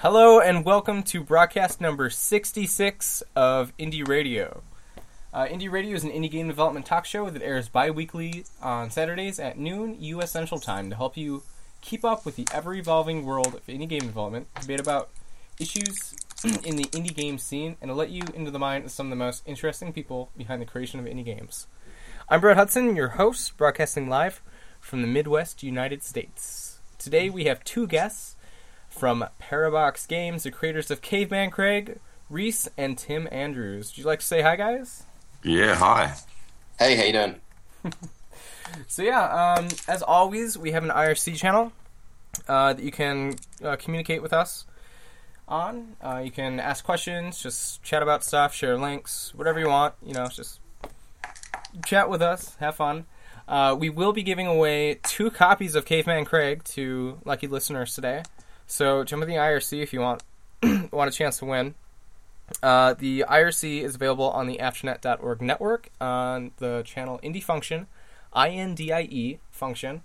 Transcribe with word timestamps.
Hello 0.00 0.40
and 0.40 0.64
welcome 0.64 1.02
to 1.02 1.22
broadcast 1.22 1.78
number 1.78 2.08
66 2.08 3.22
of 3.36 3.76
Indie 3.76 4.08
Radio. 4.08 4.62
Uh, 5.30 5.44
Indie 5.44 5.70
Radio 5.70 5.94
is 5.94 6.04
an 6.04 6.10
indie 6.10 6.30
game 6.30 6.48
development 6.48 6.86
talk 6.86 7.04
show 7.04 7.28
that 7.28 7.42
airs 7.42 7.68
bi 7.68 7.90
weekly 7.90 8.46
on 8.62 8.90
Saturdays 8.90 9.38
at 9.38 9.58
noon 9.58 9.98
U.S. 10.00 10.30
Central 10.30 10.58
Time 10.58 10.88
to 10.88 10.96
help 10.96 11.18
you 11.18 11.42
keep 11.82 12.02
up 12.02 12.24
with 12.24 12.36
the 12.36 12.48
ever 12.50 12.72
evolving 12.72 13.26
world 13.26 13.54
of 13.54 13.66
indie 13.66 13.86
game 13.86 14.00
development, 14.00 14.46
debate 14.58 14.80
about 14.80 15.10
issues 15.58 16.14
in 16.64 16.76
the 16.76 16.84
indie 16.84 17.14
game 17.14 17.36
scene, 17.36 17.76
and 17.82 17.90
to 17.90 17.94
let 17.94 18.08
you 18.08 18.22
into 18.34 18.50
the 18.50 18.58
mind 18.58 18.86
of 18.86 18.90
some 18.90 19.08
of 19.08 19.10
the 19.10 19.16
most 19.16 19.42
interesting 19.44 19.92
people 19.92 20.30
behind 20.34 20.62
the 20.62 20.66
creation 20.66 20.98
of 20.98 21.04
indie 21.04 21.26
games. 21.26 21.66
I'm 22.26 22.40
Brett 22.40 22.56
Hudson, 22.56 22.96
your 22.96 23.08
host, 23.08 23.54
broadcasting 23.58 24.08
live 24.08 24.40
from 24.80 25.02
the 25.02 25.08
Midwest 25.08 25.62
United 25.62 26.02
States. 26.02 26.80
Today 26.96 27.28
we 27.28 27.44
have 27.44 27.62
two 27.64 27.86
guests 27.86 28.36
from 29.00 29.24
Parabox 29.40 30.06
Games, 30.06 30.42
the 30.42 30.50
creators 30.50 30.90
of 30.90 31.00
Caveman 31.00 31.50
Craig, 31.50 31.98
Rhys, 32.28 32.68
and 32.76 32.98
Tim 32.98 33.26
Andrews. 33.32 33.92
Would 33.92 33.98
you 33.98 34.04
like 34.04 34.20
to 34.20 34.26
say 34.26 34.42
hi, 34.42 34.56
guys? 34.56 35.04
Yeah, 35.42 35.74
hi. 35.74 36.12
Hey, 36.78 36.96
how 36.96 37.04
you 37.04 37.12
doing? 37.14 37.40
So 38.86 39.02
yeah, 39.02 39.56
um, 39.56 39.66
as 39.88 40.00
always, 40.00 40.56
we 40.56 40.70
have 40.70 40.84
an 40.84 40.90
IRC 40.90 41.34
channel 41.34 41.72
uh, 42.46 42.74
that 42.74 42.84
you 42.84 42.92
can 42.92 43.34
uh, 43.64 43.74
communicate 43.74 44.22
with 44.22 44.32
us 44.32 44.64
on. 45.48 45.96
Uh, 46.00 46.22
you 46.24 46.30
can 46.30 46.60
ask 46.60 46.84
questions, 46.84 47.42
just 47.42 47.82
chat 47.82 48.00
about 48.00 48.22
stuff, 48.22 48.54
share 48.54 48.78
links, 48.78 49.34
whatever 49.34 49.58
you 49.58 49.66
want. 49.66 49.94
You 50.06 50.14
know, 50.14 50.28
just 50.28 50.60
chat 51.84 52.08
with 52.08 52.22
us, 52.22 52.54
have 52.60 52.76
fun. 52.76 53.06
Uh, 53.48 53.74
we 53.76 53.90
will 53.90 54.12
be 54.12 54.22
giving 54.22 54.46
away 54.46 55.00
two 55.02 55.32
copies 55.32 55.74
of 55.74 55.84
Caveman 55.84 56.26
Craig 56.26 56.62
to 56.64 57.18
lucky 57.24 57.48
listeners 57.48 57.92
today. 57.92 58.22
So 58.70 59.02
jump 59.02 59.24
in 59.24 59.28
the 59.28 59.34
IRC 59.34 59.82
if 59.82 59.92
you 59.92 59.98
want 59.98 60.22
want 60.92 61.08
a 61.08 61.12
chance 61.12 61.40
to 61.40 61.44
win. 61.44 61.74
Uh, 62.62 62.94
the 62.94 63.24
IRC 63.28 63.82
is 63.82 63.96
available 63.96 64.30
on 64.30 64.46
the 64.46 64.58
AfterNet.org 64.58 65.42
network 65.42 65.90
on 66.00 66.52
the 66.58 66.82
channel 66.84 67.18
Indie 67.20 67.42
Function, 67.42 67.88
I 68.32 68.50
N 68.50 68.76
D 68.76 68.92
I 68.92 69.02
E 69.02 69.40
Function. 69.50 70.02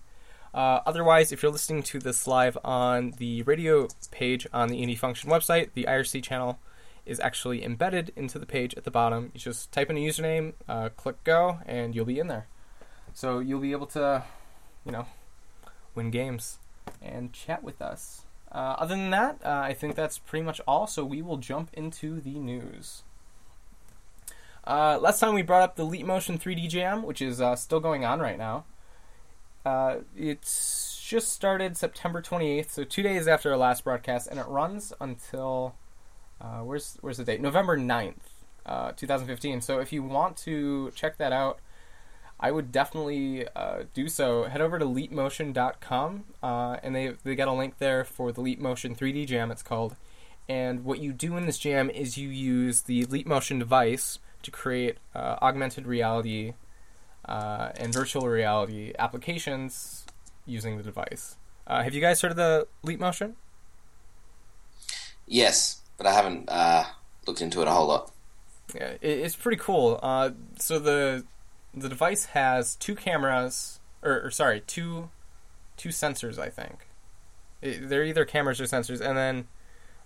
Uh, 0.52 0.80
otherwise, 0.84 1.32
if 1.32 1.44
you're 1.44 1.52
listening 1.52 1.84
to 1.84 2.00
this 2.00 2.26
live 2.26 2.58
on 2.66 3.12
the 3.18 3.44
radio 3.44 3.88
page 4.10 4.48
on 4.52 4.70
the 4.70 4.82
Indie 4.82 4.98
Function 4.98 5.30
website, 5.30 5.70
the 5.76 5.84
IRC 5.84 6.24
channel 6.24 6.58
is 7.06 7.20
actually 7.20 7.64
embedded 7.64 8.14
into 8.16 8.40
the 8.40 8.48
page 8.48 8.74
at 8.74 8.84
the 8.84 8.90
bottom. 8.90 9.30
You 9.36 9.40
just 9.42 9.72
type 9.72 9.92
in 9.92 9.98
a 9.98 10.00
username, 10.00 10.54
uh, 10.68 10.90
click 10.90 11.24
go, 11.24 11.60
and 11.68 11.94
you'll 11.94 12.06
be 12.06 12.18
in 12.18 12.30
there. 12.30 12.48
So 13.14 13.38
you'll 13.38 13.62
be 13.62 13.74
able 13.74 13.88
to, 13.88 14.24
you 14.84 14.92
know, 14.92 15.06
win 15.94 16.10
games 16.10 16.58
and 17.00 17.32
chat 17.32 17.64
with 17.64 17.80
us. 17.80 18.25
Uh, 18.56 18.74
other 18.80 18.96
than 18.96 19.10
that, 19.10 19.38
uh, 19.44 19.50
I 19.66 19.74
think 19.74 19.96
that's 19.96 20.18
pretty 20.18 20.46
much 20.46 20.62
all. 20.66 20.88
So 20.88 21.04
we 21.04 21.22
will 21.22 21.36
jump 21.36 21.70
into 21.74 22.22
the 22.22 22.40
news. 22.40 23.04
Uh, 24.66 24.98
last 25.00 25.20
time 25.20 25.36
we 25.36 25.42
brought 25.42 25.62
up 25.62 25.76
the 25.76 25.84
Leap 25.84 26.06
Motion 26.06 26.40
3D 26.40 26.70
Jam, 26.70 27.04
which 27.04 27.22
is 27.22 27.42
uh, 27.42 27.58
still 27.58 27.82
going 27.82 28.06
on 28.06 28.22
right 28.22 28.38
now. 28.38 28.64
Uh, 29.66 29.98
it's 30.16 31.04
just 31.06 31.30
started 31.30 31.76
September 31.76 32.22
28th, 32.22 32.70
so 32.70 32.84
two 32.86 33.04
days 33.04 33.28
after 33.28 33.52
our 33.52 33.58
last 33.58 33.84
broadcast, 33.84 34.28
and 34.28 34.40
it 34.40 34.48
runs 34.48 34.94
until 35.02 35.76
uh, 36.40 36.60
where's 36.60 36.98
where's 37.02 37.18
the 37.18 37.26
date? 37.26 37.42
November 37.42 37.78
9th, 37.78 38.16
uh, 38.66 38.94
2015. 38.94 39.60
So 39.62 39.80
if 39.80 39.92
you 39.92 40.02
want 40.02 40.38
to 40.38 40.92
check 40.96 41.18
that 41.18 41.34
out, 41.34 41.60
I 42.40 42.52
would 42.52 42.72
definitely 42.72 43.48
uh, 43.56 43.84
do 43.94 44.08
so. 44.08 44.44
Head 44.44 44.62
over 44.62 44.78
to 44.78 44.86
leapmotion.com, 44.86 46.24
uh, 46.44 46.78
and 46.84 46.96
they 46.96 47.14
they 47.24 47.36
got 47.36 47.48
a 47.48 47.54
link 47.54 47.78
there 47.80 48.04
for 48.04 48.32
the 48.32 48.42
Leap 48.42 48.60
Motion 48.60 48.96
3D 48.96 49.26
Jam. 49.28 49.52
It's 49.52 49.64
called, 49.64 49.96
and 50.50 50.84
what 50.84 51.00
you 51.00 51.14
do 51.14 51.38
in 51.38 51.46
this 51.46 51.58
jam 51.58 51.90
is 51.90 52.18
you 52.18 52.30
use 52.30 52.82
the 52.82 53.06
Leap 53.06 53.26
Motion 53.26 53.60
device 53.60 54.20
to 54.44 54.52
create 54.52 54.98
uh, 55.16 55.38
augmented 55.42 55.88
reality 55.88 56.54
uh, 57.28 57.72
and 57.78 57.94
virtual 57.94 58.28
reality 58.28 58.94
applications 59.00 60.06
using 60.46 60.78
the 60.78 60.84
device. 60.84 61.38
Uh, 61.68 61.84
have 61.84 61.94
you 61.94 62.02
guys 62.02 62.22
heard 62.22 62.32
of 62.32 62.38
the 62.38 62.68
Leap 62.84 63.00
Motion? 63.00 63.36
Yes, 65.26 65.82
but 65.98 66.06
I 66.06 66.14
haven't 66.14 66.50
uh, 66.50 66.86
looked 67.26 67.42
into 67.42 67.62
it 67.62 67.68
a 67.68 67.72
whole 67.72 67.88
lot. 67.88 68.12
Yeah, 68.74 68.90
it, 68.90 69.00
it's 69.02 69.36
pretty 69.36 69.58
cool. 69.58 70.00
Uh, 70.04 70.32
so 70.60 70.78
the 70.78 71.24
the 71.76 71.90
device 71.90 72.26
has 72.28 72.76
two 72.76 72.96
cameras, 72.96 73.80
or, 74.02 74.22
or 74.26 74.32
sorry, 74.32 74.62
two 74.62 75.10
two 75.78 75.90
sensors. 75.90 76.40
I 76.40 76.50
think 76.50 76.88
it, 77.62 77.90
they're 77.90 78.06
either 78.06 78.26
cameras 78.26 78.62
or 78.62 78.66
sensors, 78.66 79.02
and 79.02 79.18
then 79.18 79.48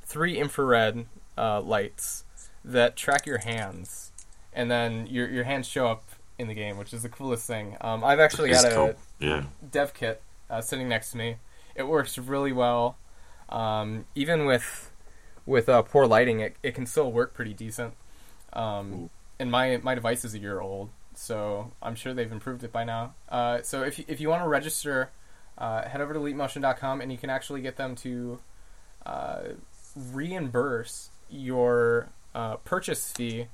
three 0.01 0.37
infrared 0.37 1.05
uh, 1.37 1.61
lights 1.61 2.23
that 2.65 2.95
track 2.95 3.25
your 3.25 3.39
hands, 3.39 4.11
and 4.53 4.69
then 4.69 5.07
your 5.07 5.29
your 5.29 5.43
hands 5.43 5.67
show 5.67 5.87
up 5.87 6.03
in 6.37 6.47
the 6.47 6.53
game, 6.53 6.77
which 6.77 6.93
is 6.93 7.03
the 7.03 7.09
coolest 7.09 7.45
thing. 7.45 7.77
Um, 7.81 8.03
I've 8.03 8.19
actually 8.19 8.49
got 8.49 8.65
a 8.65 8.71
cool. 8.71 8.93
Yeah. 9.19 9.43
dev 9.69 9.93
kit 9.93 10.21
uh, 10.49 10.61
sitting 10.61 10.87
next 10.87 11.11
to 11.11 11.17
me. 11.17 11.35
It 11.75 11.83
works 11.83 12.17
really 12.17 12.53
well. 12.53 12.97
Um, 13.49 14.05
even 14.15 14.45
with 14.45 14.91
with 15.45 15.67
uh, 15.67 15.81
poor 15.81 16.07
lighting, 16.07 16.39
it, 16.39 16.55
it 16.63 16.75
can 16.75 16.85
still 16.85 17.11
work 17.11 17.33
pretty 17.33 17.53
decent. 17.53 17.93
Um, 18.53 19.09
and 19.39 19.51
my 19.51 19.77
my 19.77 19.95
device 19.95 20.23
is 20.25 20.33
a 20.33 20.39
year 20.39 20.59
old, 20.59 20.89
so 21.19 21.71
I'm 21.81 21.95
sure 21.95 22.13
they've 22.13 22.31
improved 22.31 22.63
it 22.63 22.71
by 22.71 22.85
now. 22.85 23.13
Uh, 23.27 23.61
so 23.61 23.83
if 23.83 23.99
you, 23.99 24.05
if 24.07 24.21
you 24.21 24.29
want 24.29 24.41
to 24.41 24.47
register, 24.47 25.09
uh, 25.57 25.87
head 25.87 25.99
over 25.99 26.13
to 26.13 26.19
leapmotion.com 26.19 27.01
and 27.01 27.11
you 27.11 27.17
can 27.17 27.29
actually 27.29 27.61
get 27.61 27.75
them 27.75 27.93
to 27.97 28.39
uh, 29.05 29.39
reimburse 30.13 31.09
your 31.29 32.07
uh, 32.33 32.55
purchase 32.57 33.11
fee 33.11 33.47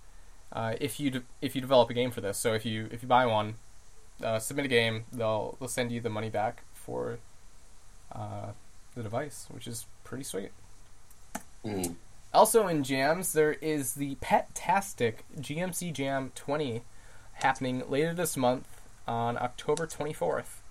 uh, 0.53 0.75
if 0.79 0.99
you 0.99 1.09
de- 1.09 1.23
if 1.41 1.55
you 1.55 1.61
develop 1.61 1.89
a 1.89 1.93
game 1.93 2.11
for 2.11 2.21
this. 2.21 2.37
So 2.37 2.53
if 2.53 2.65
you 2.65 2.87
if 2.91 3.01
you 3.01 3.07
buy 3.07 3.25
one, 3.25 3.55
uh, 4.23 4.37
submit 4.37 4.65
a 4.65 4.69
game, 4.69 5.05
they'll 5.11 5.57
they'll 5.59 5.67
send 5.67 5.91
you 5.91 5.99
the 5.99 6.09
money 6.09 6.29
back 6.29 6.63
for 6.73 7.17
uh, 8.11 8.51
the 8.93 9.01
device, 9.01 9.47
which 9.49 9.67
is 9.67 9.87
pretty 10.03 10.23
sweet. 10.23 10.51
Mm. 11.65 11.95
Also 12.31 12.67
in 12.67 12.83
jams, 12.83 13.33
there 13.33 13.53
is 13.53 13.93
the 13.95 14.15
Pet-tastic 14.21 15.25
GMC 15.39 15.91
Jam 15.93 16.31
20 16.35 16.83
happening 17.35 17.83
later 17.89 18.13
this 18.13 18.35
month 18.35 18.67
on 19.07 19.37
October 19.37 19.87
24th. 19.87 20.61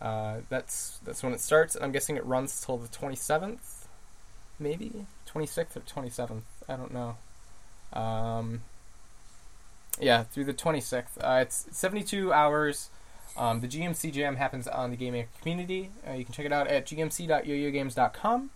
Uh, 0.00 0.38
that's 0.48 0.98
that's 1.04 1.22
when 1.22 1.32
it 1.32 1.40
starts, 1.40 1.74
and 1.74 1.84
I'm 1.84 1.92
guessing 1.92 2.16
it 2.16 2.24
runs 2.24 2.60
till 2.60 2.78
the 2.78 2.88
27th, 2.88 3.84
maybe 4.58 5.06
26th 5.28 5.76
or 5.76 5.80
27th. 5.80 6.42
I 6.68 6.76
don't 6.76 6.92
know. 6.94 7.16
Um, 7.92 8.62
yeah, 10.00 10.22
through 10.22 10.44
the 10.44 10.54
26th. 10.54 11.18
Uh, 11.20 11.40
it's 11.42 11.66
72 11.70 12.32
hours. 12.32 12.88
Um, 13.36 13.60
the 13.60 13.68
GMC 13.68 14.12
Jam 14.12 14.36
happens 14.36 14.66
on 14.66 14.90
the 14.90 14.96
gaming 14.96 15.26
community. 15.40 15.90
Uh, 16.08 16.14
you 16.14 16.24
can 16.24 16.32
check 16.32 16.46
it 16.46 16.52
out 16.52 16.66
at 16.66 16.86
gmc.yoyogames.com. 16.86 18.50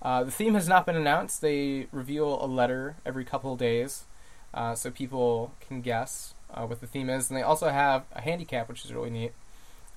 Uh, 0.00 0.24
the 0.24 0.30
theme 0.30 0.54
has 0.54 0.68
not 0.68 0.84
been 0.84 0.96
announced. 0.96 1.40
They 1.40 1.86
reveal 1.92 2.44
a 2.44 2.46
letter 2.46 2.96
every 3.06 3.24
couple 3.24 3.52
of 3.52 3.58
days, 3.58 4.04
uh, 4.52 4.74
so 4.74 4.90
people 4.90 5.54
can 5.60 5.80
guess 5.80 6.34
uh, 6.54 6.64
what 6.66 6.80
the 6.80 6.86
theme 6.86 7.08
is. 7.10 7.30
And 7.30 7.36
they 7.36 7.42
also 7.42 7.68
have 7.68 8.04
a 8.12 8.20
handicap, 8.20 8.68
which 8.68 8.84
is 8.84 8.92
really 8.92 9.10
neat, 9.10 9.32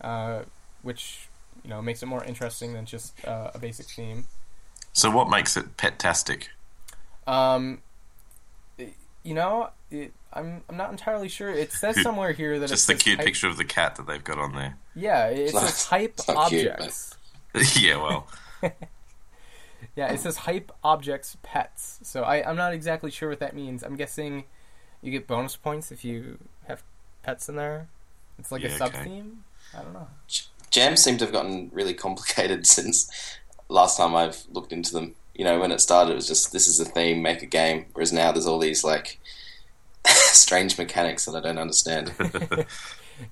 uh, 0.01 0.43
which 0.81 1.27
you 1.63 1.69
know 1.69 1.81
makes 1.81 2.01
it 2.03 2.07
more 2.07 2.23
interesting 2.23 2.73
than 2.73 2.85
just 2.85 3.13
uh, 3.25 3.51
a 3.53 3.59
basic 3.59 3.87
theme. 3.87 4.25
So 4.93 5.09
what 5.11 5.29
makes 5.29 5.57
it 5.57 5.75
pet-tastic? 5.77 6.49
Um, 7.27 7.81
it- 8.77 8.93
you 9.23 9.33
know, 9.33 9.69
it, 9.89 10.13
I'm 10.31 10.63
I'm 10.69 10.77
not 10.77 10.91
entirely 10.91 11.27
sure. 11.29 11.49
It 11.49 11.71
says 11.71 12.01
somewhere 12.03 12.31
here 12.33 12.59
that 12.59 12.65
it's 12.71 12.85
Just 12.85 12.89
it 12.89 12.97
the 12.97 13.03
cute 13.03 13.17
hype- 13.17 13.25
picture 13.25 13.47
of 13.47 13.57
the 13.57 13.65
cat 13.65 13.95
that 13.95 14.05
they've 14.07 14.23
got 14.23 14.37
on 14.37 14.53
there. 14.53 14.77
Yeah, 14.95 15.27
it 15.29 15.39
It's 15.39 15.53
not- 15.53 15.63
says 15.63 15.85
hype 15.87 16.13
it's 16.17 16.27
not 16.27 16.49
cute, 16.49 16.71
objects. 16.71 17.17
yeah, 17.77 17.97
well, 17.97 18.27
Yeah, 19.95 20.11
it 20.11 20.19
says 20.19 20.35
hype 20.37 20.71
objects 20.83 21.37
pets. 21.41 21.99
So 22.03 22.23
I, 22.23 22.47
I'm 22.47 22.55
not 22.57 22.73
exactly 22.73 23.11
sure 23.11 23.29
what 23.29 23.39
that 23.39 23.55
means. 23.55 23.81
I'm 23.83 23.95
guessing 23.95 24.43
you 25.05 25.11
get 25.11 25.27
bonus 25.27 25.55
points 25.55 25.91
if 25.91 26.03
you 26.03 26.39
have 26.67 26.83
pets 27.23 27.47
in 27.49 27.55
there. 27.55 27.87
It's 28.39 28.51
like 28.51 28.63
a 28.63 28.69
Yeah, 28.69 28.77
sub 28.77 28.93
okay. 28.93 29.03
theme. 29.05 29.43
I 29.77 29.81
don't 29.81 29.93
know. 29.93 30.07
Jams 30.71 31.01
seem 31.01 31.17
to 31.17 31.25
have 31.25 31.33
gotten 31.33 31.69
really 31.73 31.93
complicated 31.93 32.67
since 32.75 33.09
last 33.69 33.97
time 33.97 34.15
I've 34.15 34.43
looked 34.51 34.73
into 34.73 34.93
them. 34.93 35.15
You 35.33 35.43
know, 35.45 35.59
when 35.59 35.71
it 35.71 35.81
started, 35.81 36.11
it 36.13 36.15
was 36.15 36.27
just 36.27 36.51
this 36.53 36.67
is 36.67 36.79
a 36.79 36.85
theme, 36.85 37.21
make 37.21 37.41
a 37.41 37.45
game. 37.45 37.85
Whereas 37.93 38.13
now 38.13 38.31
there's 38.31 38.47
all 38.47 38.59
these 38.59 38.83
like 38.83 39.19
strange 40.05 40.77
mechanics 40.77 41.25
that 41.25 41.35
I 41.35 41.41
don't 41.41 41.57
understand. 41.59 42.13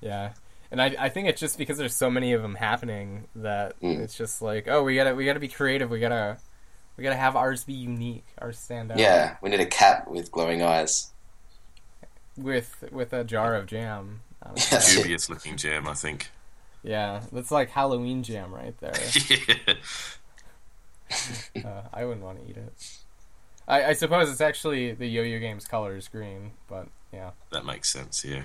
Yeah, 0.00 0.32
and 0.70 0.80
I, 0.80 0.94
I 0.98 1.08
think 1.10 1.28
it's 1.28 1.40
just 1.40 1.58
because 1.58 1.76
there's 1.78 1.94
so 1.94 2.10
many 2.10 2.32
of 2.32 2.40
them 2.42 2.54
happening 2.54 3.24
that 3.36 3.78
Mm. 3.80 4.00
it's 4.00 4.16
just 4.16 4.40
like 4.40 4.66
oh 4.68 4.82
we 4.82 4.96
gotta 4.96 5.14
we 5.14 5.26
gotta 5.26 5.40
be 5.40 5.48
creative. 5.48 5.90
We 5.90 6.00
gotta 6.00 6.38
we 6.96 7.04
gotta 7.04 7.16
have 7.16 7.36
ours 7.36 7.64
be 7.64 7.74
unique. 7.74 8.24
Ours 8.38 8.58
stand 8.58 8.90
out. 8.92 8.98
Yeah, 8.98 9.36
we 9.42 9.50
need 9.50 9.60
a 9.60 9.66
cat 9.66 10.10
with 10.10 10.30
glowing 10.32 10.62
eyes. 10.62 11.10
With 12.36 12.84
with 12.90 13.12
a 13.12 13.24
jar 13.24 13.54
of 13.54 13.66
jam. 13.66 14.20
Um, 14.42 14.54
dubious 14.94 15.30
looking 15.30 15.56
jam, 15.56 15.86
I 15.88 15.94
think. 15.94 16.30
yeah, 16.82 17.22
that's 17.32 17.50
like 17.50 17.70
Halloween 17.70 18.22
jam 18.22 18.52
right 18.54 18.74
there. 18.80 18.94
yeah. 21.54 21.64
uh, 21.64 21.82
I 21.92 22.04
wouldn't 22.04 22.24
want 22.24 22.42
to 22.44 22.50
eat 22.50 22.56
it. 22.56 22.72
I, 23.66 23.84
I 23.84 23.92
suppose 23.94 24.30
it's 24.30 24.40
actually 24.42 24.92
the 24.92 25.06
Yo-Yo 25.06 25.38
Games 25.38 25.66
color 25.66 25.96
is 25.96 26.08
green, 26.08 26.50
but 26.68 26.88
yeah, 27.12 27.30
That 27.52 27.64
makes 27.64 27.90
sense. 27.90 28.24
Yeah. 28.24 28.44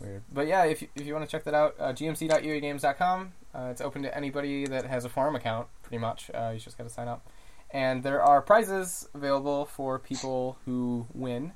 weird. 0.00 0.22
But 0.32 0.46
yeah, 0.48 0.64
if 0.64 0.82
you, 0.82 0.88
if 0.96 1.06
you 1.06 1.12
want 1.14 1.24
to 1.24 1.30
check 1.30 1.44
that 1.44 1.54
out, 1.54 1.76
uh, 1.78 1.92
gmc.yoyogames.com. 1.92 3.32
Uh, 3.54 3.68
it's 3.70 3.80
open 3.80 4.02
to 4.02 4.16
anybody 4.16 4.66
that 4.66 4.86
has 4.86 5.04
a 5.04 5.08
farm 5.08 5.36
account, 5.36 5.68
pretty 5.82 5.98
much. 5.98 6.30
Uh, 6.34 6.50
you 6.54 6.58
just 6.58 6.76
got 6.76 6.84
to 6.84 6.90
sign 6.92 7.06
up. 7.06 7.24
And 7.70 8.02
there 8.02 8.20
are 8.22 8.40
prizes 8.42 9.08
available 9.14 9.64
for 9.66 9.98
people 9.98 10.58
who 10.64 11.06
win. 11.12 11.52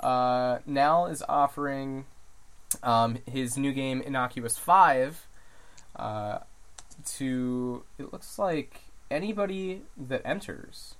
Uh, 0.00 0.58
Nal 0.66 1.06
is 1.06 1.22
offering 1.28 2.06
um, 2.82 3.18
his 3.30 3.56
new 3.56 3.72
game, 3.72 4.00
Innocuous 4.00 4.56
5, 4.56 5.26
uh, 5.96 6.38
to, 7.16 7.84
it 7.98 8.12
looks 8.12 8.38
like, 8.38 8.80
anybody 9.10 9.82
that 9.96 10.22
enters. 10.24 10.94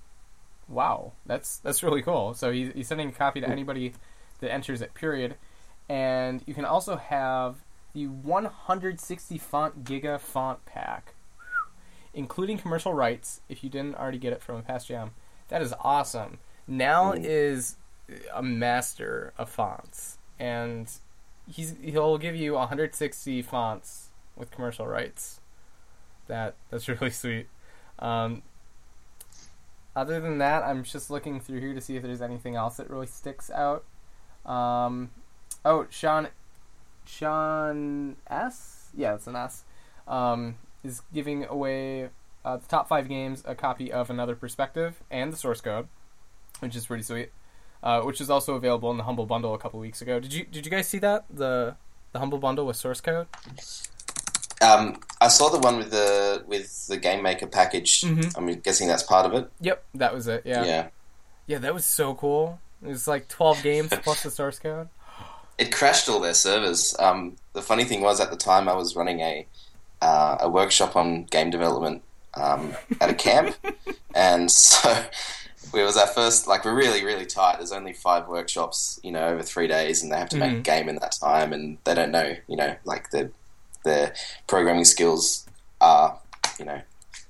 Wow, 0.69 1.12
that's 1.26 1.58
that's 1.58 1.82
really 1.82 2.02
cool. 2.02 2.35
So 2.35 2.52
he, 2.52 2.70
he's 2.75 2.88
sending 2.88 3.08
a 3.08 3.12
copy 3.12 3.41
to 3.41 3.49
anybody 3.49 3.94
that 4.41 4.52
enters 4.52 4.82
at 4.82 4.94
period. 4.94 5.37
And 5.88 6.43
you 6.46 6.55
can 6.55 6.64
also 6.64 6.96
have 6.96 7.56
the 7.93 8.06
160 8.06 9.38
font 9.38 9.85
Giga 9.85 10.20
font 10.20 10.64
pack, 10.67 11.14
including 12.14 12.58
commercial 12.58 12.94
rights 12.94 13.41
if 13.49 13.64
you 13.64 13.70
didn't 13.70 13.96
already 13.96 14.19
get 14.19 14.32
it 14.32 14.43
from 14.43 14.56
a 14.56 14.62
past 14.62 14.87
jam. 14.87 15.11
That 15.49 15.62
is 15.62 15.75
awesome. 15.81 16.38
Ooh. 17.19 17.23
is 17.23 17.76
a 18.32 18.42
master 18.42 19.32
of 19.38 19.48
fonts, 19.48 20.18
and 20.38 20.90
he's 21.50 21.74
he'll 21.82 22.18
give 22.18 22.36
you 22.36 22.54
160 22.54 23.42
fonts 23.42 24.08
with 24.36 24.50
commercial 24.50 24.86
rights. 24.86 25.40
That 26.26 26.54
that's 26.70 26.88
really 26.88 27.10
sweet. 27.10 27.48
Um, 27.98 28.42
other 29.94 30.20
than 30.20 30.38
that, 30.38 30.62
I'm 30.62 30.84
just 30.84 31.10
looking 31.10 31.40
through 31.40 31.60
here 31.60 31.74
to 31.74 31.80
see 31.80 31.96
if 31.96 32.02
there's 32.02 32.22
anything 32.22 32.56
else 32.56 32.76
that 32.76 32.88
really 32.88 33.06
sticks 33.06 33.50
out. 33.50 33.84
Um, 34.46 35.10
oh, 35.64 35.86
Sean, 35.90 36.28
Sean 37.04 38.16
S. 38.28 38.88
Yeah, 38.96 39.14
it's 39.14 39.26
an 39.26 39.36
S. 39.36 39.64
Um, 40.06 40.56
is 40.82 41.02
giving 41.12 41.44
away 41.44 42.08
uh, 42.44 42.56
the 42.56 42.66
top 42.66 42.88
five 42.88 43.08
games 43.08 43.42
a 43.46 43.54
copy 43.54 43.92
of 43.92 44.10
Another 44.10 44.34
Perspective 44.34 45.02
and 45.10 45.32
the 45.32 45.36
source 45.36 45.60
code, 45.60 45.88
which 46.60 46.76
is 46.76 46.86
pretty 46.86 47.02
sweet. 47.02 47.30
Uh, 47.82 48.03
which 48.03 48.21
is 48.21 48.29
also 48.29 48.55
available 48.55 48.91
in 48.91 48.99
the 48.99 49.05
Humble 49.05 49.25
Bundle 49.25 49.55
a 49.55 49.59
couple 49.59 49.81
weeks 49.81 50.03
ago. 50.03 50.21
Did 50.21 50.35
you 50.35 50.44
did 50.44 50.67
you 50.67 50.71
guys 50.71 50.87
see 50.87 50.99
that 50.99 51.25
the 51.31 51.77
the 52.12 52.19
Humble 52.19 52.38
Bundle 52.38 52.67
with 52.67 52.77
source 52.77 53.00
code? 53.00 53.27
Um, 54.62 55.00
I 55.21 55.29
saw 55.29 55.49
the 55.49 55.59
one 55.59 55.79
with 55.79 55.91
the 55.91 56.44
with 56.47 56.87
the 56.88 56.99
game 56.99 57.23
maker 57.23 57.47
package. 57.47 58.03
Mhm. 58.03 58.37
I'm 58.37 58.47
guessing 58.61 58.88
that's 58.88 59.03
part 59.03 59.25
of 59.25 59.32
it. 59.32 59.50
Yep, 59.61 59.82
that 59.94 60.12
was 60.12 60.27
it. 60.27 60.43
Yeah, 60.44 60.65
yeah. 60.65 60.88
yeah, 61.47 61.59
that 61.59 61.73
was 61.73 61.87
so 61.87 62.15
cool. 62.15 62.61
It 62.85 62.88
was 62.88 63.09
like 63.09 63.29
twelve 63.29 63.62
games 63.69 63.91
plus 64.03 64.23
the 64.23 64.31
source 64.31 64.59
code. 64.59 64.88
It 65.56 65.73
crashed 65.73 66.09
all 66.09 66.21
their 66.21 66.35
servers. 66.35 66.94
Um, 66.99 67.37
the 67.53 67.62
funny 67.62 67.85
thing 67.85 68.00
was, 68.00 68.19
at 68.21 68.31
the 68.31 68.37
time, 68.37 68.69
I 68.69 68.75
was 68.75 68.97
running 68.97 69.21
a 69.21 69.47
uh, 70.03 70.37
a 70.41 70.49
workshop 70.50 70.97
on 70.97 71.25
game 71.25 71.49
development 71.50 72.03
um, 72.35 72.75
at 73.00 73.09
a 73.09 73.15
camp, 73.15 73.56
and 74.15 74.50
so 74.50 75.05
it 75.74 75.82
was 75.84 75.96
our 75.96 76.06
first. 76.06 76.46
Like, 76.46 76.64
we're 76.64 76.74
really, 76.74 77.04
really 77.04 77.26
tight. 77.26 77.56
There's 77.58 77.72
only 77.72 77.92
five 77.92 78.28
workshops, 78.28 78.98
you 79.02 79.12
know, 79.12 79.28
over 79.28 79.42
three 79.42 79.66
days, 79.68 80.02
and 80.02 80.10
they 80.10 80.16
have 80.16 80.28
to 80.30 80.36
make 80.36 80.52
a 80.52 80.56
Mhm. 80.56 80.62
game 80.64 80.88
in 80.88 80.96
that 80.96 81.12
time, 81.12 81.52
and 81.52 81.78
they 81.84 81.94
don't 81.94 82.10
know, 82.10 82.34
you 82.48 82.56
know, 82.56 82.76
like 82.84 83.10
the 83.10 83.30
their 83.84 84.12
programming 84.46 84.84
skills 84.84 85.46
are, 85.80 86.18
you 86.58 86.64
know, 86.66 86.82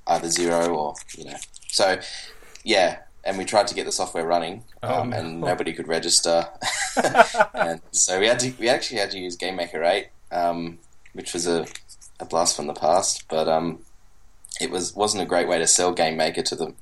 either 0.08 0.28
zero 0.28 0.74
or 0.74 0.94
you 1.16 1.24
know. 1.26 1.36
So, 1.68 2.00
yeah. 2.64 2.98
And 3.22 3.36
we 3.38 3.44
tried 3.44 3.66
to 3.68 3.74
get 3.74 3.84
the 3.84 3.92
software 3.92 4.26
running, 4.26 4.64
Oh, 4.82 5.02
um, 5.02 5.12
and 5.12 5.40
no. 5.42 5.48
nobody 5.48 5.72
could 5.74 5.86
register. 5.86 6.48
and 7.54 7.80
so 7.92 8.18
we 8.18 8.26
had 8.26 8.40
to 8.40 8.52
we 8.58 8.68
actually 8.68 8.98
had 8.98 9.10
to 9.12 9.18
use 9.18 9.36
GameMaker 9.36 9.86
eight, 9.86 10.08
um, 10.32 10.78
which 11.12 11.34
was 11.34 11.46
a, 11.46 11.66
a 12.18 12.24
blast 12.24 12.56
from 12.56 12.66
the 12.66 12.72
past. 12.74 13.24
But 13.28 13.46
um, 13.46 13.84
it 14.60 14.70
was 14.70 14.94
wasn't 14.96 15.22
a 15.22 15.26
great 15.26 15.46
way 15.48 15.58
to 15.58 15.66
sell 15.66 15.94
GameMaker 15.94 16.44
to 16.46 16.56
them 16.56 16.76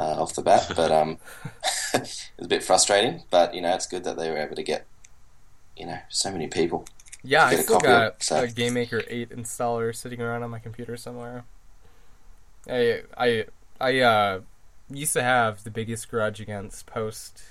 uh, 0.00 0.22
off 0.22 0.34
the 0.34 0.42
bat. 0.42 0.72
But 0.76 0.90
um, 0.90 1.18
it 1.94 2.00
was 2.38 2.46
a 2.46 2.48
bit 2.48 2.62
frustrating. 2.64 3.22
But 3.30 3.54
you 3.54 3.60
know, 3.62 3.74
it's 3.74 3.86
good 3.86 4.04
that 4.04 4.16
they 4.16 4.30
were 4.30 4.38
able 4.38 4.56
to 4.56 4.62
get 4.62 4.86
you 5.76 5.86
know 5.86 5.98
so 6.08 6.30
many 6.32 6.46
people. 6.48 6.84
Yeah, 7.22 7.44
I 7.46 7.56
still 7.56 7.80
got 7.80 8.06
it, 8.06 8.22
so- 8.22 8.44
a 8.44 8.46
GameMaker 8.46 9.04
8 9.06 9.28
installer 9.30 9.94
sitting 9.94 10.20
around 10.22 10.42
on 10.42 10.50
my 10.50 10.58
computer 10.58 10.96
somewhere. 10.96 11.44
I 12.68 13.02
I 13.16 13.44
I 13.80 13.98
uh, 14.00 14.40
used 14.90 15.12
to 15.14 15.22
have 15.22 15.64
the 15.64 15.70
biggest 15.70 16.08
grudge 16.10 16.40
against 16.40 16.86
post 16.86 17.42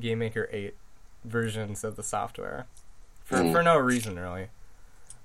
GameMaker 0.00 0.46
8 0.52 0.74
versions 1.24 1.84
of 1.84 1.96
the 1.96 2.02
software 2.02 2.66
for 3.24 3.36
Mm. 3.38 3.52
for 3.52 3.62
no 3.62 3.76
reason 3.76 4.18
really. 4.18 4.48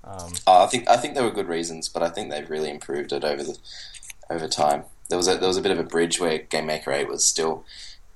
Um, 0.02 0.32
Uh, 0.46 0.64
I 0.64 0.66
think 0.66 0.88
I 0.88 0.96
think 0.98 1.14
there 1.14 1.24
were 1.24 1.30
good 1.40 1.48
reasons, 1.48 1.88
but 1.88 2.02
I 2.02 2.10
think 2.10 2.30
they've 2.30 2.48
really 2.50 2.70
improved 2.70 3.10
it 3.12 3.24
over 3.24 3.42
the 3.42 3.56
over 4.28 4.48
time. 4.48 4.84
There 5.08 5.18
was 5.18 5.28
a, 5.28 5.36
there 5.36 5.48
was 5.48 5.56
a 5.56 5.62
bit 5.62 5.72
of 5.72 5.78
a 5.78 5.82
bridge 5.84 6.20
where 6.20 6.38
GameMaker 6.38 6.88
eight 6.94 7.08
was 7.08 7.24
still 7.24 7.64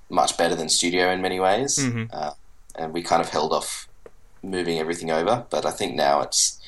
much 0.08 0.36
better 0.38 0.54
than 0.54 0.68
Studio 0.68 1.10
in 1.10 1.20
many 1.20 1.38
ways, 1.38 1.78
Mhm. 1.78 2.08
uh, 2.12 2.32
and 2.74 2.92
we 2.94 3.02
kind 3.02 3.20
of 3.20 3.28
held 3.28 3.52
off 3.52 3.88
moving 4.42 4.78
everything 4.78 5.10
over. 5.10 5.44
But 5.50 5.66
I 5.66 5.70
think 5.70 5.94
now 5.94 6.20
it's 6.22 6.58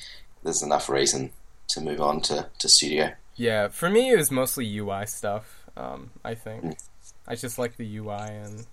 there's 0.43 0.62
enough 0.62 0.88
reason 0.88 1.32
to 1.69 1.81
move 1.81 2.00
on 2.00 2.20
to, 2.22 2.49
to 2.58 2.69
Studio. 2.69 3.12
yeah, 3.37 3.69
for 3.69 3.88
me 3.88 4.11
it 4.11 4.17
was 4.19 4.31
mostly 4.31 4.67
UI 4.78 5.06
stuff. 5.06 5.64
Um, 5.76 6.11
I 6.25 6.34
think 6.34 6.64
Mm. 6.64 6.78
I 7.26 7.34
just 7.37 7.58
like 7.58 7.76
the 7.76 7.96
UI 7.96 8.26
and 8.28 8.66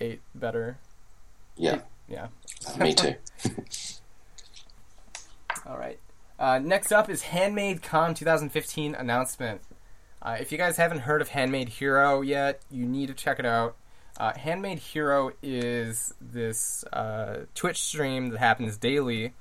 8 0.00 0.20
better. 0.34 0.76
Yeah, 1.56 1.80
Yeah. 2.08 2.28
uh, 2.68 2.76
me 2.78 2.92
too. 2.94 3.14
All 5.66 5.78
right. 5.78 5.98
Uh, 6.38 6.58
next 6.58 6.92
up 6.92 7.08
is 7.08 7.22
Handmade 7.22 7.82
Con 7.82 8.14
2015 8.14 8.94
announcement. 8.94 9.62
Uh, 10.26 10.36
if 10.40 10.50
you 10.50 10.58
guys 10.58 10.76
haven't 10.76 10.98
heard 10.98 11.22
of 11.22 11.28
Handmade 11.28 11.68
Hero 11.68 12.20
yet, 12.20 12.60
you 12.68 12.84
need 12.84 13.06
to 13.06 13.14
check 13.14 13.38
it 13.38 13.46
out. 13.46 13.76
Uh, 14.16 14.32
Handmade 14.32 14.80
Hero 14.80 15.30
is 15.40 16.14
this 16.20 16.82
uh, 16.92 17.44
Twitch 17.54 17.80
stream 17.80 18.30
that 18.30 18.38
happens 18.38 18.76
daily 18.76 19.34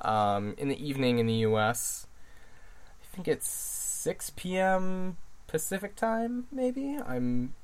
um, 0.00 0.56
in 0.58 0.66
the 0.68 0.84
evening 0.84 1.20
in 1.20 1.26
the 1.26 1.34
U.S. 1.34 2.08
I 3.00 3.14
think 3.14 3.28
it's 3.28 3.48
6 3.48 4.32
p.m. 4.34 5.18
Pacific 5.46 5.94
time, 5.94 6.48
maybe. 6.50 6.98
I'm 7.06 7.54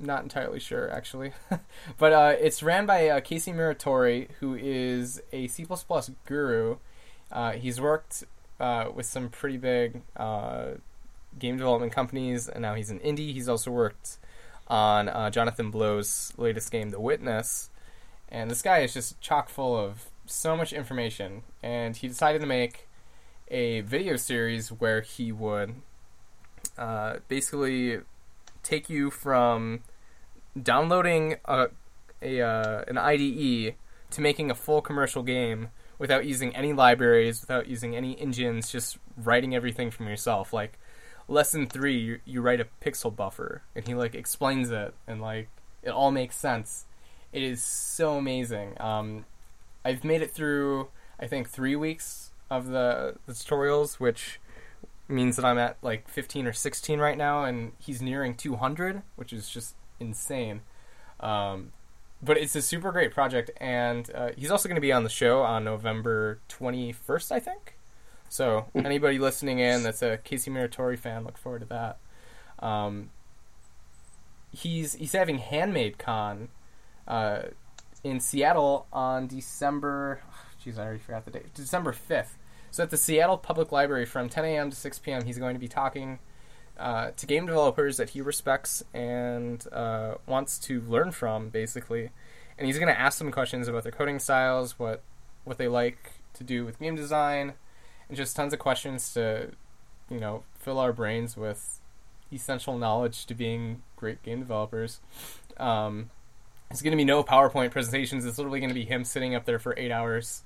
not 0.00 0.22
entirely 0.22 0.60
sure, 0.60 0.88
actually. 0.88 1.32
but 1.98 2.12
uh, 2.12 2.36
it's 2.38 2.62
ran 2.62 2.86
by 2.86 3.08
uh, 3.08 3.20
Casey 3.22 3.52
Muratori, 3.52 4.28
who 4.38 4.54
is 4.54 5.20
a 5.32 5.48
C++ 5.48 5.66
guru. 6.26 6.76
Uh, 7.32 7.52
he's 7.52 7.80
worked 7.80 8.22
uh, 8.60 8.86
with 8.94 9.06
some 9.06 9.30
pretty 9.30 9.56
big 9.56 10.02
game 11.38 11.56
development 11.56 11.92
companies, 11.92 12.48
and 12.48 12.62
now 12.62 12.74
he's 12.74 12.90
in 12.90 12.98
indie. 13.00 13.32
He's 13.32 13.48
also 13.48 13.70
worked 13.70 14.18
on 14.68 15.08
uh, 15.08 15.30
Jonathan 15.30 15.70
Blow's 15.70 16.32
latest 16.36 16.70
game, 16.70 16.90
The 16.90 17.00
Witness. 17.00 17.70
And 18.28 18.50
this 18.50 18.62
guy 18.62 18.78
is 18.78 18.94
just 18.94 19.20
chock 19.20 19.48
full 19.48 19.76
of 19.76 20.10
so 20.26 20.56
much 20.56 20.72
information. 20.72 21.42
And 21.62 21.96
he 21.96 22.06
decided 22.06 22.40
to 22.40 22.46
make 22.46 22.88
a 23.48 23.80
video 23.80 24.16
series 24.16 24.68
where 24.68 25.00
he 25.00 25.32
would 25.32 25.74
uh, 26.78 27.16
basically 27.26 28.00
take 28.62 28.88
you 28.88 29.10
from 29.10 29.80
downloading 30.60 31.36
a, 31.44 31.68
a 32.22 32.40
uh, 32.40 32.84
an 32.86 32.96
IDE 32.98 33.74
to 34.10 34.20
making 34.20 34.50
a 34.50 34.54
full 34.54 34.80
commercial 34.80 35.22
game 35.22 35.68
without 35.98 36.24
using 36.24 36.54
any 36.54 36.72
libraries, 36.72 37.40
without 37.40 37.66
using 37.68 37.96
any 37.96 38.18
engines, 38.20 38.70
just 38.70 38.98
writing 39.16 39.54
everything 39.54 39.90
from 39.90 40.06
yourself. 40.06 40.52
Like 40.52 40.78
lesson 41.30 41.66
three, 41.66 41.96
you, 41.96 42.20
you 42.24 42.42
write 42.42 42.60
a 42.60 42.66
pixel 42.84 43.14
buffer, 43.14 43.62
and 43.74 43.86
he 43.86 43.94
like 43.94 44.14
explains 44.14 44.70
it, 44.70 44.94
and 45.06 45.22
like 45.22 45.48
it 45.82 45.90
all 45.90 46.10
makes 46.10 46.36
sense. 46.36 46.86
It 47.32 47.42
is 47.42 47.62
so 47.62 48.16
amazing. 48.16 48.80
Um, 48.80 49.24
I've 49.84 50.04
made 50.04 50.20
it 50.20 50.32
through, 50.32 50.88
I 51.18 51.26
think, 51.26 51.48
three 51.48 51.76
weeks 51.76 52.32
of 52.50 52.66
the, 52.66 53.16
the 53.26 53.32
tutorials, 53.32 53.94
which 53.94 54.40
means 55.08 55.36
that 55.36 55.44
I'm 55.44 55.58
at 55.58 55.76
like 55.80 56.08
15 56.08 56.46
or 56.46 56.52
16 56.52 56.98
right 56.98 57.16
now, 57.16 57.44
and 57.44 57.72
he's 57.78 58.02
nearing 58.02 58.34
200, 58.34 59.02
which 59.14 59.32
is 59.32 59.48
just 59.48 59.76
insane. 60.00 60.62
Um, 61.20 61.72
but 62.20 62.36
it's 62.36 62.56
a 62.56 62.62
super 62.62 62.90
great 62.90 63.12
project, 63.12 63.50
and 63.58 64.10
uh, 64.14 64.30
he's 64.36 64.50
also 64.50 64.68
going 64.68 64.76
to 64.76 64.80
be 64.80 64.92
on 64.92 65.04
the 65.04 65.10
show 65.10 65.42
on 65.42 65.64
November 65.64 66.40
21st, 66.48 67.32
I 67.32 67.40
think. 67.40 67.76
So 68.30 68.66
anybody 68.76 69.18
listening 69.18 69.58
in 69.58 69.82
that's 69.82 70.02
a 70.02 70.16
Casey 70.18 70.52
Muratori 70.52 70.96
fan, 70.96 71.24
look 71.24 71.36
forward 71.36 71.62
to 71.62 71.66
that. 71.66 71.98
Um, 72.64 73.10
he's 74.52 74.94
he's 74.94 75.12
having 75.12 75.38
Handmade 75.38 75.98
Con 75.98 76.48
uh, 77.08 77.42
in 78.04 78.20
Seattle 78.20 78.86
on 78.92 79.26
December. 79.26 80.22
Jeez, 80.64 80.78
I 80.78 80.82
already 80.82 81.00
forgot 81.00 81.24
the 81.24 81.32
date. 81.32 81.52
December 81.54 81.92
5th. 81.92 82.36
So 82.70 82.84
at 82.84 82.90
the 82.90 82.96
Seattle 82.96 83.36
Public 83.36 83.72
Library 83.72 84.06
from 84.06 84.28
10 84.28 84.44
a.m. 84.44 84.70
to 84.70 84.76
6 84.76 84.98
p.m., 85.00 85.24
he's 85.24 85.38
going 85.38 85.56
to 85.56 85.60
be 85.60 85.66
talking 85.66 86.20
uh, 86.78 87.10
to 87.16 87.26
game 87.26 87.46
developers 87.46 87.96
that 87.96 88.10
he 88.10 88.20
respects 88.20 88.84
and 88.94 89.66
uh, 89.72 90.14
wants 90.26 90.56
to 90.60 90.80
learn 90.82 91.10
from, 91.10 91.48
basically. 91.48 92.10
And 92.56 92.68
he's 92.68 92.78
going 92.78 92.94
to 92.94 92.98
ask 92.98 93.18
them 93.18 93.32
questions 93.32 93.66
about 93.66 93.82
their 93.82 93.90
coding 93.90 94.20
styles, 94.20 94.78
what 94.78 95.02
what 95.42 95.58
they 95.58 95.66
like 95.66 96.12
to 96.34 96.44
do 96.44 96.64
with 96.64 96.78
game 96.78 96.94
design, 96.94 97.54
just 98.12 98.36
tons 98.36 98.52
of 98.52 98.58
questions 98.58 99.12
to, 99.14 99.50
you 100.10 100.20
know, 100.20 100.42
fill 100.58 100.78
our 100.78 100.92
brains 100.92 101.36
with 101.36 101.80
essential 102.32 102.78
knowledge 102.78 103.26
to 103.26 103.34
being 103.34 103.82
great 103.96 104.22
game 104.22 104.40
developers. 104.40 105.00
Um, 105.56 106.10
it's 106.70 106.82
going 106.82 106.92
to 106.92 106.96
be 106.96 107.04
no 107.04 107.24
PowerPoint 107.24 107.72
presentations. 107.72 108.24
It's 108.24 108.38
literally 108.38 108.60
going 108.60 108.70
to 108.70 108.74
be 108.74 108.84
him 108.84 109.04
sitting 109.04 109.34
up 109.34 109.44
there 109.44 109.58
for 109.58 109.74
eight 109.76 109.90
hours, 109.90 110.44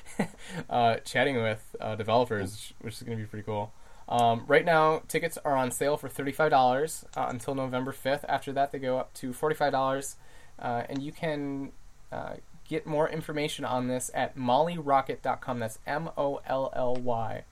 uh, 0.70 0.96
chatting 0.96 1.36
with 1.36 1.74
uh, 1.80 1.94
developers, 1.96 2.74
which 2.80 2.94
is 2.94 3.02
going 3.02 3.16
to 3.16 3.22
be 3.22 3.26
pretty 3.26 3.44
cool. 3.44 3.72
Um, 4.06 4.44
right 4.46 4.64
now, 4.64 5.02
tickets 5.08 5.38
are 5.44 5.56
on 5.56 5.70
sale 5.70 5.96
for 5.96 6.10
thirty-five 6.10 6.50
dollars 6.50 7.06
uh, 7.16 7.26
until 7.30 7.54
November 7.54 7.92
fifth. 7.92 8.26
After 8.28 8.52
that, 8.52 8.70
they 8.70 8.78
go 8.78 8.98
up 8.98 9.14
to 9.14 9.32
forty-five 9.32 9.72
dollars, 9.72 10.16
uh, 10.58 10.82
and 10.90 11.02
you 11.02 11.10
can 11.10 11.72
uh, 12.12 12.34
get 12.68 12.86
more 12.86 13.08
information 13.08 13.64
on 13.64 13.88
this 13.88 14.10
at 14.14 14.36
mollyrocket.com. 14.36 15.58
That's 15.58 15.78
M 15.86 16.10
O 16.16 16.40
L 16.46 16.72
L 16.74 16.94
Y. 16.96 17.44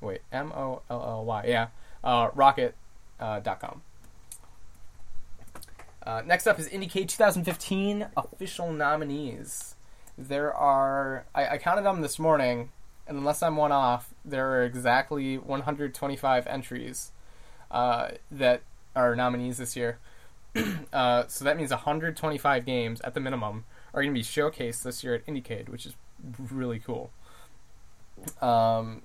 Wait, 0.00 0.20
M 0.32 0.52
O 0.52 0.82
L 0.88 1.04
L 1.04 1.24
Y. 1.24 1.44
Yeah, 1.46 1.68
uh, 2.04 2.30
rocket.com. 2.34 3.82
Uh, 6.08 6.22
next 6.24 6.46
up 6.46 6.58
is 6.58 6.68
IndieCade 6.68 7.08
2015 7.08 8.06
official 8.16 8.72
nominees. 8.72 9.74
There 10.16 10.54
are, 10.54 11.26
I, 11.34 11.48
I 11.48 11.58
counted 11.58 11.82
them 11.82 12.00
this 12.00 12.18
morning, 12.18 12.70
and 13.06 13.18
unless 13.18 13.42
I'm 13.42 13.56
one 13.56 13.72
off, 13.72 14.14
there 14.24 14.50
are 14.52 14.64
exactly 14.64 15.36
125 15.36 16.46
entries 16.46 17.12
uh, 17.70 18.12
that 18.30 18.62
are 18.96 19.14
nominees 19.14 19.58
this 19.58 19.76
year. 19.76 19.98
uh, 20.92 21.26
so 21.26 21.44
that 21.44 21.58
means 21.58 21.70
125 21.70 22.64
games 22.64 23.00
at 23.02 23.12
the 23.12 23.20
minimum 23.20 23.64
are 23.94 24.02
going 24.02 24.14
to 24.14 24.18
be 24.18 24.24
showcased 24.24 24.82
this 24.82 25.02
year 25.02 25.14
at 25.14 25.26
IndieCade, 25.26 25.68
which 25.68 25.86
is 25.86 25.94
really 26.50 26.78
cool. 26.78 27.10
Um, 28.40 29.02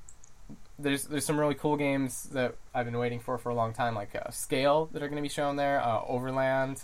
there's 0.80 1.06
there's 1.06 1.26
some 1.26 1.40
really 1.40 1.56
cool 1.56 1.78
games 1.78 2.24
that 2.34 2.56
I've 2.74 2.86
been 2.86 2.98
waiting 2.98 3.20
for 3.20 3.38
for 3.38 3.50
a 3.50 3.56
long 3.56 3.74
time, 3.74 3.96
like 3.96 4.16
uh, 4.16 4.30
Scale 4.32 4.90
that 4.92 5.04
are 5.04 5.08
going 5.08 5.18
to 5.18 5.22
be 5.22 5.30
shown 5.30 5.56
there, 5.56 5.82
uh, 5.82 6.02
Overland, 6.08 6.82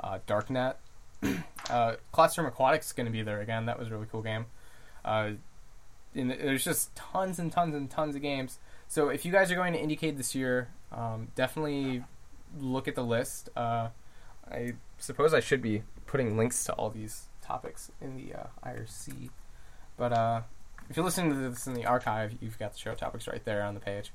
uh, 0.00 0.18
Darknet, 0.26 0.76
uh, 1.70 1.96
Classroom 2.12 2.46
Aquatics 2.46 2.86
is 2.86 2.92
going 2.92 3.06
to 3.06 3.12
be 3.12 3.22
there 3.22 3.40
again. 3.40 3.66
That 3.66 3.78
was 3.78 3.88
a 3.88 3.90
really 3.90 4.06
cool 4.10 4.22
game. 4.22 4.46
Uh, 5.04 5.32
and 6.14 6.30
there's 6.30 6.64
just 6.64 6.94
tons 6.96 7.38
and 7.38 7.52
tons 7.52 7.74
and 7.74 7.90
tons 7.90 8.16
of 8.16 8.22
games. 8.22 8.58
So 8.88 9.08
if 9.08 9.24
you 9.24 9.32
guys 9.32 9.50
are 9.50 9.54
going 9.54 9.72
to 9.72 9.80
IndieCade 9.80 10.16
this 10.16 10.34
year, 10.34 10.68
um, 10.92 11.28
definitely 11.34 12.04
look 12.58 12.88
at 12.88 12.94
the 12.94 13.04
list. 13.04 13.50
Uh, 13.56 13.88
I 14.50 14.74
suppose 14.98 15.34
I 15.34 15.40
should 15.40 15.60
be 15.60 15.82
putting 16.06 16.36
links 16.36 16.64
to 16.64 16.72
all 16.74 16.90
these 16.90 17.26
topics 17.42 17.90
in 18.00 18.16
the 18.16 18.34
uh, 18.34 18.46
IRC, 18.64 19.30
but 19.96 20.12
uh, 20.12 20.40
if 20.88 20.96
you're 20.96 21.04
listening 21.04 21.30
to 21.30 21.50
this 21.50 21.66
in 21.66 21.74
the 21.74 21.86
archive, 21.86 22.36
you've 22.40 22.58
got 22.58 22.72
the 22.72 22.78
show 22.78 22.94
topics 22.94 23.26
right 23.26 23.44
there 23.44 23.62
on 23.62 23.74
the 23.74 23.80
page. 23.80 24.12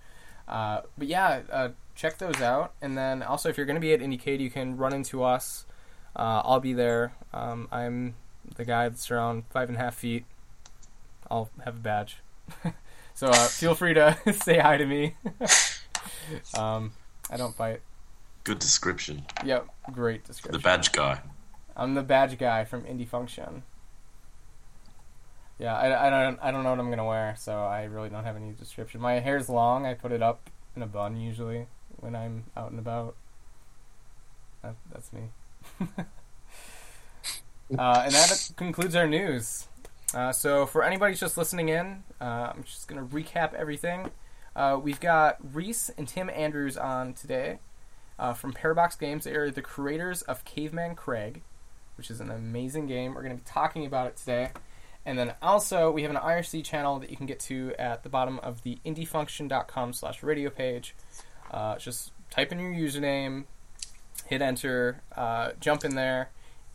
Uh, 0.48 0.81
but 0.98 1.07
yeah, 1.07 1.41
uh, 1.51 1.69
check 1.95 2.17
those 2.17 2.41
out. 2.41 2.74
And 2.81 2.98
then 2.98 3.24
also, 3.24 3.50
if 3.50 3.57
you're 3.57 3.65
going 3.65 3.75
to 3.75 3.81
be 3.81 3.93
at 3.93 4.00
IndieCade, 4.00 4.39
you 4.39 4.50
can 4.50 4.77
run 4.77 4.93
into 4.93 5.24
us. 5.24 5.65
Uh, 6.15 6.41
I'll 6.43 6.60
be 6.60 6.74
there. 6.74 7.13
Um, 7.33 7.67
I'm 7.71 8.15
the 8.55 8.65
guy 8.65 8.89
that's 8.89 9.10
around 9.12 9.43
five 9.50 9.69
and 9.69 9.77
a 9.77 9.81
half 9.81 9.95
feet. 9.95 10.25
I'll 11.29 11.50
have 11.63 11.75
a 11.75 11.79
badge. 11.79 12.17
so 13.13 13.27
uh, 13.27 13.48
feel 13.48 13.75
free 13.75 13.93
to 13.93 14.17
say 14.43 14.60
hi 14.60 14.77
to 14.77 14.86
me. 14.86 15.15
um, 16.57 16.91
I 17.29 17.38
don't 17.38 17.55
bite. 17.57 17.81
Good 18.43 18.60
description. 18.60 19.24
Yep, 19.45 19.67
great 19.91 20.25
description. 20.25 20.60
The 20.60 20.63
badge 20.63 20.91
guy. 20.91 21.21
I'm 21.75 21.94
the 21.94 22.04
badge 22.04 22.38
guy 22.38 22.66
from 22.66 22.84
Indie 22.84 23.08
Function. 23.08 23.63
Yeah, 25.60 25.75
I, 25.75 26.08
I 26.08 26.10
don't 26.10 26.40
I 26.42 26.51
don't 26.51 26.63
know 26.63 26.72
what 26.72 26.80
I'm 26.80 26.90
gonna 26.90 27.06
wear, 27.06 27.36
so 27.38 27.54
I 27.66 27.84
really 27.84 28.10
don't 28.10 28.24
have 28.24 28.36
any 28.36 28.51
description. 28.51 29.00
My 29.00 29.20
hair's 29.20 29.48
long. 29.48 29.86
I 29.86 29.94
put 29.94 30.12
it 30.12 30.24
up 30.24 30.50
in 30.75 30.82
a 30.82 30.88
bun 30.88 31.18
usually 31.18 31.68
when 31.98 32.16
I'm 32.16 32.46
out 32.58 32.72
and 32.72 32.80
about. 32.80 33.16
That, 34.63 34.75
that's 34.92 35.13
me. 35.13 35.30
uh, 35.80 36.04
and 37.78 38.13
that 38.13 38.51
concludes 38.58 38.96
our 38.96 39.08
news. 39.08 39.68
Uh, 40.13 40.32
so 40.32 40.66
for 40.66 40.84
anybody 40.84 41.16
just 41.16 41.38
listening 41.38 41.70
in, 41.70 42.04
uh, 42.20 42.54
I'm 42.56 42.63
just 42.63 42.88
gonna 42.88 43.06
recap 43.06 43.54
everything. 43.54 44.10
Uh, 44.56 44.80
we've 44.82 45.00
got 45.00 45.38
Rhys 45.54 45.92
and 45.98 46.08
Tim 46.08 46.30
Andrews 46.30 46.75
on 46.75 47.13
today 47.13 47.60
uh, 48.20 48.34
from 48.34 48.54
Parabox 48.54 49.00
Games. 49.00 49.24
They 49.24 49.36
are 49.36 49.50
the 49.50 49.62
creators 49.62 50.22
of 50.24 50.44
Caveman 50.44 50.96
Craig, 50.96 51.42
which 51.95 52.10
is 52.10 52.19
an 52.19 52.31
amazing 52.31 52.88
game. 52.88 53.13
We're 53.13 53.24
going 53.24 53.38
to 53.38 53.43
be 53.43 53.50
talking 53.50 53.86
about 53.86 54.07
it 54.07 54.17
today. 54.17 54.51
And 55.05 55.17
then 55.17 55.33
also, 55.41 55.89
we 55.89 56.03
have 56.03 56.12
an 56.12 56.17
IRC 56.17 56.63
channel 56.63 57.00
that 57.00 57.10
you 57.10 57.17
can 57.17 57.25
get 57.25 57.39
to 57.41 57.74
at 57.79 58.03
the 58.03 58.10
bottom 58.10 58.39
of 58.39 58.63
the 58.63 58.77
indiefunction.com 58.86 59.93
slash 59.93 60.21
radio 60.21 60.50
page. 60.50 60.95
Uh, 61.50 61.77
just 61.77 62.12
type 62.29 62.51
in 62.51 62.60
your 62.60 62.74
username, 62.74 63.45
hit 64.27 64.41
enter, 64.41 65.01
uh, 65.15 65.51
jump 65.60 65.83
in 65.83 65.95
there, 65.95 66.29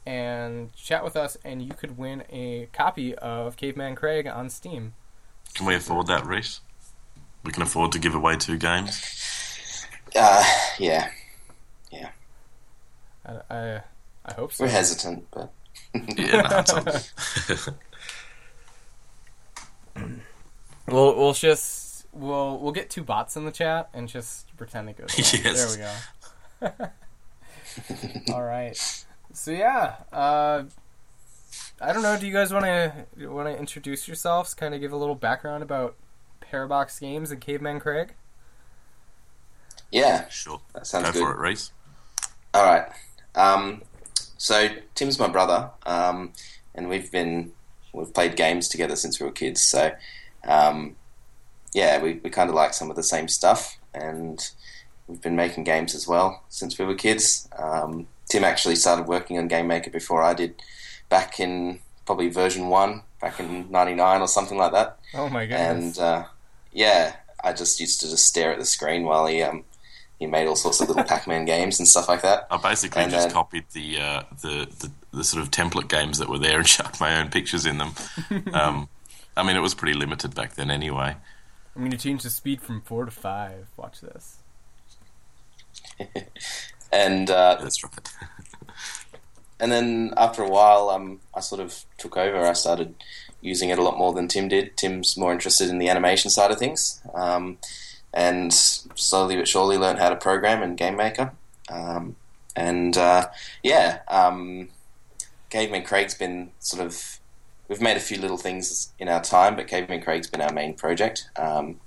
and 0.04 0.75
chat 0.75 1.04
with 1.04 1.16
us, 1.16 1.37
and 1.44 1.62
you 1.62 1.73
could 1.73 1.96
win 1.96 2.25
a 2.30 2.68
copy 2.73 3.14
of 3.14 3.56
Caveman 3.56 3.94
Craig 3.94 4.26
on 4.26 4.50
Steam. 4.50 4.94
Can 5.54 5.66
we 5.66 5.75
afford 5.76 6.08
that, 6.08 6.26
Rhys? 6.26 6.61
We 7.44 7.52
can 7.52 7.62
afford 7.62 7.92
to 7.92 7.99
give 7.99 8.14
away 8.14 8.37
two 8.37 8.58
games. 8.58 9.87
Uh, 10.14 10.44
yeah, 10.78 11.11
I, 13.26 13.54
I, 13.54 13.80
I 14.26 14.33
hope 14.35 14.52
so. 14.52 14.64
we're 14.64 14.71
hesitant, 14.71 15.26
but 15.30 15.52
Yeah, 15.95 16.42
no, 16.42 16.59
it's 16.59 17.66
on. 17.66 17.75
We'll 20.88 21.16
we'll 21.16 21.33
just 21.33 22.06
we'll 22.12 22.59
we'll 22.61 22.73
get 22.73 22.90
two 22.90 23.02
bots 23.02 23.37
in 23.37 23.45
the 23.45 23.50
chat 23.50 23.88
and 23.92 24.09
just 24.09 24.56
pretend 24.56 24.88
it 24.88 24.97
goes. 24.97 25.12
away. 25.18 25.42
Yes. 25.45 25.76
There 26.61 26.76
we 26.78 26.85
go. 28.28 28.35
All 28.35 28.42
right. 28.45 28.76
So 29.33 29.50
yeah, 29.50 29.97
uh, 30.12 30.64
I 31.80 31.92
don't 31.92 32.02
know. 32.02 32.16
Do 32.18 32.26
you 32.26 32.33
guys 32.33 32.52
want 32.52 32.66
to 32.66 32.92
want 33.28 33.49
to 33.49 33.59
introduce 33.59 34.06
yourselves? 34.06 34.54
Kind 34.54 34.75
of 34.75 34.80
give 34.80 34.92
a 34.92 34.97
little 34.97 35.16
background 35.16 35.62
about 35.64 35.97
Parabox 36.40 37.00
Games 37.00 37.30
and 37.33 37.40
Caveman 37.40 37.80
Craig. 37.80 38.14
yeah, 39.90 40.28
Sure. 40.28 40.61
that 40.75 40.87
sounds 40.87 41.06
Go 41.06 41.12
good. 41.12 41.21
for 41.21 41.33
it, 41.33 41.38
Rhys. 41.38 41.73
All 42.54 42.64
right. 42.64 42.87
Um, 43.35 43.83
so 44.37 44.69
Tim's 44.95 45.19
my 45.19 45.28
brother, 45.28 45.71
um, 45.85 46.33
and 46.75 46.88
we've 46.88 47.11
been 47.11 47.52
we've 47.93 48.12
played 48.12 48.37
games 48.37 48.69
together 48.69 48.97
since 48.97 49.21
we 49.21 49.26
were 49.26 49.33
kids. 49.33 49.62
So 49.62 49.93
um, 50.47 50.97
yeah, 51.73 52.02
we, 52.02 52.14
we 52.23 52.31
kind 52.31 52.49
of 52.49 52.57
like 52.57 52.75
some 52.75 52.90
of 52.90 52.97
the 52.97 53.02
same 53.02 53.28
stuff, 53.28 53.78
and 53.95 54.50
we've 55.07 55.21
been 55.21 55.37
making 55.37 55.64
games 55.64 55.95
as 55.95 56.07
well 56.07 56.43
since 56.49 56.78
we 56.78 56.85
were 56.85 56.95
kids. 56.95 57.49
Um, 57.59 58.07
Tim 58.28 58.45
actually 58.45 58.76
started 58.76 59.07
working 59.07 59.38
on 59.38 59.49
Game 59.49 59.66
Maker 59.66 59.90
before 59.90 60.23
I 60.23 60.35
did, 60.35 60.61
back 61.09 61.38
in 61.38 61.81
probably 62.05 62.28
version 62.28 62.69
one, 62.69 63.02
back 63.21 63.40
in 63.40 63.71
'99 63.71 64.21
or 64.21 64.28
something 64.28 64.59
like 64.59 64.73
that. 64.73 64.99
Oh 65.14 65.28
my 65.28 65.47
goodness! 65.47 65.99
And 65.99 65.99
uh, 65.99 66.25
yeah, 66.73 67.16
I 67.43 67.52
just 67.52 67.81
used 67.81 68.00
to 68.00 68.09
just 68.09 68.26
stare 68.26 68.52
at 68.52 68.59
the 68.59 68.64
screen 68.64 69.05
while 69.05 69.26
he 69.26 69.43
um, 69.43 69.64
he 70.18 70.26
made 70.26 70.46
all 70.46 70.56
sorts 70.56 70.80
of 70.80 70.88
little 70.88 71.04
Pac-Man 71.04 71.44
games 71.44 71.78
and 71.78 71.87
stuff 71.87 72.08
like 72.08 72.23
that. 72.23 72.46
I 72.50 72.56
basically 72.56 73.02
And 73.02 73.11
just 73.12 73.28
then- 73.28 73.35
copied 73.35 73.64
the, 73.73 74.00
uh, 74.00 74.23
the 74.42 74.66
the 74.80 74.90
the 75.12 75.25
sort 75.25 75.42
of 75.42 75.50
template 75.50 75.88
games 75.88 76.18
that 76.18 76.28
were 76.28 76.38
there 76.38 76.58
and 76.58 76.68
shoved 76.76 77.00
my 77.00 77.18
own 77.20 77.28
pictures 77.30 77.64
in 77.66 77.78
them. 77.78 77.94
um, 78.52 78.88
I 79.37 79.42
mean, 79.42 79.56
it 79.56 79.61
was 79.61 79.75
pretty 79.75 79.94
limited 79.99 80.35
back 80.35 80.54
then, 80.54 80.70
anyway. 80.70 81.16
I'm 81.75 81.82
gonna 81.82 81.96
change 81.99 82.23
the 82.23 82.30
speed 82.30 82.62
from 82.62 82.80
four 82.82 83.04
to 83.04 83.11
five. 83.11 83.68
Watch 83.76 84.00
this. 84.00 84.37
And 86.92 87.28
uh, 87.30 87.58
That's 87.61 87.82
right. 87.82 87.92
and 89.61 89.73
then 89.73 90.14
after 90.16 90.42
a 90.42 90.49
while, 90.49 90.88
um, 90.90 91.20
I 91.35 91.40
sort 91.40 91.61
of 91.61 91.85
took 91.99 92.16
over. 92.16 92.46
I 92.46 92.52
started 92.52 92.94
using 93.40 93.70
it 93.70 93.78
a 93.78 93.82
lot 93.82 93.99
more 93.99 94.12
than 94.12 94.28
Tim 94.28 94.49
did. 94.49 94.76
Tim's 94.76 95.16
more 95.16 95.32
interested 95.32 95.68
in 95.68 95.78
the 95.78 95.88
animation 95.88 96.30
side 96.30 96.50
of 96.52 96.58
things, 96.58 97.00
um, 97.14 97.58
and 98.16 98.52
slowly 98.52 99.37
but 99.37 99.46
surely 99.46 99.76
learned 99.76 99.99
how 99.99 100.08
to 100.08 100.16
program 100.16 100.62
in 100.62 100.75
Game 100.75 100.96
Maker. 100.96 101.32
Um, 101.68 102.16
and 102.56 102.96
uh, 102.96 103.28
yeah, 103.62 104.00
um, 104.08 104.70
Caveman 105.50 105.85
Craig's 105.85 106.14
been 106.14 106.50
sort 106.58 106.85
of. 106.85 107.20
We've 107.68 107.80
made 107.80 107.96
a 107.96 108.00
few 108.00 108.18
little 108.18 108.38
things 108.38 108.92
in 108.99 109.08
our 109.08 109.20
time, 109.20 109.56
but 109.56 109.66
Caveman 109.66 110.00
Craig's 110.00 110.28
been 110.28 110.40
our 110.40 110.52
main 110.52 110.75
project. 110.75 111.28
Um, 111.37 111.80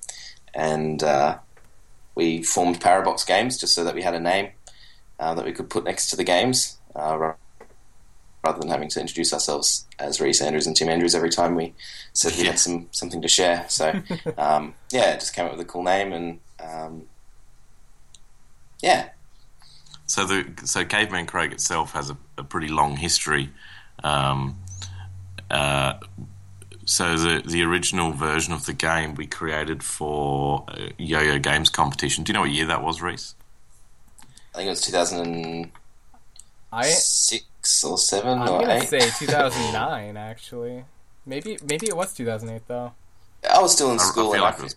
and 0.54 1.02
uh, 1.02 1.40
we 2.16 2.44
formed 2.44 2.80
Parabox 2.80 3.26
Games 3.26 3.58
just 3.58 3.74
so 3.74 3.84
that 3.84 3.96
we 3.96 4.04
had 4.04 4.14
a 4.14 4.20
name 4.20 4.50
uh, 5.20 5.34
that 5.34 5.46
we 5.46 5.54
could 5.54 5.70
put 5.70 5.86
next 5.86 6.10
to 6.12 6.16
the 6.16 6.24
games, 6.24 6.78
uh, 6.96 7.34
rather 8.44 8.60
than 8.60 8.70
having 8.70 8.88
to 8.90 9.02
introduce 9.02 9.34
ourselves 9.34 9.86
as 10.00 10.20
Rhys 10.22 10.42
Andrews 10.42 10.66
and 10.68 10.76
Tim 10.76 10.88
Andrews 10.90 11.14
every 11.16 11.30
time 11.30 11.56
we 11.56 11.74
said 12.14 12.34
we 12.38 12.44
Yeah. 12.44 12.52
had 12.52 12.60
some 12.60 12.88
something 12.92 13.22
to 13.22 13.28
share. 13.28 13.66
So 13.70 13.90
um, 14.38 14.74
yeah, 14.92 15.12
it 15.14 15.20
just 15.20 15.34
came 15.36 15.46
up 15.46 15.52
with 15.52 15.62
a 15.62 15.66
cool 15.66 15.84
name, 15.84 16.14
and 16.14 16.40
um, 16.64 17.04
Yeah. 18.82 19.10
So 20.08 20.26
the 20.26 20.46
so 20.66 20.86
Caveman 20.86 21.26
Craig 21.28 21.52
itself 21.52 21.92
has 21.94 22.10
a, 22.10 22.18
a 22.38 22.44
pretty 22.44 22.70
long 22.70 22.96
history. 22.98 23.50
Um, 24.04 24.58
uh, 25.52 25.94
so 26.86 27.16
the 27.18 27.44
the 27.46 27.62
original 27.64 28.12
version 28.14 28.54
of 28.54 28.66
the 28.66 28.74
game 28.74 29.14
we 29.16 29.28
created 29.28 29.84
for 29.84 30.66
a 30.70 30.92
Yo-Yo 30.98 31.38
Games 31.40 31.70
competition. 31.70 32.24
Do 32.24 32.32
you 32.32 32.34
know 32.36 32.42
what 32.42 32.50
year 32.52 32.66
that 32.68 32.82
was, 32.84 33.02
Rhys? 33.02 33.36
I 34.54 34.58
think 34.58 34.68
it 34.68 34.72
was 34.72 34.82
2006 34.82 35.72
I 36.72 36.86
or 37.84 37.98
7 37.98 38.40
I'm 38.40 38.50
or 38.50 38.62
gonna 38.62 38.74
8. 38.76 38.88
say 38.90 39.00
2009 39.00 40.18
actually. 40.18 40.86
Maybe 41.26 41.58
maybe 41.64 41.88
it 41.88 41.96
was 41.96 42.14
2008 42.14 42.68
though. 42.68 42.94
I 43.50 43.62
was 43.62 43.74
still 43.74 43.92
in 43.92 44.00
I- 44.00 44.04
I 44.04 44.06
school. 44.06 44.24
feel 44.34 44.34
and 44.34 44.42
like 44.44 44.56
I 44.56 44.58
it 44.58 44.64
was- 44.64 44.76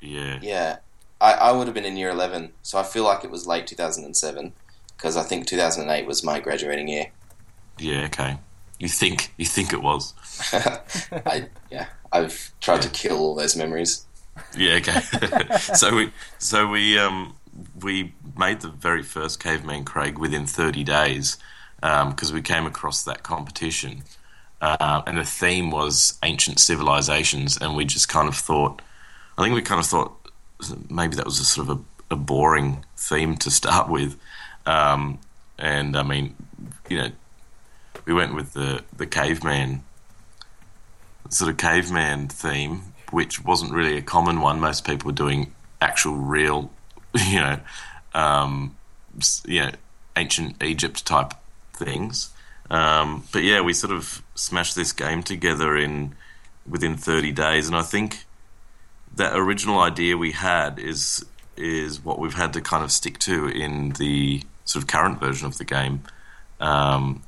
Yeah, 0.00 0.38
Yeah, 0.42 0.76
I, 1.20 1.32
I 1.34 1.52
would 1.52 1.66
have 1.66 1.74
been 1.74 1.84
in 1.84 1.96
year 1.96 2.10
11, 2.10 2.52
so 2.62 2.78
I 2.78 2.82
feel 2.82 3.04
like 3.04 3.24
it 3.24 3.30
was 3.30 3.46
late 3.46 3.66
2007 3.66 4.52
because 4.96 5.16
I 5.16 5.22
think 5.22 5.46
2008 5.46 6.06
was 6.06 6.24
my 6.24 6.40
graduating 6.40 6.88
year. 6.88 7.06
yeah, 7.78 8.04
okay. 8.04 8.38
You 8.78 8.88
think 8.88 9.34
you 9.36 9.44
think 9.44 9.72
it 9.74 9.82
was? 9.82 10.14
I, 10.52 11.48
yeah, 11.70 11.86
I've 12.12 12.52
tried 12.60 12.80
to 12.82 12.88
kill 12.88 13.18
all 13.18 13.34
those 13.34 13.54
memories. 13.54 14.06
Yeah, 14.56 14.76
okay. 14.76 15.00
so 15.58 15.94
we 15.94 16.12
so 16.38 16.66
we 16.66 16.98
um 16.98 17.34
we 17.78 18.14
made 18.38 18.62
the 18.62 18.68
very 18.70 19.02
first 19.02 19.38
Caveman 19.38 19.84
Craig 19.84 20.16
within 20.18 20.46
30 20.46 20.82
days 20.84 21.36
because 21.80 22.32
we 22.32 22.42
came 22.42 22.66
across 22.66 23.04
that 23.04 23.22
competition, 23.22 24.02
uh, 24.60 25.02
and 25.06 25.18
the 25.18 25.24
theme 25.24 25.70
was 25.70 26.18
ancient 26.22 26.60
civilizations, 26.60 27.56
and 27.56 27.76
we 27.76 27.84
just 27.84 28.08
kind 28.08 28.28
of 28.28 28.36
thought, 28.36 28.82
I 29.38 29.42
think 29.42 29.54
we 29.54 29.62
kind 29.62 29.80
of 29.80 29.86
thought 29.86 30.16
maybe 30.90 31.16
that 31.16 31.24
was 31.24 31.40
a 31.40 31.44
sort 31.44 31.68
of 31.68 31.78
a, 31.78 32.14
a 32.14 32.16
boring 32.16 32.84
theme 32.96 33.36
to 33.38 33.50
start 33.50 33.88
with, 33.96 34.16
um, 34.66 35.18
and 35.58 35.96
I 35.96 36.02
mean, 36.02 36.34
you 36.88 36.98
know, 36.98 37.10
we 38.04 38.14
went 38.14 38.34
with 38.34 38.52
the 38.52 38.82
the 38.96 39.06
caveman 39.06 39.82
sort 41.30 41.50
of 41.50 41.56
caveman 41.56 42.28
theme, 42.28 42.82
which 43.10 43.42
wasn't 43.44 43.72
really 43.72 43.96
a 43.96 44.02
common 44.02 44.40
one. 44.40 44.60
Most 44.60 44.84
people 44.84 45.06
were 45.06 45.14
doing 45.14 45.52
actual, 45.80 46.14
real, 46.14 46.70
you 47.14 47.40
know, 47.40 47.58
um, 48.14 48.76
you 49.46 49.60
know, 49.60 49.70
ancient 50.16 50.62
Egypt 50.62 51.06
type 51.06 51.32
things. 51.84 52.30
Um, 52.70 53.24
but 53.32 53.42
yeah, 53.42 53.60
we 53.62 53.72
sort 53.72 53.92
of 53.92 54.22
smashed 54.34 54.76
this 54.76 54.92
game 54.92 55.22
together 55.22 55.76
in 55.76 56.14
within 56.68 56.96
30 56.96 57.32
days, 57.32 57.66
and 57.66 57.76
I 57.76 57.82
think 57.82 58.24
that 59.16 59.36
original 59.36 59.80
idea 59.80 60.16
we 60.16 60.32
had 60.32 60.78
is 60.78 61.24
is 61.56 62.04
what 62.04 62.18
we've 62.18 62.34
had 62.34 62.52
to 62.52 62.60
kind 62.60 62.84
of 62.84 62.92
stick 62.92 63.18
to 63.18 63.48
in 63.48 63.90
the 63.98 64.42
sort 64.64 64.84
of 64.84 64.88
current 64.88 65.18
version 65.18 65.46
of 65.46 65.58
the 65.58 65.64
game. 65.64 66.02
Um, 66.60 67.22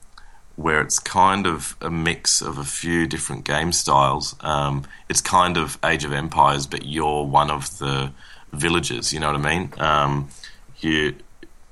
where 0.56 0.80
it's 0.80 0.99
kind 0.99 1.47
of 1.47 1.76
a 1.80 1.90
mix 1.90 2.42
of 2.42 2.59
a 2.59 2.64
few 2.64 3.06
different 3.06 3.44
game 3.44 3.73
styles. 3.73 4.37
Um, 4.40 4.85
it's 5.09 5.21
kind 5.21 5.56
of 5.56 5.78
Age 5.85 6.04
of 6.04 6.12
Empires, 6.12 6.66
but 6.66 6.85
you're 6.85 7.25
one 7.25 7.50
of 7.50 7.78
the 7.78 8.12
villagers. 8.52 9.12
You 9.12 9.21
know 9.21 9.32
what 9.32 9.47
I 9.47 9.56
mean? 9.56 9.73
Um, 9.78 10.28
you, 10.80 11.16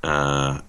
uh, 0.02 0.60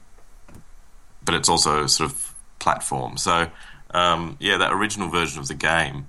but 1.23 1.35
it's 1.35 1.49
also 1.49 1.87
sort 1.87 2.11
of 2.11 2.33
platform. 2.59 3.17
So 3.17 3.49
um, 3.93 4.37
yeah, 4.39 4.57
that 4.57 4.71
original 4.71 5.09
version 5.09 5.39
of 5.39 5.47
the 5.47 5.53
game, 5.53 6.07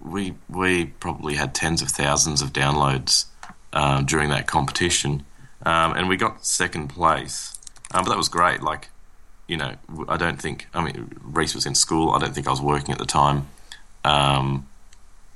we 0.00 0.34
we 0.48 0.86
probably 0.86 1.34
had 1.34 1.54
tens 1.54 1.82
of 1.82 1.88
thousands 1.88 2.42
of 2.42 2.52
downloads 2.52 3.26
um, 3.72 4.04
during 4.04 4.30
that 4.30 4.46
competition, 4.46 5.24
um, 5.64 5.94
and 5.94 6.08
we 6.08 6.16
got 6.16 6.44
second 6.44 6.88
place. 6.88 7.58
Um, 7.92 8.04
but 8.04 8.10
that 8.10 8.18
was 8.18 8.28
great. 8.28 8.62
Like 8.62 8.90
you 9.46 9.56
know, 9.56 9.74
I 10.08 10.16
don't 10.16 10.40
think. 10.40 10.68
I 10.74 10.84
mean, 10.84 11.18
Rhys 11.22 11.54
was 11.54 11.66
in 11.66 11.74
school. 11.74 12.10
I 12.10 12.18
don't 12.18 12.34
think 12.34 12.46
I 12.46 12.50
was 12.50 12.60
working 12.60 12.92
at 12.92 12.98
the 12.98 13.06
time. 13.06 13.48
Um, 14.04 14.66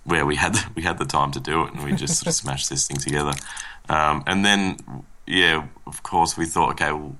where 0.04 0.26
we 0.26 0.36
had 0.36 0.54
the, 0.54 0.64
we 0.74 0.82
had 0.82 0.98
the 0.98 1.04
time 1.04 1.32
to 1.32 1.40
do 1.40 1.64
it, 1.64 1.72
and 1.72 1.82
we 1.82 1.92
just 1.94 2.18
sort 2.18 2.28
of 2.28 2.34
smashed 2.42 2.70
this 2.70 2.86
thing 2.86 2.98
together. 2.98 3.32
Um, 3.88 4.22
and 4.26 4.44
then, 4.44 4.76
yeah, 5.26 5.66
of 5.86 6.02
course, 6.02 6.36
we 6.36 6.46
thought, 6.46 6.72
okay, 6.72 6.92
well, 6.92 7.16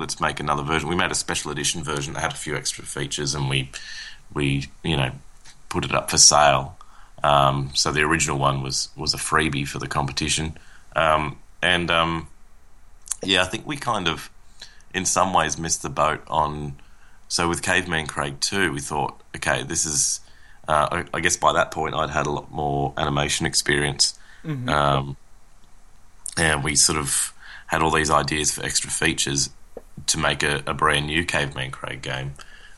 let's 0.00 0.20
make 0.20 0.40
another 0.40 0.62
version. 0.62 0.88
We 0.88 0.96
made 0.96 1.10
a 1.10 1.14
special 1.14 1.50
edition 1.52 1.84
version 1.84 2.14
that 2.14 2.20
had 2.20 2.32
a 2.32 2.36
few 2.36 2.56
extra 2.56 2.84
features, 2.84 3.34
and 3.34 3.48
we 3.48 3.70
we 4.32 4.68
you 4.82 4.96
know 4.96 5.12
put 5.68 5.84
it 5.84 5.94
up 5.94 6.10
for 6.10 6.18
sale. 6.18 6.76
Um, 7.22 7.70
so 7.74 7.92
the 7.92 8.00
original 8.00 8.38
one 8.38 8.62
was 8.62 8.88
was 8.96 9.14
a 9.14 9.18
freebie 9.18 9.68
for 9.68 9.78
the 9.78 9.86
competition, 9.86 10.58
um, 10.96 11.38
and 11.62 11.90
um, 11.90 12.28
yeah, 13.22 13.42
I 13.42 13.44
think 13.44 13.66
we 13.66 13.76
kind 13.76 14.08
of 14.08 14.30
in 14.92 15.04
some 15.04 15.32
ways 15.32 15.58
missed 15.58 15.82
the 15.82 15.90
boat 15.90 16.22
on. 16.26 16.76
So 17.28 17.48
with 17.48 17.62
Caveman 17.62 18.06
Craig 18.08 18.40
2, 18.40 18.72
we 18.72 18.80
thought, 18.80 19.20
okay, 19.36 19.62
this 19.62 19.86
is. 19.86 20.20
Uh, 20.66 21.04
I, 21.12 21.16
I 21.16 21.20
guess 21.20 21.36
by 21.36 21.52
that 21.52 21.70
point, 21.70 21.94
I'd 21.94 22.10
had 22.10 22.26
a 22.26 22.30
lot 22.30 22.50
more 22.50 22.92
animation 22.96 23.46
experience, 23.46 24.18
um, 24.68 25.16
and 26.36 26.62
we 26.64 26.74
sort 26.76 26.98
of 26.98 27.32
had 27.66 27.82
all 27.82 27.90
these 27.90 28.10
ideas 28.10 28.52
for 28.52 28.64
extra 28.64 28.90
features 28.90 29.50
to 30.06 30.18
make 30.18 30.42
a, 30.42 30.62
a 30.66 30.74
brand 30.74 31.06
new 31.06 31.24
Caveman 31.24 31.70
Craig 31.70 32.02
game. 32.02 32.34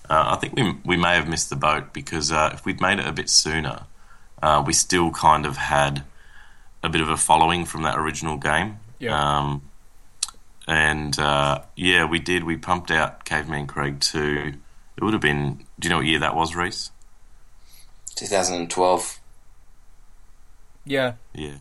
Uh, 0.08 0.34
I 0.34 0.36
think 0.36 0.54
we 0.54 0.76
we 0.84 0.96
may 0.96 1.14
have 1.14 1.28
missed 1.28 1.50
the 1.50 1.56
boat 1.56 1.92
because 1.92 2.32
uh, 2.32 2.50
if 2.52 2.64
we'd 2.64 2.80
made 2.80 2.98
it 2.98 3.06
a 3.06 3.12
bit 3.12 3.30
sooner, 3.30 3.84
uh, 4.42 4.62
we 4.66 4.72
still 4.72 5.10
kind 5.10 5.46
of 5.46 5.56
had 5.56 6.04
a 6.82 6.88
bit 6.88 7.00
of 7.00 7.08
a 7.08 7.16
following 7.16 7.64
from 7.64 7.82
that 7.82 7.98
original 7.98 8.36
game. 8.36 8.78
Yeah. 8.98 9.38
Um, 9.38 9.62
and 10.66 11.18
uh, 11.18 11.62
yeah, 11.76 12.04
we 12.04 12.18
did. 12.18 12.44
We 12.44 12.56
pumped 12.56 12.90
out 12.90 13.24
Caveman 13.24 13.66
Craig 13.66 14.00
2. 14.00 14.52
It 14.96 15.04
would 15.04 15.12
have 15.12 15.22
been. 15.22 15.64
Do 15.78 15.86
you 15.86 15.90
know 15.90 15.96
what 15.96 16.06
year 16.06 16.20
that 16.20 16.36
was, 16.36 16.54
Rhys? 16.54 16.90
2012. 18.14 19.20
Yeah. 20.84 21.14
Yeah. 21.34 21.46
Yeah. 21.46 21.54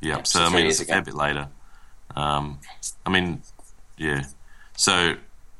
Yeah, 0.00 0.22
so 0.24 0.40
so 0.40 0.44
I 0.44 0.50
mean, 0.50 0.66
it's 0.66 0.80
a 0.80 0.84
fair 0.84 1.02
bit 1.02 1.14
later. 1.14 1.48
Um, 2.14 2.58
I 3.04 3.10
mean, 3.10 3.42
yeah. 3.96 4.24
So, 4.76 5.16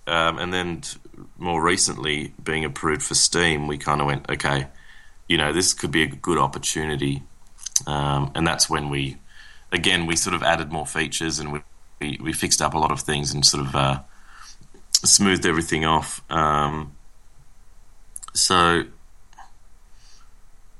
um, 0.06 0.38
and 0.38 0.52
then 0.52 0.82
more 1.38 1.62
recently, 1.62 2.34
being 2.42 2.64
approved 2.64 3.02
for 3.02 3.14
Steam, 3.14 3.66
we 3.66 3.78
kind 3.78 4.00
of 4.00 4.06
went, 4.06 4.28
okay, 4.30 4.68
you 5.28 5.38
know, 5.38 5.52
this 5.52 5.74
could 5.74 5.90
be 5.90 6.02
a 6.02 6.06
good 6.06 6.38
opportunity, 6.38 7.22
um, 7.86 8.30
and 8.34 8.46
that's 8.46 8.70
when 8.70 8.90
we, 8.90 9.16
again, 9.72 10.06
we 10.06 10.16
sort 10.16 10.34
of 10.34 10.42
added 10.42 10.70
more 10.70 10.86
features 10.86 11.38
and 11.38 11.52
we 11.52 11.60
we, 12.00 12.18
we 12.22 12.32
fixed 12.32 12.60
up 12.60 12.74
a 12.74 12.78
lot 12.78 12.92
of 12.92 13.00
things 13.00 13.32
and 13.32 13.44
sort 13.44 13.66
of 13.66 13.74
uh, 13.74 14.00
smoothed 14.92 15.46
everything 15.46 15.84
off. 15.84 16.22
Um, 16.30 16.92
so 18.34 18.84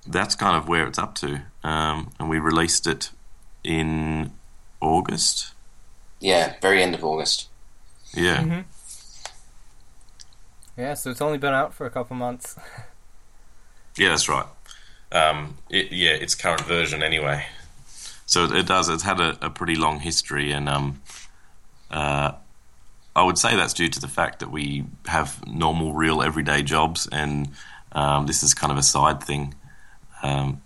that's 0.06 0.34
kind 0.34 0.56
of 0.56 0.68
where 0.68 0.86
it's 0.86 0.98
up 0.98 1.14
to, 1.16 1.42
um, 1.64 2.12
and 2.18 2.28
we 2.28 2.38
released 2.38 2.86
it 2.86 3.10
in 3.64 4.32
August. 4.80 5.52
Yeah, 6.26 6.54
very 6.60 6.82
end 6.82 6.92
of 6.96 7.04
August. 7.04 7.48
Yeah, 8.12 8.38
Mhm. 8.42 8.64
Yeah, 10.76 10.94
so 10.94 11.10
it's 11.10 11.20
only 11.20 11.38
been 11.38 11.54
out 11.54 11.72
for 11.72 11.86
a 11.86 11.90
couple 11.90 12.16
months. 12.16 12.56
yeah, 13.96 14.08
that's 14.08 14.28
right. 14.28 14.46
Um, 15.12 15.58
it, 15.70 15.92
yeah, 15.92 16.10
its 16.10 16.34
current 16.34 16.62
version 16.62 17.00
anyway. 17.00 17.46
So 18.26 18.44
it, 18.44 18.52
it 18.56 18.66
does. 18.66 18.88
It's 18.88 19.04
had 19.04 19.20
a, 19.20 19.38
a 19.40 19.50
pretty 19.50 19.76
long 19.76 20.00
history, 20.00 20.50
and 20.50 20.68
um, 20.68 21.00
uh, 21.92 22.32
I 23.14 23.22
would 23.22 23.38
say 23.38 23.54
that's 23.54 23.72
due 23.72 23.88
to 23.88 24.00
the 24.00 24.08
fact 24.08 24.40
that 24.40 24.50
we 24.50 24.84
have 25.06 25.46
normal, 25.46 25.92
real, 25.92 26.22
everyday 26.22 26.64
jobs, 26.64 27.06
and 27.12 27.50
um, 27.92 28.26
this 28.26 28.42
is 28.42 28.52
kind 28.52 28.72
of 28.72 28.78
a 28.78 28.82
side 28.82 29.22
thing. 29.22 29.54
Um, 30.24 30.60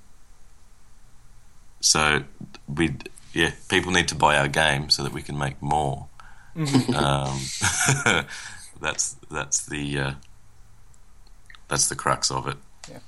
so 1.80 2.22
we, 2.66 2.94
yeah, 3.32 3.52
people 3.68 3.92
need 3.92 4.08
to 4.08 4.14
buy 4.14 4.36
our 4.36 4.48
game 4.48 4.90
so 4.90 5.02
that 5.02 5.12
we 5.12 5.22
can 5.22 5.38
make 5.38 5.60
more. 5.62 6.06
um, 6.56 7.38
that's 8.80 9.16
that's 9.30 9.66
the 9.66 9.98
uh, 9.98 10.12
that's 11.68 11.88
the 11.88 11.94
crux 11.96 12.30
of 12.30 12.46
it. 12.46 12.56
Yeah, 12.90 12.98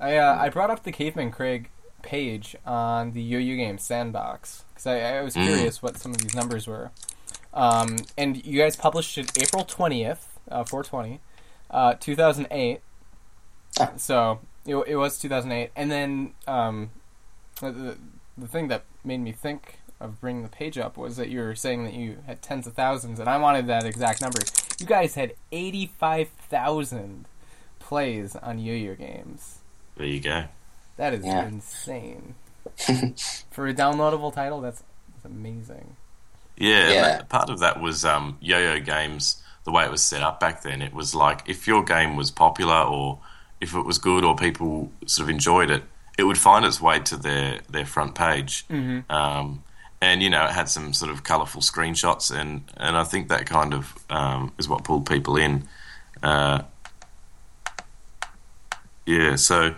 I 0.00 0.16
uh, 0.16 0.38
I 0.40 0.48
brought 0.48 0.70
up 0.70 0.82
the 0.84 0.92
Caveman 0.92 1.30
Craig 1.30 1.70
page 2.02 2.54
on 2.64 3.12
the 3.12 3.22
Yo-Yo 3.22 3.56
Game 3.56 3.78
Sandbox 3.78 4.64
because 4.70 4.86
I, 4.86 5.18
I 5.18 5.22
was 5.22 5.34
Mm. 5.34 5.44
curious 5.44 5.82
what 5.82 5.96
some 5.98 6.12
of 6.12 6.18
these 6.18 6.34
numbers 6.34 6.66
were. 6.66 6.90
Um, 7.54 7.96
and 8.16 8.44
you 8.44 8.58
guys 8.60 8.76
published 8.76 9.16
it 9.18 9.30
April 9.40 9.64
twentieth, 9.64 10.38
uh, 10.50 10.64
four 10.64 10.82
twenty, 10.84 11.20
uh, 11.70 11.94
two 11.94 12.14
thousand 12.16 12.48
eight. 12.50 12.80
Ah. 13.80 13.92
So 13.96 14.40
it, 14.66 14.76
it 14.86 14.96
was 14.96 15.18
two 15.18 15.28
thousand 15.28 15.52
eight, 15.52 15.70
and 15.76 15.90
then 15.90 16.34
um, 16.46 16.90
the 17.60 17.96
the 18.38 18.46
thing 18.48 18.68
that 18.68 18.84
made 19.04 19.18
me 19.18 19.32
think 19.32 19.80
of 20.00 20.20
bringing 20.20 20.42
the 20.44 20.48
page 20.48 20.78
up 20.78 20.96
was 20.96 21.16
that 21.16 21.28
you 21.28 21.40
were 21.40 21.54
saying 21.54 21.84
that 21.84 21.92
you 21.94 22.18
had 22.26 22.40
tens 22.40 22.66
of 22.66 22.74
thousands, 22.74 23.18
and 23.18 23.28
I 23.28 23.36
wanted 23.38 23.66
that 23.66 23.84
exact 23.84 24.20
number. 24.20 24.38
You 24.78 24.86
guys 24.86 25.14
had 25.16 25.34
eighty 25.50 25.86
five 25.86 26.28
thousand 26.28 27.26
plays 27.80 28.36
on 28.36 28.58
Yo-Yo 28.58 28.94
games. 28.94 29.58
There 29.96 30.06
you 30.06 30.20
go. 30.20 30.44
That 30.96 31.14
is 31.14 31.24
Yeah. 31.24 31.46
insane. 31.46 32.34
For 33.50 33.66
a 33.66 33.74
downloadable 33.74 34.32
title, 34.32 34.60
that's, 34.60 34.82
that's 35.14 35.24
amazing. 35.24 35.96
Yeah, 36.56 36.90
Yeah. 36.90 37.02
that- 37.02 37.28
part 37.28 37.50
of 37.50 37.58
that 37.60 37.80
was 37.80 38.04
um, 38.04 38.36
Yo-Yo 38.40 38.80
Games. 38.80 39.42
The 39.64 39.72
way 39.72 39.84
it 39.84 39.90
was 39.90 40.02
set 40.02 40.22
up 40.22 40.40
back 40.40 40.62
then, 40.62 40.80
it 40.80 40.94
was 40.94 41.14
like 41.14 41.42
if 41.46 41.66
your 41.66 41.82
game 41.84 42.16
was 42.16 42.30
popular 42.30 42.82
or 42.82 43.18
if 43.60 43.74
it 43.74 43.82
was 43.82 43.98
good 43.98 44.24
or 44.24 44.34
people 44.36 44.90
sort 45.06 45.24
of 45.28 45.30
enjoyed 45.30 45.70
it, 45.70 45.82
it 46.18 46.24
would 46.24 46.36
find 46.36 46.64
its 46.64 46.80
way 46.80 46.98
to 46.98 47.16
their 47.16 47.60
their 47.70 47.86
front 47.86 48.14
page. 48.14 48.66
Mm-hmm. 48.68 49.10
Um, 49.10 49.62
and 50.00 50.22
you 50.22 50.28
know, 50.28 50.44
it 50.44 50.50
had 50.50 50.68
some 50.68 50.92
sort 50.92 51.10
of 51.10 51.24
colourful 51.24 51.62
screenshots, 51.62 52.36
and 52.36 52.64
and 52.76 52.96
I 52.96 53.04
think 53.04 53.28
that 53.28 53.46
kind 53.46 53.72
of 53.72 53.94
um, 54.10 54.52
is 54.58 54.68
what 54.68 54.84
pulled 54.84 55.06
people 55.06 55.36
in. 55.36 55.66
Uh, 56.22 56.62
yeah, 59.06 59.36
so 59.36 59.74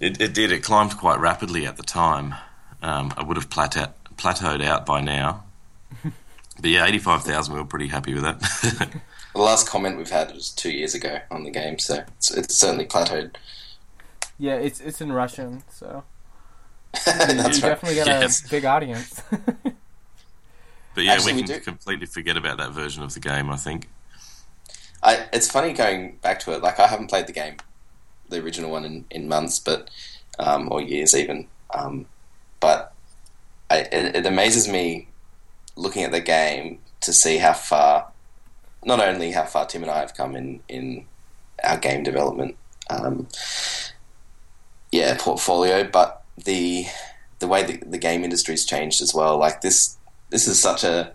it, 0.00 0.20
it 0.20 0.34
did. 0.34 0.52
It 0.52 0.62
climbed 0.62 0.96
quite 0.98 1.20
rapidly 1.20 1.64
at 1.64 1.76
the 1.76 1.82
time. 1.82 2.34
Um, 2.82 3.14
I 3.16 3.22
would 3.22 3.36
have 3.38 3.48
plateau, 3.48 3.86
plateaued 4.16 4.62
out 4.62 4.84
by 4.84 5.00
now. 5.00 5.44
but 6.02 6.70
yeah, 6.70 6.84
85,000, 6.84 7.54
we 7.54 7.60
were 7.60 7.66
pretty 7.66 7.88
happy 7.88 8.12
with 8.12 8.24
that. 8.24 8.90
The 9.36 9.42
last 9.42 9.68
comment 9.68 9.98
we've 9.98 10.08
had 10.08 10.32
was 10.32 10.48
two 10.48 10.70
years 10.70 10.94
ago 10.94 11.18
on 11.30 11.44
the 11.44 11.50
game, 11.50 11.78
so 11.78 12.02
it's, 12.16 12.34
it's 12.34 12.56
certainly 12.56 12.86
plateaued. 12.86 13.34
Yeah, 14.38 14.54
it's 14.56 14.80
it's 14.80 15.00
in 15.00 15.12
Russian, 15.12 15.62
so 15.70 16.04
That's 17.04 17.28
you 17.32 17.36
right. 17.36 17.54
definitely 17.60 17.96
got 17.96 18.06
Yes. 18.06 18.44
a 18.44 18.48
big 18.50 18.64
audience. 18.64 19.22
but 20.94 21.04
yeah, 21.04 21.12
Actually, 21.12 21.34
we 21.34 21.42
we 21.42 21.46
can 21.48 21.56
do- 21.58 21.62
completely 21.64 22.06
forget 22.06 22.36
about 22.36 22.58
that 22.58 22.72
version 22.72 23.02
of 23.02 23.14
the 23.14 23.20
game, 23.20 23.50
I 23.50 23.56
think. 23.56 23.88
I, 25.02 25.26
it's 25.32 25.50
funny 25.50 25.72
going 25.72 26.16
back 26.22 26.40
to 26.40 26.52
it. 26.52 26.62
Like 26.62 26.80
I 26.80 26.86
haven't 26.86 27.08
played 27.08 27.26
the 27.26 27.32
game, 27.32 27.56
the 28.28 28.42
original 28.42 28.70
one, 28.70 28.84
in, 28.84 29.04
in 29.10 29.28
months, 29.28 29.58
but 29.58 29.88
um, 30.38 30.68
or 30.70 30.80
years 30.80 31.14
even. 31.14 31.46
Um, 31.72 32.06
but 32.60 32.92
I, 33.70 33.78
it, 33.80 34.16
it 34.16 34.26
amazes 34.26 34.68
me 34.68 35.08
looking 35.76 36.02
at 36.02 36.12
the 36.12 36.20
game 36.20 36.78
to 37.02 37.12
see 37.12 37.36
how 37.38 37.52
far, 37.52 38.08
not 38.84 39.00
only 39.00 39.32
how 39.32 39.44
far 39.44 39.66
Tim 39.66 39.82
and 39.82 39.90
I 39.90 40.00
have 40.00 40.14
come 40.14 40.34
in 40.34 40.60
in 40.68 41.04
our 41.62 41.76
game 41.76 42.02
development, 42.02 42.56
um, 42.90 43.28
yeah, 44.92 45.16
portfolio, 45.18 45.84
but 45.84 46.22
the 46.44 46.86
the 47.38 47.48
way 47.48 47.62
the, 47.62 47.76
the 47.86 47.98
game 47.98 48.24
industry's 48.24 48.64
changed 48.64 49.02
as 49.02 49.14
well. 49.14 49.38
Like 49.38 49.60
this, 49.60 49.96
this 50.30 50.48
is 50.48 50.58
such 50.58 50.84
a 50.84 51.12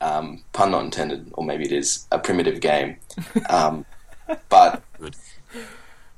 um, 0.00 0.44
pun 0.52 0.70
not 0.70 0.84
intended, 0.84 1.30
or 1.34 1.44
maybe 1.44 1.64
it 1.64 1.72
is 1.72 2.06
a 2.10 2.18
primitive 2.18 2.60
game. 2.60 2.96
Um, 3.48 3.84
but 4.48 4.82
Good. 4.98 5.16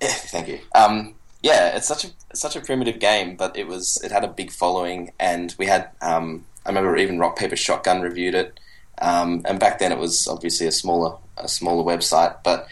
Yeah, 0.03 0.09
thank 0.09 0.49
you. 0.49 0.61
Um, 0.75 1.15
yeah, 1.43 1.77
it's 1.77 1.87
such 1.87 2.05
a 2.05 2.09
it's 2.31 2.41
such 2.41 2.57
a 2.57 2.61
primitive 2.61 2.99
game, 2.99 3.37
but 3.37 3.57
it 3.57 3.67
was 3.67 4.01
it 4.03 4.11
had 4.11 4.25
a 4.25 4.29
big 4.29 4.51
following, 4.51 5.13
and 5.21 5.55
we 5.59 5.67
had 5.67 5.91
um, 6.01 6.47
I 6.65 6.71
remember 6.71 6.97
even 6.97 7.19
Rock 7.19 7.39
Paper 7.39 7.57
Shotgun 7.57 8.01
reviewed 8.01 8.35
it, 8.35 8.59
um, 9.01 9.43
and 9.45 9.61
back 9.61 9.79
then 9.79 9.93
it 9.93 9.99
was 9.99 10.27
obviously 10.27 10.67
a 10.67 10.73
smaller 10.73 11.17
a 11.37 11.49
smaller 11.49 11.85
website, 11.85 12.37
but 12.43 12.67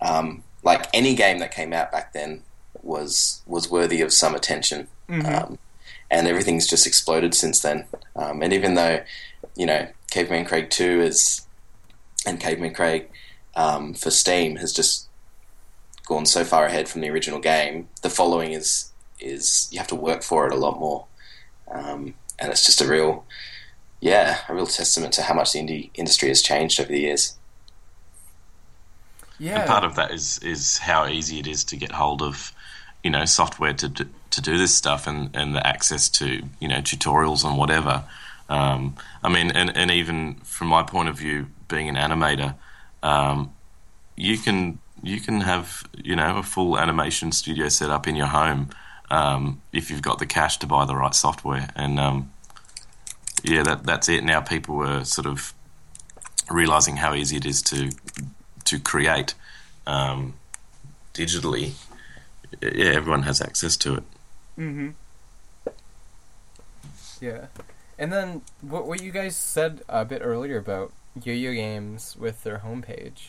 um, 0.00 0.42
like 0.62 0.86
any 0.92 1.14
game 1.14 1.38
that 1.38 1.52
came 1.52 1.72
out 1.72 1.90
back 1.90 2.12
then 2.12 2.42
was 2.84 3.42
was 3.46 3.70
worthy 3.70 4.00
of 4.02 4.12
some 4.12 4.34
attention, 4.34 4.88
um, 5.24 5.58
and 6.10 6.26
everything's 6.28 6.66
just 6.68 6.86
exploded 6.86 7.34
since 7.34 7.60
then. 7.60 7.86
Um, 8.16 8.42
and 8.42 8.52
even 8.52 8.74
though 8.74 9.02
you 9.56 9.66
know 9.66 9.88
Caveman 10.10 10.44
Craig 10.44 10.70
Two 10.70 11.00
is 11.02 11.46
and 12.26 12.40
Caveman 12.40 12.74
Craig 12.74 13.10
um, 13.56 13.94
for 13.94 14.10
Steam 14.10 14.56
has 14.56 14.72
just 14.72 15.08
gone 16.06 16.26
so 16.26 16.44
far 16.44 16.66
ahead 16.66 16.88
from 16.88 17.00
the 17.00 17.10
original 17.10 17.40
game, 17.40 17.88
the 18.02 18.10
following 18.10 18.52
is 18.52 18.92
is 19.20 19.68
you 19.72 19.78
have 19.78 19.88
to 19.88 19.94
work 19.96 20.22
for 20.22 20.46
it 20.46 20.52
a 20.52 20.56
lot 20.56 20.78
more, 20.78 21.06
um, 21.70 22.14
and 22.38 22.52
it's 22.52 22.64
just 22.66 22.80
a 22.80 22.86
real, 22.88 23.26
yeah, 24.00 24.40
a 24.48 24.54
real 24.54 24.66
testament 24.66 25.14
to 25.14 25.22
how 25.22 25.34
much 25.34 25.52
the 25.52 25.60
indie 25.60 25.90
industry 25.94 26.28
has 26.28 26.42
changed 26.42 26.80
over 26.80 26.90
the 26.92 27.00
years. 27.00 27.36
yeah, 29.38 29.54
And 29.54 29.64
part 29.64 29.84
of 29.84 29.96
that 29.96 30.10
is 30.12 30.38
is 30.38 30.78
how 30.78 31.06
easy 31.08 31.38
it 31.40 31.46
is 31.46 31.64
to 31.64 31.76
get 31.76 31.92
hold 31.92 32.22
of, 32.22 32.53
you 33.04 33.10
know, 33.10 33.24
software 33.24 33.74
to 33.74 33.88
to 33.88 34.40
do 34.40 34.58
this 34.58 34.74
stuff 34.74 35.06
and, 35.06 35.30
and 35.34 35.54
the 35.54 35.64
access 35.64 36.08
to 36.08 36.42
you 36.58 36.66
know 36.66 36.78
tutorials 36.78 37.44
and 37.44 37.56
whatever. 37.56 38.02
Um, 38.48 38.96
I 39.22 39.28
mean, 39.28 39.52
and, 39.52 39.74
and 39.76 39.90
even 39.90 40.34
from 40.36 40.68
my 40.68 40.82
point 40.82 41.08
of 41.08 41.16
view, 41.16 41.46
being 41.68 41.88
an 41.88 41.94
animator, 41.94 42.56
um, 43.02 43.54
you 44.16 44.38
can 44.38 44.78
you 45.02 45.20
can 45.20 45.42
have 45.42 45.88
you 46.02 46.16
know 46.16 46.38
a 46.38 46.42
full 46.42 46.78
animation 46.78 47.30
studio 47.30 47.68
set 47.68 47.90
up 47.90 48.08
in 48.08 48.16
your 48.16 48.26
home 48.26 48.70
um, 49.10 49.60
if 49.72 49.90
you've 49.90 50.02
got 50.02 50.18
the 50.18 50.26
cash 50.26 50.58
to 50.58 50.66
buy 50.66 50.84
the 50.84 50.96
right 50.96 51.14
software. 51.14 51.68
And 51.76 52.00
um, 52.00 52.32
yeah, 53.44 53.62
that 53.62 53.84
that's 53.84 54.08
it. 54.08 54.24
Now 54.24 54.40
people 54.40 54.82
are 54.82 55.04
sort 55.04 55.26
of 55.26 55.52
realizing 56.50 56.96
how 56.96 57.14
easy 57.14 57.36
it 57.36 57.46
is 57.46 57.62
to 57.62 57.90
to 58.64 58.78
create 58.80 59.34
um, 59.86 60.34
digitally. 61.12 61.72
Yeah, 62.62 62.92
everyone 62.92 63.22
has 63.22 63.40
access 63.40 63.76
to 63.78 63.94
it. 63.96 64.02
Mm-hmm. 64.58 64.90
Yeah, 67.20 67.46
and 67.98 68.12
then 68.12 68.42
what 68.60 68.86
what 68.86 69.02
you 69.02 69.10
guys 69.10 69.36
said 69.36 69.82
a 69.88 70.04
bit 70.04 70.20
earlier 70.22 70.58
about 70.58 70.92
Yo-Yo 71.22 71.52
Games 71.54 72.16
with 72.18 72.42
their 72.44 72.58
homepage, 72.58 73.28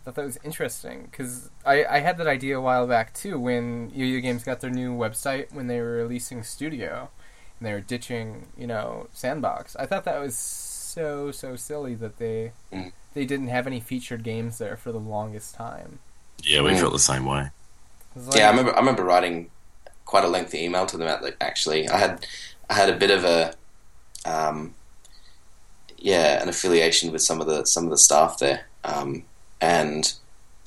I 0.00 0.04
thought 0.04 0.14
that 0.16 0.24
was 0.24 0.38
interesting 0.42 1.08
because 1.10 1.50
I 1.64 1.84
I 1.84 1.98
had 2.00 2.18
that 2.18 2.26
idea 2.26 2.58
a 2.58 2.60
while 2.60 2.86
back 2.86 3.14
too 3.14 3.38
when 3.38 3.90
Yo-Yo 3.94 4.20
Games 4.20 4.42
got 4.42 4.60
their 4.60 4.70
new 4.70 4.96
website 4.96 5.52
when 5.52 5.66
they 5.66 5.80
were 5.80 5.92
releasing 5.92 6.42
Studio, 6.42 7.10
and 7.58 7.66
they 7.66 7.72
were 7.72 7.80
ditching 7.80 8.46
you 8.56 8.66
know 8.66 9.08
Sandbox. 9.12 9.76
I 9.76 9.86
thought 9.86 10.04
that 10.04 10.20
was 10.20 10.34
so 10.36 11.30
so 11.30 11.54
silly 11.56 11.94
that 11.94 12.18
they 12.18 12.52
Mm. 12.72 12.92
they 13.14 13.26
didn't 13.26 13.48
have 13.48 13.66
any 13.66 13.80
featured 13.80 14.22
games 14.24 14.58
there 14.58 14.76
for 14.76 14.90
the 14.92 14.98
longest 14.98 15.54
time. 15.54 16.00
Yeah, 16.42 16.62
we 16.62 16.74
felt 16.74 16.92
the 16.92 16.98
same 16.98 17.26
way. 17.26 17.50
Like- 18.16 18.36
Yeah, 18.38 18.46
I 18.46 18.50
remember. 18.50 18.74
I 18.74 18.78
remember 18.78 19.04
writing 19.04 19.50
quite 20.04 20.24
a 20.24 20.28
lengthy 20.28 20.64
email 20.64 20.86
to 20.86 20.96
them. 20.96 21.08
At 21.08 21.22
the, 21.22 21.34
actually, 21.42 21.88
I 21.88 21.98
had 21.98 22.26
I 22.70 22.74
had 22.74 22.88
a 22.88 22.96
bit 22.96 23.10
of 23.10 23.24
a 23.24 23.54
um, 24.24 24.74
yeah 25.98 26.42
an 26.42 26.48
affiliation 26.48 27.12
with 27.12 27.22
some 27.22 27.40
of 27.40 27.46
the 27.46 27.64
some 27.66 27.84
of 27.84 27.90
the 27.90 27.98
staff 27.98 28.38
there, 28.38 28.66
um, 28.84 29.24
and 29.60 30.12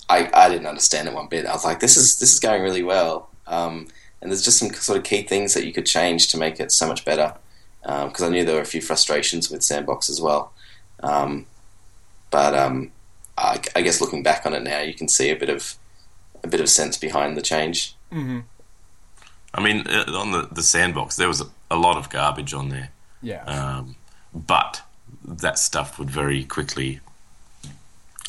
I 0.09 0.29
I 0.33 0.49
didn't 0.49 0.67
understand 0.67 1.07
it 1.07 1.13
one 1.13 1.27
bit. 1.27 1.45
I 1.45 1.53
was 1.53 1.65
like, 1.65 1.79
this 1.79 1.97
is 1.97 2.19
this 2.19 2.33
is 2.33 2.39
going 2.39 2.62
really 2.62 2.83
well, 2.83 3.29
um, 3.47 3.88
and 4.21 4.31
there's 4.31 4.43
just 4.43 4.59
some 4.59 4.71
sort 4.73 4.97
of 4.97 5.03
key 5.03 5.23
things 5.23 5.53
that 5.53 5.65
you 5.65 5.73
could 5.73 5.85
change 5.85 6.27
to 6.29 6.38
make 6.38 6.59
it 6.59 6.71
so 6.71 6.88
much 6.88 7.03
better. 7.05 7.35
Because 7.81 8.21
I 8.23 8.29
knew 8.29 8.43
there 8.43 8.55
were 8.55 8.62
a 8.62 8.65
few 8.65 8.81
frustrations 8.81 9.49
with 9.49 9.63
Sandbox 9.63 10.09
as 10.09 10.19
well, 10.21 10.51
um, 11.01 11.45
but 12.29 12.53
um, 12.53 12.91
I, 13.38 13.62
I 13.73 13.81
guess 13.81 14.01
looking 14.01 14.21
back 14.21 14.45
on 14.45 14.53
it 14.53 14.62
now, 14.63 14.81
you 14.81 14.93
can 14.93 15.07
see 15.07 15.29
a 15.31 15.35
bit 15.35 15.49
of 15.49 15.75
a 16.43 16.47
bit 16.47 16.62
of 16.62 16.69
sense 16.69 16.97
behind 16.97 17.36
the 17.38 17.41
change. 17.41 17.95
Mhm. 18.12 18.43
I 19.54 19.62
mean, 19.62 19.88
uh, 19.88 20.06
on 20.15 20.32
the, 20.32 20.47
the 20.52 20.63
sandbox, 20.63 21.15
there 21.15 21.28
was 21.28 21.41
a, 21.41 21.45
a 21.71 21.75
lot 21.75 21.97
of 21.97 22.10
garbage 22.10 22.54
on 22.54 22.69
there. 22.69 22.89
yeah. 23.21 23.43
Um, 23.45 23.95
but 24.34 24.82
that 25.25 25.58
stuff 25.58 25.97
would 25.97 26.10
very 26.12 26.43
quickly, 26.45 26.99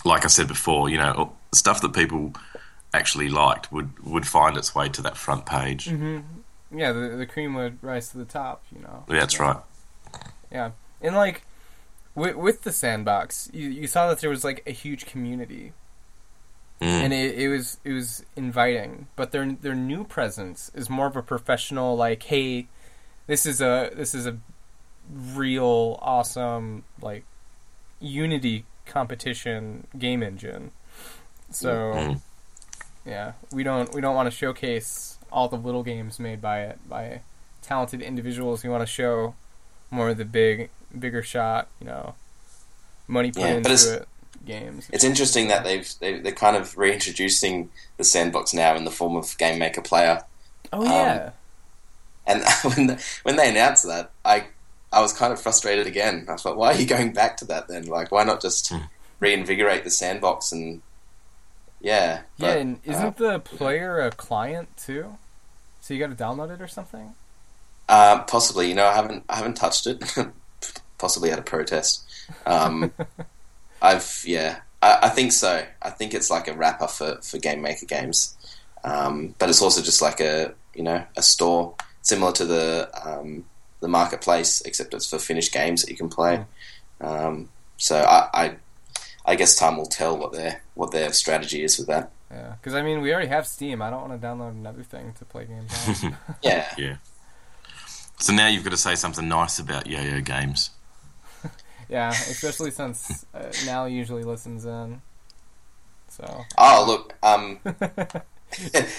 like 0.04 0.24
I 0.24 0.28
said 0.28 0.48
before, 0.48 0.88
you 0.88 0.96
know, 0.96 1.32
stuff 1.52 1.80
that 1.82 1.92
people 1.92 2.32
actually 2.94 3.28
liked 3.28 3.70
would, 3.70 3.98
would 4.04 4.26
find 4.26 4.56
its 4.56 4.74
way 4.74 4.88
to 4.88 5.02
that 5.02 5.16
front 5.16 5.44
page. 5.46 5.88
hmm 5.88 6.20
Yeah, 6.74 6.92
the 6.92 7.08
the 7.16 7.26
cream 7.26 7.54
would 7.54 7.78
rise 7.82 8.08
to 8.10 8.18
the 8.18 8.24
top, 8.24 8.62
you 8.74 8.80
know. 8.80 9.04
Yeah, 9.08 9.20
that's 9.20 9.38
right. 9.38 9.56
Yeah, 10.50 10.70
and 11.02 11.14
like 11.14 11.42
with 12.14 12.36
with 12.36 12.62
the 12.62 12.72
sandbox, 12.72 13.50
you 13.52 13.68
you 13.68 13.86
saw 13.86 14.08
that 14.08 14.20
there 14.20 14.30
was 14.30 14.42
like 14.44 14.62
a 14.66 14.72
huge 14.72 15.04
community, 15.06 15.72
Mm. 16.80 16.86
and 17.04 17.12
it, 17.12 17.38
it 17.38 17.48
was 17.48 17.78
it 17.84 17.92
was 17.92 18.24
inviting. 18.36 19.06
But 19.16 19.32
their 19.32 19.52
their 19.52 19.74
new 19.74 20.04
presence 20.04 20.70
is 20.74 20.88
more 20.88 21.06
of 21.06 21.16
a 21.16 21.22
professional, 21.22 21.96
like, 21.96 22.22
hey, 22.24 22.68
this 23.26 23.44
is 23.46 23.60
a 23.60 23.90
this 23.94 24.14
is 24.14 24.26
a 24.26 24.38
real 25.12 25.98
awesome 26.02 26.84
like 27.02 27.24
Unity 28.00 28.64
competition 28.86 29.86
game 29.98 30.22
engine. 30.22 30.70
So 31.50 31.68
Mm. 31.68 32.20
yeah, 33.04 33.32
we 33.52 33.62
don't 33.62 33.92
we 33.94 34.00
don't 34.00 34.14
want 34.14 34.30
to 34.30 34.36
showcase 34.36 35.18
all 35.32 35.48
the 35.48 35.56
little 35.56 35.82
games 35.82 36.18
made 36.18 36.40
by 36.40 36.62
it 36.62 36.78
by 36.88 37.20
talented 37.62 38.00
individuals. 38.02 38.62
We 38.64 38.70
want 38.70 38.82
to 38.82 38.86
show 38.86 39.34
more 39.90 40.10
of 40.10 40.16
the 40.18 40.24
big 40.24 40.70
bigger 40.98 41.22
shot, 41.22 41.68
you 41.78 41.86
know, 41.86 42.14
money 43.06 43.30
put 43.32 43.42
Yeah, 43.42 43.56
into 43.56 43.70
it 43.96 44.08
games. 44.44 44.88
It's 44.92 45.04
interesting 45.04 45.48
that 45.48 45.64
they've 45.64 45.88
they, 46.00 46.20
they're 46.20 46.32
kind 46.32 46.56
of 46.56 46.76
reintroducing 46.78 47.70
the 47.96 48.04
sandbox 48.04 48.52
now 48.54 48.74
in 48.76 48.84
the 48.84 48.90
form 48.90 49.16
of 49.16 49.36
Game 49.38 49.58
Maker 49.58 49.82
Player. 49.82 50.22
Oh 50.72 50.84
yeah, 50.84 51.32
And 52.26 52.42
when 52.62 52.86
the, 52.88 53.04
when 53.22 53.36
they 53.36 53.48
announced 53.48 53.86
that, 53.86 54.12
I 54.24 54.46
I 54.92 55.00
was 55.00 55.12
kind 55.12 55.32
of 55.32 55.40
frustrated 55.40 55.86
again. 55.86 56.26
I 56.28 56.36
thought, 56.36 56.56
why 56.56 56.72
are 56.74 56.76
you 56.80 56.86
going 56.86 57.12
back 57.12 57.36
to 57.38 57.44
that 57.46 57.68
then? 57.68 57.86
Like, 57.86 58.10
why 58.12 58.24
not 58.24 58.40
just 58.42 58.72
Hmm. 58.72 58.84
reinvigorate 59.20 59.84
the 59.84 59.90
sandbox 59.90 60.52
and 60.52 60.82
yeah, 61.80 62.22
yeah. 62.36 62.52
And 62.54 62.80
isn't 62.84 63.16
the 63.16 63.38
player 63.40 64.00
a 64.00 64.10
client 64.10 64.76
too? 64.76 65.18
So 65.80 65.94
you 65.94 66.00
got 66.00 66.16
to 66.16 66.22
download 66.24 66.50
it 66.50 66.60
or 66.60 66.68
something? 66.68 67.14
uh, 67.88 67.92
uh, 67.92 68.24
possibly. 68.24 68.68
You 68.68 68.74
know, 68.74 68.86
I 68.86 68.94
haven't 68.94 69.24
I 69.28 69.36
haven't 69.36 69.54
touched 69.54 69.86
it 69.86 70.02
possibly 70.98 71.30
at 71.30 71.38
a 71.38 71.42
protest. 71.42 72.04
Um, 72.46 72.92
I've 73.82 74.22
yeah, 74.26 74.60
I, 74.82 74.98
I, 75.02 75.08
think 75.08 75.32
so. 75.32 75.64
I 75.82 75.90
think 75.90 76.14
it's 76.14 76.30
like 76.30 76.48
a 76.48 76.54
wrapper 76.54 76.86
for 76.86 77.20
for 77.22 77.38
Game 77.38 77.62
Maker 77.62 77.86
games, 77.86 78.36
um, 78.84 79.34
but 79.38 79.48
it's 79.48 79.62
also 79.62 79.82
just 79.82 80.02
like 80.02 80.20
a 80.20 80.54
you 80.74 80.82
know 80.82 81.04
a 81.16 81.22
store 81.22 81.74
similar 82.02 82.32
to 82.32 82.44
the 82.44 82.90
um, 83.04 83.44
the 83.80 83.88
marketplace, 83.88 84.60
except 84.62 84.94
it's 84.94 85.08
for 85.08 85.18
finished 85.18 85.52
games 85.52 85.82
that 85.82 85.90
you 85.90 85.96
can 85.96 86.08
play. 86.08 86.44
Um, 87.00 87.48
so 87.76 87.96
I, 87.96 88.28
I, 88.34 88.56
I 89.24 89.34
guess 89.36 89.56
time 89.56 89.76
will 89.76 89.86
tell 89.86 90.16
what 90.16 90.32
their 90.32 90.62
what 90.74 90.92
their 90.92 91.12
strategy 91.12 91.62
is 91.64 91.78
with 91.78 91.88
that. 91.88 92.10
Yeah, 92.30 92.54
because 92.60 92.74
I 92.74 92.82
mean 92.82 93.00
we 93.00 93.12
already 93.12 93.28
have 93.28 93.46
Steam. 93.46 93.82
I 93.82 93.90
don't 93.90 94.08
want 94.08 94.20
to 94.20 94.26
download 94.26 94.50
another 94.50 94.82
thing 94.82 95.14
to 95.18 95.24
play 95.24 95.46
games. 95.46 96.04
on. 96.04 96.16
yeah, 96.42 96.72
yeah. 96.76 96.96
So 98.18 98.34
now 98.34 98.48
you've 98.48 98.64
got 98.64 98.70
to 98.70 98.76
say 98.76 98.94
something 98.96 99.26
nice 99.26 99.58
about 99.58 99.86
Yo-Yo 99.86 100.20
Games. 100.20 100.70
Yeah, 101.90 102.10
especially 102.10 102.70
since 102.70 103.26
uh, 103.34 103.50
Nal 103.66 103.88
usually 103.88 104.22
listens 104.22 104.64
in. 104.64 105.02
So. 106.08 106.44
Oh 106.56 106.84
look, 106.86 107.14
um, 107.22 107.58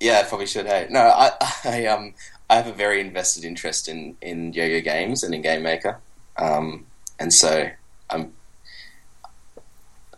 yeah, 0.00 0.20
I 0.20 0.22
probably 0.28 0.46
should. 0.46 0.66
Hey, 0.66 0.86
no, 0.90 1.00
I, 1.00 1.32
I 1.64 1.86
um, 1.86 2.14
I 2.50 2.56
have 2.56 2.66
a 2.66 2.72
very 2.72 3.00
invested 3.00 3.44
interest 3.44 3.88
in 3.88 4.16
in 4.20 4.52
Yo-Yo 4.52 4.80
Games 4.80 5.22
and 5.22 5.34
in 5.34 5.42
Game 5.42 5.62
Maker, 5.62 5.98
um, 6.36 6.86
and 7.18 7.32
so 7.32 7.70
I'm 8.10 8.32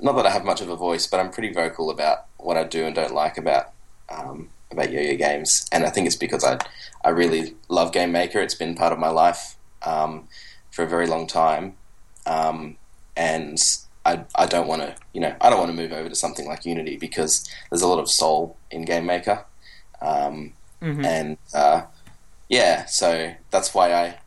not 0.01 0.17
that 0.17 0.27
I 0.27 0.31
have 0.31 0.45
much 0.45 0.61
of 0.61 0.69
a 0.69 0.77
voice, 0.77 1.07
but 1.07 1.21
I'm 1.21 1.31
pretty 1.31 1.53
vocal 1.53 1.91
about 1.91 2.27
what 2.39 2.57
I 2.57 2.65
do 2.65 2.85
and 2.85 2.95
don't 2.95 3.15
like 3.15 3.39
about 3.39 3.73
um, 4.09 4.49
about 4.71 4.91
Yo-Yo 4.91 5.17
Games, 5.17 5.67
and 5.71 5.85
I 5.85 5.91
think 5.91 6.07
it's 6.07 6.17
because 6.17 6.45
I 6.45 6.59
I 7.05 7.11
really 7.11 7.55
love 7.69 7.93
Game 7.93 8.13
Maker. 8.13 8.41
It's 8.41 8.55
been 8.55 8.75
part 8.75 8.93
of 8.93 8.99
my 8.99 9.11
life 9.11 9.57
um, 9.83 10.29
for 10.71 10.85
a 10.85 10.89
very 10.89 11.07
long 11.07 11.27
time, 11.27 11.77
um, 12.31 12.77
and 13.17 13.59
I 14.07 14.25
I 14.37 14.47
don't 14.47 14.69
want 14.69 14.83
to 14.83 14.95
you 15.13 15.21
know 15.21 15.35
I 15.41 15.51
don't 15.51 15.59
want 15.59 15.71
to 15.71 15.77
move 15.77 15.93
over 15.93 16.09
to 16.09 16.15
something 16.15 16.47
like 16.47 16.65
Unity 16.65 16.97
because 16.97 17.49
there's 17.69 17.83
a 17.83 17.89
lot 17.89 17.99
of 17.99 18.09
soul 18.09 18.57
in 18.71 18.83
Game 18.83 19.05
Maker, 19.05 19.45
um, 20.01 20.53
mm-hmm. 20.81 21.05
and 21.05 21.39
uh, 21.53 21.83
yeah, 22.49 22.87
so 22.87 23.35
that's 23.51 23.75
why 23.75 23.93
I 23.93 24.19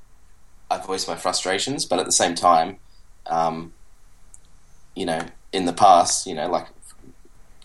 I 0.69 0.79
voice 0.79 1.07
my 1.07 1.15
frustrations, 1.15 1.85
but 1.85 1.99
at 1.99 2.05
the 2.05 2.11
same 2.11 2.35
time, 2.35 2.77
um, 3.27 3.73
you 4.95 5.05
know, 5.05 5.21
in 5.53 5.65
the 5.65 5.73
past, 5.73 6.27
you 6.27 6.35
know, 6.35 6.49
like 6.49 6.67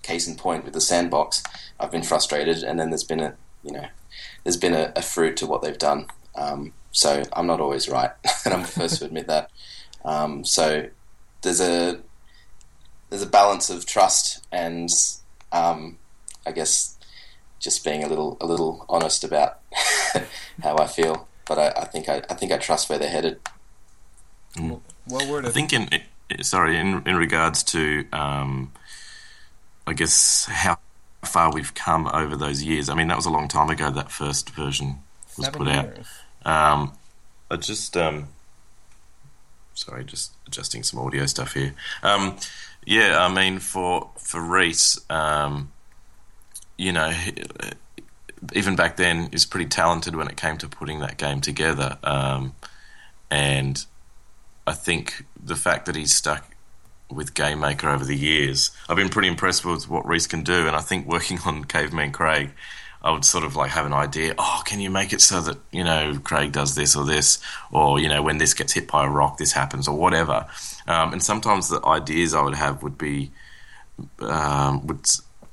case 0.03 0.29
in 0.29 0.37
point 0.37 0.64
with 0.64 0.72
the 0.72 0.81
sandbox, 0.81 1.42
I've 1.81 1.90
been 1.90 2.05
frustrated, 2.05 2.62
and 2.62 2.79
then 2.79 2.90
there's 2.90 3.05
been 3.05 3.20
a 3.20 3.35
you 3.64 3.72
know, 3.72 3.87
there's 4.44 4.57
been 4.57 4.74
a, 4.74 4.92
a 4.94 5.03
fruit 5.03 5.37
to 5.38 5.46
what 5.48 5.62
they've 5.62 5.79
done. 5.79 6.07
Um, 6.37 6.72
so 6.92 7.24
I'm 7.33 7.46
not 7.48 7.61
always 7.61 7.88
right, 7.88 8.12
and 8.44 8.55
I'm 8.55 8.62
the 8.62 8.68
first 8.68 9.01
to 9.01 9.05
admit 9.05 9.27
that. 9.27 9.51
Um, 10.09 10.42
so 10.42 10.88
there's 11.42 11.61
a 11.61 12.01
there's 13.11 13.23
a 13.23 13.27
balance 13.27 13.68
of 13.68 13.85
trust 13.85 14.47
and 14.51 14.88
um, 15.53 15.99
I 16.47 16.53
guess 16.53 16.97
just 17.61 17.85
being 17.85 18.03
a 18.03 18.09
little 18.09 18.38
a 18.40 18.47
little 18.47 18.87
honest 18.88 19.23
about 19.23 19.59
how 20.62 20.79
I 20.79 20.87
feel. 20.87 21.29
But 21.47 21.59
I, 21.59 21.83
I, 21.83 21.85
think 21.85 22.09
I, 22.09 22.23
I 22.31 22.35
think 22.35 22.53
I 22.53 22.59
trust 22.59 22.88
where 22.88 22.99
they're 22.99 23.11
headed. 23.11 23.38
Mm. 24.55 24.81
Well 25.07 25.31
worded. 25.31 25.51
I 25.51 25.53
think 25.53 25.75
in 25.75 25.88
sorry 26.40 26.79
in 26.79 27.03
in 27.07 27.16
regards 27.16 27.62
to 27.64 28.07
um, 28.12 28.73
I 29.87 29.92
guess 29.92 30.47
how 30.47 30.79
far 31.23 31.53
we've 31.53 31.75
come 31.75 32.07
over 32.07 32.35
those 32.35 32.62
years. 32.62 32.88
I 32.88 32.94
mean 32.94 33.09
that 33.09 33.16
was 33.16 33.27
a 33.27 33.31
long 33.31 33.47
time 33.47 33.68
ago. 33.68 33.90
That 33.90 34.11
first 34.11 34.51
version 34.51 35.01
was 35.37 35.47
Seven 35.47 35.66
put 35.66 35.75
years. 35.75 36.07
out. 36.47 36.73
Um, 36.73 36.92
I 37.51 37.57
just 37.57 37.94
um, 37.97 38.29
sorry, 39.79 40.05
just 40.05 40.33
adjusting 40.47 40.83
some 40.83 41.01
audio 41.01 41.27
stuff 41.27 41.55
here. 41.55 41.75
Um, 42.03 42.37
yeah, 42.85 43.19
I 43.25 43.33
mean 43.33 43.59
for 43.59 44.11
for 44.19 44.41
Rhys, 44.41 44.99
um, 45.11 45.73
you 46.77 46.93
know, 46.93 47.12
even 48.55 48.77
back 48.77 48.97
then, 48.97 49.29
is 49.33 49.47
pretty 49.47 49.69
talented 49.69 50.17
when 50.17 50.29
it 50.29 50.37
came 50.37 50.59
to 50.59 50.69
putting 50.69 51.01
that 51.01 51.17
game 51.17 51.41
together. 51.41 51.99
Um, 52.03 52.55
and 53.31 53.85
I 54.67 54.73
think 54.73 55.25
the 55.43 55.57
fact 55.57 55.87
that 55.87 55.97
he's 55.97 56.14
stuck 56.14 56.45
with 57.11 57.35
Game 57.35 57.61
Maker 57.61 57.88
over 57.88 58.05
the 58.05 58.17
years, 58.17 58.71
I've 58.88 58.97
been 58.97 59.09
pretty 59.09 59.29
impressed 59.29 59.64
with 59.64 59.88
what 59.88 60.07
Rhys 60.07 60.27
can 60.27 60.43
do. 60.43 60.67
And 60.67 60.77
I 60.77 60.81
think 60.81 61.07
working 61.07 61.38
on 61.47 61.64
Caveman 61.64 62.12
Craig, 62.12 62.51
I 63.02 63.12
would 63.12 63.24
sort 63.24 63.44
of 63.44 63.54
like 63.54 63.70
have 63.70 63.87
an 63.87 63.92
idea. 63.92 64.34
Oh, 64.38 64.62
can 64.64 64.80
you 64.80 64.90
make 64.90 65.12
it 65.12 65.20
so 65.20 65.40
that 65.40 65.58
you 65.70 65.84
know 65.84 66.18
Craig 66.24 66.52
does 66.52 66.74
this 66.74 66.96
or 66.96 67.04
this, 67.04 67.38
or 67.70 67.98
you 68.00 68.08
know 68.08 68.22
when 68.22 68.38
this 68.38 68.54
gets 68.54 68.72
hit 68.72 68.88
by 68.88 69.06
a 69.06 69.08
rock, 69.08 69.38
this 69.38 69.52
happens, 69.52 69.87
or 69.87 69.96
whatever. 69.96 70.46
Um, 70.87 71.12
and 71.12 71.22
sometimes 71.22 71.68
the 71.68 71.84
ideas 71.84 72.34
I 72.34 72.42
would 72.42 72.56
have 72.56 72.82
would 72.82 72.98
be 72.98 73.30
um, 74.20 74.87
would 74.87 75.06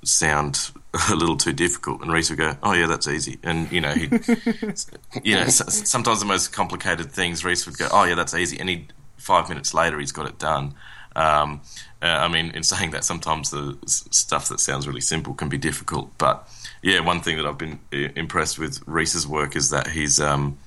sound 0.03 0.71
a 1.11 1.15
little 1.15 1.37
too 1.37 1.53
difficult, 1.53 2.01
and 2.01 2.11
Rhys 2.11 2.29
would 2.29 2.39
go, 2.39 2.57
"Oh 2.63 2.73
yeah, 2.73 2.87
that's 2.87 3.07
easy." 3.07 3.37
And 3.43 3.71
you 3.71 3.81
know, 3.81 3.93
he, 3.93 4.05
you 5.23 5.35
know, 5.35 5.47
sometimes 5.47 6.19
the 6.19 6.25
most 6.25 6.51
complicated 6.51 7.11
things, 7.11 7.43
Rhys 7.45 7.65
would 7.65 7.77
go, 7.77 7.87
"Oh 7.91 8.05
yeah, 8.05 8.15
that's 8.15 8.33
easy," 8.33 8.59
and 8.59 8.69
he 8.69 8.87
five 9.17 9.49
minutes 9.49 9.73
later 9.73 9.99
he's 9.99 10.11
got 10.11 10.27
it 10.27 10.39
done. 10.39 10.73
Um, 11.15 11.61
uh, 12.01 12.07
I 12.07 12.27
mean, 12.27 12.51
in 12.51 12.63
saying 12.63 12.91
that, 12.91 13.03
sometimes 13.03 13.49
the 13.49 13.77
stuff 13.85 14.49
that 14.49 14.59
sounds 14.59 14.87
really 14.87 15.01
simple 15.01 15.33
can 15.33 15.49
be 15.49 15.57
difficult. 15.57 16.11
But 16.17 16.47
yeah, 16.85 16.99
one 16.99 17.19
thing 17.19 17.37
that 17.37 17.47
I've 17.47 17.57
been 17.57 17.79
uh, 17.91 18.09
impressed 18.15 18.59
with 18.59 18.79
Rhys's 18.85 19.27
work 19.27 19.55
is 19.55 19.71
that 19.71 19.87
he's 19.87 20.21
um, 20.21 20.59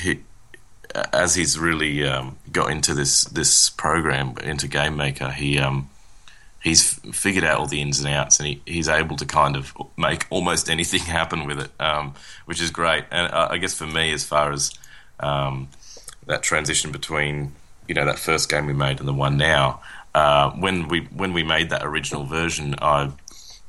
he, 0.00 0.20
as 1.12 1.34
he's 1.34 1.58
really 1.58 2.06
um, 2.06 2.38
got 2.52 2.70
into 2.70 2.94
this 2.94 3.24
this 3.24 3.68
program 3.68 4.36
into 4.44 4.68
Game 4.68 4.96
Maker, 4.96 5.28
he 5.28 5.58
um, 5.58 5.90
he's 6.62 7.00
figured 7.12 7.42
out 7.42 7.58
all 7.58 7.66
the 7.66 7.80
ins 7.80 7.98
and 7.98 8.08
outs, 8.14 8.38
and 8.38 8.46
he, 8.46 8.62
he's 8.64 8.88
able 8.88 9.16
to 9.16 9.26
kind 9.26 9.56
of 9.56 9.74
make 9.96 10.24
almost 10.30 10.70
anything 10.70 11.00
happen 11.18 11.48
with 11.48 11.58
it, 11.58 11.70
um, 11.80 12.14
which 12.44 12.62
is 12.62 12.70
great. 12.70 13.06
And 13.10 13.32
uh, 13.32 13.48
I 13.50 13.58
guess 13.58 13.74
for 13.74 13.88
me, 13.88 14.12
as 14.12 14.24
far 14.24 14.52
as 14.52 14.72
um, 15.18 15.68
that 16.26 16.44
transition 16.44 16.92
between 16.92 17.56
you 17.88 17.96
know 17.96 18.04
that 18.04 18.20
first 18.20 18.48
game 18.48 18.66
we 18.66 18.72
made 18.72 19.00
and 19.00 19.08
the 19.08 19.12
one 19.12 19.36
now, 19.36 19.80
uh, 20.14 20.52
when 20.52 20.86
we 20.86 21.00
when 21.06 21.32
we 21.32 21.42
made 21.42 21.70
that 21.70 21.84
original 21.84 22.22
version, 22.22 22.76
I 22.80 23.10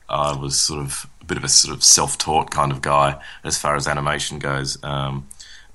I 0.08 0.36
was 0.36 0.60
sort 0.60 0.82
of 0.82 1.08
bit 1.32 1.38
of 1.38 1.46
a 1.46 1.50
sort 1.50 1.74
of 1.74 1.82
self 1.82 2.18
taught 2.18 2.52
kind 2.52 2.74
of 2.74 2.82
guy 2.82 3.18
as 3.46 3.58
far 3.58 3.78
as 3.78 3.88
animation 3.88 4.38
goes, 4.38 4.78
um, 4.84 5.26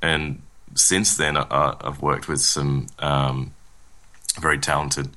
and 0.02 0.42
since 0.74 1.16
then 1.16 1.38
I, 1.38 1.74
have 1.82 2.02
worked 2.02 2.28
with 2.28 2.42
some 2.42 2.88
um, 2.98 3.54
very 4.38 4.58
talented 4.58 5.08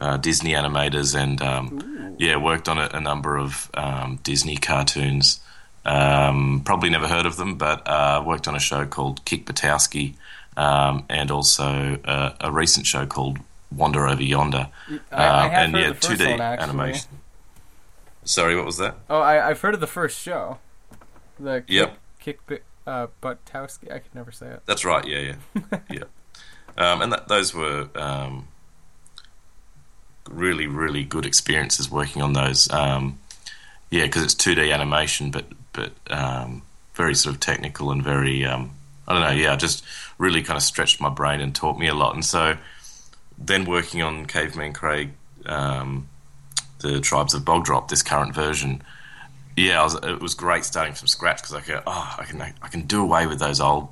uh, 0.00 0.16
Disney 0.16 0.52
animators 0.52 1.14
and 1.14 1.40
um, 1.40 2.16
yeah, 2.18 2.36
worked 2.36 2.68
on 2.68 2.78
a, 2.78 2.90
a 2.92 3.00
number 3.00 3.36
of 3.36 3.70
um, 3.74 4.18
Disney 4.24 4.56
cartoons. 4.56 5.38
Um, 5.84 6.62
probably 6.64 6.90
never 6.90 7.06
heard 7.06 7.26
of 7.26 7.36
them, 7.36 7.56
but 7.56 7.86
uh, 7.86 8.22
worked 8.26 8.48
on 8.48 8.56
a 8.56 8.60
show 8.60 8.86
called 8.86 9.24
Kick 9.24 9.46
Buttowski 9.46 10.14
um, 10.56 11.04
and 11.08 11.30
also 11.30 11.98
uh, 12.04 12.32
a 12.40 12.50
recent 12.50 12.86
show 12.86 13.06
called 13.06 13.38
Wander 13.70 14.08
Over 14.08 14.22
Yonder. 14.22 14.68
And 15.12 15.74
yeah, 15.76 15.92
two 15.92 16.16
D 16.16 16.24
animation. 16.24 17.08
Sorry, 18.24 18.56
what 18.56 18.64
was 18.64 18.78
that? 18.78 18.96
Oh, 19.08 19.20
I, 19.20 19.50
I've 19.50 19.60
heard 19.60 19.74
of 19.74 19.80
the 19.80 19.86
first 19.86 20.20
show. 20.20 20.58
The 21.38 21.60
kick, 21.60 21.70
yep. 21.70 21.98
kick 22.18 22.40
uh, 22.86 23.08
Buttowski. 23.22 23.92
I 23.92 23.98
could 23.98 24.14
never 24.14 24.32
say 24.32 24.48
it. 24.48 24.62
That's 24.66 24.84
right. 24.84 25.06
Yeah, 25.06 25.34
yeah, 25.54 25.78
yeah. 25.90 26.04
Um, 26.76 27.02
and 27.02 27.12
that, 27.12 27.28
those 27.28 27.54
were 27.54 27.88
um, 27.94 28.48
really, 30.28 30.66
really 30.66 31.04
good 31.04 31.26
experiences 31.26 31.90
working 31.90 32.22
on 32.22 32.32
those. 32.32 32.70
Um, 32.70 33.18
yeah, 33.90 34.04
because 34.04 34.24
it's 34.24 34.34
2D 34.34 34.72
animation, 34.72 35.30
but 35.30 35.46
but 35.72 35.92
um, 36.10 36.62
very 36.94 37.14
sort 37.14 37.34
of 37.34 37.40
technical 37.40 37.90
and 37.90 38.02
very 38.02 38.44
um, 38.44 38.70
I 39.06 39.12
don't 39.12 39.22
know. 39.22 39.42
Yeah, 39.42 39.56
just 39.56 39.84
really 40.18 40.42
kind 40.42 40.56
of 40.56 40.62
stretched 40.62 41.00
my 41.00 41.08
brain 41.08 41.40
and 41.40 41.54
taught 41.54 41.78
me 41.78 41.88
a 41.88 41.94
lot. 41.94 42.14
And 42.14 42.24
so 42.24 42.56
then 43.36 43.64
working 43.64 44.02
on 44.02 44.26
Caveman 44.26 44.72
Craig, 44.72 45.10
um, 45.46 46.08
the 46.84 47.00
Tribes 47.00 47.34
of 47.34 47.44
Bogdrop, 47.44 47.88
this 47.88 48.02
current 48.02 48.34
version. 48.34 48.82
Yeah, 49.56 49.82
was, 49.82 49.94
it 49.94 50.20
was 50.20 50.34
great 50.34 50.64
starting 50.64 50.94
from 50.94 51.08
scratch 51.08 51.38
because 51.38 51.54
I 51.54 51.60
go, 51.60 51.82
oh, 51.86 52.16
I 52.18 52.24
can 52.24 52.40
I 52.40 52.68
can 52.68 52.82
do 52.82 53.02
away 53.02 53.26
with 53.26 53.38
those 53.38 53.60
old 53.60 53.88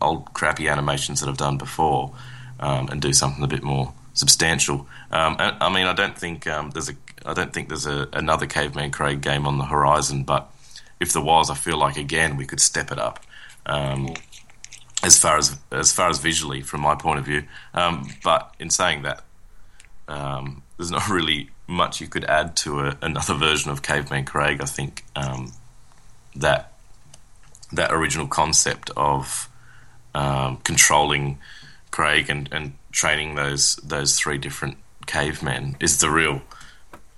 old 0.00 0.32
crappy 0.32 0.68
animations 0.68 1.20
that 1.20 1.28
I've 1.28 1.36
done 1.36 1.58
before 1.58 2.12
um, 2.60 2.88
and 2.88 3.00
do 3.00 3.12
something 3.12 3.42
a 3.42 3.48
bit 3.48 3.62
more 3.62 3.92
substantial. 4.14 4.86
Um, 5.10 5.36
I, 5.38 5.72
mean, 5.72 5.86
I 5.86 5.92
don't 5.92 6.16
think 6.16 6.46
um, 6.46 6.70
there's 6.70 6.88
a 6.88 6.94
I 7.24 7.34
don't 7.34 7.52
think 7.52 7.68
there's 7.68 7.86
a, 7.86 8.08
another 8.12 8.46
Caveman 8.46 8.92
Craig 8.92 9.20
game 9.20 9.46
on 9.46 9.58
the 9.58 9.64
horizon, 9.64 10.22
but 10.22 10.50
if 11.00 11.12
there 11.12 11.22
was, 11.22 11.50
I 11.50 11.54
feel 11.54 11.76
like 11.76 11.96
again 11.96 12.36
we 12.36 12.46
could 12.46 12.60
step 12.60 12.90
it 12.90 12.98
up. 12.98 13.20
Um, 13.66 14.14
as 15.02 15.18
far 15.18 15.36
as 15.36 15.56
as 15.70 15.92
far 15.92 16.08
as 16.08 16.18
visually, 16.18 16.62
from 16.62 16.80
my 16.80 16.94
point 16.94 17.18
of 17.18 17.24
view, 17.24 17.44
um, 17.74 18.08
but 18.24 18.54
in 18.58 18.70
saying 18.70 19.02
that, 19.02 19.22
um, 20.08 20.62
there's 20.76 20.90
not 20.90 21.08
really 21.10 21.50
much 21.66 22.00
you 22.00 22.06
could 22.06 22.24
add 22.24 22.56
to 22.56 22.80
a, 22.80 22.98
another 23.02 23.34
version 23.34 23.70
of 23.70 23.82
Caveman 23.82 24.24
Craig. 24.24 24.60
I 24.60 24.66
think 24.66 25.04
um, 25.14 25.52
that 26.34 26.72
that 27.72 27.92
original 27.92 28.28
concept 28.28 28.90
of 28.96 29.48
controlling 30.64 31.38
Craig, 31.90 32.28
and, 32.28 32.48
and 32.52 32.74
training 32.92 33.36
those 33.36 33.76
those 33.76 34.18
three 34.18 34.38
different 34.38 34.76
cavemen 35.06 35.76
is 35.80 35.98
the 35.98 36.10
real 36.10 36.42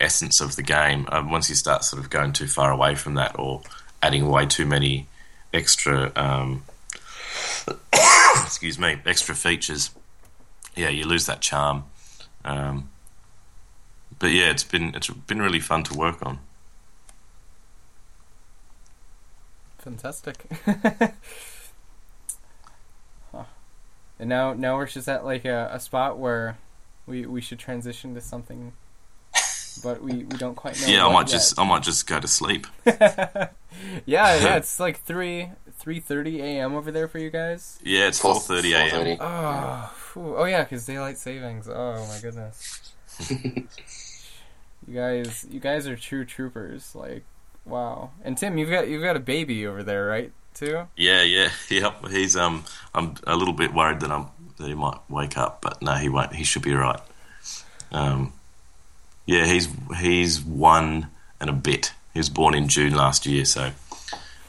essence 0.00 0.40
of 0.40 0.54
the 0.56 0.62
game. 0.62 1.08
Um, 1.10 1.30
once 1.30 1.48
you 1.48 1.56
start 1.56 1.82
sort 1.84 2.02
of 2.02 2.10
going 2.10 2.32
too 2.32 2.46
far 2.46 2.70
away 2.70 2.94
from 2.94 3.14
that, 3.14 3.38
or 3.38 3.62
adding 4.02 4.28
way 4.28 4.46
too 4.46 4.66
many 4.66 5.06
extra, 5.52 6.12
um, 6.14 6.62
excuse 8.44 8.78
me, 8.78 8.98
extra 9.04 9.34
features, 9.34 9.90
yeah, 10.76 10.90
you 10.90 11.04
lose 11.04 11.26
that 11.26 11.40
charm. 11.40 11.84
Um, 12.44 12.88
but 14.18 14.30
yeah, 14.32 14.50
it's 14.50 14.64
been 14.64 14.94
it's 14.94 15.08
been 15.08 15.40
really 15.40 15.60
fun 15.60 15.82
to 15.84 15.94
work 15.94 16.24
on. 16.24 16.40
Fantastic. 19.78 20.44
huh. 23.32 23.44
And 24.18 24.28
now, 24.28 24.52
now 24.52 24.76
we're 24.76 24.86
just 24.86 25.08
at 25.08 25.24
like 25.24 25.44
a, 25.44 25.70
a 25.72 25.80
spot 25.80 26.18
where 26.18 26.58
we 27.06 27.24
we 27.24 27.40
should 27.40 27.58
transition 27.58 28.14
to 28.14 28.20
something, 28.20 28.72
but 29.82 30.02
we, 30.02 30.24
we 30.24 30.36
don't 30.36 30.56
quite 30.56 30.80
know. 30.80 30.88
Yeah, 30.88 31.06
I 31.06 31.12
might 31.12 31.28
yet. 31.28 31.28
just 31.28 31.58
I 31.58 31.64
might 31.64 31.82
just 31.82 32.06
go 32.06 32.20
to 32.20 32.28
sleep. 32.28 32.66
yeah, 32.86 33.48
yeah. 34.06 34.56
It's 34.56 34.78
like 34.78 35.00
three 35.02 35.50
three 35.78 36.00
thirty 36.00 36.42
a.m. 36.42 36.74
over 36.74 36.90
there 36.90 37.08
for 37.08 37.18
you 37.18 37.30
guys. 37.30 37.78
Yeah, 37.82 38.08
it's 38.08 38.18
four 38.18 38.40
thirty 38.40 38.74
a.m. 38.74 39.16
Oh, 39.20 39.24
ah, 39.24 39.94
phew. 39.96 40.36
oh 40.36 40.44
yeah, 40.44 40.64
because 40.64 40.84
daylight 40.84 41.18
savings. 41.18 41.68
Oh 41.68 42.06
my 42.08 42.18
goodness. 42.20 42.92
You 44.88 44.94
guys, 44.94 45.46
you 45.50 45.60
guys 45.60 45.86
are 45.86 45.96
true 45.96 46.24
troopers. 46.24 46.94
Like, 46.94 47.24
wow. 47.64 48.10
And 48.24 48.36
Tim, 48.36 48.58
you've 48.58 48.70
got 48.70 48.88
you've 48.88 49.02
got 49.02 49.16
a 49.16 49.20
baby 49.20 49.66
over 49.66 49.82
there, 49.82 50.06
right? 50.06 50.32
Too. 50.54 50.88
Yeah, 50.96 51.22
yeah, 51.22 51.50
yep. 51.70 52.08
He's 52.08 52.36
um, 52.36 52.64
I'm 52.94 53.14
a 53.26 53.36
little 53.36 53.54
bit 53.54 53.74
worried 53.74 54.00
that 54.00 54.10
I'm 54.10 54.26
that 54.56 54.66
he 54.66 54.74
might 54.74 54.98
wake 55.08 55.36
up, 55.36 55.60
but 55.60 55.80
no, 55.82 55.94
he 55.94 56.08
won't. 56.08 56.34
He 56.34 56.44
should 56.44 56.62
be 56.62 56.72
all 56.72 56.80
right. 56.80 57.00
Um, 57.92 58.32
yeah, 59.26 59.46
he's 59.46 59.68
he's 59.98 60.40
one 60.42 61.08
and 61.40 61.50
a 61.50 61.52
bit. 61.52 61.92
He 62.14 62.20
was 62.20 62.28
born 62.28 62.54
in 62.54 62.68
June 62.68 62.94
last 62.94 63.26
year, 63.26 63.44
so 63.44 63.70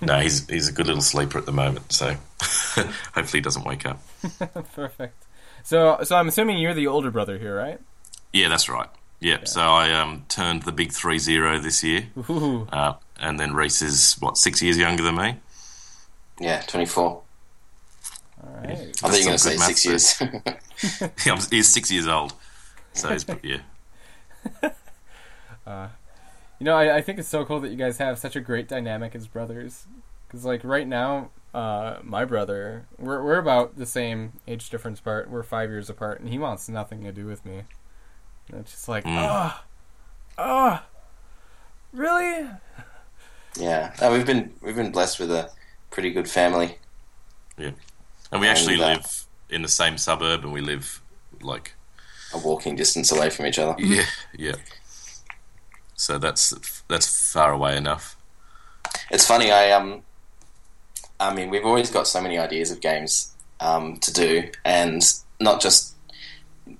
no, 0.02 0.20
he's 0.20 0.48
he's 0.48 0.70
a 0.70 0.72
good 0.72 0.88
little 0.88 1.02
sleeper 1.02 1.38
at 1.38 1.46
the 1.46 1.52
moment. 1.52 1.92
So 1.92 2.16
hopefully 2.42 3.40
he 3.40 3.42
doesn't 3.42 3.66
wake 3.66 3.86
up. 3.86 4.02
Perfect. 4.74 5.26
So, 5.64 6.00
so 6.04 6.16
I'm 6.16 6.28
assuming 6.28 6.58
you're 6.58 6.74
the 6.74 6.88
older 6.88 7.12
brother 7.12 7.38
here, 7.38 7.56
right? 7.56 7.80
Yeah, 8.34 8.48
that's 8.48 8.70
right. 8.70 8.90
Yep. 9.22 9.48
So 9.48 9.62
I 9.62 9.92
um 9.92 10.26
turned 10.30 10.64
the 10.64 10.72
big 10.72 10.92
three 10.92 11.20
zero 11.20 11.60
this 11.60 11.84
year, 11.84 12.08
uh, 12.30 12.94
and 13.20 13.40
then 13.40 13.54
Rhys 13.54 13.82
is 13.82 14.16
what 14.20 14.38
six 14.38 14.62
years 14.62 14.78
younger 14.78 15.04
than 15.04 15.16
me. 15.16 15.38
Yeah, 16.40 16.62
24. 16.62 17.04
All 17.06 17.24
right. 18.42 18.70
I 18.70 18.76
thought 18.76 19.12
you 19.12 19.20
were 19.20 19.24
going 19.26 19.34
to 19.34 19.38
say 19.38 19.58
good 19.58 19.76
six 19.76 19.86
years. 19.86 20.22
Yeah, 21.26 21.38
he's 21.52 21.68
six 21.68 21.92
years 21.92 22.08
old, 22.08 22.34
so 22.94 23.10
he's 23.10 23.26
yeah. 23.44 23.60
You 26.60 26.66
know, 26.66 26.76
I, 26.76 26.98
I 26.98 27.02
think 27.02 27.20
it's 27.20 27.28
so 27.30 27.46
cool 27.46 27.62
that 27.62 27.70
you 27.70 27.78
guys 27.78 27.98
have 28.00 28.20
such 28.20 28.36
a 28.36 28.42
great 28.42 28.68
dynamic 28.68 29.16
as 29.16 29.28
brothers. 29.28 29.88
Because, 30.28 30.44
like, 30.44 30.64
right 30.66 30.88
now, 30.88 31.32
uh, 31.54 32.00
my 32.04 32.26
brother, 32.26 32.86
we're, 32.98 33.24
we're 33.24 33.38
about 33.38 33.78
the 33.78 33.86
same 33.86 34.34
age 34.46 34.70
difference 34.70 35.00
apart. 35.00 35.30
We're 35.30 35.44
five 35.44 35.70
years 35.70 35.90
apart, 35.90 36.20
and 36.20 36.30
he 36.30 36.38
wants 36.38 36.68
nothing 36.68 37.04
to 37.06 37.14
do 37.14 37.26
with 37.26 37.46
me. 37.46 37.64
And 38.52 38.62
it's 38.62 38.72
just 38.72 38.88
like, 38.88 39.04
Mm. 39.06 39.18
ah, 39.18 39.64
ah, 40.38 40.84
really? 41.92 42.50
yeah, 43.58 43.94
no, 44.02 44.12
we've 44.12 44.26
been 44.26 44.54
we've 44.62 44.76
been 44.76 44.92
blessed 44.92 45.20
with 45.20 45.32
a 45.32 45.52
pretty 45.92 46.12
good 46.12 46.30
family. 46.30 46.78
Yeah, 47.58 47.72
and 48.32 48.42
we 48.42 48.48
actually 48.48 48.76
And, 48.76 48.84
uh, 48.84 48.88
live 48.88 49.26
in 49.50 49.62
the 49.62 49.68
same 49.68 49.98
suburb, 49.98 50.44
and 50.44 50.54
we 50.54 50.62
live 50.62 51.02
like 51.42 51.74
A 52.34 52.38
walking 52.38 52.76
distance 52.76 53.12
away 53.12 53.30
from 53.30 53.46
each 53.46 53.60
other. 53.60 53.76
yeah, 53.80 54.06
yeah. 54.38 54.56
So 55.96 56.18
that's 56.18 56.54
that's 56.88 57.32
far 57.32 57.52
away 57.52 57.76
enough. 57.78 58.16
It's 59.12 59.26
funny. 59.26 59.52
I 59.52 59.72
um, 59.72 60.04
I 61.20 61.34
mean, 61.34 61.50
we've 61.50 61.66
always 61.66 61.92
got 61.92 62.08
so 62.08 62.22
many 62.22 62.38
ideas 62.38 62.72
of 62.72 62.80
games 62.82 63.34
um, 63.60 63.98
to 63.98 64.14
do, 64.14 64.50
and 64.64 65.04
not 65.40 65.60
just 65.62 65.89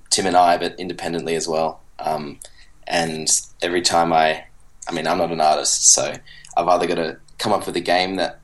Tim 0.10 0.26
and 0.26 0.36
I, 0.38 0.58
but 0.58 0.80
independently 0.80 1.36
as 1.36 1.48
well. 1.48 1.82
Um, 2.00 2.40
and 2.88 3.30
every 3.62 3.82
time 3.82 4.12
I, 4.14 4.46
I 4.88 4.92
mean, 4.92 5.06
I'm 5.08 5.18
not 5.18 5.32
an 5.32 5.42
artist, 5.42 5.92
so 5.94 6.14
I've 6.58 6.68
either 6.68 6.88
got 6.88 6.96
to 6.96 7.18
come 7.38 7.54
up 7.54 7.66
with 7.66 7.76
a 7.76 7.82
game 7.82 8.16
that 8.16 8.40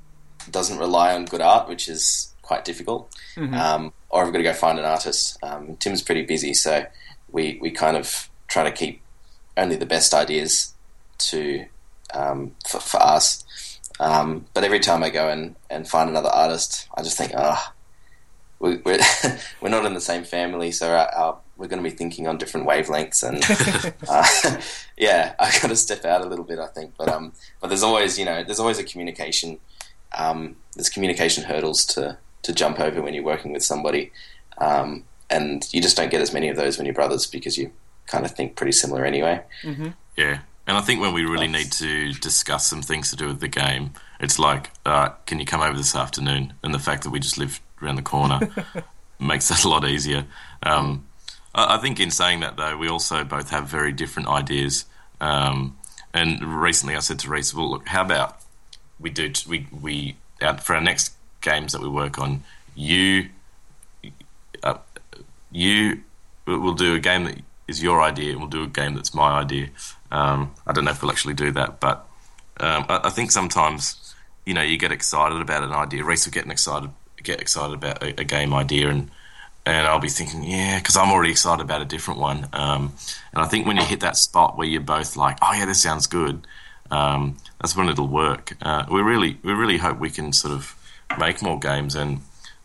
doesn't 0.51 0.77
rely 0.77 1.13
on 1.15 1.25
good 1.25 1.41
art, 1.41 1.67
which 1.67 1.87
is 1.89 2.33
quite 2.43 2.63
difficult, 2.65 3.11
Mhm. 3.35 3.55
um, 3.57 3.93
or 4.09 4.23
I've 4.23 4.31
got 4.31 4.37
to 4.37 4.43
go 4.43 4.53
find 4.53 4.77
an 4.77 4.85
artist. 4.85 5.37
Um, 5.41 5.75
Tim's 5.77 6.03
pretty 6.03 6.21
busy, 6.23 6.53
so 6.53 6.85
we 7.31 7.57
we 7.61 7.71
kind 7.71 7.97
of 7.97 8.29
try 8.47 8.63
to 8.63 8.71
keep 8.71 9.01
only 9.57 9.75
the 9.75 9.85
best 9.87 10.13
ideas 10.13 10.73
to 11.17 11.65
um, 12.13 12.51
for, 12.67 12.79
for 12.79 13.01
us. 13.01 13.43
Um, 13.99 14.45
but 14.53 14.63
every 14.63 14.79
time 14.79 15.03
I 15.03 15.09
go 15.09 15.29
and, 15.29 15.55
and 15.69 15.87
find 15.87 16.09
another 16.09 16.29
artist, 16.29 16.87
I 16.95 17.01
just 17.01 17.17
think, 17.17 17.31
ah, 17.35 17.73
we, 18.59 18.77
we're 18.85 18.99
we're 19.61 19.69
not 19.69 19.85
in 19.85 19.93
the 19.95 20.01
same 20.01 20.23
family, 20.23 20.71
so 20.71 20.91
our, 20.91 21.07
our, 21.15 21.37
we're 21.57 21.67
going 21.67 21.81
to 21.83 21.89
be 21.89 21.95
thinking 21.95 22.27
on 22.27 22.37
different 22.37 22.67
wavelengths, 22.67 23.23
and 23.23 23.43
uh, 24.09 24.61
yeah, 24.97 25.33
I 25.39 25.51
got 25.61 25.69
to 25.69 25.75
step 25.75 26.05
out 26.05 26.21
a 26.21 26.27
little 26.27 26.45
bit, 26.45 26.59
I 26.59 26.67
think. 26.67 26.93
But 26.97 27.09
um, 27.09 27.33
but 27.61 27.67
there's 27.67 27.83
always 27.83 28.19
you 28.19 28.25
know 28.25 28.43
there's 28.43 28.59
always 28.59 28.79
a 28.79 28.83
communication 28.83 29.59
um, 30.17 30.55
there's 30.75 30.89
communication 30.89 31.43
hurdles 31.43 31.85
to 31.85 32.17
to 32.43 32.53
jump 32.53 32.79
over 32.79 33.01
when 33.01 33.13
you're 33.13 33.23
working 33.23 33.51
with 33.51 33.63
somebody, 33.63 34.11
um, 34.59 35.03
and 35.29 35.67
you 35.73 35.81
just 35.81 35.97
don't 35.97 36.11
get 36.11 36.21
as 36.21 36.33
many 36.33 36.49
of 36.49 36.57
those 36.57 36.77
when 36.77 36.85
you're 36.85 36.93
brothers 36.93 37.25
because 37.25 37.57
you 37.57 37.71
kind 38.07 38.25
of 38.25 38.31
think 38.31 38.55
pretty 38.55 38.71
similar 38.71 39.03
anyway. 39.03 39.41
Mm-hmm. 39.63 39.89
Yeah, 40.15 40.39
and 40.67 40.77
I 40.77 40.81
think 40.81 41.01
when 41.01 41.13
we 41.13 41.25
really 41.25 41.47
need 41.47 41.71
to 41.73 42.13
discuss 42.13 42.67
some 42.67 42.81
things 42.81 43.09
to 43.09 43.15
do 43.15 43.27
with 43.27 43.39
the 43.39 43.47
game, 43.47 43.91
it's 44.19 44.39
like, 44.39 44.71
uh, 44.85 45.09
can 45.25 45.39
you 45.39 45.45
come 45.45 45.61
over 45.61 45.77
this 45.77 45.95
afternoon? 45.95 46.53
And 46.63 46.73
the 46.73 46.79
fact 46.79 47.03
that 47.03 47.09
we 47.09 47.19
just 47.19 47.37
live 47.37 47.59
around 47.81 47.95
the 47.95 48.01
corner 48.01 48.39
makes 49.19 49.47
that 49.49 49.63
a 49.63 49.69
lot 49.69 49.87
easier. 49.87 50.25
Um, 50.63 51.05
I, 51.55 51.77
think 51.77 51.99
in 51.99 52.11
saying 52.11 52.41
that 52.41 52.57
though, 52.57 52.77
we 52.77 52.87
also 52.87 53.23
both 53.23 53.49
have 53.49 53.67
very 53.67 53.91
different 53.91 54.27
ideas. 54.27 54.85
Um, 55.21 55.77
and 56.13 56.43
recently, 56.61 56.95
I 56.95 56.99
said 56.99 57.19
to 57.19 57.29
Rhys, 57.29 57.53
"Well, 57.53 57.71
look, 57.71 57.87
how 57.87 58.01
about 58.01 58.41
we 58.99 59.09
do 59.09 59.31
we 59.47 59.67
we 59.81 60.15
for 60.61 60.75
our 60.75 60.81
next 60.81 61.13
games 61.41 61.71
that 61.71 61.81
we 61.81 61.87
work 61.87 62.19
on, 62.19 62.43
you 62.75 63.29
uh, 64.63 64.77
you 65.51 66.01
we'll 66.45 66.73
do 66.73 66.95
a 66.95 66.99
game 66.99 67.23
that 67.25 67.39
is 67.67 67.81
your 67.81 68.01
idea, 68.01 68.31
and 68.31 68.39
we'll 68.39 68.49
do 68.49 68.63
a 68.63 68.67
game 68.67 68.95
that's 68.95 69.13
my 69.13 69.39
idea. 69.39 69.69
Um, 70.11 70.53
I 70.67 70.73
don't 70.73 70.83
know 70.85 70.91
if 70.91 71.01
we'll 71.01 71.11
actually 71.11 71.33
do 71.33 71.51
that, 71.51 71.79
but 71.79 72.05
um, 72.59 72.85
I, 72.89 73.01
I 73.05 73.09
think 73.09 73.31
sometimes 73.31 74.13
you 74.45 74.53
know 74.53 74.61
you 74.61 74.77
get 74.77 74.91
excited 74.91 75.39
about 75.39 75.63
an 75.63 75.71
idea. 75.71 76.03
Rhys 76.03 76.25
will 76.25 76.33
get 76.33 76.49
excited 76.49 76.89
get 77.23 77.39
excited 77.41 77.73
about 77.73 78.03
a, 78.03 78.19
a 78.19 78.23
game 78.23 78.53
idea, 78.53 78.89
and 78.89 79.09
and 79.65 79.87
I'll 79.87 79.99
be 79.99 80.09
thinking, 80.09 80.43
yeah, 80.43 80.77
because 80.77 80.95
I'm 80.95 81.09
already 81.09 81.31
excited 81.31 81.61
about 81.61 81.81
a 81.81 81.85
different 81.85 82.19
one. 82.19 82.47
Um, 82.53 82.93
and 83.33 83.43
I 83.43 83.45
think 83.45 83.65
when 83.65 83.77
you 83.77 83.83
hit 83.83 84.01
that 84.01 84.15
spot 84.15 84.57
where 84.57 84.67
you're 84.67 84.81
both 84.81 85.17
like, 85.17 85.37
oh 85.41 85.53
yeah, 85.53 85.65
this 85.65 85.81
sounds 85.81 86.05
good, 86.05 86.45
um, 86.91 87.37
that's 87.59 87.75
when 87.75 87.89
it'll 87.89 88.07
work. 88.07 88.55
Uh, 88.61 88.85
we 88.91 89.01
really 89.01 89.39
we 89.43 89.53
really 89.53 89.77
hope 89.77 89.99
we 89.99 90.11
can 90.11 90.33
sort 90.33 90.53
of 90.53 90.75
make 91.17 91.41
more 91.41 91.59
games, 91.59 91.95
and 91.95 92.21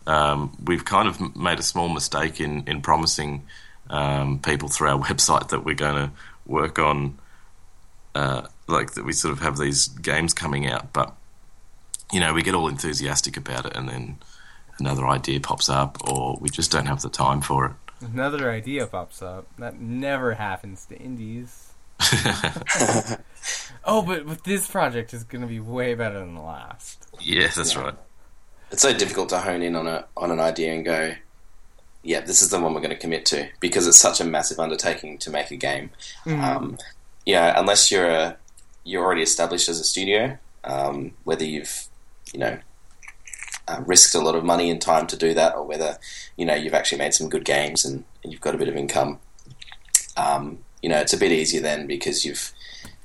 um, 0.06 0.56
we've 0.62 0.84
kind 0.84 1.08
of 1.08 1.36
made 1.36 1.58
a 1.58 1.62
small 1.62 1.88
mistake 1.88 2.38
in 2.40 2.64
in 2.66 2.82
promising 2.82 3.46
um, 3.88 4.38
people 4.38 4.68
through 4.68 4.88
our 4.88 4.98
website 5.08 5.48
that 5.48 5.64
we're 5.64 5.74
going 5.74 5.96
to 5.96 6.10
work 6.46 6.78
on, 6.78 7.18
uh, 8.14 8.42
like 8.68 8.92
that 8.92 9.04
we 9.04 9.12
sort 9.12 9.32
of 9.32 9.40
have 9.40 9.56
these 9.56 9.88
games 9.88 10.34
coming 10.34 10.66
out, 10.66 10.92
but 10.92 11.14
you 12.12 12.20
know 12.20 12.34
we 12.34 12.42
get 12.42 12.54
all 12.54 12.68
enthusiastic 12.68 13.38
about 13.38 13.64
it, 13.64 13.74
and 13.74 13.88
then 13.88 14.18
another 14.80 15.06
idea 15.06 15.40
pops 15.40 15.68
up, 15.68 15.98
or 16.10 16.36
we 16.40 16.48
just 16.48 16.70
don't 16.72 16.86
have 16.86 17.02
the 17.02 17.08
time 17.10 17.40
for 17.40 17.66
it. 17.66 17.72
Another 18.02 18.50
idea 18.50 18.86
pops 18.86 19.20
up. 19.22 19.46
That 19.58 19.78
never 19.80 20.34
happens 20.34 20.86
to 20.86 20.96
indies. 20.98 21.72
Oh, 23.84 24.02
but, 24.02 24.26
but 24.26 24.44
this 24.44 24.68
project 24.68 25.14
is 25.14 25.24
going 25.24 25.40
to 25.40 25.48
be 25.48 25.58
way 25.60 25.94
better 25.94 26.18
than 26.18 26.34
the 26.34 26.42
last. 26.42 27.06
yeah, 27.20 27.46
that's 27.48 27.74
right. 27.76 27.94
it's 28.70 28.82
so 28.82 28.92
difficult 28.92 29.30
to 29.30 29.38
hone 29.40 29.62
in 29.62 29.74
on 29.74 29.86
a 29.86 30.04
on 30.16 30.30
an 30.30 30.38
idea 30.38 30.74
and 30.74 30.84
go, 30.84 31.14
yeah, 32.02 32.20
this 32.20 32.42
is 32.42 32.50
the 32.50 32.60
one 32.60 32.74
we're 32.74 32.80
going 32.80 32.90
to 32.90 32.96
commit 32.98 33.24
to 33.26 33.48
because 33.60 33.86
it's 33.86 33.98
such 33.98 34.20
a 34.20 34.24
massive 34.24 34.58
undertaking 34.60 35.16
to 35.18 35.30
make 35.30 35.50
a 35.50 35.56
game. 35.56 35.90
Mhm. 36.26 36.42
Um, 36.42 36.78
you 37.24 37.34
know, 37.34 37.52
unless 37.56 37.90
you're 37.90 38.10
a 38.10 38.36
you're 38.84 39.02
already 39.04 39.22
established 39.22 39.68
as 39.70 39.80
a 39.80 39.84
studio, 39.84 40.36
um, 40.64 41.12
whether 41.24 41.44
you've 41.44 41.86
you 42.34 42.38
know 42.40 42.58
uh, 43.70 43.82
risked 43.86 44.14
a 44.14 44.20
lot 44.20 44.34
of 44.34 44.44
money 44.44 44.70
and 44.70 44.80
time 44.80 45.06
to 45.06 45.16
do 45.16 45.32
that, 45.34 45.54
or 45.54 45.64
whether 45.64 45.98
you 46.36 46.44
know 46.44 46.54
you've 46.54 46.74
actually 46.74 46.98
made 46.98 47.14
some 47.14 47.28
good 47.28 47.44
games 47.44 47.84
and, 47.84 48.04
and 48.22 48.32
you've 48.32 48.40
got 48.40 48.54
a 48.54 48.58
bit 48.58 48.68
of 48.68 48.76
income. 48.76 49.18
Um, 50.16 50.58
you 50.82 50.88
know, 50.88 50.98
it's 50.98 51.12
a 51.12 51.18
bit 51.18 51.32
easier 51.32 51.60
then 51.60 51.86
because 51.86 52.24
you've 52.24 52.52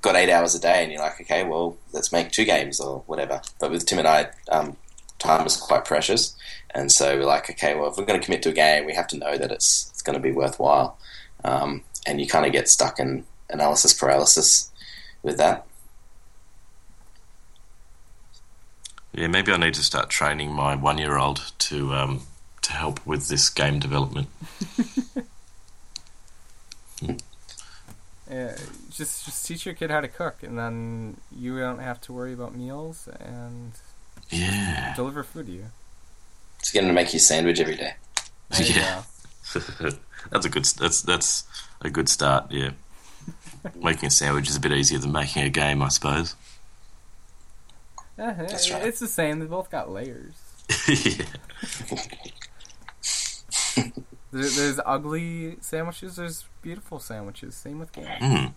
got 0.02 0.16
eight 0.16 0.32
hours 0.32 0.56
a 0.56 0.60
day 0.60 0.82
and 0.84 0.92
you're 0.92 1.02
like, 1.02 1.20
okay, 1.22 1.44
well, 1.44 1.78
let's 1.94 2.12
make 2.12 2.32
two 2.32 2.46
games 2.46 2.80
or 2.80 3.04
whatever. 3.06 3.42
But 3.60 3.72
with 3.72 3.86
Tim 3.86 4.00
and 4.00 4.08
I, 4.08 4.30
um, 4.50 4.78
time 5.20 5.46
is 5.46 5.58
quite 5.58 5.86
precious, 5.86 6.36
and 6.74 6.92
so 6.92 7.18
we're 7.18 7.26
like, 7.26 7.50
okay, 7.52 7.76
well, 7.76 7.90
if 7.90 7.98
we're 7.98 8.06
going 8.06 8.20
to 8.20 8.26
commit 8.26 8.42
to 8.44 8.50
a 8.50 8.54
game, 8.54 8.86
we 8.86 8.94
have 8.96 9.08
to 9.10 9.18
know 9.18 9.38
that 9.38 9.52
it's 9.52 9.90
it's 9.92 10.02
going 10.02 10.18
to 10.18 10.24
be 10.24 10.32
worthwhile. 10.32 10.98
Um, 11.44 11.84
and 12.08 12.20
you 12.20 12.28
kind 12.28 12.46
of 12.46 12.52
get 12.52 12.70
stuck 12.70 13.00
in 13.00 13.26
analysis 13.50 13.94
paralysis 13.94 14.72
with 15.22 15.38
that. 15.38 15.66
Yeah, 19.16 19.28
maybe 19.28 19.52
I 19.54 19.58
need 19.58 19.74
to 19.76 19.84
start 19.84 20.10
training 20.10 20.52
my 20.52 20.76
one-year-old 20.76 21.54
to 21.58 21.94
um, 21.94 22.22
to 22.64 22.74
help 22.74 23.06
with 23.06 23.30
this 23.30 23.50
game 23.50 23.80
development. 23.80 24.28
Yeah, 28.30 28.56
just 28.90 29.26
just 29.26 29.46
teach 29.46 29.66
your 29.66 29.76
kid 29.76 29.92
how 29.92 30.02
to 30.02 30.08
cook, 30.08 30.42
and 30.42 30.58
then 30.58 31.18
you 31.32 31.60
don't 31.60 31.80
have 31.80 32.02
to 32.02 32.14
worry 32.14 32.34
about 32.34 32.56
meals 32.56 33.08
and 33.20 33.74
Yeah, 34.30 34.94
deliver 34.96 35.24
food 35.24 35.46
to 35.46 35.52
you. 35.52 35.66
Just 36.60 36.74
get 36.74 36.84
him 36.84 36.90
to 36.90 36.94
make 36.94 37.14
you 37.14 37.18
a 37.18 37.20
sandwich 37.20 37.60
every 37.60 37.76
day. 37.76 37.94
There 38.50 38.64
Yeah. 38.76 39.04
that's 40.32 40.46
a 40.46 40.50
good. 40.50 40.66
That's 40.66 41.04
that's 41.04 41.44
a 41.82 41.90
good 41.92 42.10
start. 42.10 42.52
Yeah, 42.52 42.72
making 43.76 44.08
a 44.08 44.12
sandwich 44.12 44.50
is 44.50 44.56
a 44.56 44.60
bit 44.60 44.72
easier 44.72 44.98
than 44.98 45.12
making 45.12 45.44
a 45.44 45.50
game, 45.50 45.84
I 45.84 45.90
suppose. 45.90 46.34
Yeah, 48.18 48.34
That's 48.34 48.72
right. 48.72 48.86
It's 48.86 49.00
the 49.00 49.08
same. 49.08 49.40
They 49.40 49.46
both 49.46 49.70
got 49.70 49.92
layers. 49.92 50.36
There, 54.36 54.50
there's 54.50 54.82
ugly 54.86 55.56
sandwiches. 55.62 56.18
There's 56.18 56.44
beautiful 56.62 57.00
sandwiches. 57.00 57.56
Same 57.56 57.80
with 57.80 57.94
games. 57.94 58.10
Mm. 58.20 58.54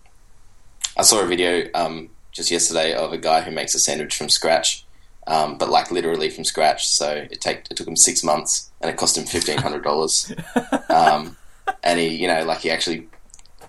I 0.97 1.01
saw 1.03 1.21
a 1.21 1.25
video 1.25 1.69
um, 1.73 2.09
just 2.33 2.51
yesterday 2.51 2.93
of 2.93 3.13
a 3.13 3.17
guy 3.17 3.39
who 3.39 3.51
makes 3.51 3.73
a 3.75 3.79
sandwich 3.79 4.17
from 4.17 4.27
scratch, 4.27 4.85
um, 5.25 5.57
but 5.57 5.69
like 5.69 5.89
literally 5.89 6.29
from 6.29 6.43
scratch. 6.43 6.89
So 6.89 7.25
it 7.31 7.39
take 7.39 7.67
it 7.71 7.77
took 7.77 7.87
him 7.87 7.95
six 7.95 8.25
months, 8.25 8.71
and 8.81 8.91
it 8.91 8.97
cost 8.97 9.17
him 9.17 9.23
fifteen 9.23 9.57
hundred 9.57 9.85
dollars. 9.85 10.33
um, 10.89 11.37
and 11.81 11.97
he, 11.97 12.09
you 12.09 12.27
know, 12.27 12.43
like 12.43 12.59
he 12.59 12.71
actually 12.71 13.07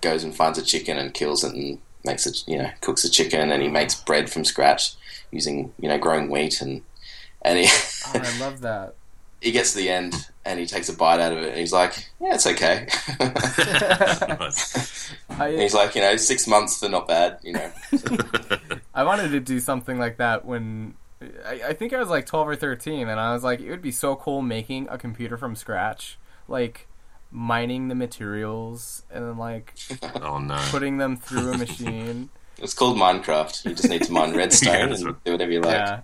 goes 0.01 0.25
and 0.25 0.35
finds 0.35 0.59
a 0.59 0.63
chicken 0.63 0.97
and 0.97 1.13
kills 1.13 1.45
it 1.45 1.53
and 1.53 1.79
makes 2.03 2.27
it, 2.27 2.43
you 2.45 2.57
know, 2.57 2.69
cooks 2.81 3.03
the 3.03 3.09
chicken, 3.09 3.53
and 3.53 3.63
he 3.63 3.69
makes 3.69 3.95
bread 3.95 4.29
from 4.29 4.43
scratch 4.43 4.95
using, 5.31 5.73
you 5.79 5.89
know, 5.89 5.97
growing 5.97 6.29
wheat 6.29 6.61
and 6.61 6.81
and 7.41 7.59
he 7.59 7.65
Oh, 8.05 8.11
I 8.15 8.39
love 8.39 8.61
that. 8.61 8.95
he 9.41 9.51
gets 9.51 9.71
to 9.71 9.79
the 9.79 9.89
end 9.89 10.29
and 10.45 10.59
he 10.59 10.65
takes 10.65 10.87
a 10.89 10.93
bite 10.93 11.19
out 11.19 11.31
of 11.31 11.39
it 11.39 11.49
and 11.49 11.57
he's 11.57 11.73
like, 11.73 12.09
yeah, 12.19 12.35
it's 12.35 12.47
okay. 12.47 12.87
Nice. 14.39 15.13
And 15.29 15.41
I 15.41 15.63
he's 15.63 15.73
like, 15.73 15.95
you 15.95 16.01
know, 16.01 16.15
six 16.17 16.47
months 16.47 16.77
for 16.77 16.89
not 16.89 17.07
bad, 17.07 17.39
you 17.41 17.53
know. 17.53 17.71
I 18.93 19.03
wanted 19.03 19.31
to 19.31 19.39
do 19.39 19.59
something 19.59 19.97
like 19.97 20.17
that 20.17 20.45
when 20.45 20.95
I, 21.45 21.61
I 21.69 21.73
think 21.73 21.93
I 21.93 21.99
was 21.99 22.09
like 22.09 22.25
12 22.25 22.49
or 22.49 22.55
13, 22.55 23.07
and 23.07 23.19
I 23.19 23.33
was 23.33 23.43
like, 23.43 23.59
it 23.59 23.69
would 23.69 23.81
be 23.81 23.91
so 23.91 24.15
cool 24.15 24.41
making 24.41 24.87
a 24.89 24.97
computer 24.97 25.37
from 25.37 25.55
scratch, 25.55 26.19
like 26.47 26.87
mining 27.31 27.87
the 27.87 27.95
materials 27.95 29.03
and 29.09 29.25
then 29.25 29.37
like 29.37 29.73
oh 30.21 30.37
no. 30.37 30.61
putting 30.69 30.97
them 30.97 31.15
through 31.15 31.53
a 31.53 31.57
machine. 31.57 32.29
It's 32.61 32.73
called 32.73 32.97
Minecraft. 32.97 33.65
You 33.65 33.73
just 33.75 33.89
need 33.89 34.03
to 34.03 34.11
mine 34.11 34.33
redstone 34.35 34.73
Yeah, 34.89 34.95
and 34.95 35.05
right. 35.05 35.15
do 35.25 35.31
whatever 35.31 35.51
you 35.51 35.61
like. 35.61 35.73
yeah. 35.73 36.01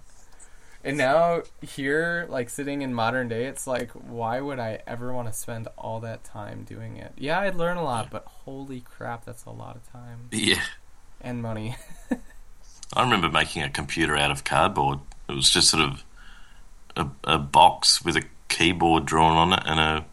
And 0.83 0.97
now 0.97 1.41
here, 1.61 2.25
like 2.29 2.49
sitting 2.49 2.81
in 2.81 2.93
modern 2.93 3.27
day, 3.27 3.45
it's 3.45 3.67
like, 3.67 3.91
why 3.91 4.39
would 4.39 4.59
I 4.59 4.81
ever 4.87 5.11
want 5.13 5.27
to 5.27 5.33
spend 5.33 5.67
all 5.77 5.99
that 6.01 6.23
time 6.23 6.63
doing 6.63 6.97
it? 6.97 7.11
Yeah, 7.17 7.39
I'd 7.41 7.55
learn 7.55 7.77
a 7.77 7.83
lot, 7.83 8.09
but 8.09 8.23
holy 8.25 8.79
crap, 8.81 9.25
that's 9.25 9.43
a 9.45 9.49
lot 9.49 9.75
of 9.75 9.91
time 9.91 10.29
Yeah, 10.31 10.61
and 11.19 11.41
money. 11.41 11.75
I 12.93 13.01
remember 13.03 13.29
making 13.29 13.63
a 13.63 13.69
computer 13.69 14.15
out 14.15 14.31
of 14.31 14.43
cardboard. 14.45 14.99
It 15.27 15.33
was 15.33 15.49
just 15.49 15.69
sort 15.69 15.83
of 15.83 16.03
a, 16.95 17.07
a 17.25 17.37
box 17.37 18.03
with 18.05 18.15
a 18.15 18.23
keyboard 18.47 19.05
drawn 19.05 19.35
on 19.35 19.53
it 19.59 19.63
and 19.65 19.79
a 19.79 20.05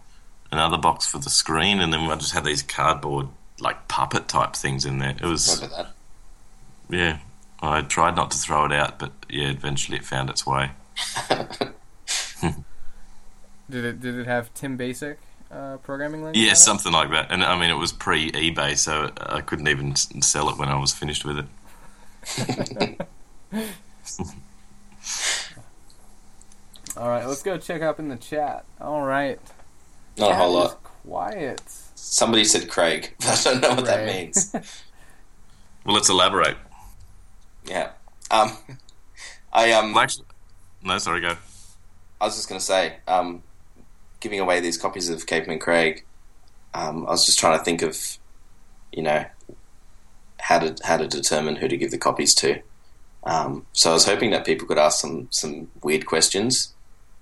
another 0.51 0.79
box 0.79 1.07
for 1.07 1.19
the 1.19 1.31
screen, 1.31 1.81
and 1.81 1.93
then 1.93 2.01
I 2.11 2.17
just 2.17 2.33
had 2.33 2.45
these 2.45 2.63
cardboard 2.63 3.29
like 3.61 3.87
puppet 3.87 4.27
type 4.29 4.55
things 4.57 4.85
in 4.85 4.99
there. 4.99 5.11
It 5.11 5.23
was 5.27 5.55
Remember 5.63 5.77
that? 5.85 5.95
Yeah. 6.95 7.19
I 7.61 7.81
tried 7.83 8.17
not 8.17 8.31
to 8.33 8.39
throw 8.39 8.67
it 8.67 8.73
out, 8.73 8.99
but 8.99 9.13
yeah, 9.29 9.49
eventually 9.49 9.97
it 9.97 10.05
found 10.05 10.29
its 10.29 10.47
way. 10.47 10.71
Did 13.71 13.85
it? 13.85 14.01
Did 14.01 14.17
it 14.19 14.27
have 14.27 14.53
Tim 14.53 14.77
Basic 14.77 15.19
uh, 15.51 15.79
programming 15.79 16.23
language? 16.23 16.41
on 16.41 16.47
Yeah, 16.47 16.55
something 16.55 16.93
like 16.93 17.11
that. 17.11 17.31
And 17.31 17.43
I 17.43 17.59
mean, 17.59 17.71
it 17.71 17.79
was 17.79 17.93
pre 17.93 18.31
eBay, 18.33 18.77
so 18.77 19.11
I 19.19 19.41
couldn't 19.41 19.69
even 19.69 19.97
sell 19.97 20.51
it 20.51 20.59
when 20.59 20.69
I 20.69 20.79
was 20.79 20.93
finished 20.93 21.25
with 21.25 21.39
it. 21.39 21.47
All 26.97 27.09
right, 27.09 27.27
let's 27.27 27.43
go 27.43 27.57
check 27.59 27.83
up 27.83 27.99
in 27.99 28.09
the 28.09 28.17
chat. 28.17 28.65
All 28.81 29.03
right, 29.03 29.41
Not 30.19 30.33
a 30.33 30.35
whole 30.35 30.53
lot. 30.53 30.83
Quiet. 30.83 31.63
Somebody 31.95 32.45
said 32.45 32.69
Craig, 32.69 33.15
I 33.23 33.41
don't 33.43 33.61
know 33.61 33.75
what 33.75 33.87
that 33.87 34.07
means. 34.07 34.55
Well, 35.85 35.95
let's 35.95 36.09
elaborate. 36.09 36.57
Yeah. 37.65 37.91
Um, 38.31 38.53
I 39.53 39.73
um, 39.73 39.93
Well, 39.93 40.03
actually, 40.03 40.27
no, 40.83 40.99
sorry, 40.99 41.21
go. 41.21 41.37
I 42.21 42.25
was 42.25 42.37
just 42.37 42.49
going 42.49 42.59
to 42.59 42.65
say, 42.65 42.97
um, 43.07 43.43
giving 44.21 44.41
away 44.41 44.61
these 44.61 44.79
copies 44.79 45.09
of 45.09 45.27
Caveman 45.27 45.59
Craig, 45.59 46.05
um, 46.75 47.07
I 47.07 47.11
was 47.11 47.27
just 47.27 47.39
trying 47.39 47.59
to 47.59 47.65
think 47.65 47.83
of, 47.83 48.19
you 48.93 49.03
know, 49.03 49.25
how 50.41 50.59
to 50.59 50.77
how 50.85 50.97
to 50.97 51.07
determine 51.07 51.57
who 51.57 51.69
to 51.69 51.77
give 51.77 51.91
the 51.91 51.99
copies 51.99 52.35
to. 52.35 52.61
Um, 53.25 53.65
so 53.73 53.91
I 53.91 53.93
was 53.95 54.05
hoping 54.05 54.31
that 54.33 54.45
people 54.45 54.67
could 54.67 54.79
ask 54.79 55.01
some 55.01 55.29
some 55.31 55.71
weird 55.83 56.07
questions, 56.07 56.75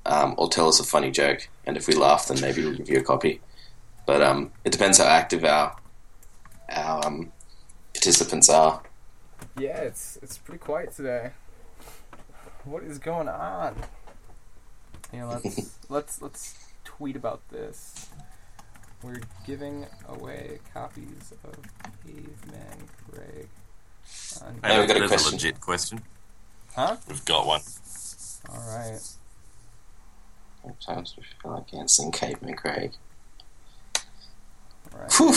um, 0.07 0.35
or 0.39 0.49
tell 0.49 0.69
us 0.69 0.81
a 0.81 0.85
funny 0.85 1.11
joke, 1.11 1.49
and 1.67 1.77
if 1.77 1.87
we 1.87 1.95
laugh, 1.95 2.29
then 2.29 2.41
maybe 2.41 2.63
we'll 2.63 2.75
give 2.75 2.89
you 2.89 2.99
a 2.99 3.05
copy. 3.05 3.41
But 4.07 4.23
um, 4.23 4.51
it 4.65 4.73
depends 4.73 4.99
how 4.99 5.05
active 5.05 5.45
our 5.45 5.77
our 6.69 7.07
um, 7.07 7.33
participants 7.95 8.49
are. 8.49 8.83
Yeah, 9.59 9.79
it's 9.79 10.19
it's 10.23 10.39
pretty 10.39 10.59
quiet 10.59 10.93
today. 10.95 11.31
What 12.65 12.83
is 12.83 12.99
going 12.99 13.29
on? 13.29 13.77
Yeah, 15.13 15.27
let's 15.27 15.79
let's 15.89 16.23
let's 16.23 16.57
tweet 16.85 17.17
about 17.17 17.47
this. 17.51 18.09
We're 19.03 19.21
giving 19.47 19.87
away 20.09 20.61
copies 20.73 21.33
of 21.45 21.57
Caveman 22.05 22.89
Craig. 23.11 23.49
On- 24.43 24.59
Hey, 24.63 24.79
we've 24.79 24.89
got 24.89 24.97
a 24.97 25.01
There's 25.01 25.11
question. 25.11 25.29
a 25.33 25.37
legit 25.37 25.61
question. 25.61 26.03
Huh? 26.75 26.97
We've 27.09 27.25
got 27.25 27.47
one. 27.47 27.61
All 28.49 28.77
right. 28.77 29.01
Sometimes 30.63 31.15
we 31.17 31.25
feel 31.43 31.51
like 31.53 31.75
answering 31.75 32.13
Caveman 32.13 32.55
Craig. 32.55 32.93
All 34.95 35.01
right. 35.01 35.13
Whew. 35.15 35.35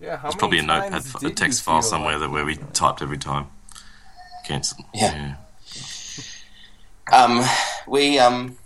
Yeah, 0.00 0.16
how 0.16 0.24
There's 0.24 0.34
probably 0.34 0.58
a 0.58 0.62
notepad, 0.62 0.92
times 0.92 1.14
f- 1.14 1.22
a 1.22 1.30
text 1.30 1.62
file 1.62 1.82
somewhere 1.82 2.12
like- 2.18 2.20
that 2.20 2.30
where 2.30 2.44
we 2.44 2.56
typed 2.72 3.00
every 3.02 3.18
time. 3.18 3.46
Cancel. 4.44 4.84
Yeah. 4.94 5.36
Um, 7.12 7.42
we 7.86 8.18
um, 8.18 8.56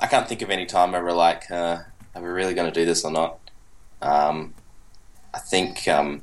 I 0.00 0.06
can't 0.06 0.28
think 0.28 0.42
of 0.42 0.50
any 0.50 0.66
time 0.66 0.92
where 0.92 1.02
we're 1.04 1.12
like, 1.12 1.50
uh, 1.50 1.78
are 2.14 2.22
we 2.22 2.28
really 2.28 2.54
going 2.54 2.70
to 2.70 2.78
do 2.80 2.84
this 2.84 3.04
or 3.04 3.10
not? 3.10 3.38
Um, 4.02 4.54
I 5.32 5.38
think 5.38 5.86
um, 5.88 6.22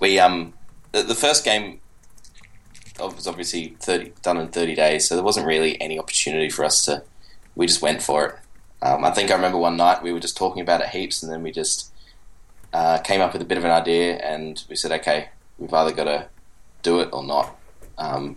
we 0.00 0.18
um, 0.18 0.54
the, 0.92 1.02
the 1.02 1.14
first 1.14 1.44
game 1.44 1.80
was 2.98 3.26
obviously 3.26 3.76
thirty 3.80 4.12
done 4.22 4.38
in 4.38 4.48
thirty 4.48 4.74
days, 4.74 5.08
so 5.08 5.14
there 5.14 5.24
wasn't 5.24 5.46
really 5.46 5.80
any 5.80 5.98
opportunity 5.98 6.48
for 6.48 6.64
us 6.64 6.84
to. 6.84 7.02
We 7.54 7.66
just 7.66 7.82
went 7.82 8.02
for 8.02 8.26
it. 8.26 8.34
Um, 8.82 9.04
I 9.04 9.10
think 9.10 9.30
I 9.30 9.34
remember 9.34 9.58
one 9.58 9.76
night 9.76 10.02
we 10.02 10.12
were 10.12 10.20
just 10.20 10.36
talking 10.36 10.62
about 10.62 10.80
it 10.80 10.88
heaps, 10.88 11.22
and 11.22 11.30
then 11.30 11.42
we 11.42 11.50
just 11.52 11.91
uh, 12.72 12.98
came 12.98 13.20
up 13.20 13.32
with 13.32 13.42
a 13.42 13.44
bit 13.44 13.58
of 13.58 13.64
an 13.64 13.70
idea, 13.70 14.16
and 14.16 14.62
we 14.68 14.76
said, 14.76 14.92
okay, 14.92 15.28
we've 15.58 15.72
either 15.72 15.92
got 15.92 16.04
to 16.04 16.28
do 16.82 17.00
it 17.00 17.08
or 17.12 17.22
not. 17.22 17.56
Um, 17.98 18.36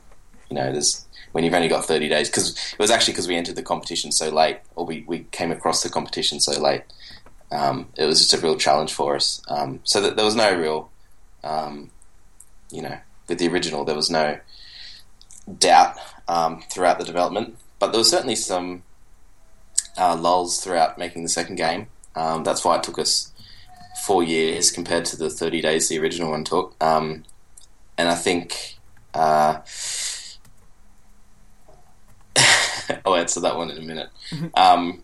you 0.49 0.55
know, 0.55 0.71
there's 0.71 1.05
when 1.31 1.43
you've 1.43 1.53
only 1.53 1.67
got 1.67 1.83
30 1.83 2.07
days 2.07 2.29
because 2.29 2.51
it 2.71 2.79
was 2.79 2.89
actually 2.89 3.11
because 3.11 3.27
we 3.27 3.35
entered 3.35 3.55
the 3.55 3.63
competition 3.63 4.11
so 4.11 4.29
late 4.29 4.59
or 4.75 4.85
we, 4.85 5.03
we 5.05 5.19
came 5.31 5.51
across 5.51 5.83
the 5.83 5.89
competition 5.89 6.39
so 6.39 6.57
late. 6.61 6.83
Um, 7.51 7.89
it 7.97 8.05
was 8.05 8.19
just 8.19 8.33
a 8.33 8.37
real 8.37 8.55
challenge 8.55 8.93
for 8.93 9.17
us. 9.17 9.41
Um, 9.49 9.81
so 9.83 9.99
that 9.99 10.15
there 10.15 10.23
was 10.23 10.35
no 10.35 10.55
real 10.55 10.89
um, 11.43 11.91
you 12.71 12.81
know 12.81 12.97
with 13.27 13.37
the 13.39 13.49
original 13.49 13.83
there 13.83 13.95
was 13.95 14.09
no 14.09 14.39
doubt 15.59 15.97
um, 16.27 16.63
throughout 16.71 16.99
the 16.99 17.05
development 17.05 17.57
but 17.79 17.91
there 17.91 17.99
was 17.99 18.09
certainly 18.09 18.35
some 18.35 18.83
uh, 19.97 20.15
lulls 20.15 20.63
throughout 20.63 20.97
making 20.97 21.23
the 21.23 21.29
second 21.29 21.55
game. 21.55 21.87
Um, 22.15 22.43
that's 22.43 22.63
why 22.63 22.77
it 22.77 22.83
took 22.83 22.97
us 22.97 23.31
four 24.03 24.23
years 24.23 24.71
compared 24.71 25.05
to 25.05 25.15
the 25.17 25.29
30 25.29 25.61
days 25.61 25.87
the 25.89 25.97
original 25.99 26.31
one 26.31 26.43
took 26.43 26.75
um, 26.83 27.23
and 27.97 28.09
I 28.09 28.15
think 28.15 28.75
uh, 29.13 29.59
I'll 33.05 33.15
answer 33.15 33.39
that 33.41 33.55
one 33.55 33.71
in 33.71 33.77
a 33.77 33.81
minute. 33.81 34.09
Um, 34.55 35.01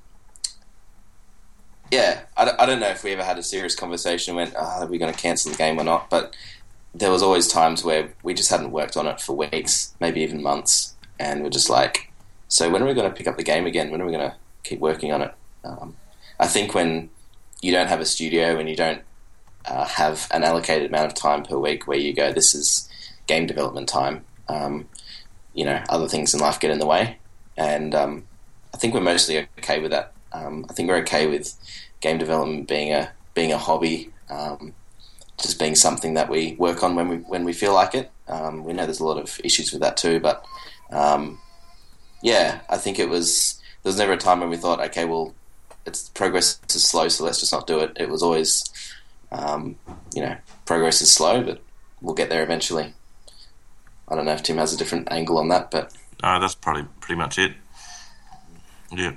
yeah, 1.92 2.22
I, 2.38 2.46
don't- 2.46 2.60
I 2.60 2.66
don't 2.66 2.80
know 2.80 2.90
if 2.90 3.04
we 3.04 3.12
ever 3.14 3.24
had 3.24 3.38
a 3.38 3.44
serious 3.44 3.76
conversation 3.76 4.32
and 4.32 4.38
went, 4.38 4.54
oh, 4.58 4.82
are 4.84 4.88
we 4.88 4.98
going 4.98 5.14
to 5.14 5.20
cancel 5.20 5.52
the 5.52 5.58
game 5.58 5.80
or 5.80 5.84
not? 5.84 6.10
But 6.10 6.36
there 6.94 7.12
was 7.12 7.24
always 7.24 7.48
times 7.48 7.84
where 7.84 8.14
we 8.24 8.34
just 8.34 8.50
hadn't 8.50 8.72
worked 8.72 8.98
on 8.98 9.08
it 9.08 9.22
for 9.22 9.36
weeks, 9.36 9.94
maybe 10.00 10.22
even 10.22 10.42
months, 10.44 10.96
and 11.20 11.44
we're 11.44 11.50
just 11.50 11.70
like, 11.70 12.12
so 12.48 12.70
when 12.70 12.82
are 12.82 12.86
we 12.88 12.94
going 12.94 13.10
to 13.10 13.16
pick 13.16 13.28
up 13.28 13.38
the 13.38 13.44
game 13.44 13.66
again? 13.66 13.92
When 13.92 14.02
are 14.02 14.06
we 14.06 14.12
going 14.12 14.30
to 14.30 14.36
keep 14.64 14.80
working 14.80 15.12
on 15.12 15.22
it. 15.22 15.34
Um, 15.64 15.96
I 16.40 16.48
think 16.48 16.74
when 16.76 17.10
you 17.62 17.72
don't 17.72 17.88
have 17.88 18.02
a 18.02 18.06
studio 18.06 18.58
and 18.58 18.70
you 18.70 18.76
don't 18.76 19.02
uh, 19.66 19.86
have 19.86 20.28
an 20.32 20.44
allocated 20.44 20.90
amount 20.90 21.06
of 21.06 21.14
time 21.14 21.44
per 21.44 21.58
week 21.58 21.88
where 21.88 21.98
you 21.98 22.14
go, 22.14 22.32
this 22.32 22.56
is 22.56 22.90
game 23.28 23.46
development 23.46 23.88
time. 23.88 24.26
Um, 24.48 24.88
you 25.54 25.66
know, 25.66 25.82
other 25.90 26.08
things 26.08 26.34
in 26.34 26.40
life 26.40 26.60
get 26.60 26.72
in 26.72 26.80
the 26.80 26.86
way, 26.86 27.18
and 27.58 27.94
um, 27.94 28.26
I 28.74 28.78
think 28.78 28.94
we're 28.94 29.02
mostly 29.02 29.48
okay 29.60 29.80
with 29.80 29.92
that. 29.92 30.14
Um, 30.34 30.66
I 30.70 30.74
think 30.74 30.90
we're 30.90 30.98
okay 30.98 31.28
with 31.28 31.54
game 32.00 32.18
development 32.18 32.68
being 32.68 32.94
a 32.94 33.12
being 33.34 33.52
a 33.52 33.58
hobby, 33.58 34.12
um, 34.30 34.74
just 35.42 35.60
being 35.60 35.76
something 35.76 36.14
that 36.16 36.30
we 36.30 36.56
work 36.58 36.84
on 36.84 36.96
when 36.96 37.10
we 37.10 37.18
when 37.18 37.44
we 37.44 37.54
feel 37.54 37.74
like 37.74 37.96
it. 37.96 38.12
Um, 38.28 38.64
we 38.64 38.74
know 38.74 38.86
there's 38.86 39.02
a 39.02 39.06
lot 39.06 39.18
of 39.18 39.40
issues 39.44 39.72
with 39.72 39.82
that 39.82 39.98
too, 39.98 40.20
but 40.20 40.46
um, 40.90 41.40
yeah, 42.22 42.62
I 42.70 42.78
think 42.78 43.00
it 43.00 43.10
was. 43.10 43.58
There 43.84 43.90
was 43.90 43.98
never 43.98 44.14
a 44.14 44.18
time 44.18 44.42
when 44.42 44.50
we 44.50 44.58
thought, 44.58 44.80
okay, 44.80 45.06
well, 45.06 45.34
it's 45.86 46.10
progress 46.10 46.60
is 46.74 46.84
slow, 46.84 47.08
so 47.08 47.24
let's 47.24 47.40
just 47.40 47.52
not 47.52 47.68
do 47.68 47.80
it. 47.80 47.92
It 47.96 48.10
was 48.10 48.22
always, 48.24 48.64
um, 49.32 49.76
you 50.14 50.22
know, 50.22 50.36
progress 50.66 51.02
is 51.02 51.14
slow, 51.14 51.44
but 51.44 51.62
we'll 52.02 52.16
get 52.16 52.30
there 52.30 52.44
eventually. 52.44 52.94
I 54.08 54.16
don't 54.16 54.26
know 54.26 54.34
if 54.34 54.44
Tim 54.44 54.58
has 54.58 54.74
a 54.74 54.78
different 54.78 55.12
angle 55.12 55.38
on 55.38 55.48
that, 55.50 55.72
but 55.72 55.94
No, 56.22 56.40
that's 56.40 56.56
probably 56.56 56.86
pretty 57.00 57.18
much 57.18 57.38
it. 57.40 57.54
Yeah, 58.92 59.14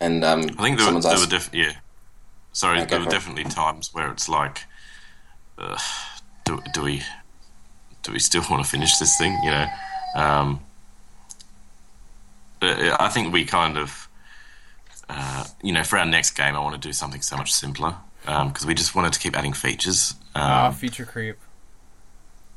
and 0.00 0.24
um, 0.24 0.42
I 0.58 0.62
think 0.62 0.78
there, 0.78 0.92
were, 0.92 1.00
there 1.00 1.18
were 1.18 1.26
def- 1.26 1.50
yeah. 1.52 1.72
Sorry, 2.52 2.84
there 2.84 2.98
were 2.98 3.04
for 3.04 3.10
it. 3.10 3.12
definitely 3.12 3.44
times 3.44 3.92
where 3.94 4.10
it's 4.10 4.28
like, 4.28 4.64
uh, 5.58 5.78
do 6.44 6.60
do 6.72 6.82
we 6.82 7.02
do 8.02 8.12
we 8.12 8.18
still 8.18 8.42
want 8.50 8.62
to 8.64 8.70
finish 8.70 8.96
this 8.98 9.16
thing? 9.18 9.38
You 9.42 9.50
know, 9.50 9.66
um, 10.14 10.60
uh, 10.60 10.67
I 12.62 13.08
think 13.08 13.32
we 13.32 13.44
kind 13.44 13.78
of, 13.78 14.08
uh, 15.08 15.44
you 15.62 15.72
know, 15.72 15.84
for 15.84 15.98
our 15.98 16.06
next 16.06 16.30
game, 16.32 16.54
I 16.56 16.60
want 16.60 16.80
to 16.80 16.88
do 16.88 16.92
something 16.92 17.20
so 17.22 17.36
much 17.36 17.52
simpler 17.52 17.96
because 18.24 18.66
we 18.66 18.74
just 18.74 18.94
wanted 18.94 19.12
to 19.14 19.20
keep 19.20 19.36
adding 19.36 19.52
features. 19.52 20.14
Um, 20.34 20.42
Ah, 20.42 20.70
feature 20.70 21.04
creep. 21.04 21.38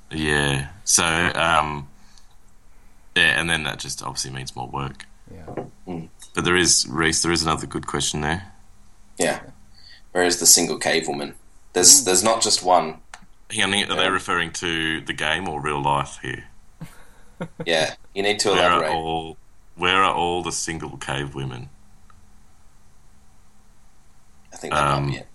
Yeah. 0.10 0.70
So, 0.84 1.04
um, 1.06 1.88
yeah, 3.16 3.40
and 3.40 3.50
then 3.50 3.64
that 3.64 3.80
just 3.80 4.04
obviously 4.04 4.32
means 4.32 4.56
more 4.56 4.68
work. 4.68 5.06
Yeah. 5.34 5.64
But 6.36 6.44
there 6.46 6.58
is, 6.58 6.88
Rhys, 6.90 7.22
there 7.24 7.32
is 7.32 7.44
another 7.44 7.68
good 7.68 7.88
question 7.88 8.22
there. 8.22 8.52
yeah. 9.18 9.40
Whereas 10.14 10.42
the 10.42 10.46
single 10.46 10.78
cave 10.78 11.08
woman, 11.08 11.36
there's 11.72 12.04
there's 12.04 12.22
not 12.22 12.42
just 12.42 12.62
one. 12.62 12.98
Hang 13.50 13.64
on, 13.64 13.74
are 13.74 13.78
Yeah. 13.78 13.96
they 13.96 14.10
referring 14.10 14.52
to 14.54 15.00
the 15.00 15.14
game 15.14 15.48
or 15.48 15.62
real 15.62 15.82
life 15.82 16.20
here? 16.22 16.44
Yeah, 17.66 17.96
you 18.14 18.22
need 18.22 18.40
to 18.40 18.50
Where 18.50 18.64
are 18.70 18.72
elaborate. 18.84 18.92
all, 18.94 19.38
where 19.76 20.04
are 20.04 20.14
all 20.14 20.44
the 20.44 20.52
single 20.52 20.98
cave 20.98 21.34
women? 21.36 21.70
I 24.54 24.58
think 24.58 24.74
that 24.74 24.84
um, 24.88 25.06
might 25.06 25.12
be 25.12 25.18
it. 25.20 25.28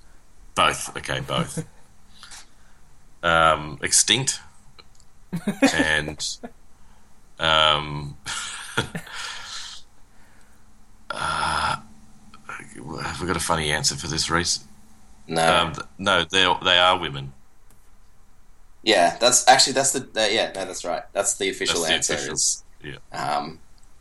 Both. 0.54 0.96
Okay, 0.96 1.20
both. 1.20 1.64
um, 3.22 3.78
extinct 3.82 4.40
and 5.74 6.38
um, 7.38 8.16
uh, 11.10 11.76
have 13.02 13.20
we 13.20 13.26
got 13.26 13.36
a 13.36 13.40
funny 13.40 13.70
answer 13.70 13.94
for 13.96 14.06
this, 14.06 14.30
Rhys? 14.30 14.64
No, 15.28 15.42
Um, 15.62 15.74
no, 15.98 16.24
they 16.24 16.44
they 16.62 16.78
are 16.78 16.98
women. 16.98 17.32
yeah, 18.82 19.16
that's 19.18 19.46
actually 19.48 19.72
that's 19.72 19.92
the 19.92 20.00
uh, 20.20 20.26
yeah 20.26 20.52
no 20.54 20.64
that's 20.64 20.84
right. 20.84 21.02
That's 21.12 21.34
the 21.34 21.48
official 21.50 21.82
That's 21.82 22.06
the 22.08 22.14
answer. 22.14 22.14
official- 22.14 22.34
Is 22.34 22.64
yeah. 22.82 22.98
um, 23.36 23.58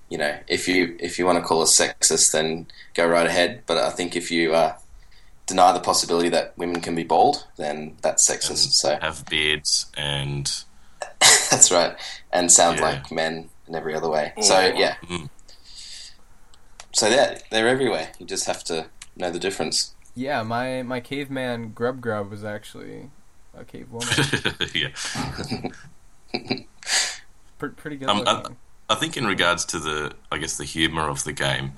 you 0.09 0.17
know 0.17 0.37
if 0.47 0.67
you 0.67 0.95
if 0.99 1.17
you 1.19 1.25
want 1.25 1.37
to 1.39 1.43
call 1.43 1.61
us 1.61 1.75
sexist, 1.77 2.31
then 2.31 2.67
go 2.93 3.07
right 3.07 3.25
ahead. 3.27 3.63
But 3.65 3.77
I 3.77 3.89
think 3.89 4.15
if 4.15 4.31
you 4.31 4.53
uh, 4.53 4.77
deny 5.45 5.71
the 5.73 5.79
possibility 5.79 6.29
that 6.29 6.57
women 6.57 6.81
can 6.81 6.95
be 6.95 7.03
bald, 7.03 7.45
then 7.57 7.97
that's 8.01 8.29
sexist. 8.29 8.71
So 8.73 8.97
Have 9.01 9.25
beards 9.27 9.87
and 9.97 10.51
that's 11.49 11.71
right, 11.71 11.95
and 12.31 12.51
sound 12.51 12.77
Yeah. 12.79 12.85
like 12.85 13.11
men 13.11 13.49
in 13.67 13.75
every 13.75 13.95
other 13.95 14.09
way. 14.09 14.33
So 14.41 14.59
yeah, 14.75 14.95
Mm. 15.03 15.29
so 16.93 17.09
they're 17.09 17.39
they're 17.51 17.67
everywhere. 17.67 18.11
You 18.19 18.25
just 18.25 18.45
have 18.47 18.63
to 18.65 18.87
know 19.15 19.31
the 19.31 19.39
difference. 19.39 19.95
Yeah, 20.15 20.43
my 20.43 20.81
my 20.83 20.99
caveman 20.99 21.71
Grub 21.73 21.99
Grub 21.99 22.29
was 22.31 22.43
actually 22.43 23.09
a 23.57 23.63
cave 23.65 23.89
woman. 23.91 24.07
yeah. 24.73 24.89
Pre- 27.57 27.69
pretty 27.69 27.97
good 27.97 28.09
Um, 28.09 28.57
I- 28.89 28.95
think 28.95 29.17
in 29.17 29.25
regards 29.25 29.65
to 29.65 29.79
the, 29.79 30.13
I 30.31 30.37
guess 30.37 30.57
the 30.57 30.63
humour 30.63 31.09
of 31.09 31.23
the 31.23 31.33
game, 31.33 31.73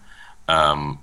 um, 0.48 1.00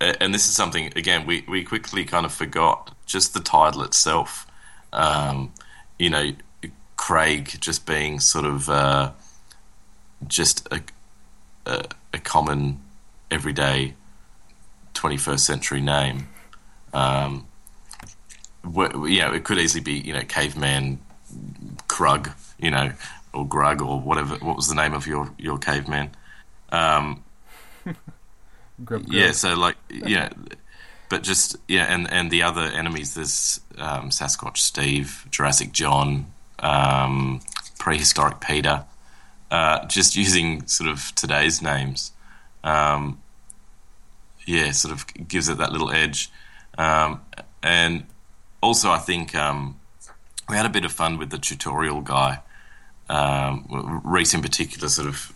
and 0.00 0.32
this 0.32 0.48
is 0.48 0.54
something 0.54 0.92
again 0.96 1.26
we, 1.26 1.44
we 1.48 1.64
quickly 1.64 2.04
kind 2.04 2.24
of 2.24 2.32
forgot 2.32 2.94
just 3.06 3.34
the 3.34 3.40
title 3.40 3.82
itself. 3.82 4.46
Um, 4.92 5.52
you 5.98 6.08
know, 6.10 6.32
Craig 6.96 7.56
just 7.60 7.84
being 7.84 8.20
sort 8.20 8.44
of 8.44 8.68
uh, 8.68 9.10
just 10.26 10.68
a, 10.72 10.80
a 11.66 11.84
a 12.14 12.18
common 12.18 12.80
everyday 13.30 13.94
21st 14.94 15.40
century 15.40 15.80
name. 15.80 16.28
Um, 16.92 17.46
you 18.64 19.20
know, 19.20 19.32
it 19.32 19.44
could 19.44 19.58
easily 19.58 19.82
be 19.82 19.94
you 19.94 20.12
know 20.12 20.22
caveman 20.22 20.98
Krug, 21.88 22.30
you 22.58 22.70
know, 22.70 22.92
or 23.32 23.46
Grug 23.46 23.80
or 23.80 24.00
whatever. 24.00 24.36
What 24.36 24.56
was 24.56 24.68
the 24.68 24.74
name 24.74 24.94
of 24.94 25.06
your 25.06 25.32
your 25.38 25.58
caveman? 25.58 26.10
Um, 26.70 27.24
Grub 27.84 27.96
Grub. 28.84 29.06
yeah, 29.08 29.32
so 29.32 29.54
like 29.54 29.76
yeah, 29.90 30.30
but 31.08 31.22
just 31.22 31.56
yeah, 31.66 31.92
and 31.92 32.10
and 32.10 32.30
the 32.30 32.42
other 32.42 32.62
enemies 32.62 33.14
there's 33.14 33.60
um, 33.78 34.10
Sasquatch 34.10 34.58
Steve, 34.58 35.26
Jurassic 35.30 35.72
John, 35.72 36.32
um, 36.58 37.40
prehistoric 37.78 38.40
Peter. 38.40 38.84
Uh, 39.50 39.86
just 39.86 40.16
using 40.24 40.66
sort 40.66 40.90
of 40.90 41.14
today's 41.14 41.62
names, 41.62 42.12
um, 42.64 43.20
yeah, 44.46 44.70
sort 44.72 44.92
of 44.92 45.06
gives 45.28 45.48
it 45.48 45.58
that 45.58 45.72
little 45.72 45.90
edge. 45.90 46.30
Um, 46.76 47.22
and 47.62 48.04
also, 48.62 48.90
I 48.90 48.98
think 48.98 49.34
um, 49.34 49.80
we 50.48 50.56
had 50.56 50.66
a 50.66 50.70
bit 50.70 50.84
of 50.84 50.92
fun 50.92 51.18
with 51.18 51.30
the 51.30 51.38
tutorial 51.38 52.00
guy. 52.00 52.40
Um, 53.08 54.00
Rhys, 54.04 54.34
in 54.34 54.42
particular, 54.42 54.88
sort 54.88 55.08
of 55.08 55.32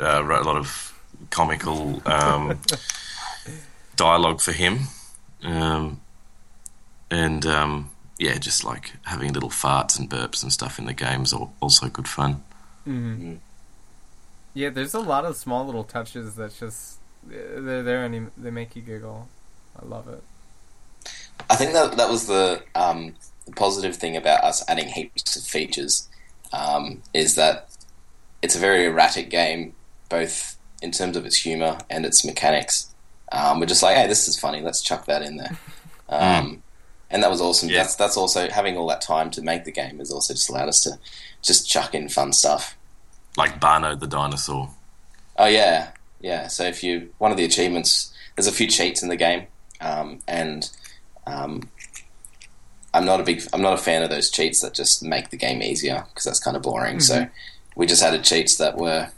uh, 0.00 0.24
wrote 0.24 0.42
a 0.42 0.48
lot 0.48 0.56
of 0.56 0.98
comical 1.30 2.02
um, 2.06 2.58
dialogue 3.96 4.40
for 4.40 4.52
him, 4.52 4.80
um, 5.42 6.00
and 7.10 7.46
um, 7.46 7.90
yeah, 8.18 8.38
just 8.38 8.64
like 8.64 8.92
having 9.04 9.32
little 9.32 9.50
farts 9.50 9.98
and 9.98 10.10
burps 10.10 10.42
and 10.42 10.52
stuff 10.52 10.78
in 10.78 10.86
the 10.86 10.92
games, 10.94 11.32
al- 11.32 11.52
also 11.60 11.88
good 11.88 12.08
fun. 12.08 12.42
Mhm. 12.86 13.38
Yeah, 14.52 14.70
there's 14.70 14.94
a 14.94 15.00
lot 15.00 15.24
of 15.24 15.36
small 15.36 15.64
little 15.66 15.84
touches 15.84 16.34
that 16.36 16.54
just 16.58 16.98
they're 17.26 17.82
there 17.82 18.04
and 18.04 18.30
they 18.36 18.50
make 18.50 18.76
you 18.76 18.82
giggle. 18.82 19.28
I 19.80 19.84
love 19.86 20.06
it. 20.08 20.22
I 21.50 21.56
think 21.56 21.72
that 21.72 21.96
that 21.96 22.08
was 22.08 22.26
the, 22.26 22.62
um, 22.76 23.14
the 23.46 23.52
positive 23.52 23.96
thing 23.96 24.16
about 24.16 24.44
us 24.44 24.62
adding 24.68 24.88
heaps 24.88 25.34
of 25.36 25.42
features 25.44 26.08
um, 26.54 27.02
is 27.12 27.34
that 27.34 27.68
it's 28.42 28.54
a 28.54 28.58
very 28.58 28.86
erratic 28.86 29.28
game, 29.28 29.74
both 30.08 30.56
in 30.80 30.90
terms 30.92 31.16
of 31.16 31.26
its 31.26 31.36
humor 31.36 31.78
and 31.90 32.06
its 32.06 32.24
mechanics. 32.24 32.94
Um, 33.32 33.58
we're 33.58 33.66
just 33.66 33.82
like, 33.82 33.96
hey, 33.96 34.06
this 34.06 34.28
is 34.28 34.38
funny. 34.38 34.60
Let's 34.60 34.80
chuck 34.80 35.06
that 35.06 35.22
in 35.22 35.36
there, 35.36 35.58
um, 36.08 36.62
and 37.10 37.22
that 37.22 37.30
was 37.30 37.40
awesome. 37.40 37.68
Yeah. 37.68 37.78
That's 37.78 37.96
that's 37.96 38.16
also 38.16 38.48
having 38.48 38.76
all 38.76 38.86
that 38.88 39.00
time 39.00 39.30
to 39.32 39.42
make 39.42 39.64
the 39.64 39.72
game 39.72 39.98
has 39.98 40.12
also 40.12 40.34
just 40.34 40.48
allowed 40.48 40.68
us 40.68 40.80
to 40.82 40.98
just 41.42 41.68
chuck 41.68 41.94
in 41.94 42.08
fun 42.08 42.32
stuff. 42.32 42.76
Like 43.36 43.60
Barno 43.60 43.98
the 43.98 44.06
dinosaur. 44.06 44.70
Oh 45.36 45.46
yeah, 45.46 45.90
yeah. 46.20 46.46
So 46.46 46.64
if 46.64 46.84
you 46.84 47.12
one 47.18 47.32
of 47.32 47.36
the 47.36 47.44
achievements, 47.44 48.12
there's 48.36 48.46
a 48.46 48.52
few 48.52 48.68
cheats 48.68 49.02
in 49.02 49.08
the 49.08 49.16
game, 49.16 49.46
um, 49.80 50.20
and 50.28 50.70
um, 51.26 51.68
I'm 52.94 53.04
not 53.04 53.20
a 53.20 53.24
big, 53.24 53.42
I'm 53.52 53.60
not 53.60 53.74
a 53.74 53.76
fan 53.78 54.02
of 54.02 54.08
those 54.10 54.30
cheats 54.30 54.60
that 54.62 54.72
just 54.72 55.02
make 55.02 55.28
the 55.30 55.36
game 55.36 55.60
easier 55.62 56.04
because 56.08 56.24
that's 56.24 56.40
kind 56.40 56.56
of 56.56 56.62
boring. 56.62 57.00
So 57.00 57.26
we 57.76 57.86
just 57.86 58.02
added 58.02 58.24
cheats 58.24 58.56
that 58.56 58.78
were 58.78 59.08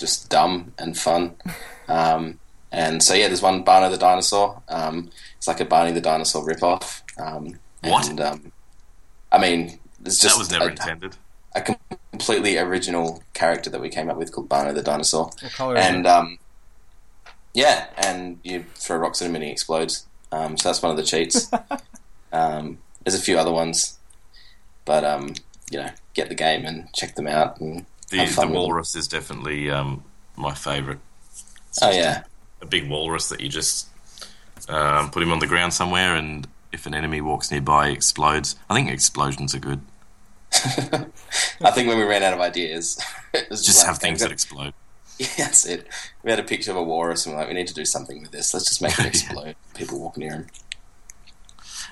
just 0.00 0.28
dumb 0.28 0.72
and 0.78 0.96
fun. 0.98 1.36
Um, 1.90 2.38
and 2.70 3.02
so 3.02 3.14
yeah, 3.14 3.28
there's 3.28 3.40
one 3.40 3.62
Barney 3.62 3.88
the 3.90 3.96
dinosaur. 3.96 4.60
Um, 4.68 5.08
it's 5.38 5.48
like 5.48 5.58
a 5.58 5.64
Barney 5.64 5.92
the 5.92 6.02
dinosaur 6.02 6.46
ripoff. 6.46 7.00
Um, 7.18 7.58
What? 7.82 8.06
And, 8.10 8.20
um, 8.20 8.52
I 9.32 9.38
mean, 9.38 9.78
it's 10.04 10.18
just 10.18 10.34
that 10.34 10.38
was 10.38 10.50
never 10.50 10.66
a, 10.66 10.70
intended. 10.72 11.16
a 11.54 11.62
completely 12.12 12.58
original 12.58 13.22
character 13.32 13.70
that 13.70 13.80
we 13.80 13.88
came 13.88 14.10
up 14.10 14.18
with 14.18 14.32
called 14.32 14.50
Barney 14.50 14.74
the 14.74 14.82
dinosaur. 14.82 15.30
What 15.40 15.52
color 15.54 15.76
is 15.78 15.86
And 15.86 16.04
it? 16.04 16.06
um, 16.10 16.38
yeah, 17.54 17.86
and 17.96 18.38
you 18.44 18.66
throw 18.74 18.98
rocks 18.98 19.22
at 19.22 19.28
him 19.28 19.34
and 19.34 19.44
he 19.44 19.50
explodes. 19.50 20.06
Um, 20.30 20.58
so 20.58 20.68
that's 20.68 20.82
one 20.82 20.90
of 20.90 20.98
the 20.98 21.04
cheats. 21.04 21.50
um, 22.32 22.78
there's 23.04 23.18
a 23.18 23.22
few 23.22 23.38
other 23.38 23.52
ones, 23.52 23.98
but 24.84 25.04
um, 25.04 25.34
you 25.70 25.78
know, 25.78 25.90
get 26.14 26.28
the 26.28 26.34
game 26.34 26.64
and 26.66 26.92
check 26.94 27.14
them 27.14 27.26
out. 27.26 27.60
And 27.60 27.86
The, 28.10 28.18
the 28.18 28.26
fun 28.26 28.50
with 28.50 28.62
them. 28.62 28.62
walrus 28.62 28.94
is 28.96 29.08
definitely 29.08 29.70
um, 29.70 30.04
my 30.36 30.54
favourite. 30.54 31.00
Oh 31.82 31.90
yeah, 31.90 32.22
A 32.62 32.66
big 32.66 32.88
walrus 32.88 33.28
that 33.28 33.40
you 33.40 33.48
just 33.48 33.88
um, 34.68 35.10
put 35.10 35.22
him 35.22 35.32
on 35.32 35.38
the 35.38 35.46
ground 35.46 35.72
somewhere, 35.74 36.14
and 36.16 36.46
if 36.72 36.86
an 36.86 36.94
enemy 36.94 37.20
walks 37.20 37.50
nearby, 37.50 37.88
he 37.88 37.94
explodes. 37.94 38.56
I 38.68 38.74
think 38.74 38.90
explosions 38.90 39.54
are 39.54 39.60
good. 39.60 39.80
I 40.52 41.70
think 41.72 41.88
when 41.88 41.98
we 41.98 42.04
ran 42.04 42.22
out 42.22 42.32
of 42.32 42.40
ideas, 42.40 42.98
it 43.34 43.48
was 43.50 43.64
Just 43.64 43.78
like, 43.78 43.86
have 43.88 43.98
things 43.98 44.20
that 44.20 44.32
explode. 44.32 44.74
Yeah, 45.18 45.26
that's 45.36 45.66
it. 45.66 45.86
We 46.22 46.30
had 46.30 46.38
a 46.40 46.44
picture 46.44 46.70
of 46.70 46.76
a 46.76 46.82
walrus, 46.82 47.26
and 47.26 47.34
we're 47.34 47.40
like, 47.40 47.48
we 47.48 47.54
need 47.54 47.68
to 47.68 47.74
do 47.74 47.84
something 47.84 48.22
with 48.22 48.30
this. 48.30 48.54
Let's 48.54 48.66
just 48.68 48.80
make 48.82 48.98
it 48.98 49.04
Yeah. 49.04 49.06
explode. 49.08 49.56
People 49.74 50.00
walk 50.00 50.16
near 50.16 50.32
him. 50.32 50.46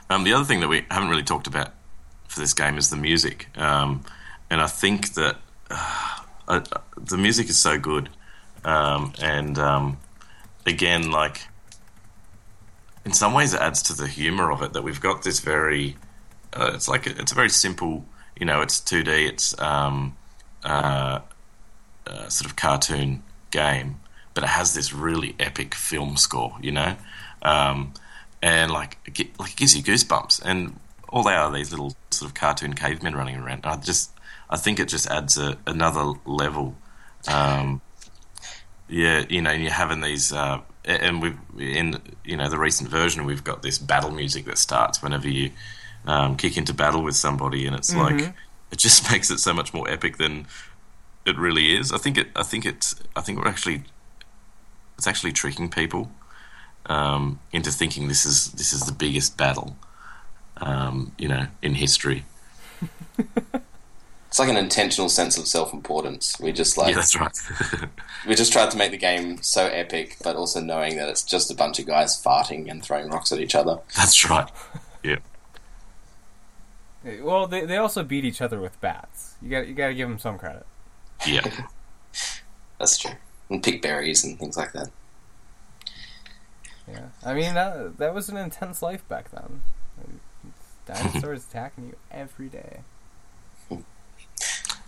Um, 0.09 0.25
the 0.25 0.33
other 0.33 0.45
thing 0.45 0.61
that 0.61 0.69
we 0.69 0.85
haven't 0.91 1.09
really 1.09 1.23
talked 1.23 1.47
about 1.47 1.73
for 2.29 2.41
this 2.41 2.55
game 2.55 2.79
is 2.79 2.91
the 2.91 2.97
music, 2.97 3.49
um, 3.59 4.05
and 4.51 4.61
I 4.61 4.67
think 4.67 5.15
that 5.15 5.37
uh, 5.71 6.19
uh, 6.49 6.61
the 6.97 7.17
music 7.17 7.49
is 7.49 7.59
so 7.59 7.79
good, 7.79 8.09
um, 8.65 9.13
and 9.21 9.59
um, 9.59 9.99
again, 10.65 11.11
like 11.11 11.41
in 13.05 13.13
some 13.13 13.33
ways, 13.33 13.55
it 13.55 13.61
adds 13.61 13.83
to 13.83 13.95
the 13.95 14.09
humor 14.09 14.51
of 14.51 14.63
it 14.63 14.73
that 14.73 14.83
we've 14.83 15.01
got 15.01 15.23
this 15.23 15.41
very. 15.41 15.97
Uh, 16.53 16.73
it's 16.75 16.89
like 16.89 17.07
it's 17.07 17.33
a 17.33 17.35
very 17.35 17.51
simple, 17.51 18.05
you 18.39 18.47
know, 18.47 18.63
it's 18.63 18.81
two 18.81 19.03
D, 19.03 19.27
it's 19.27 19.59
um, 19.61 20.17
uh, 20.65 21.21
uh, 22.07 22.29
sort 22.29 22.51
of 22.51 22.57
cartoon 22.57 23.23
game, 23.51 24.01
but 24.35 24.45
it 24.45 24.49
has 24.49 24.75
this 24.75 24.93
really 24.93 25.37
epic 25.39 25.75
film 25.75 26.17
score, 26.17 26.57
you 26.61 26.73
know. 26.73 26.97
Um, 27.43 27.95
and 28.47 28.71
like 28.71 28.97
it, 29.07 29.39
like 29.41 29.51
it 29.51 29.57
gives 29.57 29.77
you 29.77 29.83
goosebumps. 29.83 30.41
And 30.45 30.79
all 31.09 31.25
they 31.25 31.35
are 31.35 31.51
these 31.53 31.73
little 31.73 31.95
sort 32.11 32.31
of 32.31 32.35
cartoon 32.35 32.75
cavemen 32.75 33.17
running 33.17 33.37
around. 33.37 33.67
I 33.67 33.77
just 33.77 34.13
I 34.49 34.57
think 34.57 34.79
it 34.79 34.87
just 34.87 35.09
adds 35.11 35.37
a, 35.37 35.59
another 35.67 36.13
level. 36.25 36.77
Um, 37.27 37.81
yeah, 38.89 39.25
you 39.29 39.43
know, 39.43 39.51
and 39.51 39.63
you're 39.65 39.73
having 39.73 40.01
these, 40.01 40.33
uh, 40.33 40.61
and 40.85 41.21
we 41.21 41.35
in 41.59 42.01
you 42.25 42.37
know 42.37 42.49
the 42.49 42.59
recent 42.59 42.89
version 42.89 43.25
we've 43.25 43.43
got 43.43 43.63
this 43.63 43.79
battle 43.79 44.13
music 44.13 44.45
that 44.45 44.59
starts 44.59 45.03
whenever 45.03 45.29
you 45.29 45.51
um, 46.07 46.37
kick 46.37 46.57
into 46.57 46.73
battle 46.73 47.03
with 47.03 47.17
somebody, 47.17 47.67
and 47.67 47.75
it's 47.75 47.97
like 47.97 48.33
it 48.71 48.79
just 48.79 49.11
makes 49.11 49.29
it 49.29 49.39
so 49.39 49.53
much 49.53 49.75
more 49.75 49.91
epic 49.91 50.19
than 50.19 50.47
it 51.25 51.37
really 51.37 51.77
is. 51.77 51.91
I 51.93 51.99
think 51.99 52.17
it. 52.17 52.29
I 52.37 52.45
think 52.45 52.65
it's. 52.65 52.95
I 53.17 53.23
think 53.23 53.41
we're 53.41 53.49
actually. 53.49 53.83
It's 54.97 55.09
actually 55.09 55.33
tricking 55.33 55.69
people 55.69 56.11
um, 56.87 57.41
into 57.53 57.71
thinking 57.71 58.09
this 58.09 58.25
is 58.25 58.53
this 58.53 58.73
is 58.73 58.83
the 58.83 58.93
biggest 58.93 59.37
battle, 59.37 59.77
um, 60.59 61.13
you 61.19 61.29
know, 61.29 61.47
in 61.63 61.75
history. 61.75 62.25
It's 64.29 64.39
like 64.41 64.49
an 64.51 64.57
intentional 64.57 65.09
sense 65.09 65.39
of 65.39 65.47
self-importance. 65.47 66.39
We 66.41 66.53
just 66.53 66.77
like 66.77 66.91
yeah, 66.91 66.97
that's 66.97 67.19
right. 67.19 67.39
we 68.29 68.35
just 68.35 68.53
tried 68.53 68.71
to 68.73 68.77
make 68.77 68.91
the 68.91 68.99
game 68.99 69.41
so 69.41 69.67
epic, 69.67 70.17
but 70.23 70.37
also 70.37 70.61
knowing 70.61 70.97
that 70.97 71.09
it's 71.09 71.23
just 71.23 71.51
a 71.51 71.55
bunch 71.55 71.79
of 71.79 71.87
guys 71.87 72.21
farting 72.23 72.71
and 72.71 72.83
throwing 72.85 73.09
rocks 73.09 73.33
at 73.33 73.39
each 73.41 73.55
other. 73.55 73.79
that's 73.97 74.29
right. 74.29 74.51
Yeah, 75.03 75.19
Well, 77.23 77.47
they, 77.47 77.65
they 77.65 77.77
also 77.77 78.03
beat 78.03 78.25
each 78.25 78.43
other 78.43 78.61
with 78.61 78.79
bats. 78.81 79.37
You 79.41 79.49
got 79.51 79.69
you 79.69 79.75
got 79.75 79.89
to 79.89 79.95
give 79.95 80.09
them 80.09 80.19
some 80.19 80.37
credit. 80.39 80.67
yeah. 81.27 81.49
That's 82.79 82.99
true. 82.99 83.13
And 83.49 83.63
pick 83.63 83.81
berries 83.81 84.23
and 84.25 84.39
things 84.39 84.57
like 84.57 84.73
that. 84.73 84.91
Yeah, 86.89 87.07
I 87.25 87.35
mean 87.35 87.55
that 87.55 87.99
that 87.99 88.15
was 88.15 88.29
an 88.29 88.37
intense 88.37 88.81
life 88.83 89.07
back 89.09 89.31
then. 89.33 89.63
Dinosaurs 90.87 91.45
attacking 91.51 91.87
you 91.89 91.97
every 92.11 92.49
day. 92.49 92.81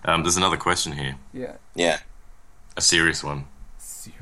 Um, 0.05 0.23
there's 0.23 0.37
another 0.37 0.57
question 0.57 0.93
here, 0.93 1.17
Yeah, 1.33 1.55
Yeah. 1.75 1.99
a 2.77 2.81
serious 2.81 3.25
one. 3.25 3.47
serious. 3.79 4.21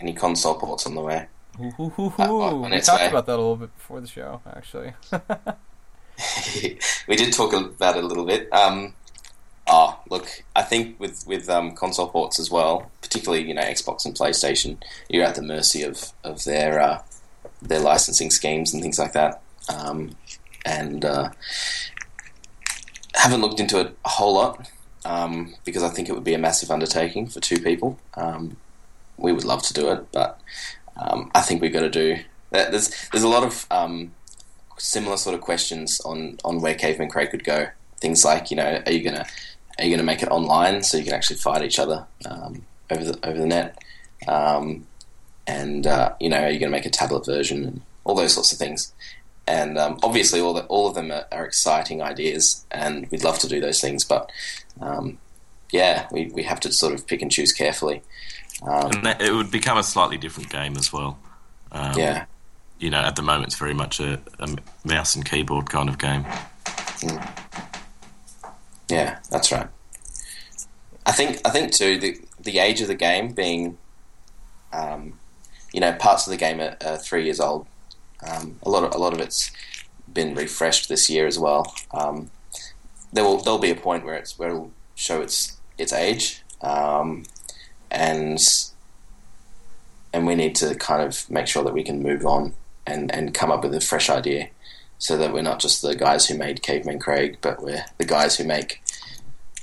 Any 0.00 0.14
console 0.14 0.54
ports 0.54 0.86
on 0.86 0.94
the 0.94 1.02
way? 1.02 1.26
Ooh, 1.60 1.70
hoo, 1.72 1.90
hoo, 1.90 2.12
Uh, 2.18 2.54
on 2.64 2.70
We 2.70 2.80
talked 2.80 3.02
way. 3.02 3.08
about 3.08 3.26
that 3.26 3.34
a 3.34 3.36
little 3.36 3.56
bit 3.56 3.76
before 3.76 4.00
the 4.00 4.06
show, 4.06 4.40
actually. 4.56 4.94
we 7.06 7.16
did 7.16 7.32
talk 7.34 7.52
about 7.52 7.96
it 7.98 8.04
a 8.04 8.06
little 8.06 8.24
bit. 8.24 8.50
Um, 8.52 8.94
oh, 9.66 10.00
look, 10.08 10.42
I 10.56 10.62
think 10.62 10.98
with 10.98 11.26
with 11.26 11.50
um, 11.50 11.72
console 11.74 12.08
ports 12.08 12.38
as 12.40 12.50
well, 12.50 12.90
particularly 13.10 13.46
you 13.46 13.54
know 13.54 13.62
Xbox 13.62 14.06
and 14.06 14.14
PlayStation, 14.14 14.78
you're 15.08 15.24
at 15.24 15.34
the 15.34 15.42
mercy 15.42 15.82
of 15.82 16.12
of 16.22 16.44
their 16.44 16.80
uh, 16.80 17.02
their 17.60 17.80
licensing 17.80 18.30
schemes 18.30 18.72
and 18.72 18.82
things 18.82 18.98
like 18.98 19.12
that. 19.12 19.42
Um, 19.68 20.16
and 20.64 21.04
uh, 21.04 21.30
haven't 23.14 23.40
looked 23.40 23.60
into 23.60 23.80
it 23.80 23.96
a 24.04 24.08
whole 24.08 24.34
lot 24.34 24.70
um, 25.04 25.54
because 25.64 25.82
I 25.82 25.88
think 25.88 26.08
it 26.08 26.12
would 26.12 26.24
be 26.24 26.34
a 26.34 26.38
massive 26.38 26.70
undertaking 26.70 27.26
for 27.26 27.40
two 27.40 27.60
people. 27.60 27.98
Um, 28.14 28.56
we 29.16 29.32
would 29.32 29.44
love 29.44 29.62
to 29.64 29.74
do 29.74 29.90
it, 29.90 30.06
but 30.12 30.40
um, 30.96 31.30
I 31.34 31.40
think 31.40 31.60
we've 31.60 31.72
got 31.72 31.80
to 31.80 31.90
do. 31.90 32.18
There's 32.50 33.08
there's 33.10 33.24
a 33.24 33.28
lot 33.28 33.44
of 33.44 33.66
um, 33.70 34.12
similar 34.78 35.16
sort 35.16 35.34
of 35.34 35.40
questions 35.40 36.00
on 36.00 36.38
on 36.44 36.60
where 36.60 36.74
Caveman 36.74 37.08
Craig 37.08 37.30
could 37.30 37.44
go. 37.44 37.68
Things 38.00 38.24
like, 38.24 38.50
you 38.50 38.56
know, 38.56 38.82
are 38.86 38.92
you 38.92 39.02
gonna 39.02 39.26
are 39.78 39.84
you 39.84 39.90
gonna 39.90 40.06
make 40.06 40.22
it 40.22 40.30
online 40.30 40.82
so 40.82 40.96
you 40.96 41.04
can 41.04 41.14
actually 41.14 41.36
fight 41.36 41.62
each 41.62 41.78
other 41.78 42.06
um, 42.24 42.64
over 42.90 43.04
the 43.04 43.28
over 43.28 43.38
the 43.38 43.46
net? 43.46 43.78
Um, 44.28 44.86
and 45.46 45.86
uh, 45.86 46.14
you 46.20 46.28
know, 46.28 46.42
are 46.42 46.50
you 46.50 46.58
gonna 46.58 46.70
make 46.72 46.86
a 46.86 46.90
tablet 46.90 47.26
version 47.26 47.64
and 47.64 47.80
all 48.04 48.14
those 48.14 48.34
sorts 48.34 48.52
of 48.52 48.58
things? 48.58 48.92
And 49.46 49.78
um, 49.78 49.98
obviously, 50.02 50.40
all 50.40 50.54
the, 50.54 50.64
all 50.66 50.86
of 50.86 50.94
them 50.94 51.10
are, 51.10 51.24
are 51.32 51.44
exciting 51.44 52.02
ideas, 52.02 52.64
and 52.70 53.10
we'd 53.10 53.24
love 53.24 53.38
to 53.40 53.48
do 53.48 53.60
those 53.60 53.80
things. 53.80 54.04
But 54.04 54.30
um, 54.80 55.18
yeah, 55.72 56.06
we, 56.12 56.26
we 56.26 56.42
have 56.44 56.60
to 56.60 56.72
sort 56.72 56.92
of 56.94 57.06
pick 57.06 57.20
and 57.22 57.32
choose 57.32 57.52
carefully. 57.52 58.02
Um, 58.62 58.90
And 58.92 59.06
that, 59.06 59.22
it 59.22 59.32
would 59.32 59.50
become 59.50 59.78
a 59.78 59.82
slightly 59.82 60.18
different 60.18 60.50
game 60.50 60.76
as 60.76 60.92
well. 60.92 61.18
Um, 61.72 61.98
yeah, 61.98 62.26
You 62.78 62.90
know, 62.90 63.00
at 63.00 63.16
the 63.16 63.22
moment 63.22 63.46
it's 63.46 63.58
very 63.58 63.74
much 63.74 64.00
a, 64.00 64.20
a 64.38 64.56
mouse 64.84 65.16
and 65.16 65.24
keyboard 65.24 65.68
kind 65.68 65.88
of 65.88 65.98
game. 65.98 66.24
Yeah, 68.88 69.18
that's 69.30 69.52
right. 69.52 69.68
I 71.06 71.12
think 71.12 71.40
I 71.44 71.50
think 71.50 71.72
too 71.72 71.98
the 71.98 72.20
the 72.42 72.58
age 72.58 72.80
of 72.80 72.88
the 72.88 72.94
game 72.94 73.32
being, 73.32 73.78
um, 74.72 75.18
you 75.72 75.80
know, 75.80 75.92
parts 75.92 76.26
of 76.26 76.30
the 76.30 76.36
game 76.36 76.60
are, 76.60 76.76
are 76.84 76.96
three 76.96 77.24
years 77.24 77.40
old. 77.40 77.66
Um, 78.26 78.58
a 78.62 78.70
lot 78.70 78.84
of 78.84 78.94
a 78.94 78.98
lot 78.98 79.12
of 79.12 79.20
it's 79.20 79.50
been 80.12 80.34
refreshed 80.34 80.88
this 80.88 81.08
year 81.08 81.26
as 81.26 81.38
well. 81.38 81.74
Um, 81.92 82.30
there 83.12 83.24
will 83.24 83.38
there'll 83.38 83.58
be 83.58 83.70
a 83.70 83.76
point 83.76 84.04
where 84.04 84.14
it's 84.14 84.38
where 84.38 84.50
it'll 84.50 84.72
show 84.94 85.22
its 85.22 85.58
its 85.78 85.92
age, 85.92 86.42
um, 86.60 87.24
and 87.90 88.38
and 90.12 90.26
we 90.26 90.34
need 90.34 90.54
to 90.56 90.74
kind 90.74 91.02
of 91.02 91.28
make 91.30 91.46
sure 91.46 91.64
that 91.64 91.72
we 91.72 91.84
can 91.84 92.02
move 92.02 92.26
on 92.26 92.54
and 92.86 93.12
and 93.14 93.34
come 93.34 93.50
up 93.50 93.62
with 93.62 93.74
a 93.74 93.80
fresh 93.80 94.10
idea 94.10 94.48
so 94.98 95.16
that 95.16 95.32
we're 95.32 95.42
not 95.42 95.60
just 95.60 95.80
the 95.80 95.94
guys 95.94 96.26
who 96.26 96.36
made 96.36 96.62
Caveman 96.62 96.98
Craig, 96.98 97.38
but 97.40 97.62
we're 97.62 97.86
the 97.96 98.04
guys 98.04 98.36
who 98.36 98.44
make 98.44 98.82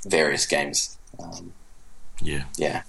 various 0.04 0.46
games. 0.46 0.98
Um, 1.18 1.52
Yeah. 2.20 2.44
yeah, 2.56 2.82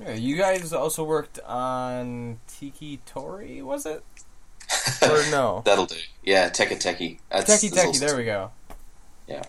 Yeah, 0.00 0.14
you 0.14 0.36
guys 0.36 0.72
also 0.72 1.04
worked 1.04 1.38
on 1.40 2.38
Tiki 2.48 3.00
Tori, 3.06 3.62
was 3.62 3.86
it? 3.86 4.04
Or 5.02 5.22
no? 5.30 5.62
that'll 5.64 5.86
do. 5.86 5.96
Yeah, 6.22 6.48
Teka 6.50 6.72
Teki. 6.76 7.18
That's, 7.30 7.50
Teki 7.50 7.70
Teki, 7.72 7.86
also- 7.86 8.06
there 8.06 8.16
we 8.16 8.24
go. 8.24 8.50
Yeah. 9.28 9.42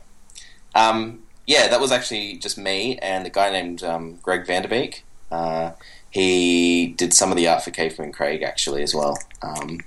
Um, 0.76 1.24
yeah, 1.48 1.68
that 1.68 1.80
was 1.80 1.92
actually 1.92 2.38
just 2.38 2.58
me 2.58 2.98
and 3.00 3.26
a 3.26 3.30
guy 3.30 3.50
named 3.52 3.84
um, 3.84 4.16
Greg 4.22 4.46
Vanderbeek. 4.46 5.02
Uh, 5.32 5.72
he 6.10 6.88
did 6.88 7.14
some 7.14 7.32
of 7.32 7.38
the 7.38 7.48
art 7.48 7.64
for 7.64 7.72
Caveman 7.72 8.12
Craig 8.12 8.42
actually 8.44 8.84
as 8.84 8.94
well. 8.96 9.18
Um, 9.42 9.80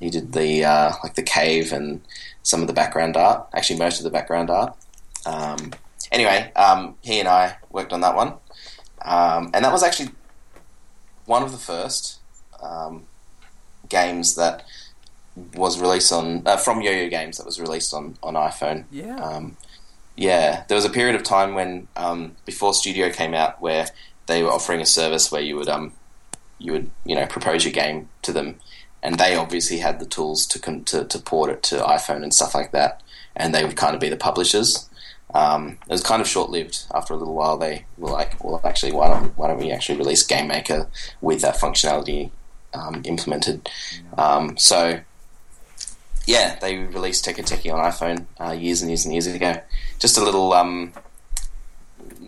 he 0.00 0.10
did 0.10 0.32
the 0.32 0.64
uh, 0.64 0.92
like 1.02 1.14
the 1.14 1.22
cave 1.22 1.72
and 1.72 2.00
some 2.42 2.60
of 2.60 2.66
the 2.66 2.72
background 2.72 3.16
art. 3.16 3.46
Actually, 3.54 3.78
most 3.78 3.98
of 3.98 4.04
the 4.04 4.10
background 4.10 4.50
art. 4.50 4.76
Um, 5.24 5.72
anyway, 6.12 6.52
um, 6.54 6.96
he 7.02 7.18
and 7.18 7.28
I 7.28 7.56
worked 7.70 7.92
on 7.92 8.02
that 8.02 8.14
one, 8.14 8.34
um, 9.04 9.50
and 9.52 9.64
that 9.64 9.72
was 9.72 9.82
actually 9.82 10.10
one 11.24 11.42
of 11.42 11.50
the 11.50 11.58
first 11.58 12.20
um, 12.62 13.04
games 13.88 14.36
that 14.36 14.64
was 15.54 15.80
released 15.80 16.12
on 16.12 16.46
uh, 16.46 16.56
from 16.56 16.82
Yo-Yo 16.82 17.08
Games 17.08 17.38
that 17.38 17.46
was 17.46 17.58
released 17.58 17.92
on 17.92 18.16
on 18.22 18.34
iPhone. 18.34 18.84
Yeah. 18.90 19.16
Um, 19.16 19.56
yeah, 20.16 20.64
there 20.68 20.74
was 20.74 20.84
a 20.84 20.90
period 20.90 21.16
of 21.16 21.22
time 21.22 21.54
when 21.54 21.88
um, 21.96 22.36
before 22.44 22.74
Studio 22.74 23.10
came 23.10 23.34
out 23.34 23.60
where 23.62 23.86
they 24.26 24.42
were 24.42 24.50
offering 24.50 24.80
a 24.80 24.86
service 24.86 25.32
where 25.32 25.40
you 25.40 25.56
would 25.56 25.68
um, 25.68 25.92
you 26.58 26.72
would 26.72 26.90
you 27.04 27.14
know 27.14 27.26
propose 27.26 27.64
your 27.64 27.72
game 27.72 28.08
to 28.22 28.32
them, 28.32 28.56
and 29.02 29.18
they 29.18 29.34
obviously 29.34 29.78
had 29.78 29.98
the 30.00 30.06
tools 30.06 30.46
to 30.46 30.58
con- 30.58 30.84
to, 30.84 31.04
to 31.04 31.18
port 31.18 31.50
it 31.50 31.62
to 31.64 31.76
iPhone 31.76 32.22
and 32.22 32.34
stuff 32.34 32.54
like 32.54 32.72
that, 32.72 33.02
and 33.34 33.54
they 33.54 33.64
would 33.64 33.76
kind 33.76 33.94
of 33.94 34.00
be 34.00 34.10
the 34.10 34.16
publishers. 34.16 34.88
Um, 35.34 35.78
it 35.88 35.92
was 35.92 36.02
kind 36.02 36.20
of 36.20 36.28
short 36.28 36.50
lived. 36.50 36.84
After 36.94 37.14
a 37.14 37.16
little 37.16 37.34
while, 37.34 37.56
they 37.56 37.86
were 37.96 38.10
like, 38.10 38.42
"Well, 38.44 38.60
actually, 38.64 38.92
why 38.92 39.08
don't 39.08 39.36
why 39.36 39.48
don't 39.48 39.58
we 39.58 39.72
actually 39.72 39.98
release 39.98 40.22
Game 40.26 40.48
Maker 40.48 40.88
with 41.20 41.40
that 41.42 41.56
functionality 41.56 42.30
um, 42.74 43.02
implemented?" 43.04 43.68
Um, 44.18 44.56
so 44.58 45.00
yeah, 46.26 46.56
they 46.60 46.78
released 46.78 47.24
Teka 47.24 47.44
Teki 47.44 47.72
on 47.72 47.80
iPhone 47.80 48.26
uh, 48.40 48.52
years 48.52 48.82
and 48.82 48.90
years 48.90 49.04
and 49.04 49.14
years 49.14 49.26
ago. 49.26 49.60
Just 49.98 50.18
a 50.18 50.22
little, 50.22 50.52
um, 50.52 50.92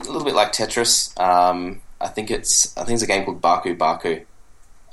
a 0.01 0.05
little 0.05 0.25
bit 0.25 0.35
like 0.35 0.53
Tetris, 0.53 1.19
um, 1.21 1.81
I 2.01 2.09
think 2.09 2.31
it's 2.31 2.77
I 2.77 2.85
think 2.85 2.97
it's 2.97 3.03
a 3.03 3.07
game 3.07 3.25
called 3.25 3.41
Baku 3.41 3.75
Baku 3.75 4.21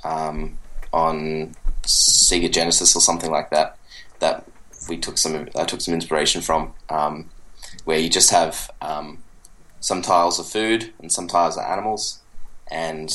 um, 0.04 0.58
on 0.92 1.54
Sega 1.82 2.50
Genesis 2.50 2.96
or 2.96 3.00
something 3.00 3.30
like 3.30 3.50
that. 3.50 3.76
That 4.20 4.44
we 4.88 4.98
took 4.98 5.18
some 5.18 5.48
I 5.56 5.64
took 5.64 5.80
some 5.80 5.94
inspiration 5.94 6.40
from, 6.40 6.72
um, 6.88 7.30
where 7.84 7.98
you 7.98 8.08
just 8.08 8.30
have 8.30 8.70
um, 8.80 9.18
some 9.80 10.02
tiles 10.02 10.38
of 10.38 10.46
food 10.46 10.92
and 11.00 11.10
some 11.12 11.26
tiles 11.28 11.56
of 11.56 11.64
animals, 11.64 12.20
and 12.70 13.12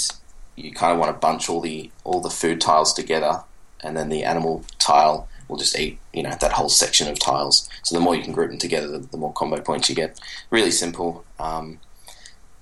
you 0.55 0.71
kind 0.71 0.91
of 0.93 0.99
want 0.99 1.13
to 1.15 1.19
bunch 1.19 1.49
all 1.49 1.61
the 1.61 1.91
all 2.03 2.19
the 2.21 2.29
food 2.29 2.59
tiles 2.61 2.93
together, 2.93 3.43
and 3.81 3.95
then 3.95 4.09
the 4.09 4.23
animal 4.23 4.63
tile 4.79 5.27
will 5.47 5.57
just 5.57 5.77
eat 5.79 5.97
you 6.13 6.23
know 6.23 6.35
that 6.41 6.53
whole 6.53 6.69
section 6.69 7.07
of 7.07 7.19
tiles. 7.19 7.69
So 7.83 7.95
the 7.95 8.01
more 8.01 8.15
you 8.15 8.23
can 8.23 8.33
group 8.33 8.49
them 8.49 8.59
together, 8.59 8.87
the, 8.87 8.99
the 8.99 9.17
more 9.17 9.33
combo 9.33 9.61
points 9.61 9.89
you 9.89 9.95
get. 9.95 10.19
Really 10.49 10.71
simple. 10.71 11.23
Um, 11.39 11.79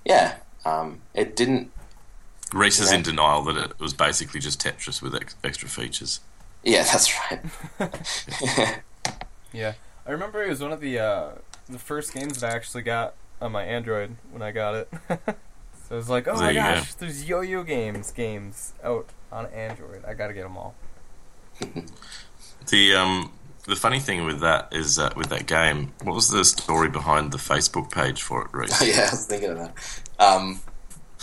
yeah, 0.06 0.36
um, 0.66 1.02
it 1.14 1.36
didn't. 1.36 1.72
Rhys 2.54 2.80
is 2.80 2.92
Yeah. 2.92 2.98
in 2.98 3.04
denial 3.04 3.42
that 3.46 3.58
it 3.58 3.80
was 3.80 3.94
basically 3.94 4.40
just 4.40 4.62
Tetris 4.62 5.02
with 5.02 5.16
ex- 5.16 5.36
extra 5.44 5.68
features. 5.68 6.20
Yeah, 6.64 6.84
that's 6.84 7.12
right. 7.32 7.42
Yeah, 9.54 9.74
I 10.06 10.12
remember 10.12 10.44
it 10.44 10.50
was 10.50 10.62
one 10.62 10.74
of 10.74 10.82
the 10.82 11.00
uh, 11.00 11.30
the 11.70 11.80
first 11.80 12.14
games 12.14 12.42
that 12.42 12.52
I 12.52 12.56
actually 12.56 12.84
got 12.84 13.14
on 13.42 13.52
my 13.52 13.64
Android 13.64 14.16
when 14.32 14.42
I 14.42 14.52
got 14.52 14.76
it. 14.76 14.90
so 15.10 15.16
it 15.92 15.96
was 15.96 16.10
like, 16.10 16.28
oh 16.28 16.36
There 16.36 16.46
my 16.46 16.52
you 16.52 16.60
go. 16.60 16.76
gosh, 16.76 16.94
there's 16.96 17.28
yo-yo 17.28 17.64
games 17.64 18.12
games 18.12 18.74
out 18.84 19.10
on 19.32 19.48
Android. 19.48 20.06
I 20.06 20.14
gotta 20.14 20.34
get 20.34 20.44
them 20.44 20.58
all. 20.58 20.76
The 22.68 22.96
um 22.96 23.32
the 23.68 23.76
funny 23.76 24.00
thing 24.00 24.26
with 24.26 24.40
that 24.42 24.70
is 24.72 24.96
that 24.96 25.16
with 25.16 25.30
that 25.30 25.46
game, 25.48 25.94
what 26.04 26.16
was 26.16 26.30
the 26.30 26.44
story 26.46 26.90
behind 26.90 27.32
the 27.32 27.38
Facebook 27.38 27.92
page 27.92 28.22
for 28.22 28.44
it, 28.46 28.48
Rhys? 28.54 28.82
yeah, 28.88 29.08
I 29.08 29.12
was 29.12 29.26
thinking 29.28 29.52
of 29.52 29.58
that. 29.58 30.02
Um, 30.20 30.60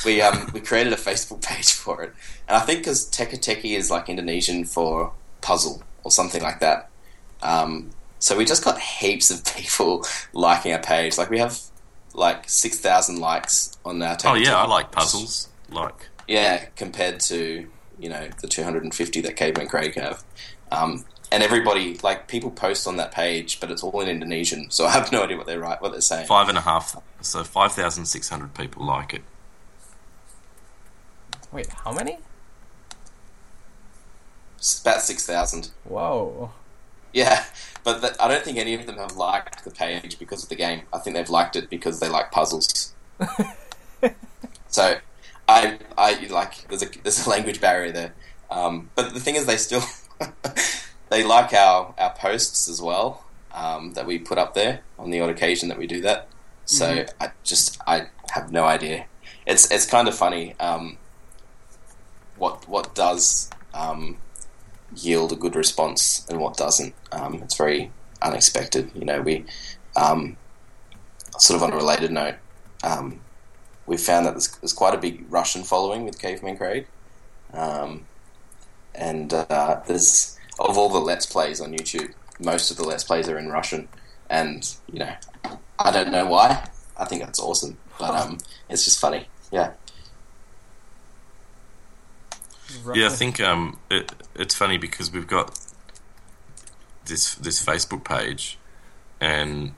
we 0.04 0.20
um, 0.20 0.50
we 0.52 0.60
created 0.60 0.92
a 0.92 0.96
Facebook 0.96 1.42
page 1.42 1.72
for 1.72 2.02
it, 2.02 2.12
and 2.48 2.56
I 2.56 2.60
think 2.60 2.80
because 2.80 3.06
Teka 3.10 3.38
Teki 3.38 3.76
is 3.76 3.90
like 3.90 4.08
Indonesian 4.08 4.64
for 4.64 5.12
puzzle 5.40 5.82
or 6.04 6.10
something 6.10 6.42
like 6.42 6.60
that. 6.60 6.88
Um, 7.42 7.90
so 8.22 8.36
we 8.36 8.44
just 8.44 8.62
got 8.64 8.78
heaps 8.78 9.32
of 9.32 9.44
people 9.44 10.06
liking 10.32 10.72
our 10.72 10.78
page. 10.78 11.18
Like 11.18 11.28
we 11.28 11.40
have 11.40 11.58
like 12.14 12.48
six 12.48 12.78
thousand 12.78 13.18
likes 13.18 13.76
on 13.84 14.00
our. 14.00 14.14
Teka 14.14 14.30
Oh 14.30 14.34
yeah, 14.34 14.56
I 14.56 14.66
like 14.66 14.92
puzzles. 14.92 15.48
Like 15.68 16.08
Yeah, 16.28 16.66
compared 16.76 17.18
to 17.20 17.68
you 17.98 18.08
know 18.08 18.28
the 18.40 18.46
250 18.46 19.20
that 19.22 19.34
Caveman 19.36 19.66
Craig 19.66 19.96
have, 19.96 20.22
um, 20.70 21.04
and 21.32 21.42
everybody 21.42 21.98
like 22.04 22.28
people 22.28 22.52
post 22.52 22.86
on 22.86 22.96
that 22.96 23.10
page, 23.10 23.58
but 23.58 23.72
it's 23.72 23.82
all 23.82 24.00
in 24.00 24.08
Indonesian, 24.08 24.66
so 24.70 24.86
I 24.86 24.92
have 24.92 25.10
no 25.10 25.24
idea 25.24 25.36
what 25.36 25.46
they're 25.46 25.58
right, 25.58 25.82
what 25.82 25.90
they're 25.90 26.00
saying. 26.00 26.28
five 26.28 26.48
and 26.48 26.56
a 26.56 26.62
half, 26.62 26.96
so 27.22 27.42
five 27.42 27.72
thousand 27.72 28.06
six 28.06 28.28
hundred 28.28 28.54
people 28.54 28.86
like 28.86 29.14
it. 29.14 29.22
Wait, 31.50 31.66
how 31.66 31.92
many? 31.92 32.18
It's 34.58 34.80
about 34.80 35.02
six 35.02 35.26
thousand. 35.26 35.70
Whoa. 35.82 36.52
Yeah, 37.12 37.44
but 37.84 38.00
th 38.00 38.14
I 38.18 38.28
don't 38.28 38.44
think 38.44 38.58
any 38.58 38.74
of 38.74 38.86
them 38.86 38.96
have 38.96 39.16
liked 39.16 39.64
the 39.64 39.70
page 39.70 40.18
because 40.18 40.42
of 40.42 40.48
the 40.48 40.56
game. 40.56 40.82
I 40.92 40.98
think 40.98 41.16
they've 41.16 41.28
liked 41.28 41.56
it 41.56 41.68
because 41.68 42.00
they 42.00 42.08
like 42.08 42.30
puzzles. 42.30 42.94
so, 44.68 44.96
I, 45.48 45.78
I 45.98 46.26
like 46.26 46.68
there's 46.68 46.82
a 46.82 46.88
there's 47.02 47.26
a 47.26 47.30
language 47.30 47.60
barrier 47.60 47.92
there. 47.92 48.14
Um, 48.50 48.90
but 48.94 49.14
the 49.14 49.20
thing 49.20 49.36
is, 49.36 49.46
they 49.46 49.56
still 49.56 49.82
they 51.10 51.24
like 51.24 51.52
our 51.52 51.94
our 51.98 52.14
posts 52.14 52.68
as 52.68 52.80
well 52.80 53.24
um, 53.52 53.92
that 53.92 54.06
we 54.06 54.18
put 54.18 54.38
up 54.38 54.54
there 54.54 54.80
on 54.98 55.10
the 55.10 55.20
odd 55.20 55.30
occasion 55.30 55.68
that 55.68 55.78
we 55.78 55.86
do 55.86 56.00
that. 56.02 56.28
So 56.64 57.04
I 57.20 57.32
just 57.42 57.78
I 57.86 58.06
have 58.30 58.52
no 58.52 58.64
idea. 58.64 59.06
It's 59.46 59.70
it's 59.70 59.86
kind 59.86 60.08
of 60.08 60.14
funny. 60.14 60.54
Um, 60.60 60.98
what 62.36 62.68
what 62.68 62.94
does 62.94 63.50
um, 63.74 64.18
yield 64.96 65.32
a 65.32 65.36
good 65.36 65.56
response 65.56 66.26
and 66.28 66.40
what 66.40 66.56
doesn't. 66.56 66.94
Um, 67.10 67.34
it's 67.42 67.56
very 67.56 67.90
unexpected. 68.20 68.90
You 68.94 69.04
know, 69.04 69.20
we 69.20 69.44
um, 69.96 70.36
sort 71.38 71.56
of 71.56 71.62
on 71.62 71.72
a 71.72 71.76
related 71.76 72.10
note, 72.10 72.36
um, 72.84 73.20
we 73.86 73.96
found 73.96 74.26
that 74.26 74.32
there's, 74.32 74.48
there's 74.58 74.72
quite 74.72 74.94
a 74.94 74.98
big 74.98 75.24
Russian 75.28 75.62
following 75.62 76.04
with 76.04 76.20
Caveman 76.20 76.56
Craig, 76.56 76.86
um, 77.52 78.06
and 78.94 79.32
uh, 79.32 79.80
there's 79.86 80.38
of 80.58 80.78
all 80.78 80.88
the 80.88 81.00
Let's 81.00 81.26
Plays 81.26 81.60
on 81.60 81.72
YouTube, 81.72 82.12
most 82.38 82.70
of 82.70 82.76
the 82.76 82.84
Let's 82.84 83.04
Plays 83.04 83.28
are 83.28 83.38
in 83.38 83.48
Russian, 83.48 83.88
and 84.30 84.74
you 84.92 85.00
know, 85.00 85.14
I 85.78 85.90
don't 85.90 86.12
know 86.12 86.26
why. 86.26 86.68
I 86.96 87.04
think 87.04 87.22
that's 87.22 87.40
awesome, 87.40 87.78
but 87.98 88.10
um, 88.10 88.38
it's 88.68 88.84
just 88.84 89.00
funny. 89.00 89.26
Yeah. 89.50 89.72
Yeah, 92.94 93.06
I 93.06 93.10
think 93.10 93.40
um, 93.40 93.78
it, 93.90 94.12
it's 94.34 94.54
funny 94.54 94.78
because 94.78 95.12
we've 95.12 95.26
got 95.26 95.58
this 97.06 97.34
this 97.36 97.64
Facebook 97.64 98.04
page 98.04 98.58
and 99.20 99.74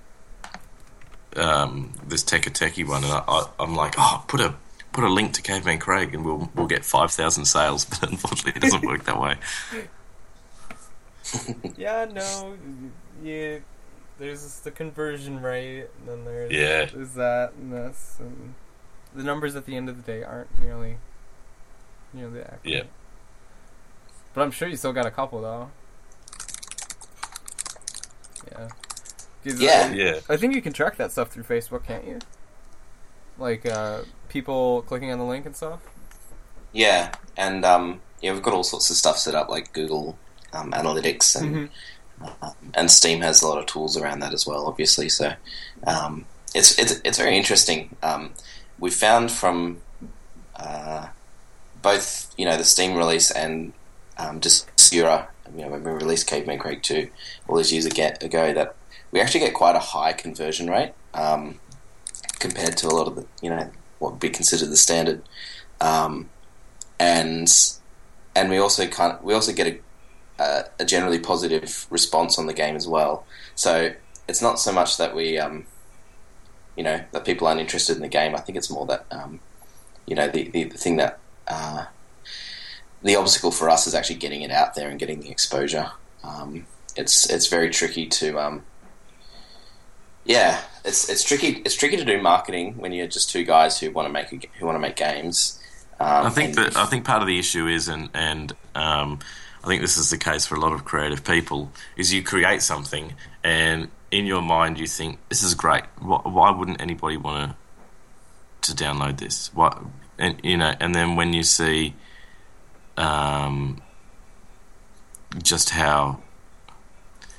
um, 1.36 1.92
this 2.06 2.22
Teka 2.22 2.50
Teki 2.50 2.86
one, 2.86 3.04
and 3.04 3.12
I, 3.12 3.22
I, 3.26 3.46
I'm 3.58 3.74
like, 3.74 3.94
oh, 3.98 4.24
put 4.28 4.40
a 4.40 4.54
put 4.92 5.04
a 5.04 5.08
link 5.08 5.32
to 5.34 5.42
Caveman 5.42 5.78
Craig, 5.78 6.14
and 6.14 6.24
we'll 6.24 6.50
we'll 6.54 6.66
get 6.66 6.84
five 6.84 7.10
thousand 7.10 7.46
sales. 7.46 7.84
But 8.00 8.10
unfortunately, 8.10 8.52
it 8.56 8.62
doesn't 8.62 8.84
work 8.84 9.04
that 9.04 9.20
way. 9.20 9.36
Yeah, 11.76 12.04
no, 12.12 12.54
yeah. 13.22 13.58
There's 14.18 14.60
the 14.60 14.70
conversion 14.70 15.40
rate, 15.40 15.86
and 15.98 16.06
then 16.08 16.24
there's 16.24 16.52
Yeah. 16.52 16.84
there's 16.84 17.14
that 17.14 17.54
and 17.54 17.72
this, 17.72 18.16
and 18.20 18.54
the 19.14 19.22
numbers 19.24 19.56
at 19.56 19.64
the 19.64 19.74
end 19.74 19.88
of 19.88 19.96
the 19.96 20.02
day 20.02 20.22
aren't 20.22 20.50
nearly 22.14 22.32
nearly 22.34 22.44
accurate. 22.44 22.60
Yeah. 22.64 22.82
But 24.34 24.42
I'm 24.42 24.50
sure 24.50 24.68
you 24.68 24.76
still 24.76 24.92
got 24.92 25.06
a 25.06 25.10
couple 25.10 25.40
though. 25.42 25.70
Yeah. 28.50 28.68
'Cause 29.44 29.60
Yeah. 29.60 29.88
I, 29.90 29.94
Yeah, 29.94 30.20
I 30.28 30.36
think 30.36 30.54
you 30.54 30.62
can 30.62 30.72
track 30.72 30.96
that 30.96 31.12
stuff 31.12 31.30
through 31.30 31.44
Facebook, 31.44 31.84
can't 31.84 32.06
you? 32.06 32.18
Like 33.38 33.66
uh, 33.66 34.02
people 34.28 34.82
clicking 34.82 35.10
on 35.12 35.18
the 35.18 35.24
link 35.24 35.44
and 35.46 35.56
stuff. 35.56 35.80
Yeah, 36.72 37.12
and 37.36 37.64
um, 37.64 38.00
yeah, 38.20 38.32
we've 38.32 38.42
got 38.42 38.54
all 38.54 38.64
sorts 38.64 38.90
of 38.90 38.96
stuff 38.96 39.18
set 39.18 39.34
up 39.34 39.48
like 39.48 39.72
Google 39.72 40.18
um, 40.52 40.72
Analytics 40.72 41.36
and 41.40 41.68
um, 42.42 42.52
and 42.74 42.90
Steam 42.90 43.20
has 43.20 43.42
a 43.42 43.48
lot 43.48 43.58
of 43.58 43.66
tools 43.66 43.96
around 43.96 44.20
that 44.20 44.32
as 44.32 44.46
well, 44.46 44.66
obviously. 44.66 45.08
So 45.08 45.34
um, 45.86 46.24
it's 46.54 46.78
it's 46.78 47.00
it's 47.04 47.18
very 47.18 47.36
interesting. 47.36 47.94
Um, 48.02 48.32
we 48.78 48.90
found 48.90 49.30
from 49.30 49.80
uh, 50.56 51.08
both 51.84 52.34
you 52.36 52.44
know 52.44 52.56
the 52.56 52.64
Steam 52.64 52.96
release 52.96 53.30
and 53.30 53.72
um, 54.18 54.40
just 54.40 54.68
Sura, 54.80 55.28
you 55.54 55.62
know, 55.62 55.68
when 55.68 55.84
we 55.84 55.92
released 55.92 56.26
Caveman 56.26 56.58
Craig 56.58 56.82
two 56.82 57.10
all 57.46 57.54
those 57.56 57.72
years 57.72 57.86
ago, 57.86 58.10
that 58.20 58.74
we 59.12 59.20
actually 59.20 59.40
get 59.40 59.54
quite 59.54 59.76
a 59.76 59.80
high 59.80 60.12
conversion 60.12 60.68
rate 60.68 60.92
um, 61.14 61.60
compared 62.40 62.76
to 62.78 62.88
a 62.88 62.94
lot 62.94 63.06
of 63.06 63.14
the 63.14 63.26
you 63.40 63.50
know 63.50 63.70
what 64.00 64.12
would 64.12 64.20
be 64.20 64.30
considered 64.30 64.70
the 64.70 64.76
standard. 64.76 65.22
Um, 65.80 66.30
and 66.98 67.48
and 68.34 68.50
we 68.50 68.58
also 68.58 68.86
kind 68.86 69.12
of, 69.12 69.22
we 69.22 69.34
also 69.34 69.52
get 69.52 69.66
a, 69.66 70.42
a, 70.42 70.64
a 70.80 70.84
generally 70.84 71.18
positive 71.18 71.86
response 71.90 72.38
on 72.38 72.46
the 72.46 72.54
game 72.54 72.76
as 72.76 72.88
well. 72.88 73.24
So 73.54 73.94
it's 74.28 74.42
not 74.42 74.58
so 74.58 74.72
much 74.72 74.96
that 74.98 75.14
we, 75.14 75.38
um, 75.38 75.66
you 76.76 76.82
know, 76.82 77.04
that 77.12 77.24
people 77.24 77.46
aren't 77.46 77.60
interested 77.60 77.96
in 77.96 78.02
the 78.02 78.08
game. 78.08 78.34
I 78.34 78.40
think 78.40 78.58
it's 78.58 78.70
more 78.70 78.86
that, 78.86 79.06
um, 79.10 79.40
you 80.06 80.16
know, 80.16 80.28
the, 80.28 80.48
the, 80.48 80.64
the 80.64 80.78
thing 80.78 80.96
that 80.96 81.18
uh, 81.46 81.86
the 83.02 83.16
obstacle 83.16 83.50
for 83.50 83.68
us 83.70 83.86
is 83.86 83.94
actually 83.94 84.16
getting 84.16 84.42
it 84.42 84.50
out 84.50 84.74
there 84.74 84.88
and 84.88 84.98
getting 84.98 85.20
the 85.20 85.30
exposure. 85.30 85.90
Um, 86.22 86.66
it's 86.96 87.28
it's 87.28 87.48
very 87.48 87.70
tricky 87.70 88.06
to, 88.06 88.38
um, 88.38 88.62
yeah, 90.24 90.60
it's 90.84 91.08
it's 91.10 91.22
tricky. 91.22 91.62
It's 91.64 91.74
tricky 91.74 91.96
to 91.96 92.04
do 92.04 92.20
marketing 92.20 92.78
when 92.78 92.92
you're 92.92 93.06
just 93.06 93.30
two 93.30 93.44
guys 93.44 93.78
who 93.78 93.90
want 93.90 94.06
to 94.06 94.12
make 94.12 94.32
a, 94.32 94.48
who 94.58 94.66
want 94.66 94.76
to 94.76 94.80
make 94.80 94.96
games. 94.96 95.60
Um, 96.00 96.26
I 96.26 96.30
think 96.30 96.54
that 96.56 96.76
I 96.76 96.86
think 96.86 97.04
part 97.04 97.20
of 97.20 97.28
the 97.28 97.38
issue 97.38 97.66
is, 97.66 97.88
and 97.88 98.08
and 98.14 98.52
um, 98.74 99.18
I 99.62 99.66
think 99.66 99.82
this 99.82 99.96
is 99.96 100.10
the 100.10 100.18
case 100.18 100.46
for 100.46 100.54
a 100.54 100.60
lot 100.60 100.72
of 100.72 100.84
creative 100.84 101.24
people, 101.24 101.70
is 101.96 102.12
you 102.12 102.22
create 102.22 102.62
something 102.62 103.14
and 103.42 103.88
in 104.10 104.26
your 104.26 104.42
mind 104.42 104.78
you 104.78 104.86
think 104.86 105.18
this 105.28 105.42
is 105.42 105.54
great. 105.54 105.84
Why, 105.98 106.20
why 106.22 106.50
wouldn't 106.50 106.80
anybody 106.80 107.16
want 107.16 107.50
to 107.50 107.56
to 108.72 108.84
download 108.84 109.18
this? 109.18 109.52
What 109.54 109.82
and 110.18 110.40
you 110.42 110.56
know, 110.56 110.74
and 110.80 110.94
then 110.94 111.16
when 111.16 111.32
you 111.32 111.42
see 111.42 111.94
um, 112.96 113.82
just 115.42 115.70
how 115.70 116.20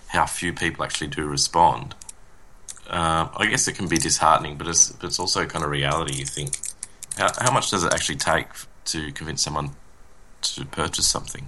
how 0.08 0.26
few 0.26 0.54
people 0.54 0.84
actually 0.84 1.08
do 1.08 1.26
respond, 1.26 1.96
uh, 2.90 3.28
I 3.36 3.48
guess 3.48 3.68
it 3.68 3.74
can 3.74 3.88
be 3.88 3.98
disheartening. 3.98 4.58
But 4.58 4.68
it's 4.68 4.92
but 4.92 5.08
it's 5.08 5.20
also 5.20 5.46
kind 5.46 5.64
of 5.64 5.72
reality. 5.72 6.18
You 6.18 6.26
think 6.26 6.58
how, 7.18 7.30
how 7.40 7.52
much 7.52 7.72
does 7.72 7.84
it 7.84 7.94
actually 7.94 8.18
take 8.18 8.48
to 8.86 9.12
convince 9.12 9.42
someone 9.42 9.72
to 10.42 10.66
purchase 10.66 11.08
something? 11.08 11.48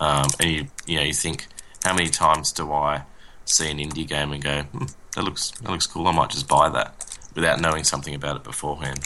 Um, 0.00 0.28
and 0.40 0.50
you 0.50 0.66
you 0.86 0.96
know 0.96 1.04
you 1.04 1.14
think 1.14 1.46
how 1.84 1.94
many 1.94 2.08
times 2.08 2.52
do 2.52 2.72
I 2.72 3.02
see 3.44 3.70
an 3.70 3.78
indie 3.78 4.06
game 4.06 4.32
and 4.32 4.42
go 4.42 4.62
hmm, 4.62 4.84
that 5.14 5.24
looks 5.24 5.50
that 5.50 5.70
looks 5.70 5.86
cool 5.86 6.06
I 6.06 6.12
might 6.12 6.30
just 6.30 6.48
buy 6.48 6.68
that 6.68 7.04
without 7.34 7.60
knowing 7.60 7.84
something 7.84 8.14
about 8.14 8.36
it 8.36 8.44
beforehand. 8.44 9.00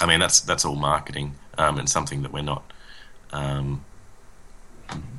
I 0.00 0.06
mean, 0.06 0.20
that's 0.20 0.40
that's 0.40 0.64
all 0.64 0.76
marketing 0.76 1.34
um, 1.58 1.78
and 1.78 1.88
something 1.88 2.22
that 2.22 2.32
we're 2.32 2.42
not. 2.42 2.62
Um, 3.32 3.84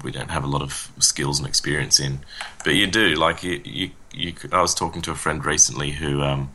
we 0.03 0.11
don't 0.11 0.31
have 0.31 0.43
a 0.43 0.47
lot 0.47 0.61
of 0.61 0.91
skills 0.99 1.39
and 1.39 1.47
experience 1.47 1.99
in, 1.99 2.19
but 2.63 2.75
you 2.75 2.87
do. 2.87 3.15
Like 3.15 3.43
you, 3.43 3.61
you, 3.63 3.91
you 4.13 4.33
I 4.51 4.61
was 4.61 4.73
talking 4.73 5.01
to 5.03 5.11
a 5.11 5.15
friend 5.15 5.43
recently 5.45 5.91
who, 5.91 6.21
um, 6.21 6.51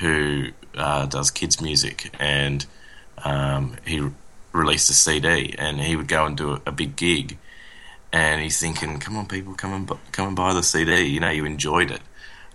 who 0.00 0.48
uh, 0.76 1.06
does 1.06 1.30
kids 1.30 1.60
music, 1.60 2.14
and 2.18 2.66
um, 3.24 3.76
he 3.86 4.10
released 4.52 4.90
a 4.90 4.94
CD, 4.94 5.54
and 5.58 5.80
he 5.80 5.96
would 5.96 6.08
go 6.08 6.26
and 6.26 6.36
do 6.36 6.52
a, 6.52 6.62
a, 6.66 6.72
big 6.72 6.96
gig, 6.96 7.38
and 8.12 8.42
he's 8.42 8.60
thinking, 8.60 8.98
"Come 8.98 9.16
on, 9.16 9.26
people, 9.26 9.54
come 9.54 9.72
and 9.72 9.90
come 10.12 10.28
and 10.28 10.36
buy 10.36 10.52
the 10.52 10.62
CD. 10.62 11.02
You 11.04 11.20
know, 11.20 11.30
you 11.30 11.44
enjoyed 11.44 11.90
it." 11.90 12.02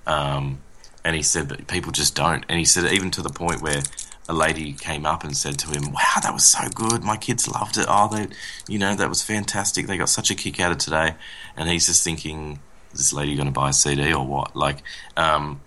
Um, 0.05 0.59
and 1.03 1.15
he 1.15 1.23
said, 1.23 1.47
"But 1.47 1.67
people 1.67 1.91
just 1.91 2.15
don't." 2.15 2.45
And 2.49 2.59
he 2.59 2.65
said, 2.65 2.91
even 2.91 3.11
to 3.11 3.21
the 3.21 3.29
point 3.29 3.61
where 3.61 3.81
a 4.29 4.33
lady 4.33 4.73
came 4.73 5.05
up 5.05 5.23
and 5.23 5.35
said 5.35 5.57
to 5.59 5.67
him, 5.69 5.91
"Wow, 5.91 6.19
that 6.21 6.33
was 6.33 6.45
so 6.45 6.67
good. 6.69 7.03
My 7.03 7.17
kids 7.17 7.47
loved 7.47 7.77
it. 7.77 7.85
Oh, 7.87 8.07
they, 8.13 8.27
you 8.67 8.77
know, 8.79 8.95
that 8.95 9.09
was 9.09 9.21
fantastic. 9.23 9.87
They 9.87 9.97
got 9.97 10.09
such 10.09 10.31
a 10.31 10.35
kick 10.35 10.59
out 10.59 10.71
of 10.71 10.77
today." 10.77 11.15
And 11.55 11.69
he's 11.69 11.87
just 11.87 12.03
thinking, 12.03 12.59
"Is 12.93 12.99
this 12.99 13.13
lady 13.13 13.35
going 13.35 13.47
to 13.47 13.51
buy 13.51 13.69
a 13.69 13.73
CD 13.73 14.13
or 14.13 14.25
what?" 14.25 14.55
Like, 14.55 14.83
um, 15.15 15.61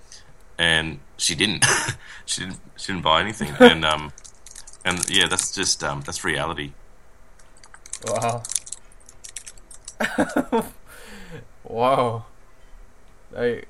and 0.58 1.00
she 1.16 1.34
didn't. 1.34 1.64
she 2.26 2.42
didn't. 2.42 2.60
She 2.76 2.92
didn't 2.92 3.02
buy 3.02 3.20
anything. 3.20 3.52
and 3.60 3.84
um, 3.84 4.12
and 4.84 5.08
yeah, 5.10 5.26
that's 5.26 5.54
just 5.54 5.82
um, 5.84 6.02
that's 6.02 6.24
reality. 6.24 6.72
Wow. 8.06 8.42
Whoa. 11.64 12.24
I 13.36 13.62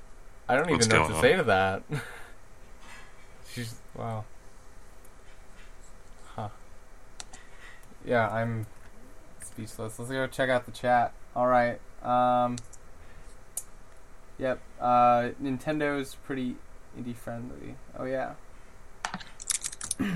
I 0.49 0.57
don't 0.57 0.71
What's 0.71 0.87
even 0.87 0.97
know 0.97 1.03
what 1.03 1.09
to 1.09 1.15
on? 1.15 1.23
say 1.23 1.37
to 1.37 1.43
that. 1.45 1.83
She's 3.53 3.75
wow. 3.95 4.25
Huh. 6.35 6.49
Yeah, 8.05 8.29
I'm 8.29 8.67
speechless. 9.43 9.99
Let's 9.99 10.11
go 10.11 10.27
check 10.27 10.49
out 10.51 10.67
the 10.67 10.73
chat. 10.73 11.13
All 11.35 11.47
right. 11.47 11.81
Um. 12.03 12.57
Yep. 14.39 14.61
Uh, 14.81 15.31
Nintendo's 15.43 16.15
pretty 16.25 16.57
indie 16.99 17.15
friendly. 17.15 17.77
Oh 17.99 18.05
yeah. 18.05 18.33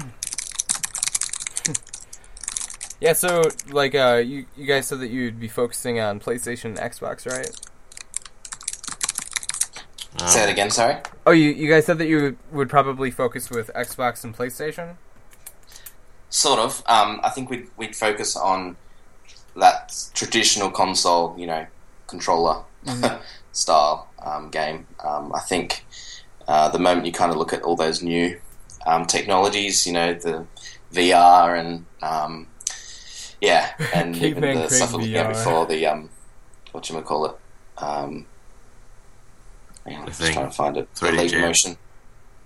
yeah. 3.00 3.12
So 3.12 3.42
like, 3.68 3.94
uh, 3.94 4.22
you 4.24 4.46
you 4.56 4.66
guys 4.66 4.86
said 4.86 5.00
that 5.00 5.08
you'd 5.08 5.38
be 5.38 5.48
focusing 5.48 6.00
on 6.00 6.20
PlayStation 6.20 6.64
and 6.64 6.78
Xbox, 6.78 7.30
right? 7.30 7.50
Say 10.26 10.44
it 10.44 10.50
again. 10.50 10.70
Sorry. 10.70 10.96
Oh, 11.26 11.32
you 11.32 11.50
you 11.50 11.68
guys 11.68 11.84
said 11.84 11.98
that 11.98 12.06
you 12.06 12.38
would 12.50 12.70
probably 12.70 13.10
focus 13.10 13.50
with 13.50 13.70
Xbox 13.74 14.24
and 14.24 14.34
PlayStation. 14.34 14.96
Sort 16.34 16.58
of. 16.58 16.82
Um, 16.86 17.20
I 17.22 17.30
think 17.30 17.48
we'd 17.48 17.68
we'd 17.76 17.94
focus 17.94 18.34
on 18.34 18.76
that 19.54 19.94
traditional 20.14 20.68
console, 20.68 21.32
you 21.38 21.46
know, 21.46 21.64
controller 22.08 22.64
mm-hmm. 22.84 23.22
style 23.52 24.08
um, 24.20 24.50
game. 24.50 24.88
Um, 25.04 25.32
I 25.32 25.38
think 25.38 25.86
uh, 26.48 26.70
the 26.70 26.80
moment 26.80 27.06
you 27.06 27.12
kind 27.12 27.30
of 27.30 27.36
look 27.36 27.52
at 27.52 27.62
all 27.62 27.76
those 27.76 28.02
new 28.02 28.40
um, 28.84 29.06
technologies, 29.06 29.86
you 29.86 29.92
know, 29.92 30.12
the 30.12 30.44
VR 30.92 31.56
and 31.56 31.86
um, 32.02 32.48
yeah, 33.40 33.72
and 33.94 34.16
even 34.16 34.40
the 34.40 34.68
stuff 34.68 34.92
we 34.92 35.04
looked 35.04 35.14
at 35.14 35.28
before, 35.28 35.66
the 35.66 35.86
um, 35.86 36.10
what 36.72 36.90
you 36.90 37.00
call 37.02 37.26
it. 37.26 37.36
Um, 37.78 38.26
I'm 39.86 40.04
just 40.06 40.32
trying 40.32 40.46
to 40.46 40.50
find 40.50 40.76
it. 40.78 40.92
The 40.96 41.12
Leap 41.12 41.32
Motion. 41.34 41.76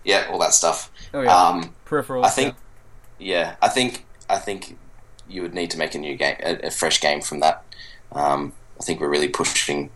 Yeah, 0.05 0.29
all 0.31 0.39
that 0.41 0.53
stuff. 0.53 0.93
Oh 1.15 1.23
yeah. 1.23 1.35
Um, 1.35 1.75
Peripherals. 1.87 2.27
I 2.27 2.29
think. 2.29 2.55
Yeah. 2.55 2.61
Yeah. 3.19 3.57
I 3.61 3.69
think. 3.69 4.05
I 4.31 4.39
think 4.39 4.77
you 5.27 5.41
would 5.43 5.55
need 5.55 5.71
to 5.71 5.79
make 5.79 5.95
a 5.95 5.99
new 5.99 6.15
game, 6.17 6.37
a, 6.41 6.67
a 6.67 6.71
fresh 6.71 7.01
game 7.01 7.21
from 7.21 7.41
that. 7.41 7.65
Um, 8.13 8.53
I 8.79 8.85
think 8.85 9.01
we're 9.01 9.09
really 9.09 9.29
pushing, 9.29 9.91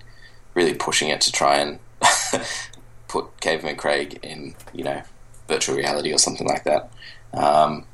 really 0.55 0.75
pushing 0.75 1.09
it 1.09 1.21
to 1.23 1.33
try 1.33 1.57
and 1.57 1.79
put 3.09 3.41
Caveman 3.41 3.77
Craig 3.77 4.19
in, 4.23 4.55
you 4.73 4.85
know, 4.85 5.03
virtual 5.49 5.77
reality 5.77 6.13
or 6.13 6.19
something 6.19 6.47
like 6.47 6.65
that. 6.65 6.91
Um, 7.35 7.85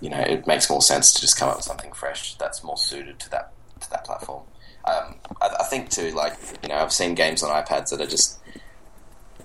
you 0.00 0.10
know, 0.10 0.20
it 0.20 0.46
makes 0.46 0.70
more 0.70 0.82
sense 0.82 1.12
to 1.14 1.20
just 1.20 1.38
come 1.38 1.48
up 1.48 1.56
with 1.56 1.64
something 1.64 1.92
fresh 1.92 2.34
that's 2.36 2.62
more 2.62 2.76
suited 2.76 3.18
to 3.20 3.30
that 3.30 3.52
to 3.80 3.90
that 3.90 4.04
platform. 4.04 4.42
Um, 4.84 5.16
I, 5.42 5.56
I, 5.60 5.64
think 5.64 5.90
too, 5.90 6.12
like 6.12 6.34
you 6.62 6.68
know, 6.68 6.76
I've 6.76 6.92
seen 6.92 7.14
games 7.14 7.42
on 7.42 7.50
iPads 7.50 7.90
that 7.90 8.00
are 8.00 8.06
just 8.06 8.38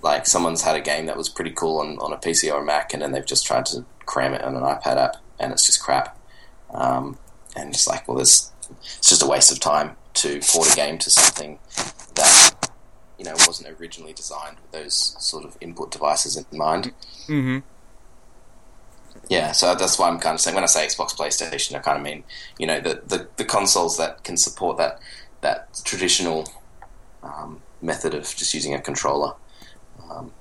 like 0.02 0.26
someone's 0.26 0.62
had 0.62 0.76
a 0.76 0.80
game 0.80 1.06
that 1.06 1.16
was 1.16 1.28
pretty 1.28 1.50
cool 1.50 1.80
on, 1.80 1.98
on 1.98 2.12
a 2.12 2.16
PC 2.16 2.52
or 2.52 2.62
a 2.62 2.64
Mac, 2.64 2.92
and 2.92 3.02
then 3.02 3.12
they've 3.12 3.26
just 3.26 3.44
tried 3.44 3.66
to 3.66 3.84
cram 4.06 4.34
it 4.34 4.42
on 4.42 4.54
an 4.54 4.62
iPad 4.62 4.96
app, 4.96 5.16
and 5.44 5.52
it's 5.52 5.66
just 5.66 5.82
crap. 5.82 6.18
Um, 6.70 7.18
and 7.56 7.72
just 7.72 7.86
like, 7.86 8.08
well, 8.08 8.18
it's 8.18 8.50
just 9.00 9.22
a 9.22 9.26
waste 9.26 9.52
of 9.52 9.60
time 9.60 9.96
to 10.14 10.40
port 10.40 10.72
a 10.72 10.76
game 10.76 10.98
to 10.98 11.10
something 11.10 11.58
that 12.14 12.70
you 13.18 13.24
know 13.24 13.34
wasn't 13.46 13.68
originally 13.80 14.12
designed 14.12 14.56
with 14.60 14.72
those 14.72 15.16
sort 15.18 15.44
of 15.44 15.56
input 15.60 15.90
devices 15.90 16.36
in 16.36 16.58
mind. 16.58 16.92
Mm-hmm. 17.28 17.58
Yeah, 19.28 19.52
so 19.52 19.74
that's 19.74 19.98
why 19.98 20.08
I'm 20.08 20.18
kind 20.18 20.34
of 20.34 20.40
saying 20.40 20.54
when 20.54 20.64
I 20.64 20.66
say 20.66 20.86
Xbox, 20.86 21.16
PlayStation, 21.16 21.74
I 21.76 21.78
kind 21.78 21.98
of 21.98 22.04
mean 22.04 22.24
you 22.58 22.66
know 22.66 22.80
the 22.80 23.02
the, 23.06 23.28
the 23.36 23.44
consoles 23.44 23.96
that 23.98 24.24
can 24.24 24.36
support 24.36 24.76
that 24.78 25.00
that 25.40 25.80
traditional 25.84 26.48
um, 27.22 27.62
method 27.80 28.14
of 28.14 28.22
just 28.22 28.54
using 28.54 28.74
a 28.74 28.80
controller. 28.80 29.34
Um, 30.10 30.32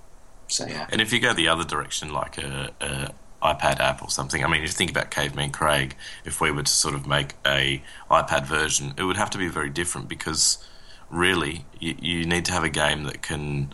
so 0.47 0.67
yeah. 0.67 0.87
And 0.91 1.01
if 1.01 1.13
you 1.13 1.19
go 1.19 1.33
the 1.33 1.47
other 1.47 1.63
direction, 1.63 2.11
like 2.11 2.37
a, 2.37 2.71
a 2.81 3.13
iPad 3.43 3.79
app 3.79 4.01
or 4.01 4.09
something, 4.09 4.43
I 4.43 4.47
mean, 4.47 4.61
if 4.61 4.69
you 4.69 4.73
think 4.73 4.89
about 4.89 5.11
Caveman 5.11 5.51
Craig, 5.51 5.95
if 6.25 6.39
we 6.39 6.51
were 6.51 6.63
to 6.63 6.71
sort 6.71 6.95
of 6.95 7.05
make 7.05 7.33
a 7.45 7.83
iPad 8.09 8.45
version, 8.45 8.93
it 8.97 9.03
would 9.03 9.17
have 9.17 9.29
to 9.31 9.37
be 9.37 9.47
very 9.47 9.69
different 9.69 10.07
because 10.07 10.63
really 11.09 11.65
you, 11.79 11.95
you 11.99 12.25
need 12.25 12.45
to 12.45 12.53
have 12.53 12.63
a 12.63 12.69
game 12.69 13.03
that 13.03 13.21
can 13.21 13.73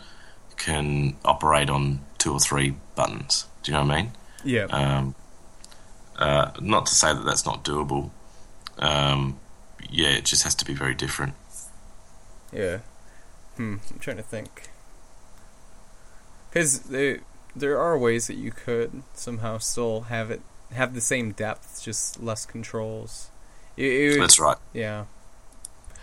can 0.56 1.16
operate 1.24 1.70
on 1.70 2.00
two 2.18 2.32
or 2.32 2.40
three 2.40 2.74
buttons. 2.94 3.46
Do 3.62 3.72
you 3.72 3.78
know 3.78 3.84
what 3.84 3.92
I 3.92 4.02
mean? 4.02 4.12
Yeah. 4.44 4.64
Um, 4.64 5.14
uh, 6.18 6.50
not 6.60 6.86
to 6.86 6.94
say 6.94 7.14
that 7.14 7.24
that's 7.24 7.46
not 7.46 7.64
doable. 7.64 8.10
Um, 8.78 9.40
yeah, 9.88 10.10
it 10.10 10.26
just 10.26 10.42
has 10.42 10.54
to 10.56 10.64
be 10.64 10.74
very 10.74 10.94
different. 10.94 11.34
Yeah. 12.52 12.78
Hmm. 13.56 13.76
I'm 13.90 13.98
trying 13.98 14.18
to 14.18 14.22
think. 14.22 14.68
Because 16.50 16.80
there, 17.54 17.78
are 17.78 17.98
ways 17.98 18.26
that 18.26 18.36
you 18.36 18.50
could 18.50 19.02
somehow 19.14 19.58
still 19.58 20.02
have 20.02 20.30
it 20.30 20.40
have 20.72 20.94
the 20.94 21.00
same 21.00 21.32
depth, 21.32 21.82
just 21.82 22.22
less 22.22 22.46
controls. 22.46 23.30
It, 23.76 23.86
it 23.86 24.08
would, 24.12 24.22
That's 24.22 24.38
right. 24.38 24.56
Yeah. 24.72 25.06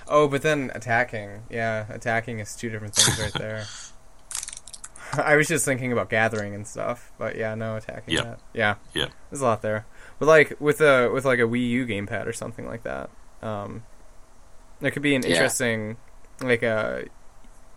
Oh, 0.08 0.28
but 0.28 0.42
then 0.42 0.72
attacking. 0.74 1.44
Yeah, 1.50 1.86
attacking 1.90 2.40
is 2.40 2.56
two 2.56 2.70
different 2.70 2.96
things 2.96 3.20
right 3.20 3.34
there. 3.34 3.66
I 5.14 5.36
was 5.36 5.48
just 5.48 5.64
thinking 5.66 5.92
about 5.92 6.10
gathering 6.10 6.54
and 6.54 6.68
stuff, 6.68 7.12
but 7.18 7.38
yeah, 7.38 7.56
no 7.56 7.76
attacking. 7.78 8.14
Yep. 8.16 8.24
That. 8.24 8.40
Yeah. 8.54 8.76
Yeah. 8.94 9.08
There's 9.30 9.42
a 9.42 9.46
lot 9.46 9.62
there. 9.62 9.86
But 10.20 10.28
like 10.28 10.60
with 10.60 10.82
a 10.82 11.10
with 11.10 11.26
like 11.26 11.40
a 11.40 11.44
Wii 11.44 11.70
U 11.70 11.86
gamepad 11.86 12.26
or 12.26 12.34
something 12.34 12.66
like 12.66 12.84
that, 12.84 13.10
um, 13.42 13.84
there 14.80 14.92
could 14.92 15.02
be 15.02 15.16
an 15.16 15.24
interesting 15.24 15.98
yeah. 16.42 16.48
like 16.48 16.64
a 16.64 16.68
uh, 16.68 17.02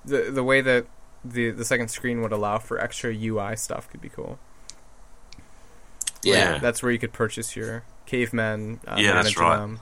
the 0.04 0.30
the 0.30 0.44
way 0.44 0.60
that 0.60 0.86
the 1.24 1.50
the 1.50 1.64
second 1.64 1.88
screen 1.88 2.22
would 2.22 2.32
allow 2.32 2.58
for 2.58 2.78
extra 2.78 3.14
UI 3.14 3.56
stuff 3.56 3.88
could 3.90 4.00
be 4.00 4.08
cool. 4.08 4.38
Yeah, 6.22 6.58
that's 6.58 6.82
where 6.82 6.92
you 6.92 6.98
could 6.98 7.12
purchase 7.12 7.56
your 7.56 7.84
cavemen. 8.06 8.80
Uh, 8.86 8.96
yeah, 8.98 9.12
that's 9.12 9.36
right. 9.38 9.56
Them. 9.56 9.80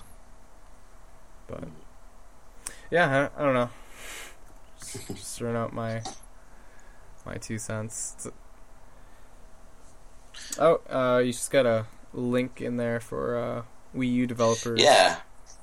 But 1.47 1.64
yeah, 2.91 3.28
I, 3.36 3.43
I 3.43 3.45
don't 3.45 3.55
know. 3.55 3.70
Just, 4.78 5.09
just 5.09 5.39
throwing 5.39 5.57
out 5.57 5.72
my 5.72 6.03
my 7.26 7.34
two 7.34 7.59
cents. 7.59 8.28
Oh, 10.59 10.80
uh, 10.89 11.18
you 11.18 11.32
just 11.32 11.51
got 11.51 11.66
a 11.66 11.86
link 12.12 12.61
in 12.61 12.76
there 12.76 13.01
for 13.01 13.36
uh, 13.36 13.62
Wii 13.97 14.12
U 14.12 14.26
developers. 14.26 14.80
Yeah, 14.80 15.16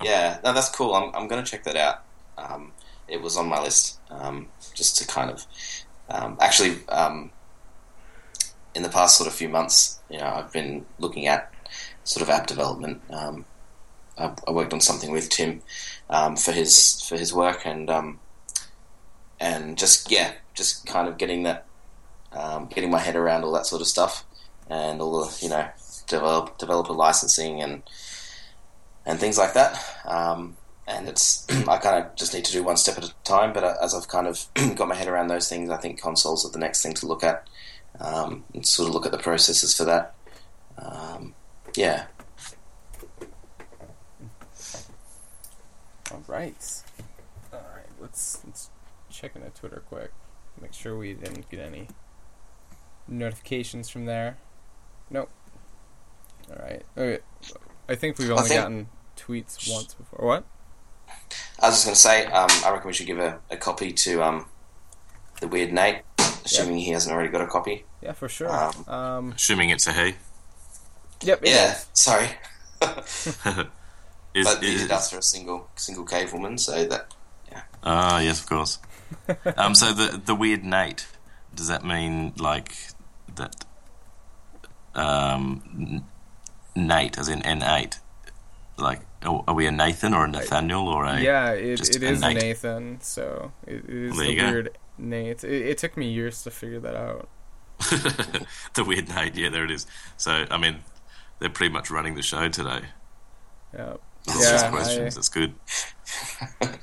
yeah, 0.04 0.40
no, 0.44 0.54
that's 0.54 0.70
cool. 0.70 0.94
I'm 0.94 1.16
I'm 1.16 1.28
gonna 1.28 1.44
check 1.44 1.64
that 1.64 1.76
out. 1.78 2.04
Um, 2.38 2.74
it 3.08 3.22
was 3.22 3.38
on 3.38 3.48
my 3.48 3.62
list 3.62 4.00
um, 4.10 4.48
just 4.74 4.98
to 4.98 5.08
kind 5.08 5.30
of 5.30 5.46
um, 6.10 6.38
actually 6.40 6.78
um, 6.90 7.32
in 8.74 8.84
the 8.84 8.90
past 8.90 9.18
sort 9.18 9.28
of 9.28 9.34
few 9.34 9.50
months, 9.50 10.00
you 10.10 10.18
know, 10.18 10.26
I've 10.26 10.52
been 10.52 10.86
looking 11.00 11.28
at 11.28 11.52
sort 12.04 12.22
of 12.22 12.30
app 12.30 12.48
development. 12.48 13.02
Um, 13.10 13.46
I, 14.18 14.34
I, 14.48 14.52
worked 14.52 14.74
on 14.74 14.82
something 14.82 15.12
with 15.12 15.30
Tim 15.30 15.62
um, 16.10 16.36
for 16.36 16.52
his 16.52 17.02
for 17.02 17.18
his 17.18 17.34
work 17.34 17.66
and 17.66 17.90
and 19.40 19.78
just 19.78 20.12
yeah, 20.12 20.34
just 20.54 20.86
kind 20.86 21.08
of 21.08 21.18
getting 21.18 21.44
that 21.44 21.66
getting 22.70 22.92
my 22.92 23.00
head 23.00 23.16
around 23.16 23.44
all 23.44 23.52
that 23.54 23.66
sort 23.66 23.82
of 23.82 23.88
stuff 23.88 24.24
and 24.70 25.02
all 25.02 25.26
the 25.26 25.38
you 25.42 25.50
know 25.50 25.68
develop, 26.08 26.58
developer 26.58 26.94
licensing 26.94 27.62
and 27.62 27.84
and 29.06 29.20
things 29.20 29.38
like 29.38 29.54
that. 29.54 29.82
Um, 30.06 30.58
and 30.88 31.08
it's 31.08 31.46
I 31.68 31.78
kind 31.78 32.04
of 32.06 32.16
just 32.16 32.34
need 32.34 32.46
to 32.46 32.52
do 32.52 32.64
one 32.64 32.78
step 32.78 32.98
at 32.98 33.04
a 33.06 33.14
time. 33.24 33.54
But 33.54 33.64
uh, 33.64 33.76
as 33.82 33.94
I've 33.94 34.08
kind 34.08 34.28
of 34.28 34.46
got 34.76 34.88
my 34.88 34.96
head 34.96 35.08
around 35.08 35.28
those 35.28 35.50
things, 35.50 35.70
I 35.70 35.78
think 35.78 36.02
consoles 36.02 36.46
are 36.46 36.52
the 36.52 36.60
next 36.60 36.82
thing 36.84 36.94
to 36.96 37.08
look 37.08 37.24
at 37.24 37.48
um, 38.00 38.44
and 38.54 38.66
sort 38.66 38.90
of 38.90 38.94
look 38.96 39.06
at 39.06 39.12
the 39.12 39.18
processes 39.18 39.76
for 39.76 39.86
that. 39.86 40.14
Um, 40.78 41.34
yeah, 41.76 42.06
All 46.12 46.24
right. 46.28 46.84
All 47.52 47.60
right. 47.76 47.86
Let's 48.00 48.42
let's 48.46 48.70
check 49.10 49.36
into 49.36 49.50
Twitter 49.50 49.84
quick. 49.90 50.12
Make 50.62 50.74
sure 50.74 50.98
we 50.98 51.14
didn't 51.14 51.50
get 51.50 51.60
any 51.60 51.88
notifications 53.08 53.90
from 53.90 54.06
there. 54.06 54.38
Nope. 55.10 55.30
All 56.50 56.58
right. 56.64 56.84
Okay. 56.98 57.24
I 57.90 57.96
think 57.96 58.18
we've 58.18 58.32
only 58.32 58.48
think- 58.48 58.62
gotten 58.62 58.88
tweets 59.18 59.70
once 59.72 59.94
before. 59.94 60.26
What? 60.26 60.46
I 61.62 61.68
was 61.70 61.76
just 61.76 61.86
going 61.86 61.96
to 61.96 62.00
say, 62.02 62.26
um, 62.28 62.48
I 62.66 62.72
reckon 62.72 62.88
we 62.88 62.94
should 62.94 63.08
give 63.08 63.20
a, 63.20 63.40
a 63.50 63.58
copy 63.58 63.92
to 63.94 64.22
um, 64.24 64.46
the 65.42 65.48
weird 65.48 65.72
Nate, 65.74 66.02
assuming 66.46 66.78
he 66.80 66.92
hasn't 66.92 67.14
already 67.14 67.30
got 67.30 67.42
a 67.42 67.48
copy. 67.48 67.86
Yeah, 68.02 68.14
for 68.14 68.28
sure. 68.30 68.50
Um, 68.52 68.86
Um. 68.88 69.32
Assuming 69.34 69.70
it's 69.70 69.88
a 69.88 69.94
he. 69.94 70.14
Yep. 71.22 71.44
it 71.44 71.50
Yeah, 71.50 71.72
is. 71.74 71.88
sorry, 71.94 72.30
Is, 74.34 74.44
but 74.46 74.62
he 74.62 74.76
is- 74.76 74.82
did 74.82 74.92
ask 74.92 75.12
for 75.12 75.18
a 75.18 75.24
single 75.24 75.70
single 75.76 76.04
cave 76.06 76.34
woman, 76.34 76.58
so 76.58 76.84
that 76.86 77.14
Ah, 77.84 78.20
yes, 78.20 78.42
of 78.42 78.48
course. 78.50 78.80
um, 79.58 79.76
so 79.76 79.94
the 79.94 80.20
the 80.24 80.36
weird 80.36 80.64
Nate 80.66 81.08
does 81.54 81.68
that 81.70 81.86
mean 81.86 82.34
like 82.38 82.76
that? 83.36 83.64
Um, 84.94 86.04
Nate, 86.76 87.18
as 87.18 87.28
in 87.30 87.42
N 87.44 87.64
eight. 87.64 88.00
Like, 88.78 89.02
are 89.26 89.54
we 89.56 89.66
a 89.68 89.72
Nathan 89.72 90.14
or 90.14 90.26
a 90.26 90.28
Nathaniel 90.28 90.88
or 90.88 91.06
a? 91.06 91.20
Yeah, 91.20 91.52
it, 91.52 91.80
it 91.82 92.02
a 92.04 92.08
is 92.10 92.22
Nate. 92.22 92.38
Nathan. 92.42 93.00
So 93.02 93.52
it, 93.68 93.84
it 93.88 93.90
is 93.90 94.16
There 94.18 94.26
the 94.26 94.32
you 94.34 94.40
go. 94.42 94.52
weird 94.52 94.78
Nate. 94.98 95.44
It, 95.44 95.62
it 95.68 95.78
took 95.78 95.98
me 95.98 96.10
years 96.12 96.44
to 96.44 96.52
figure 96.52 96.80
that 96.80 96.96
out. 96.96 97.28
the 98.76 98.84
weird 98.86 99.10
Nate. 99.10 99.36
Yeah, 99.36 99.50
there 99.50 99.64
it 99.66 99.72
is. 99.72 99.86
So 100.18 100.46
I 100.50 100.58
mean, 100.58 100.78
they're 101.40 101.50
pretty 101.50 101.74
much 101.74 101.90
running 101.92 102.16
the 102.16 102.22
show 102.22 102.48
today. 102.50 102.82
Yeah. 103.74 103.96
Lots 104.28 104.44
Yeah, 104.52 104.70
questions. 104.72 105.16
I- 105.16 105.18
That's 105.18 105.30
good. 105.30 105.54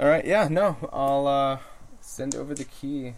All 0.00 0.06
right. 0.08 0.24
Yeah. 0.24 0.48
No. 0.48 0.76
I'll 0.92 1.26
uh, 1.26 1.58
send 2.00 2.34
over 2.34 2.54
the 2.54 2.64
key. 2.64 3.14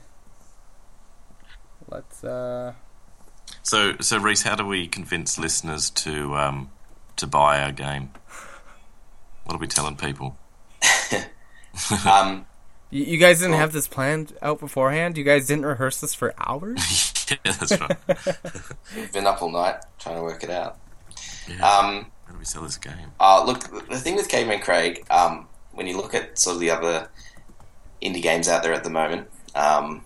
Let's. 1.88 2.22
uh 2.22 2.74
So, 3.62 3.96
so 4.00 4.18
Rhys, 4.18 4.42
how 4.42 4.54
do 4.54 4.64
we 4.66 4.86
convince 4.86 5.38
listeners 5.38 5.90
to 5.90 6.36
um, 6.36 6.70
to 7.18 7.26
buy 7.26 7.60
our 7.62 7.72
game? 7.72 8.10
What 9.44 9.54
are 9.54 9.58
we 9.58 9.66
telling 9.66 9.96
people? 9.96 10.36
um, 12.06 12.46
You, 12.90 13.04
you 13.04 13.18
guys 13.18 13.38
didn't 13.38 13.52
Cool. 13.52 13.60
have 13.60 13.72
this 13.72 13.86
planned 13.88 14.34
out 14.42 14.60
beforehand. 14.60 15.16
You 15.18 15.24
guys 15.24 15.46
didn't 15.46 15.66
rehearse 15.66 16.00
this 16.00 16.14
for 16.14 16.34
hours. 16.38 17.14
yeah, 17.30 17.52
that's 17.52 17.78
right. 17.80 17.96
we've 18.96 19.12
been 19.12 19.26
up 19.26 19.42
all 19.42 19.50
night 19.50 19.76
trying 19.98 20.16
to 20.16 20.22
work 20.22 20.42
it 20.42 20.50
out. 20.50 20.78
Yeah. 21.48 21.54
Um, 21.56 22.10
how 22.26 22.32
do 22.32 22.38
we 22.38 22.44
sell 22.44 22.62
this 22.62 22.76
game? 22.76 23.12
Uh, 23.20 23.44
look, 23.44 23.88
the 23.88 23.98
thing 23.98 24.16
with 24.16 24.28
Caveman 24.28 24.60
Craig, 24.60 25.04
um, 25.10 25.46
when 25.72 25.86
you 25.86 25.96
look 25.96 26.14
at 26.14 26.38
sort 26.38 26.54
of 26.54 26.60
the 26.60 26.70
other 26.70 27.08
indie 28.02 28.22
games 28.22 28.48
out 28.48 28.62
there 28.62 28.72
at 28.74 28.84
the 28.84 28.90
moment, 28.90 29.28
um, 29.54 30.04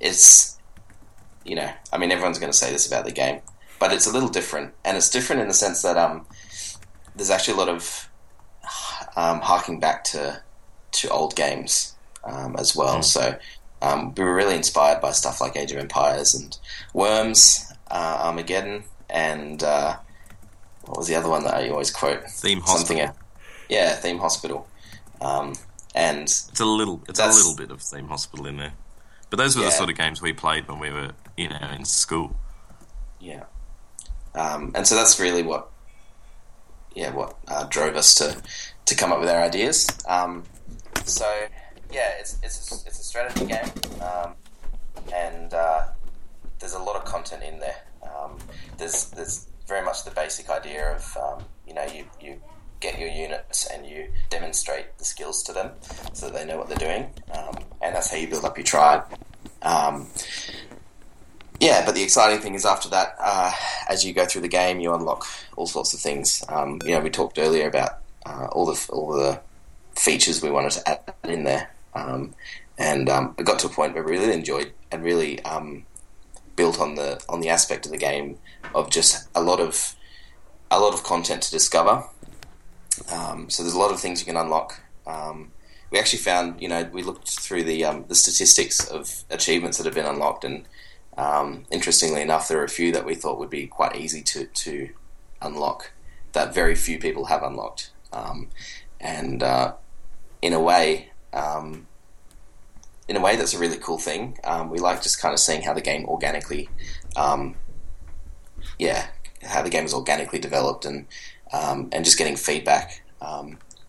it's, 0.00 0.58
you 1.44 1.54
know, 1.54 1.70
I 1.92 1.98
mean, 1.98 2.10
everyone's 2.10 2.38
going 2.38 2.52
to 2.52 2.56
say 2.56 2.70
this 2.72 2.86
about 2.86 3.04
the 3.04 3.12
game, 3.12 3.40
but 3.78 3.92
it's 3.92 4.06
a 4.06 4.12
little 4.12 4.28
different. 4.28 4.74
And 4.84 4.96
it's 4.96 5.10
different 5.10 5.42
in 5.42 5.48
the 5.48 5.54
sense 5.54 5.82
that 5.82 5.96
um, 5.96 6.26
there's 7.14 7.30
actually 7.30 7.54
a 7.54 7.58
lot 7.58 7.68
of 7.68 8.08
um, 9.16 9.40
harking 9.40 9.80
back 9.80 10.04
to, 10.04 10.42
to 10.92 11.08
old 11.08 11.36
games 11.36 11.94
um, 12.24 12.56
as 12.56 12.74
well. 12.76 12.98
Mm. 12.98 13.04
So 13.04 13.38
um, 13.82 14.14
we 14.14 14.24
were 14.24 14.34
really 14.34 14.56
inspired 14.56 15.00
by 15.00 15.12
stuff 15.12 15.40
like 15.40 15.56
Age 15.56 15.72
of 15.72 15.78
Empires 15.78 16.34
and 16.34 16.56
Worms, 16.94 17.72
uh, 17.90 18.18
Armageddon, 18.20 18.84
and. 19.08 19.62
Uh, 19.62 19.96
what 20.86 20.98
was 20.98 21.08
the 21.08 21.16
other 21.16 21.28
one 21.28 21.42
that 21.44 21.54
I 21.54 21.68
always 21.68 21.90
quote? 21.90 22.22
Theme 22.30 22.62
Something, 22.64 22.98
hospital. 22.98 23.26
yeah, 23.68 23.94
Theme 23.94 24.18
Hospital. 24.18 24.68
Um, 25.20 25.54
and 25.94 26.22
It's 26.22 26.60
a 26.60 26.64
little, 26.64 27.02
it's 27.08 27.18
a 27.18 27.26
little 27.26 27.56
bit 27.56 27.70
of 27.70 27.82
theme 27.82 28.06
hospital 28.06 28.46
in 28.46 28.58
there. 28.58 28.74
But 29.30 29.38
those 29.38 29.56
were 29.56 29.64
the 29.64 29.70
sort 29.70 29.90
of 29.90 29.96
games 29.96 30.22
we 30.22 30.32
played 30.32 30.68
when 30.68 30.78
we 30.78 30.90
were, 30.90 31.10
you 31.36 31.48
know, 31.48 31.58
in 31.74 31.84
school. 31.84 32.36
yeah, 33.18 33.44
um, 34.36 34.72
and 34.74 34.86
so 34.86 34.94
that's 34.94 35.18
really 35.18 35.42
what, 35.42 35.70
yeah, 36.94 37.12
what 37.12 37.36
uh, 37.48 37.64
drove 37.64 37.96
us 37.96 38.14
to 38.16 38.40
to 38.86 38.94
come 38.94 39.12
up 39.12 39.20
with 39.20 39.28
our 39.28 39.42
ideas. 39.42 39.88
Um, 40.06 40.44
so 41.04 41.26
yeah, 41.92 42.10
it's 42.18 42.38
it's 42.42 42.72
a, 42.72 42.86
it's 42.86 43.00
a 43.00 43.04
strategy 43.04 43.46
game, 43.46 43.70
um, 44.00 44.34
and 45.12 45.52
uh, 45.54 45.86
there's 46.58 46.74
a 46.74 46.78
lot 46.78 46.96
of 46.96 47.04
content 47.04 47.42
in 47.42 47.58
there. 47.58 47.76
Um, 48.02 48.38
there's 48.78 49.06
there's 49.10 49.46
very 49.66 49.84
much 49.84 50.04
the 50.04 50.10
basic 50.10 50.48
idea 50.50 50.94
of 50.94 51.16
um, 51.16 51.44
you 51.66 51.74
know 51.74 51.84
you 51.84 52.04
you 52.20 52.40
get 52.80 52.98
your 52.98 53.08
units 53.08 53.66
and 53.66 53.86
you 53.86 54.06
demonstrate 54.28 54.98
the 54.98 55.04
skills 55.04 55.42
to 55.42 55.52
them 55.52 55.70
so 56.12 56.26
that 56.26 56.34
they 56.34 56.44
know 56.44 56.58
what 56.58 56.68
they're 56.68 56.76
doing, 56.76 57.10
um, 57.32 57.58
and 57.80 57.94
that's 57.94 58.10
how 58.10 58.16
you 58.16 58.28
build 58.28 58.44
up 58.44 58.56
your 58.56 58.64
tribe. 58.64 59.04
Um, 59.62 60.08
yeah, 61.60 61.84
but 61.84 61.94
the 61.94 62.02
exciting 62.02 62.40
thing 62.40 62.54
is 62.54 62.64
after 62.64 62.88
that, 62.90 63.16
uh, 63.18 63.52
as 63.88 64.04
you 64.04 64.12
go 64.12 64.26
through 64.26 64.42
the 64.42 64.48
game, 64.48 64.80
you 64.80 64.92
unlock 64.94 65.26
all 65.56 65.66
sorts 65.66 65.94
of 65.94 66.00
things. 66.00 66.44
Um, 66.48 66.80
you 66.84 66.90
know, 66.90 67.00
we 67.00 67.10
talked 67.10 67.38
earlier 67.38 67.68
about 67.68 67.98
uh, 68.26 68.46
all 68.52 68.66
the 68.66 68.86
all 68.90 69.12
the 69.12 69.40
features 69.94 70.42
we 70.42 70.50
wanted 70.50 70.72
to 70.72 70.88
add 70.88 71.14
in 71.24 71.44
there, 71.44 71.70
um, 71.94 72.34
and 72.78 73.08
um, 73.08 73.34
it 73.38 73.44
got 73.44 73.58
to 73.60 73.66
a 73.66 73.70
point 73.70 73.94
where 73.94 74.02
we 74.02 74.12
really 74.12 74.32
enjoyed 74.32 74.72
and 74.90 75.02
really 75.02 75.42
um, 75.44 75.84
built 76.56 76.80
on 76.80 76.94
the 76.94 77.22
on 77.28 77.40
the 77.40 77.48
aspect 77.48 77.86
of 77.86 77.92
the 77.92 77.98
game 77.98 78.38
of 78.74 78.90
just 78.90 79.28
a 79.34 79.42
lot 79.42 79.60
of 79.60 79.94
a 80.70 80.80
lot 80.80 80.92
of 80.92 81.02
content 81.04 81.42
to 81.42 81.50
discover. 81.50 82.04
Um, 83.12 83.48
so 83.50 83.62
there's 83.62 83.74
a 83.74 83.78
lot 83.78 83.92
of 83.92 84.00
things 84.00 84.20
you 84.20 84.26
can 84.26 84.36
unlock. 84.36 84.80
Um, 85.06 85.52
we 85.90 85.98
actually 85.98 86.18
found, 86.18 86.60
you 86.60 86.68
know, 86.68 86.88
we 86.92 87.02
looked 87.02 87.28
through 87.28 87.64
the 87.64 87.84
um, 87.84 88.04
the 88.08 88.14
statistics 88.14 88.86
of 88.88 89.24
achievements 89.30 89.78
that 89.78 89.84
have 89.84 89.94
been 89.94 90.06
unlocked, 90.06 90.44
and 90.44 90.66
um, 91.16 91.64
interestingly 91.70 92.22
enough, 92.22 92.48
there 92.48 92.60
are 92.60 92.64
a 92.64 92.68
few 92.68 92.92
that 92.92 93.04
we 93.04 93.14
thought 93.14 93.38
would 93.38 93.50
be 93.50 93.66
quite 93.66 93.96
easy 93.96 94.22
to 94.22 94.46
to 94.46 94.90
unlock 95.42 95.92
that 96.32 96.54
very 96.54 96.74
few 96.74 96.98
people 96.98 97.26
have 97.26 97.42
unlocked, 97.42 97.90
um, 98.12 98.48
and 99.00 99.42
uh, 99.42 99.74
in 100.42 100.52
a 100.52 100.60
way. 100.60 101.10
Um, 101.32 101.86
in 103.08 103.14
a 103.14 103.20
way, 103.20 103.36
that's 103.36 103.54
a 103.54 103.58
really 103.58 103.76
cool 103.76 103.98
thing. 103.98 104.36
Um, 104.42 104.68
we 104.68 104.78
like 104.80 105.00
just 105.00 105.20
kind 105.20 105.32
of 105.32 105.38
seeing 105.38 105.62
how 105.62 105.72
the 105.72 105.80
game 105.80 106.06
organically, 106.06 106.68
um, 107.14 107.54
yeah, 108.80 109.06
how 109.42 109.62
the 109.62 109.70
game 109.70 109.84
is 109.84 109.94
organically 109.94 110.40
developed 110.40 110.84
and 110.84 111.06
um, 111.52 111.88
and 111.92 112.04
just 112.04 112.18
getting 112.18 112.34
feedback. 112.34 113.04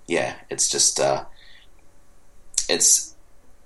Yeah, 0.07 0.35
it's 0.49 0.69
just 0.69 0.99
uh, 0.99 1.25
it's 2.69 3.15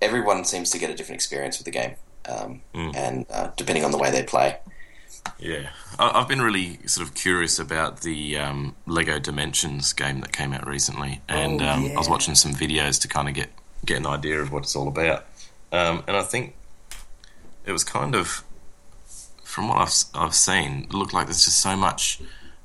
everyone 0.02 0.44
seems 0.44 0.72
to 0.72 0.80
get 0.80 0.90
a 0.90 0.96
different 0.96 1.18
experience 1.18 1.60
with 1.60 1.66
the 1.66 1.72
game, 1.72 1.96
um, 2.30 2.62
Mm. 2.74 2.96
and 2.96 3.26
uh, 3.30 3.50
depending 3.56 3.84
on 3.86 3.92
the 3.92 3.98
way 3.98 4.12
they 4.12 4.24
play. 4.24 4.58
Yeah, 5.40 5.70
I, 6.00 6.20
I've 6.20 6.28
been 6.28 6.42
really 6.42 6.80
sort 6.88 7.08
of 7.08 7.14
curious 7.14 7.60
about 7.60 8.02
the 8.02 8.38
um, 8.38 8.76
Lego 8.88 9.20
Dimensions 9.20 9.94
game 9.94 10.22
that 10.22 10.32
came 10.32 10.54
out 10.54 10.66
recently, 10.68 11.22
and 11.28 11.62
Oh, 11.62 11.68
um, 11.68 11.92
I 11.92 11.96
was 11.96 12.10
watching 12.10 12.36
some 12.36 12.54
videos 12.54 13.00
to 13.02 13.08
kind 13.08 13.28
of 13.28 13.34
get 13.36 13.50
get 13.86 13.98
an 13.98 14.06
idea 14.08 14.40
of 14.42 14.52
what 14.52 14.64
it's 14.64 14.76
all 14.76 14.88
about. 14.88 15.26
Um, 15.72 16.04
and 16.08 16.16
I 16.18 16.22
think 16.24 16.56
it 17.66 17.72
was 17.72 17.84
kind 17.84 18.14
of, 18.16 18.44
from 19.44 19.68
what 19.70 19.78
I've 19.78 19.94
I've 20.14 20.36
seen, 20.36 20.84
it 20.90 20.94
looked 20.94 21.14
like 21.14 21.28
there's 21.28 21.46
just 21.46 21.60
so 21.62 21.76
much, 21.76 22.20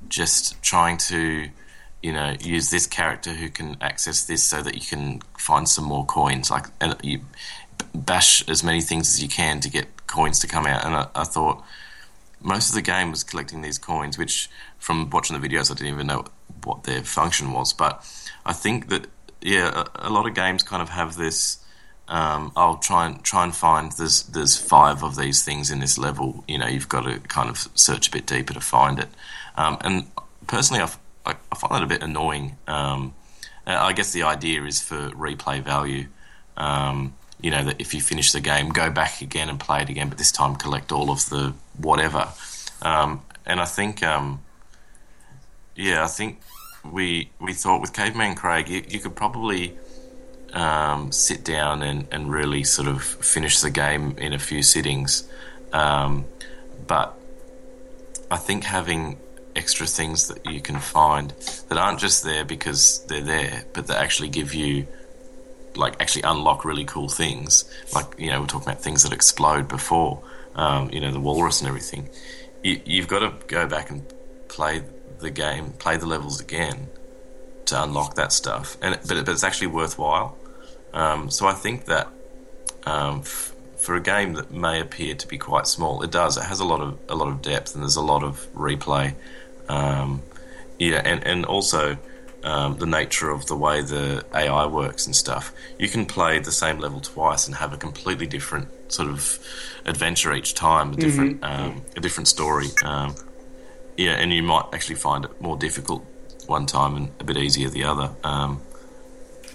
just 0.07 0.61
trying 0.61 0.97
to, 1.09 1.49
you 2.03 2.13
know, 2.13 2.35
use 2.41 2.69
this 2.69 2.85
character 2.87 3.31
who 3.33 3.49
can 3.49 3.77
access 3.81 4.25
this 4.25 4.43
so 4.43 4.61
that 4.61 4.75
you 4.75 4.81
can 4.81 5.21
find 5.37 5.67
some 5.69 5.85
more 5.85 6.05
coins. 6.05 6.49
Like 6.51 6.65
and 6.81 6.95
you 7.03 7.21
bash 7.93 8.47
as 8.47 8.63
many 8.63 8.81
things 8.81 9.09
as 9.09 9.21
you 9.21 9.29
can 9.29 9.59
to 9.61 9.69
get 9.69 10.07
coins 10.07 10.39
to 10.39 10.47
come 10.47 10.65
out. 10.65 10.85
And 10.85 10.95
I, 10.95 11.07
I 11.15 11.23
thought 11.23 11.63
most 12.41 12.69
of 12.69 12.75
the 12.75 12.81
game 12.81 13.11
was 13.11 13.23
collecting 13.23 13.61
these 13.61 13.77
coins, 13.77 14.17
which 14.17 14.49
from 14.77 15.09
watching 15.09 15.39
the 15.39 15.47
videos, 15.47 15.71
I 15.71 15.75
didn't 15.75 15.93
even 15.93 16.07
know 16.07 16.25
what 16.63 16.83
their 16.83 17.03
function 17.03 17.51
was. 17.51 17.73
But 17.73 18.05
I 18.45 18.53
think 18.53 18.89
that 18.89 19.07
yeah, 19.41 19.85
a, 19.95 20.07
a 20.07 20.09
lot 20.09 20.27
of 20.27 20.33
games 20.33 20.63
kind 20.63 20.81
of 20.81 20.89
have 20.89 21.15
this. 21.15 21.59
Um, 22.07 22.53
I'll 22.55 22.77
try 22.77 23.05
and 23.05 23.21
try 23.23 23.43
and 23.43 23.53
find 23.53 23.91
there's 23.93 24.23
there's 24.23 24.57
five 24.57 25.03
of 25.03 25.17
these 25.17 25.43
things 25.43 25.71
in 25.71 25.79
this 25.79 25.97
level. 25.97 26.43
You 26.47 26.57
know, 26.57 26.67
you've 26.67 26.89
got 26.89 27.01
to 27.01 27.19
kind 27.19 27.49
of 27.49 27.67
search 27.75 28.07
a 28.07 28.11
bit 28.11 28.25
deeper 28.25 28.53
to 28.53 28.61
find 28.61 28.99
it. 28.99 29.09
Um, 29.55 29.77
and 29.81 30.07
personally, 30.45 30.81
I, 30.81 30.87
find 31.55 31.73
that 31.73 31.83
a 31.83 31.87
bit 31.87 32.03
annoying. 32.03 32.57
Um, 32.67 33.13
I 33.65 33.91
guess 33.93 34.13
the 34.13 34.23
idea 34.23 34.63
is 34.63 34.81
for 34.81 35.09
replay 35.09 35.61
value. 35.61 36.07
Um, 36.55 37.15
you 37.41 37.51
know 37.51 37.63
that 37.65 37.79
if 37.79 37.93
you 37.93 38.01
finish 38.01 38.31
the 38.31 38.41
game, 38.41 38.69
go 38.69 38.89
back 38.89 39.21
again 39.21 39.49
and 39.49 39.59
play 39.59 39.81
it 39.81 39.89
again, 39.89 40.09
but 40.09 40.17
this 40.17 40.31
time 40.31 40.55
collect 40.55 40.91
all 40.91 41.09
of 41.09 41.29
the 41.29 41.53
whatever. 41.77 42.27
Um, 42.81 43.21
and 43.45 43.59
I 43.59 43.65
think, 43.65 44.03
um, 44.03 44.41
yeah, 45.75 46.03
I 46.03 46.07
think 46.07 46.41
we 46.83 47.29
we 47.39 47.53
thought 47.53 47.81
with 47.81 47.93
Caveman 47.93 48.35
Craig, 48.35 48.69
you, 48.69 48.83
you 48.87 48.99
could 48.99 49.15
probably 49.15 49.77
um, 50.53 51.11
sit 51.11 51.43
down 51.43 51.83
and, 51.83 52.07
and 52.11 52.31
really 52.31 52.63
sort 52.63 52.87
of 52.87 53.03
finish 53.03 53.59
the 53.59 53.69
game 53.69 54.15
in 54.17 54.33
a 54.33 54.39
few 54.39 54.63
sittings. 54.63 55.27
Um, 55.73 56.25
but 56.87 57.17
I 58.31 58.37
think 58.37 58.63
having 58.63 59.17
extra 59.55 59.87
things 59.87 60.27
that 60.27 60.45
you 60.45 60.61
can 60.61 60.79
find 60.79 61.31
that 61.69 61.77
aren't 61.77 61.99
just 61.99 62.23
there 62.23 62.45
because 62.45 63.03
they're 63.05 63.21
there, 63.21 63.63
but 63.73 63.87
that 63.87 63.97
actually 63.97 64.29
give 64.29 64.53
you 64.53 64.87
like 65.77 66.01
actually 66.01 66.23
unlock 66.23 66.65
really 66.65 66.85
cool 66.85 67.09
things. 67.09 67.65
Like 67.93 68.05
you 68.17 68.29
know, 68.29 68.41
we're 68.41 68.47
talking 68.47 68.69
about 68.69 68.81
things 68.81 69.03
that 69.03 69.13
explode 69.13 69.67
before, 69.67 70.23
um, 70.55 70.89
you 70.91 70.99
know, 70.99 71.11
the 71.11 71.19
walrus 71.19 71.61
and 71.61 71.67
everything. 71.67 72.09
You, 72.63 72.81
you've 72.85 73.07
got 73.07 73.19
to 73.19 73.33
go 73.47 73.67
back 73.67 73.89
and 73.89 74.05
play 74.47 74.83
the 75.19 75.29
game, 75.29 75.71
play 75.79 75.97
the 75.97 76.05
levels 76.05 76.41
again 76.41 76.87
to 77.65 77.83
unlock 77.83 78.15
that 78.15 78.31
stuff. 78.31 78.77
And 78.81 78.99
but, 79.07 79.25
but 79.25 79.29
it's 79.29 79.43
actually 79.43 79.67
worthwhile. 79.67 80.37
Um, 80.93 81.29
so 81.29 81.47
I 81.47 81.53
think 81.53 81.85
that 81.85 82.07
um, 82.85 83.19
f- 83.19 83.53
for 83.77 83.95
a 83.95 84.01
game 84.01 84.33
that 84.33 84.51
may 84.51 84.79
appear 84.79 85.15
to 85.15 85.27
be 85.27 85.37
quite 85.37 85.67
small, 85.67 86.01
it 86.01 86.11
does. 86.11 86.37
It 86.37 86.43
has 86.43 86.59
a 86.59 86.65
lot 86.65 86.81
of 86.81 86.97
a 87.09 87.15
lot 87.15 87.27
of 87.27 87.41
depth, 87.41 87.75
and 87.75 87.83
there's 87.83 87.95
a 87.95 88.01
lot 88.01 88.23
of 88.23 88.47
replay. 88.53 89.13
Um, 89.69 90.21
yeah, 90.79 91.01
and 91.03 91.23
and 91.25 91.45
also 91.45 91.97
um, 92.47 92.77
the 92.77 92.85
nature 92.85 93.29
of 93.29 93.45
the 93.47 93.57
way 93.57 93.81
the 93.81 94.25
AI 94.33 94.65
works 94.67 95.05
and 95.05 95.13
stuff. 95.13 95.53
You 95.77 95.89
can 95.89 96.05
play 96.05 96.39
the 96.39 96.51
same 96.51 96.79
level 96.79 97.01
twice 97.01 97.45
and 97.45 97.57
have 97.57 97.73
a 97.73 97.77
completely 97.77 98.25
different 98.25 98.69
sort 98.89 99.09
of 99.09 99.37
adventure 99.85 100.33
each 100.33 100.53
time, 100.53 100.93
a 100.93 100.95
different 100.95 101.43
um, 101.43 101.81
a 101.97 101.99
different 101.99 102.29
story. 102.29 102.67
Um, 102.85 103.15
yeah, 103.97 104.11
and 104.11 104.31
you 104.31 104.43
might 104.43 104.65
actually 104.71 104.95
find 104.95 105.25
it 105.25 105.41
more 105.41 105.57
difficult 105.57 106.05
one 106.45 106.65
time 106.65 106.95
and 106.95 107.11
a 107.19 107.25
bit 107.25 107.35
easier 107.35 107.67
the 107.67 107.83
other. 107.83 108.11
Um, 108.23 108.61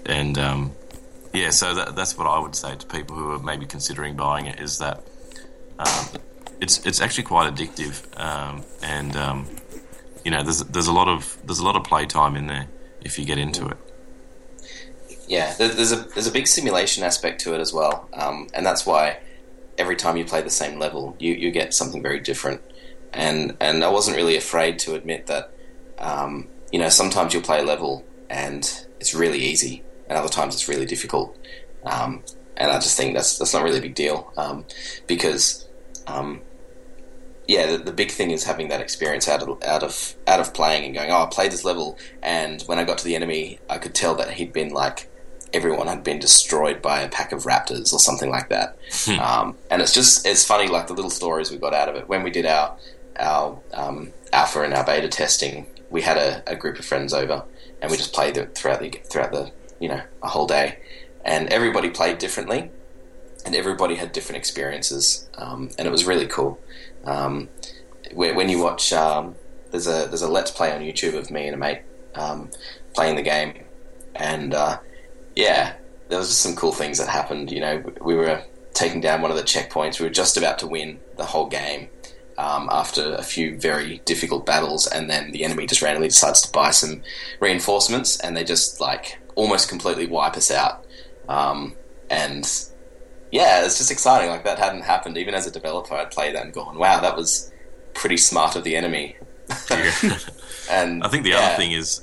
and 0.04 0.36
um, 0.36 0.72
yeah, 1.32 1.48
so 1.48 1.74
that, 1.74 1.96
that's 1.96 2.18
what 2.18 2.26
I 2.26 2.38
would 2.38 2.54
say 2.54 2.76
to 2.76 2.86
people 2.86 3.16
who 3.16 3.32
are 3.32 3.38
maybe 3.38 3.64
considering 3.64 4.16
buying 4.16 4.44
it 4.44 4.60
is 4.60 4.78
that 4.78 5.02
um, 5.78 6.06
it's 6.60 6.84
it's 6.84 7.00
actually 7.00 7.24
quite 7.24 7.54
addictive, 7.54 8.04
um, 8.20 8.64
and 8.82 9.16
um, 9.16 9.46
you 10.26 10.30
know 10.30 10.42
there's 10.42 10.60
there's 10.64 10.88
a 10.88 10.92
lot 10.92 11.08
of 11.08 11.38
there's 11.46 11.60
a 11.60 11.64
lot 11.64 11.76
of 11.76 11.84
playtime 11.84 12.36
in 12.36 12.48
there 12.48 12.68
if 13.04 13.18
you 13.18 13.24
get 13.24 13.38
into 13.38 13.68
it. 13.68 13.76
Yeah, 15.28 15.54
there's 15.54 15.92
a 15.92 15.96
there's 15.96 16.26
a 16.26 16.32
big 16.32 16.46
simulation 16.46 17.04
aspect 17.04 17.40
to 17.42 17.54
it 17.54 17.60
as 17.60 17.72
well, 17.72 18.08
um, 18.12 18.48
and 18.52 18.66
that's 18.66 18.84
why 18.84 19.18
every 19.78 19.96
time 19.96 20.16
you 20.16 20.24
play 20.24 20.42
the 20.42 20.50
same 20.50 20.78
level, 20.78 21.16
you, 21.18 21.32
you 21.32 21.50
get 21.50 21.74
something 21.74 22.02
very 22.02 22.20
different. 22.20 22.60
And 23.12 23.56
and 23.60 23.84
I 23.84 23.88
wasn't 23.88 24.16
really 24.16 24.36
afraid 24.36 24.78
to 24.80 24.94
admit 24.94 25.26
that, 25.26 25.50
um, 25.98 26.48
you 26.70 26.78
know, 26.78 26.88
sometimes 26.88 27.32
you'll 27.32 27.42
play 27.42 27.60
a 27.60 27.64
level 27.64 28.04
and 28.28 28.86
it's 29.00 29.14
really 29.14 29.38
easy, 29.38 29.82
and 30.08 30.18
other 30.18 30.28
times 30.28 30.54
it's 30.54 30.68
really 30.68 30.86
difficult. 30.86 31.36
Um, 31.84 32.22
and 32.56 32.70
I 32.70 32.76
just 32.76 32.96
think 32.96 33.14
that's 33.14 33.38
that's 33.38 33.54
not 33.54 33.64
really 33.64 33.78
a 33.78 33.82
big 33.82 33.94
deal 33.94 34.32
um, 34.36 34.64
because, 35.06 35.66
um, 36.06 36.40
yeah, 37.52 37.66
the, 37.72 37.78
the 37.78 37.92
big 37.92 38.10
thing 38.10 38.30
is 38.30 38.44
having 38.44 38.68
that 38.68 38.80
experience 38.80 39.28
out 39.28 39.42
of 39.42 39.62
out 39.62 39.82
of 39.82 40.14
out 40.26 40.40
of 40.40 40.54
playing 40.54 40.84
and 40.84 40.94
going, 40.94 41.10
oh, 41.10 41.24
I 41.24 41.26
played 41.26 41.52
this 41.52 41.64
level, 41.64 41.98
and 42.22 42.62
when 42.62 42.78
I 42.78 42.84
got 42.84 42.98
to 42.98 43.04
the 43.04 43.16
enemy, 43.16 43.58
I 43.68 43.78
could 43.78 43.94
tell 43.94 44.14
that 44.16 44.32
he'd 44.32 44.52
been 44.52 44.70
like 44.70 45.08
everyone 45.52 45.86
had 45.86 46.02
been 46.02 46.18
destroyed 46.18 46.80
by 46.80 47.02
a 47.02 47.08
pack 47.08 47.30
of 47.32 47.44
raptors 47.44 47.92
or 47.92 47.98
something 47.98 48.30
like 48.30 48.48
that. 48.48 48.76
um, 49.20 49.56
and 49.70 49.82
it's 49.82 49.92
just 49.92 50.26
it's 50.26 50.44
funny, 50.44 50.68
like 50.68 50.86
the 50.86 50.94
little 50.94 51.10
stories 51.10 51.50
we 51.50 51.58
got 51.58 51.74
out 51.74 51.88
of 51.88 51.96
it 51.96 52.08
when 52.08 52.22
we 52.22 52.30
did 52.30 52.46
our 52.46 52.76
our 53.18 53.60
um, 53.74 54.12
alpha 54.32 54.62
and 54.62 54.74
our 54.74 54.84
beta 54.84 55.08
testing. 55.08 55.66
We 55.90 56.00
had 56.00 56.16
a, 56.16 56.42
a 56.46 56.56
group 56.56 56.78
of 56.78 56.86
friends 56.86 57.12
over, 57.12 57.44
and 57.80 57.90
we 57.90 57.96
just 57.98 58.14
played 58.14 58.36
it 58.38 58.54
throughout 58.54 58.80
the 58.80 58.90
throughout 59.10 59.32
the 59.32 59.52
you 59.78 59.88
know 59.88 60.00
a 60.22 60.28
whole 60.28 60.46
day, 60.46 60.78
and 61.24 61.48
everybody 61.48 61.90
played 61.90 62.18
differently, 62.18 62.70
and 63.44 63.54
everybody 63.54 63.96
had 63.96 64.12
different 64.12 64.38
experiences, 64.38 65.28
um, 65.34 65.70
and 65.78 65.86
it 65.86 65.90
was 65.90 66.04
really 66.04 66.26
cool. 66.26 66.60
Um, 67.04 67.48
when 68.12 68.36
when 68.36 68.48
you 68.48 68.60
watch, 68.60 68.92
um, 68.92 69.34
there's 69.70 69.86
a 69.86 70.06
there's 70.06 70.22
a 70.22 70.28
let's 70.28 70.50
play 70.50 70.72
on 70.72 70.80
YouTube 70.80 71.14
of 71.14 71.30
me 71.30 71.46
and 71.46 71.54
a 71.54 71.58
mate 71.58 71.82
um, 72.14 72.50
playing 72.94 73.16
the 73.16 73.22
game, 73.22 73.64
and 74.14 74.54
uh, 74.54 74.78
yeah, 75.34 75.74
there 76.08 76.18
was 76.18 76.28
just 76.28 76.40
some 76.40 76.54
cool 76.54 76.72
things 76.72 76.98
that 76.98 77.08
happened. 77.08 77.50
You 77.50 77.60
know, 77.60 77.82
we 78.00 78.14
were 78.14 78.42
taking 78.74 79.00
down 79.00 79.22
one 79.22 79.30
of 79.30 79.36
the 79.36 79.42
checkpoints. 79.42 79.98
We 79.98 80.06
were 80.06 80.12
just 80.12 80.36
about 80.36 80.58
to 80.60 80.66
win 80.66 81.00
the 81.16 81.24
whole 81.24 81.46
game 81.46 81.88
um, 82.38 82.68
after 82.70 83.14
a 83.14 83.22
few 83.22 83.58
very 83.58 84.00
difficult 84.04 84.46
battles, 84.46 84.86
and 84.86 85.10
then 85.10 85.32
the 85.32 85.44
enemy 85.44 85.66
just 85.66 85.82
randomly 85.82 86.08
decides 86.08 86.40
to 86.42 86.52
buy 86.52 86.70
some 86.70 87.02
reinforcements, 87.40 88.18
and 88.20 88.36
they 88.36 88.44
just 88.44 88.80
like 88.80 89.18
almost 89.34 89.68
completely 89.68 90.06
wipe 90.06 90.36
us 90.36 90.50
out. 90.50 90.84
Um, 91.28 91.74
and 92.10 92.44
yeah, 93.32 93.64
it's 93.64 93.78
just 93.78 93.90
exciting. 93.90 94.30
Like 94.30 94.44
that 94.44 94.60
hadn't 94.60 94.82
happened. 94.82 95.18
Even 95.18 95.34
as 95.34 95.46
a 95.46 95.50
developer, 95.50 95.94
I'd 95.94 96.12
play 96.12 96.32
that 96.32 96.44
and 96.44 96.54
gone, 96.54 96.78
"Wow, 96.78 97.00
that 97.00 97.16
was 97.16 97.50
pretty 97.94 98.18
smart 98.18 98.56
of 98.56 98.64
the 98.64 98.76
enemy." 98.76 99.16
Yeah. 99.70 99.92
and 100.70 101.02
I 101.04 101.08
think 101.08 101.24
the 101.24 101.30
yeah, 101.30 101.38
other 101.38 101.56
thing 101.56 101.72
is, 101.72 102.02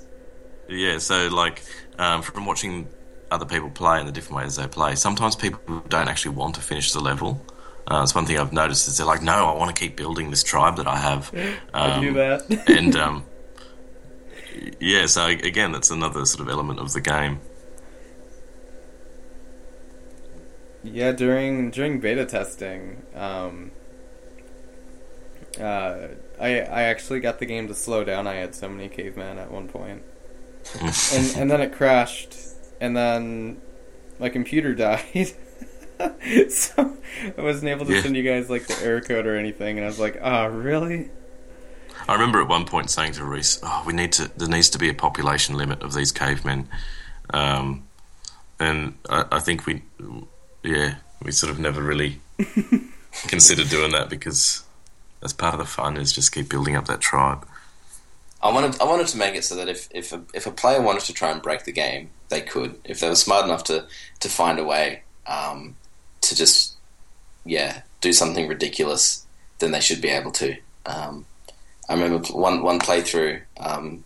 yeah. 0.67 0.97
So 0.99 1.27
like 1.29 1.63
um, 1.99 2.21
from 2.21 2.45
watching 2.45 2.89
other 3.31 3.45
people 3.45 3.69
play 3.69 3.99
and 3.99 4.07
the 4.07 4.11
different 4.11 4.37
ways 4.43 4.57
they 4.57 4.67
play, 4.67 4.95
sometimes 4.95 5.35
people 5.37 5.83
don't 5.89 6.09
actually 6.09 6.35
want 6.35 6.55
to 6.55 6.61
finish 6.61 6.91
the 6.91 6.99
level. 6.99 7.45
Uh, 7.87 8.01
it's 8.03 8.13
one 8.13 8.25
thing 8.25 8.37
I've 8.37 8.53
noticed 8.53 8.87
is 8.87 8.97
they're 8.97 9.07
like, 9.07 9.23
no, 9.23 9.47
I 9.47 9.55
want 9.55 9.75
to 9.75 9.79
keep 9.79 9.97
building 9.97 10.29
this 10.29 10.43
tribe 10.43 10.77
that 10.77 10.87
I 10.87 10.97
have. 10.97 11.31
I 11.73 11.99
do 11.99 12.09
Um, 12.09 12.13
that. 12.15 12.63
and 12.67 12.95
um, 12.95 13.25
yeah, 14.79 15.05
so 15.05 15.25
again, 15.27 15.71
that's 15.71 15.91
another 15.91 16.25
sort 16.25 16.41
of 16.41 16.49
element 16.49 16.79
of 16.79 16.93
the 16.93 17.01
game. 17.01 17.39
Yeah, 20.83 21.11
during 21.11 21.71
during 21.71 21.99
beta 21.99 22.25
testing, 22.25 23.03
um, 23.15 23.71
uh, 25.59 26.07
I 26.39 26.59
I 26.61 26.81
actually 26.83 27.19
got 27.19 27.39
the 27.39 27.45
game 27.45 27.67
to 27.67 27.73
slow 27.75 28.03
down. 28.03 28.27
I 28.27 28.35
had 28.35 28.55
so 28.55 28.69
many 28.69 28.87
cavemen 28.87 29.37
at 29.39 29.51
one 29.51 29.67
point, 29.67 30.03
and 30.81 31.33
and 31.35 31.51
then 31.51 31.61
it 31.61 31.73
crashed, 31.73 32.35
and 32.79 32.95
then 32.95 33.61
my 34.19 34.29
computer 34.29 34.73
died. 34.85 35.31
so 36.49 36.95
I 37.37 37.41
wasn't 37.41 37.69
able 37.71 37.85
to 37.85 37.93
Yeah. 37.95 38.01
send 38.01 38.15
you 38.15 38.23
guys 38.23 38.49
like 38.49 38.67
the 38.67 38.77
error 38.81 39.01
code 39.01 39.25
or 39.27 39.35
anything, 39.35 39.77
and 39.77 39.85
I 39.85 39.89
was 39.89 39.99
like, 39.99 40.17
"Ah, 40.21 40.45
really?" 40.45 41.09
I 42.07 42.13
remember 42.13 42.41
at 42.41 42.47
one 42.47 42.65
point 42.65 42.89
saying 42.89 43.13
to 43.13 43.25
Rhys, 43.25 43.59
"Oh, 43.63 43.83
we 43.85 43.91
need 43.91 44.13
to. 44.13 44.31
There 44.37 44.47
needs 44.47 44.69
to 44.69 44.77
be 44.77 44.87
a 44.89 44.93
population 44.93 45.55
limit 45.57 45.83
of 45.83 45.93
these 45.93 46.13
cavemen," 46.13 46.69
um, 47.31 47.83
and 48.61 48.93
I, 49.09 49.25
I 49.33 49.39
think 49.39 49.65
we, 49.65 49.83
yeah, 50.63 50.95
we 51.21 51.31
sort 51.31 51.51
of 51.51 51.59
never 51.59 51.81
really 51.81 52.19
considered 53.27 53.69
doing 53.69 53.91
that 53.91 54.09
because 54.09 54.63
that's 55.21 55.33
part 55.33 55.53
of 55.53 55.59
the 55.59 55.65
fun 55.65 55.97
is 55.97 56.13
just 56.13 56.31
keep 56.31 56.49
building 56.49 56.75
up 56.75 56.85
that 56.85 57.01
tribe. 57.01 57.45
I 58.41 58.51
wanted 58.51 58.79
I 58.79 58.85
wanted 58.85 59.07
to 59.07 59.17
make 59.17 59.35
it 59.35 59.43
so 59.43 59.55
that 59.55 59.67
if 59.67 59.89
if 59.91 60.13
a, 60.13 60.21
if 60.33 60.47
a 60.47 60.51
player 60.51 60.81
wanted 60.81 61.03
to 61.03 61.13
try 61.13 61.31
and 61.31 61.41
break 61.41 61.65
the 61.65 61.71
game, 61.71 62.09
they 62.29 62.41
could. 62.41 62.79
If 62.85 62.99
they 62.99 63.09
were 63.09 63.15
smart 63.15 63.45
enough 63.45 63.65
to 63.65 63.85
to 64.21 64.29
find 64.29 64.59
a 64.59 64.63
way 64.63 65.03
um, 65.27 65.75
to 66.21 66.35
just 66.35 66.77
yeah 67.45 67.81
do 68.01 68.13
something 68.13 68.47
ridiculous, 68.47 69.25
then 69.59 69.71
they 69.71 69.81
should 69.81 70.01
be 70.01 70.09
able 70.09 70.31
to. 70.31 70.55
Um, 70.85 71.25
I 71.89 71.93
remember 71.95 72.25
one 72.31 72.63
one 72.63 72.79
playthrough, 72.79 73.41
um, 73.59 74.05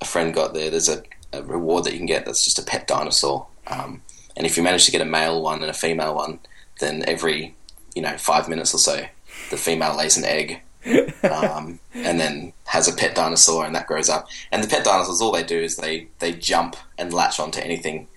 a 0.00 0.04
friend 0.04 0.32
got 0.32 0.54
there. 0.54 0.70
There's 0.70 0.88
a, 0.88 1.02
a 1.32 1.42
reward 1.42 1.84
that 1.84 1.92
you 1.92 1.98
can 1.98 2.06
get 2.06 2.24
that's 2.24 2.44
just 2.44 2.60
a 2.60 2.62
pet 2.62 2.86
dinosaur, 2.86 3.46
um, 3.66 4.00
and 4.36 4.46
if 4.46 4.56
you 4.56 4.62
manage 4.62 4.84
to 4.86 4.92
get 4.92 5.00
a 5.00 5.06
male 5.06 5.42
one 5.42 5.62
and 5.62 5.70
a 5.70 5.74
female 5.74 6.14
one, 6.14 6.38
then 6.80 7.04
every 7.06 7.54
you 7.94 8.02
know 8.02 8.16
five 8.18 8.48
minutes 8.48 8.74
or 8.74 8.78
so, 8.78 9.06
the 9.50 9.56
female 9.56 9.96
lays 9.96 10.16
an 10.16 10.24
egg 10.24 10.62
um, 11.30 11.80
and 11.94 12.20
then 12.20 12.52
has 12.64 12.88
a 12.88 12.94
pet 12.94 13.14
dinosaur, 13.14 13.64
and 13.64 13.74
that 13.74 13.86
grows 13.86 14.08
up. 14.08 14.28
And 14.52 14.62
the 14.62 14.68
pet 14.68 14.84
dinosaurs, 14.84 15.20
all 15.20 15.32
they 15.32 15.42
do 15.42 15.58
is 15.58 15.76
they 15.76 16.08
they 16.18 16.32
jump 16.32 16.76
and 16.98 17.12
latch 17.12 17.40
onto 17.40 17.60
anything 17.60 18.08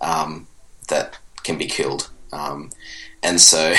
um, 0.00 0.46
that 0.88 1.18
can 1.42 1.56
be 1.56 1.66
killed. 1.66 2.10
Um, 2.32 2.70
and 3.22 3.40
so, 3.40 3.74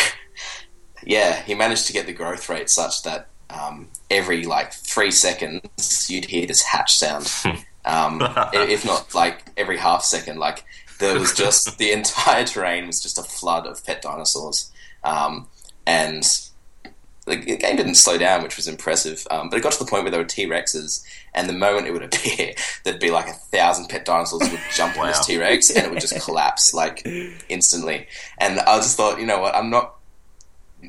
yeah, 1.03 1.41
he 1.43 1.53
managed 1.53 1.87
to 1.87 1.93
get 1.93 2.05
the 2.05 2.13
growth 2.13 2.49
rate 2.49 2.69
such 2.69 3.03
that 3.03 3.27
um, 3.49 3.87
every 4.09 4.45
like 4.45 4.73
three 4.73 5.11
seconds 5.11 6.09
you'd 6.09 6.25
hear 6.25 6.47
this 6.47 6.63
hatch 6.63 6.97
sound, 6.97 7.31
um, 7.85 8.21
if 8.53 8.85
not 8.85 9.13
like 9.13 9.43
every 9.57 9.77
half 9.77 10.03
second. 10.03 10.39
Like 10.39 10.63
there 10.99 11.19
was 11.19 11.33
just 11.35 11.77
the 11.77 11.91
entire 11.91 12.45
terrain 12.45 12.87
was 12.87 13.01
just 13.01 13.17
a 13.17 13.23
flood 13.23 13.65
of 13.65 13.83
pet 13.85 14.01
dinosaurs, 14.01 14.71
um, 15.03 15.47
and 15.87 16.23
the 17.25 17.37
the 17.37 17.57
game 17.57 17.75
didn't 17.75 17.95
slow 17.95 18.17
down, 18.17 18.43
which 18.43 18.57
was 18.57 18.67
impressive. 18.67 19.25
Um, 19.31 19.49
but 19.49 19.57
it 19.57 19.63
got 19.63 19.73
to 19.73 19.83
the 19.83 19.89
point 19.89 20.03
where 20.03 20.11
there 20.11 20.19
were 20.19 20.25
T 20.25 20.45
Rexes, 20.45 21.03
and 21.33 21.49
the 21.49 21.53
moment 21.53 21.87
it 21.87 21.91
would 21.91 22.03
appear, 22.13 22.53
there'd 22.83 22.99
be 22.99 23.11
like 23.11 23.27
a 23.27 23.33
thousand 23.33 23.87
pet 23.87 24.05
dinosaurs 24.05 24.49
would 24.49 24.59
jump 24.73 24.97
on 24.97 25.07
this 25.07 25.25
T 25.25 25.37
Rex, 25.37 25.69
and 25.69 25.85
it 25.85 25.91
would 25.91 26.01
just 26.01 26.19
collapse 26.25 26.73
like 26.73 27.05
instantly. 27.49 28.07
And 28.37 28.59
I 28.59 28.77
just 28.77 28.97
thought, 28.97 29.19
you 29.19 29.25
know 29.25 29.39
what, 29.39 29.55
I'm 29.55 29.69
not. 29.69 29.95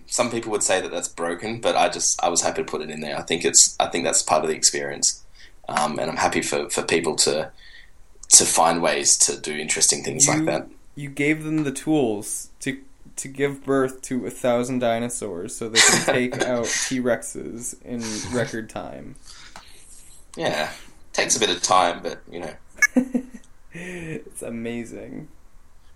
Some 0.06 0.30
people 0.30 0.52
would 0.52 0.62
say 0.62 0.80
that 0.80 0.92
that's 0.92 1.08
broken, 1.08 1.60
but 1.60 1.76
I 1.76 1.88
just 1.88 2.22
I 2.22 2.28
was 2.28 2.42
happy 2.42 2.62
to 2.62 2.70
put 2.70 2.80
it 2.80 2.90
in 2.90 3.00
there. 3.00 3.18
I 3.18 3.22
think 3.22 3.44
it's 3.44 3.76
I 3.80 3.86
think 3.86 4.04
that's 4.04 4.22
part 4.22 4.44
of 4.44 4.50
the 4.50 4.56
experience, 4.56 5.24
um, 5.68 5.98
and 5.98 6.10
I'm 6.10 6.16
happy 6.16 6.42
for, 6.42 6.70
for 6.70 6.82
people 6.82 7.16
to 7.16 7.50
to 8.30 8.44
find 8.44 8.82
ways 8.82 9.16
to 9.18 9.38
do 9.38 9.56
interesting 9.56 10.02
things 10.02 10.28
like 10.28 10.44
that. 10.44 10.68
You 10.94 11.08
gave 11.08 11.44
them 11.44 11.64
the 11.64 11.72
tools 11.72 12.50
to 12.60 12.80
to 13.16 13.28
give 13.28 13.64
birth 13.64 14.00
to 14.02 14.26
a 14.26 14.30
thousand 14.30 14.78
dinosaurs 14.78 15.54
so 15.54 15.68
they 15.68 15.80
can 15.80 16.04
take 16.04 16.42
out 16.46 16.64
T 16.64 17.00
Rexes 17.00 17.80
in 17.82 18.02
record 18.34 18.70
time. 18.70 19.16
Yeah, 20.36 20.72
takes 21.12 21.36
a 21.36 21.40
bit 21.40 21.50
of 21.50 21.62
time, 21.62 22.02
but 22.02 22.20
you 22.30 22.40
know. 22.40 22.54
It's 23.72 24.42
amazing. 24.42 25.28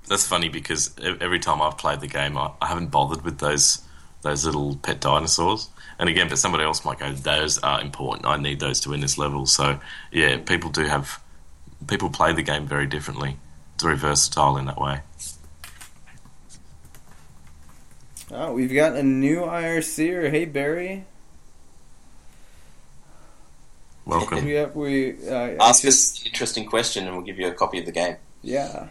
That's 0.09 0.27
funny 0.27 0.49
because 0.49 0.95
e- 1.03 1.17
every 1.21 1.39
time 1.39 1.61
I've 1.63 1.79
played 1.79 2.01
the 2.01 2.07
game, 2.07 2.37
I, 2.37 2.53
I 2.61 2.69
haven't 2.69 2.89
bothered 2.91 3.23
with 3.23 3.39
those 3.39 3.83
those 4.23 4.47
little 4.47 4.77
pet 4.77 5.01
dinosaurs. 5.01 5.69
And 5.99 6.09
again, 6.09 6.29
but 6.29 6.39
somebody 6.39 6.65
else 6.65 6.85
might 6.85 6.99
go, 6.99 7.13
those 7.13 7.59
are 7.59 7.81
important. 7.81 8.27
I 8.27 8.39
need 8.39 8.59
those 8.59 8.81
to 8.81 8.91
win 8.91 9.01
this 9.01 9.19
level. 9.19 9.45
So 9.45 9.79
yeah, 10.13 10.39
people 10.39 10.71
do 10.71 10.85
have 10.85 11.21
people 11.87 12.11
play 12.11 12.33
the 12.33 12.43
game 12.43 12.67
very 12.67 12.87
differently. 12.87 13.37
It's 13.75 13.83
very 13.83 13.97
versatile 13.97 14.57
in 14.57 14.67
that 14.67 14.81
way. 14.81 15.01
Oh, 18.31 18.53
we've 18.53 18.73
got 18.73 18.95
a 18.97 19.03
new 19.03 19.41
IRCer. 19.43 20.31
Hey 20.31 20.45
Barry. 20.45 21.05
Welcome. 24.07 24.45
We 24.45 24.53
have 24.53 24.75
we 24.77 25.13
uh, 25.29 25.57
Ask 25.61 25.83
it's 25.85 25.95
just- 25.95 26.17
us 26.17 26.21
an 26.23 26.27
interesting 26.29 26.67
question, 26.67 27.07
and 27.07 27.17
we'll 27.17 27.25
give 27.25 27.39
you 27.39 27.49
a 27.49 27.53
copy 27.53 27.79
of 27.79 27.87
the 27.87 27.93
game. 27.93 28.17
Yeah, 28.43 28.89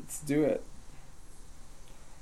let's 0.00 0.20
do 0.20 0.42
it. 0.44 0.62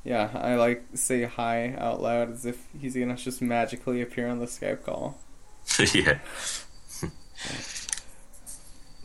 Yeah, 0.05 0.31
I 0.35 0.57
like 0.57 0.85
say 0.95 1.25
hi 1.25 1.75
out 1.79 2.03
loud 2.03 2.31
as 2.33 2.45
if 2.45 2.63
he's 2.79 2.95
gonna 2.95 3.17
just 3.17 3.41
magically 3.41 4.03
appear 4.03 4.29
on 4.29 4.39
the 4.39 4.47
Skype 4.47 4.85
call. 4.85 5.19
yeah. 5.95 6.19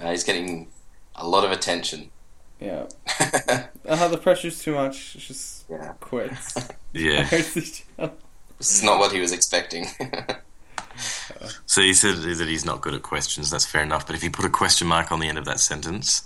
Uh, 0.01 0.11
he's 0.11 0.23
getting 0.25 0.67
a 1.19 1.27
lot 1.27 1.43
of 1.45 1.51
attention. 1.51 2.09
Yeah. 2.59 2.87
Uh, 3.87 4.07
the 4.07 4.17
pressure's 4.19 4.61
too 4.61 4.75
much. 4.75 5.13
Just 5.13 5.65
yeah, 5.67 5.93
quits. 5.99 6.55
Yeah. 6.93 7.23
this 7.29 7.57
is 7.57 8.83
not 8.83 8.99
what 8.99 9.11
he 9.11 9.19
was 9.19 9.31
expecting. 9.31 9.85
So 11.65 11.81
he 11.81 11.93
said 11.93 12.17
that 12.17 12.47
he's 12.47 12.65
not 12.65 12.81
good 12.81 12.93
at 12.93 13.01
questions. 13.01 13.49
That's 13.49 13.65
fair 13.65 13.81
enough. 13.81 14.05
But 14.05 14.15
if 14.15 14.21
he 14.21 14.29
put 14.29 14.45
a 14.45 14.49
question 14.49 14.87
mark 14.87 15.11
on 15.11 15.19
the 15.19 15.27
end 15.27 15.39
of 15.39 15.45
that 15.45 15.59
sentence, 15.59 16.21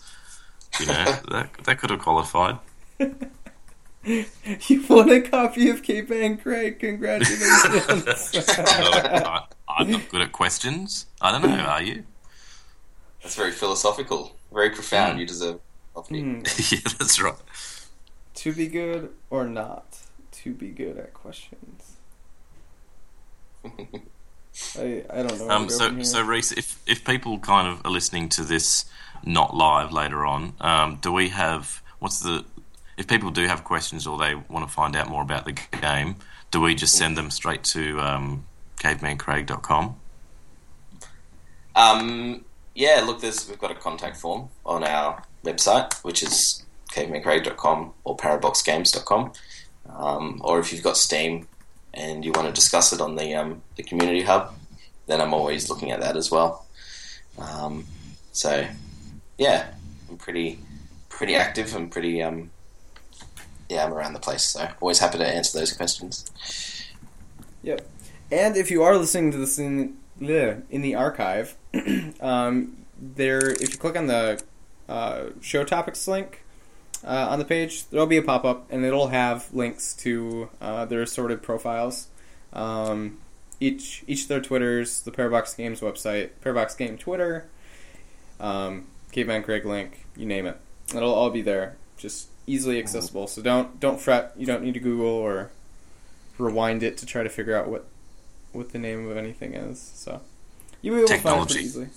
you 0.77 0.87
know, 0.87 1.05
that 1.31 1.49
that 1.63 1.79
could 1.79 1.89
have 1.91 1.99
qualified. 2.01 2.57
you 4.03 4.83
won 4.89 5.09
a 5.09 5.21
copy 5.21 5.69
of 5.69 5.81
Caveman 5.83 6.37
Craig. 6.37 6.79
Congratulations. 6.79 8.33
Not 8.33 9.05
a- 9.05 9.27
I- 9.29 9.45
I'm 9.69 9.89
not 9.91 10.09
good 10.09 10.21
at 10.21 10.33
questions. 10.33 11.05
I 11.21 11.31
don't 11.31 11.49
know. 11.49 11.55
Are 11.63 11.81
you? 11.81 12.03
That's 13.21 13.35
very 13.35 13.51
philosophical, 13.51 14.35
very 14.53 14.69
profound. 14.69 15.19
You 15.19 15.25
deserve 15.25 15.55
a 15.55 15.95
copy. 15.95 16.21
Hmm. 16.21 16.41
yeah, 16.71 16.79
that's 16.97 17.21
right. 17.21 17.35
to 18.35 18.53
be 18.53 18.67
good 18.67 19.11
or 19.29 19.45
not 19.45 19.97
to 20.43 20.53
be 20.53 20.69
good 20.69 20.97
at 20.97 21.13
questions. 21.13 21.97
I 24.77 25.03
I 25.09 25.23
don't 25.23 25.39
know. 25.39 25.49
Um, 25.49 25.69
so, 25.69 26.01
so 26.03 26.21
Rhys, 26.21 26.51
if 26.51 26.81
if 26.87 27.03
people 27.05 27.39
kind 27.39 27.67
of 27.67 27.85
are 27.85 27.91
listening 27.91 28.29
to 28.29 28.43
this 28.43 28.85
not 29.25 29.55
live 29.55 29.91
later 29.91 30.25
on, 30.25 30.53
um, 30.59 30.99
do 31.01 31.11
we 31.11 31.29
have 31.29 31.81
what's 31.99 32.19
the 32.19 32.45
if 32.97 33.07
people 33.07 33.31
do 33.31 33.47
have 33.47 33.63
questions 33.63 34.05
or 34.05 34.17
they 34.17 34.35
want 34.35 34.67
to 34.67 34.71
find 34.71 34.95
out 34.95 35.09
more 35.09 35.21
about 35.21 35.45
the 35.45 35.53
game, 35.81 36.15
do 36.51 36.61
we 36.61 36.75
just 36.75 36.95
send 36.95 37.17
them 37.17 37.31
straight 37.31 37.63
to 37.63 37.99
um, 37.99 38.45
cavemancraig.com? 38.77 39.95
Um, 41.75 42.45
yeah, 42.75 43.03
look, 43.05 43.21
there's 43.21 43.47
we've 43.47 43.59
got 43.59 43.71
a 43.71 43.75
contact 43.75 44.17
form 44.17 44.49
on 44.65 44.83
our 44.83 45.23
website, 45.43 45.93
which 46.03 46.23
is 46.23 46.63
cavemancraig.com 46.91 47.93
or 48.03 48.17
paraboxgames.com. 48.17 49.33
Um, 49.89 50.41
or 50.43 50.59
if 50.59 50.71
you've 50.71 50.83
got 50.83 50.97
Steam 50.97 51.47
and 51.93 52.23
you 52.23 52.31
want 52.31 52.47
to 52.47 52.53
discuss 52.53 52.93
it 52.93 53.01
on 53.01 53.15
the 53.15 53.35
um, 53.35 53.61
the 53.75 53.83
community 53.83 54.21
hub, 54.23 54.53
then 55.07 55.21
I'm 55.21 55.33
always 55.33 55.69
looking 55.69 55.91
at 55.91 56.01
that 56.01 56.15
as 56.15 56.31
well. 56.31 56.65
Um, 57.37 57.85
so, 58.31 58.67
yeah, 59.37 59.73
I'm 60.09 60.17
pretty 60.17 60.59
pretty 61.09 61.35
active 61.35 61.75
and 61.75 61.91
pretty 61.91 62.21
um, 62.21 62.49
yeah, 63.69 63.85
I'm 63.85 63.93
around 63.93 64.13
the 64.13 64.19
place. 64.19 64.43
So 64.43 64.67
always 64.81 64.99
happy 64.99 65.17
to 65.17 65.27
answer 65.27 65.59
those 65.59 65.73
questions. 65.73 66.25
Yep. 67.63 67.87
And 68.31 68.57
if 68.57 68.71
you 68.71 68.83
are 68.83 68.97
listening 68.97 69.31
to 69.31 69.37
this 69.37 69.59
in 69.59 69.97
in 70.19 70.81
the 70.81 70.95
archive, 70.95 71.55
um, 72.21 72.77
there 72.99 73.49
if 73.49 73.71
you 73.71 73.77
click 73.77 73.95
on 73.95 74.07
the 74.07 74.41
uh, 74.87 75.25
show 75.41 75.63
topics 75.63 76.07
link 76.07 76.43
uh, 77.05 77.27
on 77.29 77.39
the 77.39 77.45
page, 77.45 77.87
there'll 77.89 78.07
be 78.07 78.17
a 78.17 78.21
pop 78.21 78.45
up 78.45 78.65
and 78.69 78.85
it'll 78.85 79.07
have 79.07 79.53
links 79.53 79.93
to 79.95 80.49
uh, 80.61 80.85
their 80.85 81.01
assorted 81.01 81.41
profiles. 81.41 82.07
Um, 82.53 83.19
each 83.59 84.03
each 84.07 84.23
of 84.23 84.27
their 84.27 84.41
Twitters, 84.41 85.01
the 85.01 85.11
Parabox 85.11 85.55
Games 85.55 85.81
website, 85.81 86.29
Parabox 86.43 86.77
Game 86.77 86.97
Twitter, 86.97 87.49
um, 88.39 88.87
Caveman 89.11 89.43
Craig 89.43 89.65
link, 89.65 90.05
you 90.15 90.25
name 90.25 90.45
it. 90.45 90.57
It'll 90.93 91.13
all 91.13 91.29
be 91.29 91.41
there, 91.41 91.77
just 91.97 92.29
easily 92.45 92.79
accessible. 92.79 93.27
So 93.27 93.41
don't 93.41 93.79
don't 93.79 93.99
fret. 93.99 94.33
You 94.37 94.45
don't 94.45 94.63
need 94.63 94.73
to 94.73 94.79
Google 94.79 95.07
or 95.07 95.51
rewind 96.37 96.83
it 96.83 96.97
to 96.97 97.05
try 97.05 97.23
to 97.23 97.29
figure 97.29 97.55
out 97.55 97.67
what 97.67 97.85
what 98.51 98.71
the 98.71 98.79
name 98.79 99.09
of 99.09 99.17
anything 99.17 99.53
is. 99.53 99.79
So 99.95 100.21
you 100.83 101.03
it 101.03 101.07
Technology. 101.07 101.59
easily. 101.61 101.87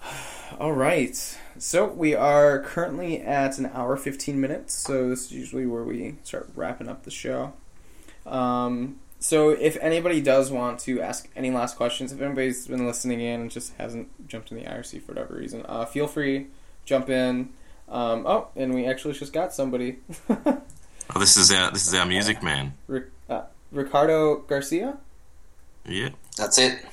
All 0.60 0.72
right. 0.72 1.16
So 1.58 1.86
we 1.86 2.14
are 2.14 2.60
currently 2.60 3.20
at 3.20 3.58
an 3.58 3.66
hour 3.74 3.96
fifteen 3.96 4.40
minutes. 4.40 4.74
So 4.74 5.08
this 5.08 5.24
is 5.26 5.32
usually 5.32 5.66
where 5.66 5.82
we 5.82 6.16
start 6.22 6.48
wrapping 6.54 6.88
up 6.88 7.02
the 7.04 7.10
show. 7.10 7.54
Um, 8.26 9.00
so 9.18 9.50
if 9.50 9.76
anybody 9.80 10.20
does 10.20 10.50
want 10.50 10.78
to 10.80 11.00
ask 11.00 11.28
any 11.34 11.50
last 11.50 11.76
questions, 11.76 12.12
if 12.12 12.20
anybody's 12.20 12.66
been 12.68 12.86
listening 12.86 13.20
in 13.20 13.40
and 13.40 13.50
just 13.50 13.74
hasn't 13.78 14.28
jumped 14.28 14.50
in 14.52 14.58
the 14.58 14.64
IRC 14.64 15.02
for 15.02 15.12
whatever 15.12 15.34
reason, 15.34 15.64
uh, 15.66 15.84
feel 15.86 16.06
free 16.06 16.46
jump 16.84 17.08
in. 17.08 17.48
Um, 17.88 18.26
oh, 18.26 18.48
and 18.56 18.74
we 18.74 18.86
actually 18.86 19.14
just 19.14 19.32
got 19.32 19.52
somebody. 19.52 19.96
Oh, 21.14 21.20
this 21.20 21.36
is 21.36 21.52
our 21.52 21.70
this 21.70 21.86
is 21.86 21.92
our 21.92 22.06
music 22.06 22.42
man. 22.42 22.72
Ric- 22.86 23.04
uh, 23.04 23.08
Ricardo 23.74 24.36
Garcia. 24.36 24.98
Yeah. 25.84 26.10
That's 26.36 26.58
it. 26.58 26.84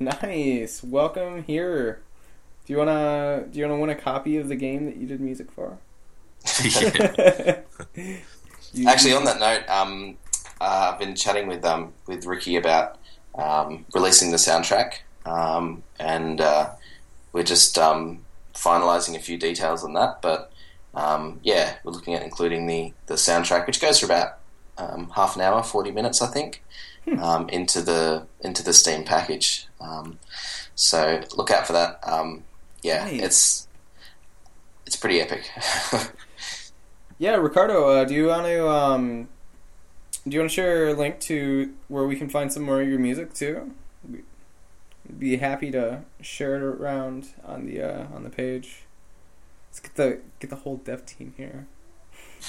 Nice. 0.00 0.82
Welcome 0.82 1.44
here. 1.44 2.02
Do 2.66 2.72
you 2.72 2.78
wanna 2.78 3.46
do 3.50 3.58
you 3.58 3.66
wanna 3.66 3.80
win 3.80 3.90
a 3.90 3.94
copy 3.94 4.36
of 4.36 4.48
the 4.48 4.56
game 4.56 4.86
that 4.86 4.96
you 4.96 5.06
did 5.06 5.20
music 5.20 5.50
for? 5.52 5.78
Actually, 8.86 9.14
on 9.14 9.24
that 9.24 9.38
note, 9.38 9.68
um, 9.68 10.16
uh, 10.60 10.90
I've 10.92 10.98
been 10.98 11.14
chatting 11.14 11.46
with 11.46 11.64
um, 11.64 11.92
with 12.06 12.26
Ricky 12.26 12.56
about 12.56 12.98
um, 13.36 13.84
releasing 13.94 14.30
the 14.30 14.36
soundtrack, 14.36 14.94
um, 15.24 15.82
and 16.00 16.40
uh, 16.40 16.70
we're 17.32 17.44
just 17.44 17.78
um, 17.78 18.24
finalising 18.54 19.14
a 19.14 19.20
few 19.20 19.38
details 19.38 19.84
on 19.84 19.92
that. 19.94 20.20
But 20.22 20.52
um, 20.94 21.40
yeah, 21.42 21.76
we're 21.84 21.92
looking 21.92 22.14
at 22.14 22.22
including 22.22 22.66
the, 22.66 22.92
the 23.06 23.14
soundtrack, 23.14 23.66
which 23.66 23.80
goes 23.80 24.00
for 24.00 24.06
about 24.06 24.38
um, 24.78 25.10
half 25.14 25.36
an 25.36 25.42
hour, 25.42 25.62
forty 25.62 25.90
minutes, 25.90 26.20
I 26.22 26.26
think, 26.28 26.62
um, 27.20 27.48
into 27.48 27.80
the 27.82 28.26
into 28.40 28.62
the 28.62 28.72
Steam 28.72 29.04
package. 29.04 29.66
Um, 29.80 30.18
so 30.74 31.20
look 31.36 31.50
out 31.50 31.66
for 31.66 31.72
that. 31.74 32.00
Um, 32.06 32.44
yeah, 32.82 33.04
Nice. 33.04 33.22
it's 33.22 33.68
it's 34.86 34.96
pretty 34.96 35.20
epic. 35.20 35.48
yeah, 37.18 37.36
Ricardo. 37.36 37.88
Uh, 37.88 38.04
do 38.04 38.14
you 38.14 38.26
want 38.26 38.46
to 38.46 38.68
um, 38.68 39.28
do 40.26 40.34
you 40.34 40.40
want 40.40 40.50
to 40.50 40.54
share 40.54 40.88
a 40.88 40.94
link 40.94 41.20
to 41.20 41.72
where 41.88 42.04
we 42.06 42.16
can 42.16 42.28
find 42.28 42.52
some 42.52 42.62
more 42.62 42.80
of 42.80 42.88
your 42.88 42.98
music 42.98 43.34
too? 43.34 43.72
We'd 44.08 44.24
be 45.18 45.36
happy 45.36 45.70
to 45.70 46.02
share 46.20 46.56
it 46.56 46.62
around 46.62 47.28
on 47.44 47.66
the 47.66 47.82
uh, 47.82 48.06
on 48.14 48.24
the 48.24 48.30
page. 48.30 48.82
Let's 49.70 49.80
get 49.80 49.94
the 49.96 50.20
get 50.40 50.50
the 50.50 50.56
whole 50.56 50.76
dev 50.76 51.04
team 51.06 51.34
here. 51.36 51.66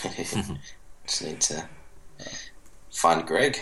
Just 1.06 1.24
need 1.24 1.42
to 1.42 1.68
find 2.92 3.26
Greg. 3.26 3.58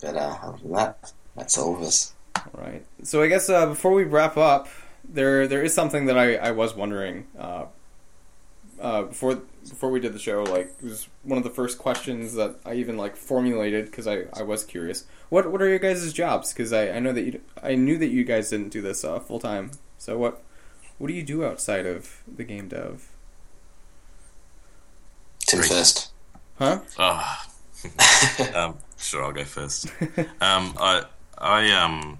But 0.00 0.16
uh, 0.16 0.36
other 0.42 0.58
than 0.58 0.72
that, 0.72 1.12
that's 1.36 1.58
all 1.58 1.76
of 1.76 1.82
us. 1.82 2.14
All 2.36 2.62
right. 2.62 2.84
So 3.02 3.22
I 3.22 3.28
guess 3.28 3.48
uh, 3.48 3.66
before 3.66 3.92
we 3.92 4.04
wrap 4.04 4.36
up, 4.36 4.68
there 5.04 5.46
there 5.46 5.62
is 5.62 5.74
something 5.74 6.06
that 6.06 6.18
I, 6.18 6.36
I 6.36 6.50
was 6.52 6.74
wondering 6.74 7.26
uh, 7.38 7.66
uh, 8.80 9.02
before 9.02 9.42
before 9.68 9.90
we 9.90 10.00
did 10.00 10.14
the 10.14 10.18
show. 10.18 10.42
Like 10.42 10.72
it 10.82 10.84
was 10.84 11.08
one 11.22 11.38
of 11.38 11.44
the 11.44 11.50
first 11.50 11.78
questions 11.78 12.34
that 12.34 12.56
I 12.64 12.74
even 12.74 12.96
like 12.96 13.16
formulated 13.16 13.86
because 13.86 14.06
I, 14.06 14.24
I 14.34 14.42
was 14.42 14.64
curious. 14.64 15.06
What 15.28 15.50
what 15.50 15.60
are 15.60 15.68
your 15.68 15.78
guys' 15.78 16.12
jobs? 16.12 16.52
Because 16.52 16.72
I, 16.72 16.90
I 16.90 16.98
know 17.00 17.12
that 17.12 17.22
you 17.22 17.40
I 17.62 17.74
knew 17.74 17.98
that 17.98 18.08
you 18.08 18.24
guys 18.24 18.50
didn't 18.50 18.70
do 18.70 18.80
this 18.80 19.04
uh, 19.04 19.20
full 19.20 19.40
time. 19.40 19.72
So 19.98 20.16
what 20.16 20.42
what 20.98 21.08
do 21.08 21.14
you 21.14 21.22
do 21.22 21.44
outside 21.44 21.86
of 21.86 22.22
the 22.26 22.44
game 22.44 22.68
dev? 22.68 23.08
Tim 25.46 25.62
first. 25.62 26.12
Huh? 26.58 26.80
Ah. 26.98 27.49
um, 28.54 28.76
sure, 28.98 29.24
I'll 29.24 29.32
go 29.32 29.44
first. 29.44 29.86
Um, 30.40 30.74
I 30.78 31.04
I 31.38 31.70
um 31.72 32.18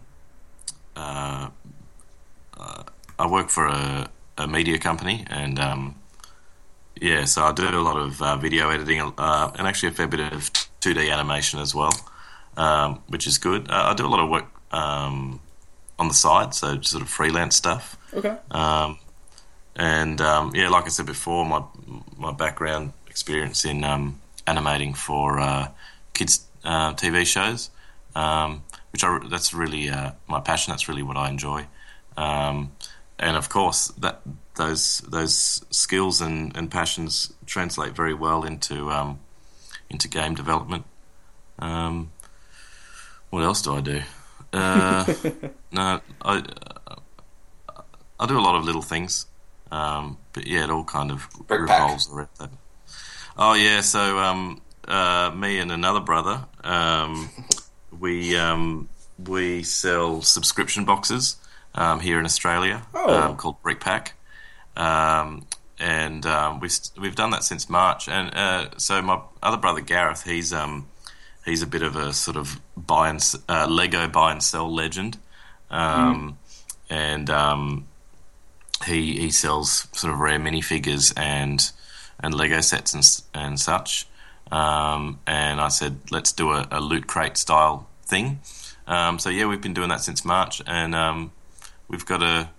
uh, 0.97 1.51
uh, 2.59 2.83
I 3.19 3.27
work 3.27 3.49
for 3.49 3.67
a, 3.67 4.09
a 4.39 4.47
media 4.47 4.79
company, 4.79 5.25
and 5.29 5.59
um, 5.59 5.95
yeah, 7.01 7.25
so 7.25 7.43
I 7.43 7.53
do 7.53 7.69
a 7.69 7.81
lot 7.81 7.97
of 7.97 8.21
uh, 8.23 8.37
video 8.37 8.71
editing 8.71 9.01
uh, 9.01 9.51
and 9.57 9.67
actually 9.67 9.91
a 9.91 9.93
fair 9.93 10.09
bit 10.09 10.21
of 10.21 10.51
2D 10.81 11.11
animation 11.11 11.61
as 11.61 11.75
well, 11.75 11.93
um, 12.57 13.03
which 13.09 13.27
is 13.27 13.39
good. 13.39 13.71
Uh, 13.71 13.91
I 13.91 13.95
do 13.95 14.07
a 14.07 14.09
lot 14.09 14.21
of 14.21 14.29
work 14.29 14.47
um, 14.73 15.41
on 15.99 16.09
the 16.09 16.15
side, 16.15 16.55
so 16.55 16.81
sort 16.81 17.03
of 17.03 17.09
freelance 17.09 17.57
stuff. 17.57 17.97
Okay. 18.13 18.37
Um, 18.51 18.99
and 19.77 20.21
um, 20.21 20.53
yeah, 20.55 20.69
like 20.69 20.85
I 20.85 20.89
said 20.89 21.07
before, 21.07 21.45
my 21.47 21.63
my 22.19 22.33
background 22.33 22.93
experience 23.09 23.65
in 23.65 23.85
um, 23.85 24.21
animating 24.51 24.95
for 24.95 25.39
uh, 25.39 25.69
kids 26.13 26.47
uh, 26.65 26.93
TV 26.95 27.25
shows, 27.25 27.71
um, 28.15 28.63
which 28.93 29.05
I, 29.05 29.19
that's 29.31 29.55
really 29.55 29.89
uh, 29.89 30.13
my 30.27 30.41
passion. 30.41 30.73
That's 30.73 30.89
really 30.89 31.03
what 31.03 31.17
I 31.17 31.29
enjoy. 31.29 31.67
Um, 32.17 32.73
and 33.19 33.37
of 33.37 33.49
course, 33.49 33.89
that 33.99 34.21
those 34.57 34.99
those 35.09 35.65
skills 35.71 36.21
and, 36.21 36.57
and 36.57 36.71
passions 36.71 37.33
translate 37.47 37.93
very 37.93 38.15
well 38.15 38.45
into 38.45 38.91
um, 38.91 39.21
into 39.89 40.09
game 40.09 40.35
development. 40.35 40.85
Um, 41.59 42.11
what 43.31 43.43
else 43.43 43.63
do 43.63 43.75
I 43.75 43.81
do? 43.81 44.01
Uh, 44.53 45.15
no, 45.73 46.01
I 46.23 46.45
I 48.19 48.27
do 48.27 48.39
a 48.39 48.41
lot 48.49 48.57
of 48.57 48.65
little 48.65 48.83
things, 48.83 49.27
um, 49.71 50.19
but 50.33 50.47
yeah, 50.47 50.65
it 50.65 50.71
all 50.71 50.85
kind 50.85 51.11
of 51.11 51.29
Brick 51.47 51.63
revolves 51.63 52.11
around 52.11 52.29
that. 52.39 52.51
Oh 53.43 53.55
yeah, 53.55 53.81
so 53.81 54.19
um, 54.19 54.61
uh, 54.87 55.33
me 55.35 55.59
and 55.61 55.73
another 55.73 56.01
brother, 56.01 56.45
um, 56.63 57.31
we 57.99 58.37
um, 58.37 58.89
we 59.19 59.63
sell 59.63 60.21
subscription 60.21 60.85
boxes 60.85 61.37
um, 61.75 62.01
here 62.01 62.19
in 62.19 62.27
Australia 62.27 62.83
Oh. 62.95 63.17
um, 63.23 63.37
called 63.37 63.57
Brickpack, 63.63 64.09
um, 64.77 65.47
and 65.79 66.27
um, 66.27 66.61
we've 66.61 66.77
we've 67.01 67.17
done 67.17 67.31
that 67.31 67.43
since 67.45 67.71
March. 67.71 68.09
And 68.09 68.35
uh, 68.35 68.69
so 68.77 69.01
my 69.01 69.21
other 69.43 69.57
brother 69.57 69.81
Gareth, 69.81 70.25
he's 70.25 70.53
um, 70.53 70.89
he's 71.47 71.63
a 71.63 71.67
bit 71.67 71.83
of 71.83 71.97
a 71.97 72.13
sort 72.13 72.37
of 72.37 72.61
buy 72.77 73.09
and 73.09 73.21
s- 73.21 73.37
uh, 73.49 73.67
Lego 73.71 74.07
buy 74.07 74.33
and 74.33 74.43
sell 74.43 74.71
legend, 74.73 75.17
um, 75.71 76.37
and 76.91 77.31
um, 77.31 77.87
he 78.85 79.19
he 79.19 79.31
sells 79.31 79.89
sort 79.93 80.13
of 80.13 80.19
rare 80.21 80.39
minifigures 80.39 81.15
and 81.19 81.73
and 82.23 82.35
Lego 82.35 82.61
sets 82.61 82.95
and 82.95 83.05
and 83.35 83.59
such. 83.59 84.07
Um, 84.51 85.21
and 85.27 85.61
I 85.61 85.69
said, 85.69 85.99
let's 86.11 86.33
do 86.33 86.51
a, 86.51 86.67
a 86.73 86.81
loot 86.81 87.07
crate 87.07 87.37
style 87.37 87.89
thing. 88.05 88.41
Um, 88.87 89.21
so 89.21 89.31
yeah, 89.31 89.47
we've 89.47 89.61
been 89.61 89.75
doing 89.75 89.91
that 89.91 90.01
since 90.01 90.25
March, 90.25 90.61
and 90.67 90.95
um, 90.95 91.33
we've 91.89 92.05
got 92.05 92.23
a, 92.23 92.51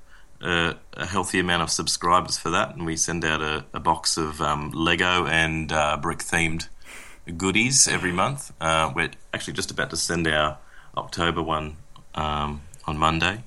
a 0.41 0.75
a 0.93 1.05
healthy 1.05 1.39
amount 1.39 1.63
of 1.63 1.69
subscribers 1.69 2.37
for 2.37 2.49
that, 2.51 2.75
and 2.75 2.85
we 2.85 2.95
send 2.95 3.25
out 3.25 3.41
a, 3.41 3.65
a 3.73 3.79
box 3.79 4.17
of 4.17 4.41
um, 4.41 4.71
Lego 4.71 5.25
and 5.25 5.71
uh, 5.71 5.97
brick 5.97 6.19
themed 6.19 6.69
goodies 7.37 7.87
every 7.87 8.11
month. 8.11 8.51
Uh, 8.61 8.91
we're 8.95 9.11
actually 9.33 9.53
just 9.53 9.71
about 9.71 9.89
to 9.89 9.97
send 9.97 10.27
our 10.27 10.57
October 10.95 11.41
one 11.41 11.77
um, 12.15 12.61
on 12.85 12.97
Monday. 12.97 13.43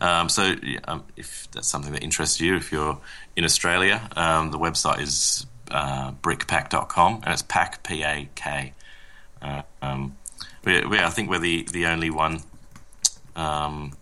Um, 0.00 0.28
so, 0.28 0.54
um, 0.84 1.04
if 1.16 1.50
that's 1.50 1.66
something 1.66 1.92
that 1.92 2.04
interests 2.04 2.40
you, 2.40 2.54
if 2.56 2.70
you're 2.70 2.98
in 3.34 3.44
Australia, 3.44 4.08
um, 4.14 4.52
the 4.52 4.58
website 4.58 5.00
is 5.00 5.44
uh, 5.70 6.12
brickpack.com 6.12 7.20
and 7.24 7.32
it's 7.32 7.42
pack 7.42 7.82
P 7.82 8.02
A 8.02 8.28
K. 8.34 8.72
Uh, 9.40 9.62
um, 9.82 10.16
we, 10.64 10.84
we, 10.86 10.98
I 10.98 11.10
think 11.10 11.30
we're 11.30 11.38
the, 11.38 11.66
the 11.72 11.86
only 11.86 12.10
one 12.10 12.42
um, 13.36 13.92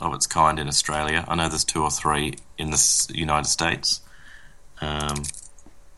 of 0.00 0.14
its 0.14 0.26
kind 0.26 0.58
in 0.58 0.68
Australia. 0.68 1.24
I 1.28 1.34
know 1.34 1.48
there's 1.48 1.64
two 1.64 1.82
or 1.82 1.90
three 1.90 2.34
in 2.58 2.70
the 2.70 3.06
United 3.14 3.48
States. 3.48 4.00
Um, 4.80 5.22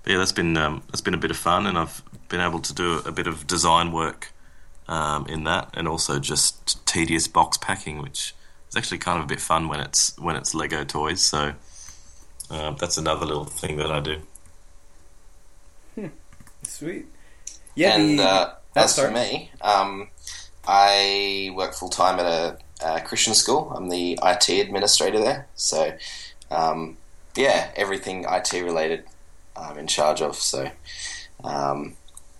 but 0.02 0.12
yeah, 0.12 0.18
that's 0.18 0.32
been 0.32 0.56
um, 0.56 0.82
that's 0.86 1.00
been 1.00 1.14
a 1.14 1.18
bit 1.18 1.30
of 1.30 1.36
fun, 1.36 1.66
and 1.66 1.76
I've 1.76 2.02
been 2.28 2.40
able 2.40 2.60
to 2.60 2.74
do 2.74 3.00
a 3.04 3.12
bit 3.12 3.26
of 3.26 3.46
design 3.46 3.92
work 3.92 4.32
um, 4.86 5.26
in 5.26 5.44
that, 5.44 5.70
and 5.74 5.86
also 5.88 6.18
just 6.18 6.84
tedious 6.86 7.28
box 7.28 7.56
packing, 7.56 8.00
which 8.00 8.34
is 8.68 8.76
actually 8.76 8.98
kind 8.98 9.18
of 9.18 9.24
a 9.24 9.26
bit 9.26 9.40
fun 9.40 9.68
when 9.68 9.80
it's 9.80 10.16
when 10.18 10.36
it's 10.36 10.54
Lego 10.54 10.84
toys. 10.84 11.20
So 11.20 11.52
uh, 12.50 12.70
that's 12.72 12.96
another 12.96 13.26
little 13.26 13.44
thing 13.44 13.76
that 13.76 13.90
I 13.90 14.00
do. 14.00 14.22
Sweet. 16.62 17.06
Yeah. 17.74 17.96
and 17.96 18.20
uh, 18.20 18.54
as 18.74 18.98
for 18.98 19.10
me, 19.10 19.50
um, 19.60 20.08
I 20.66 21.50
work 21.54 21.74
full 21.74 21.88
time 21.88 22.18
at 22.18 22.26
a, 22.26 22.58
a 22.84 23.00
Christian 23.00 23.34
school. 23.34 23.72
I'm 23.74 23.88
the 23.88 24.18
IT 24.22 24.48
administrator 24.48 25.20
there. 25.20 25.46
So, 25.54 25.96
um, 26.50 26.96
yeah, 27.36 27.70
everything 27.76 28.24
IT 28.28 28.52
related, 28.52 29.04
I'm 29.56 29.78
in 29.78 29.86
charge 29.86 30.20
of. 30.20 30.36
So, 30.36 30.70
um, 31.44 31.94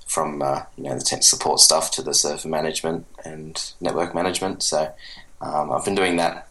from 0.07 0.43
uh, 0.43 0.63
you 0.77 0.85
know 0.85 0.95
the 0.97 1.05
tech 1.05 1.23
support 1.23 1.61
stuff 1.61 1.91
to 1.93 2.03
the 2.03 2.15
server 2.15 2.49
management 2.49 3.07
and 3.25 3.73
network 3.81 4.15
management. 4.15 4.63
So, 4.63 4.93
um, 5.41 5.71
I've 5.71 5.85
been 5.85 5.95
doing 5.95 6.17
that 6.17 6.49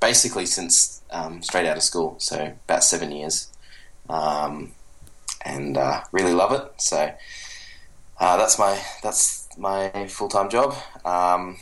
basically 0.00 0.46
since 0.46 1.02
um, 1.10 1.42
straight 1.42 1.66
out 1.66 1.76
of 1.76 1.82
school. 1.82 2.16
So 2.18 2.54
about 2.64 2.82
seven 2.82 3.12
years, 3.12 3.48
um, 4.08 4.72
and 5.42 5.76
uh, 5.76 6.02
really 6.12 6.32
love 6.32 6.52
it. 6.52 6.72
So 6.78 7.14
uh, 8.18 8.36
that's 8.36 8.58
my 8.58 8.80
that's 9.02 9.48
my 9.56 10.06
full 10.08 10.28
time 10.28 10.50
job. 10.50 10.74
Um, 11.04 11.56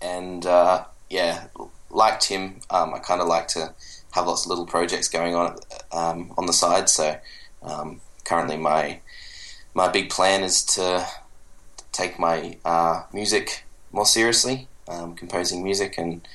and 0.00 0.44
uh, 0.46 0.84
yeah, 1.10 1.46
like 1.90 2.20
Tim, 2.20 2.60
um, 2.70 2.94
I 2.94 2.98
kind 2.98 3.20
of 3.20 3.28
like 3.28 3.48
to 3.48 3.74
have 4.12 4.26
lots 4.26 4.44
of 4.44 4.50
little 4.50 4.66
projects 4.66 5.08
going 5.08 5.34
on 5.34 5.58
um, 5.92 6.32
on 6.36 6.46
the 6.46 6.52
side. 6.52 6.88
So 6.88 7.18
um, 7.62 8.00
currently, 8.24 8.56
my 8.56 9.00
my 9.74 9.88
big 9.88 10.10
plan 10.10 10.42
is 10.42 10.62
to 10.64 11.06
take 11.92 12.18
my 12.18 12.58
uh, 12.64 13.04
music 13.12 13.64
more 13.92 14.06
seriously, 14.06 14.68
um, 14.88 15.14
composing 15.14 15.64
music 15.64 15.96
and 15.98 16.26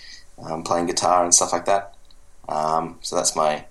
um, 0.42 0.64
playing 0.64 0.88
guitar 0.88 1.24
and 1.24 1.34
stuff 1.34 1.54
like 1.54 1.66
that. 1.66 1.96
So 3.02 3.16
that's 3.16 3.36
my 3.36 3.66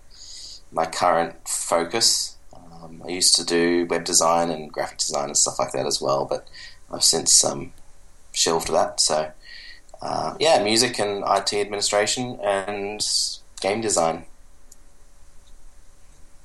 my 0.73 0.87
current 0.87 1.49
focus. 1.49 2.30
Um, 2.91 3.03
I 3.07 3.11
used 3.11 3.37
to 3.37 3.45
do 3.45 3.87
web 3.87 4.05
design 4.05 4.51
and 4.51 4.73
graphic 4.73 4.99
design 4.99 5.27
and 5.29 5.37
stuff 5.37 5.59
like 5.59 5.73
that 5.73 5.87
as 5.87 6.01
well, 6.01 6.25
but 6.25 6.49
I've 6.93 7.05
since 7.05 7.45
um, 7.45 7.73
shelved 8.33 8.69
that. 8.73 9.01
So 9.01 9.33
uh, 10.03 10.37
yeah, 10.41 10.63
music 10.63 10.99
and 10.99 11.23
IT 11.27 11.53
administration 11.55 12.39
and 12.43 13.07
game 13.61 13.81
design. 13.81 14.25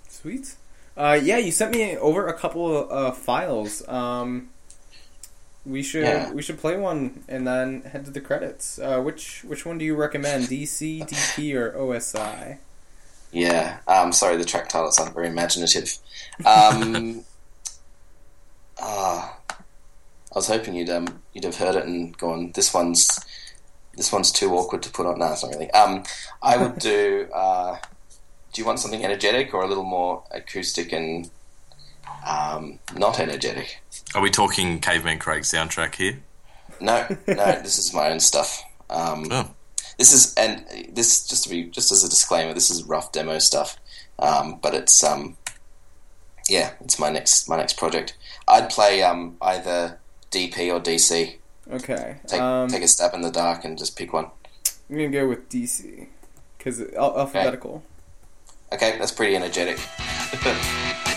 Sweet. 0.07 0.55
Uh, 0.97 1.19
yeah, 1.21 1.37
you 1.37 1.51
sent 1.51 1.71
me 1.71 1.97
over 1.97 2.27
a 2.27 2.33
couple 2.33 2.77
of 2.77 2.91
uh, 2.91 3.11
files. 3.11 3.87
Um, 3.87 4.49
we 5.65 5.81
should 5.83 6.03
Yeah. 6.03 6.31
we 6.31 6.41
should 6.41 6.59
play 6.59 6.77
one 6.77 7.23
and 7.27 7.45
then 7.47 7.81
head 7.83 8.05
to 8.05 8.11
the 8.11 8.21
credits. 8.21 8.79
Uh, 8.79 9.01
which 9.01 9.43
which 9.43 9.65
one 9.65 9.77
do 9.77 9.85
you 9.85 9.95
recommend? 9.95 10.45
DC, 10.45 11.05
DP, 11.07 11.53
or 11.55 11.71
OSI? 11.71 12.59
Yeah, 13.31 13.79
um, 13.87 14.11
sorry, 14.13 14.37
the 14.37 14.45
track 14.45 14.69
titles 14.69 14.97
aren't 14.99 15.13
very 15.13 15.27
imaginative. 15.27 15.97
Um, 16.45 17.23
ah, 18.81 19.37
I 19.49 20.35
was 20.35 20.47
hoping 20.47 20.75
you'd 20.75 20.89
um, 20.89 21.21
you'd 21.33 21.43
have 21.43 21.57
heard 21.57 21.75
it 21.75 21.85
and 21.85 22.17
gone. 22.17 22.51
This 22.53 22.73
one's 22.73 23.19
this 23.95 24.11
one's 24.11 24.31
too 24.31 24.51
awkward 24.53 24.83
to 24.83 24.89
put 24.89 25.05
on. 25.05 25.19
No, 25.19 25.31
it's 25.31 25.43
not 25.43 25.53
really. 25.53 25.71
Um, 25.71 26.03
I 26.41 26.57
would 26.57 26.77
do. 26.79 27.27
Uh, 27.33 27.77
do 28.53 28.61
you 28.61 28.65
want 28.65 28.79
something 28.79 29.03
energetic 29.03 29.53
or 29.53 29.63
a 29.63 29.67
little 29.67 29.83
more 29.83 30.23
acoustic 30.31 30.93
and 30.93 31.29
um, 32.25 32.79
not 32.95 33.19
energetic? 33.19 33.81
Are 34.13 34.21
we 34.21 34.29
talking 34.29 34.79
Caveman 34.79 35.19
Craig 35.19 35.43
soundtrack 35.43 35.95
here? 35.95 36.21
No, 36.79 37.05
no, 37.27 37.35
this 37.61 37.77
is 37.77 37.93
my 37.93 38.09
own 38.09 38.19
stuff. 38.21 38.63
Um, 38.89 39.27
Oh. 39.29 39.49
This 39.97 40.13
is 40.13 40.33
and 40.35 40.65
this 40.91 41.25
just 41.27 41.43
to 41.43 41.49
be 41.49 41.63
just 41.63 41.91
as 41.91 42.03
a 42.03 42.09
disclaimer, 42.09 42.53
this 42.53 42.69
is 42.69 42.83
rough 42.83 43.11
demo 43.11 43.39
stuff, 43.39 43.77
um, 44.19 44.59
but 44.61 44.73
it's 44.73 45.03
um, 45.03 45.37
yeah, 46.49 46.73
it's 46.81 46.99
my 46.99 47.09
next 47.09 47.47
my 47.47 47.57
next 47.57 47.77
project. 47.77 48.17
I'd 48.47 48.69
play 48.69 49.01
um, 49.01 49.37
either 49.41 49.99
DP 50.31 50.73
or 50.73 50.79
DC. 50.79 51.35
Okay. 51.71 52.17
Take 52.27 52.41
um, 52.41 52.69
take 52.69 52.83
a 52.83 52.87
stab 52.87 53.13
in 53.13 53.21
the 53.21 53.31
dark 53.31 53.65
and 53.65 53.77
just 53.77 53.97
pick 53.97 54.13
one. 54.13 54.29
I'm 54.89 54.97
gonna 54.97 55.09
go 55.09 55.27
with 55.27 55.49
DC 55.49 56.07
because 56.57 56.81
al- 56.93 57.17
alphabetical. 57.17 57.83
Okay, 58.73 58.97
that's 58.97 59.11
pretty 59.11 59.35
energetic. 59.35 59.79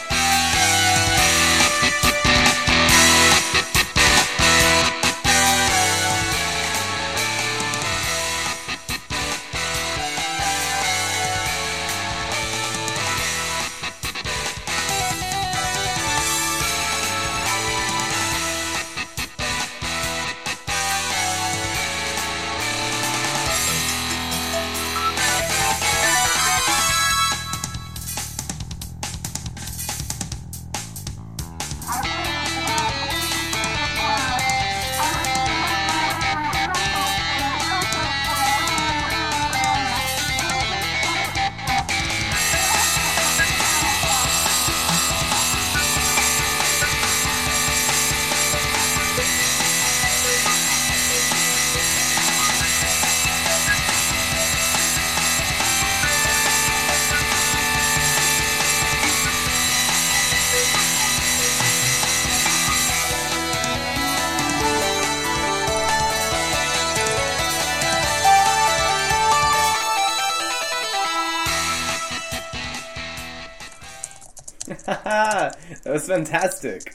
was 75.98 76.06
fantastic. 76.08 76.94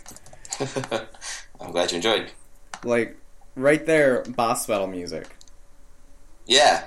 I'm 1.59 1.71
glad 1.71 1.91
you 1.91 1.97
enjoyed. 1.97 2.31
Like 2.84 3.17
right 3.55 3.85
there, 3.85 4.23
boss 4.23 4.65
battle 4.67 4.88
music. 4.88 5.27
Yeah, 6.45 6.84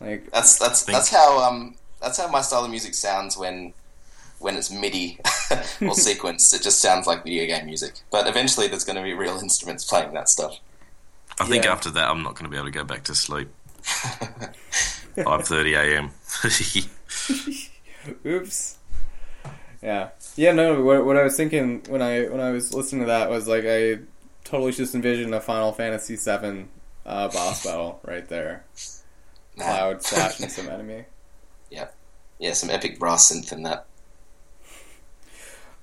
Like 0.00 0.30
that's 0.32 0.58
that's 0.58 0.84
that's 0.84 1.10
how 1.10 1.38
um 1.42 1.76
that's 2.00 2.18
how 2.18 2.28
my 2.28 2.40
style 2.40 2.64
of 2.64 2.70
music 2.70 2.94
sounds 2.94 3.36
when 3.36 3.72
when 4.40 4.56
it's 4.56 4.70
MIDI 4.70 5.18
or 5.22 5.26
sequenced. 5.94 6.52
It 6.54 6.62
just 6.62 6.80
sounds 6.80 7.06
like 7.06 7.22
video 7.22 7.46
game 7.46 7.66
music. 7.66 8.00
But 8.10 8.26
eventually, 8.26 8.66
there's 8.66 8.84
going 8.84 8.96
to 8.96 9.02
be 9.02 9.12
real 9.14 9.38
instruments 9.38 9.84
playing 9.84 10.12
that 10.14 10.28
stuff. 10.28 10.58
I 11.38 11.46
think 11.46 11.64
Yeah. 11.64 11.72
after 11.72 11.90
that, 11.90 12.10
I'm 12.10 12.22
not 12.24 12.34
going 12.34 12.44
to 12.46 12.50
be 12.50 12.56
able 12.56 12.66
to 12.66 12.72
go 12.72 12.82
back 12.84 13.04
to 13.04 13.14
sleep. 13.14 13.48
5:30 15.16 15.76
a.m. 15.76 16.10
Oops. 18.26 18.78
Yeah. 19.82 20.10
Yeah. 20.36 20.52
No. 20.52 20.82
What, 20.82 21.04
what 21.04 21.16
I 21.16 21.24
was 21.24 21.36
thinking 21.36 21.82
when 21.88 22.02
I 22.02 22.24
when 22.26 22.40
I 22.40 22.50
was 22.50 22.72
listening 22.72 23.02
to 23.02 23.06
that 23.08 23.30
was 23.30 23.48
like 23.48 23.64
I 23.66 23.98
totally 24.44 24.72
just 24.72 24.94
envisioned 24.94 25.34
a 25.34 25.40
Final 25.40 25.72
Fantasy 25.72 26.16
VII 26.16 26.66
uh, 27.04 27.28
boss 27.28 27.64
battle 27.64 28.00
right 28.04 28.28
there. 28.28 28.64
Cloud 29.56 30.02
slashing 30.04 30.48
some 30.48 30.68
enemy. 30.68 31.04
yeah, 31.70 31.88
yeah. 32.38 32.52
some 32.52 32.70
epic 32.70 32.98
brass 32.98 33.30
synth 33.32 33.52
in 33.52 33.64
that. 33.64 33.86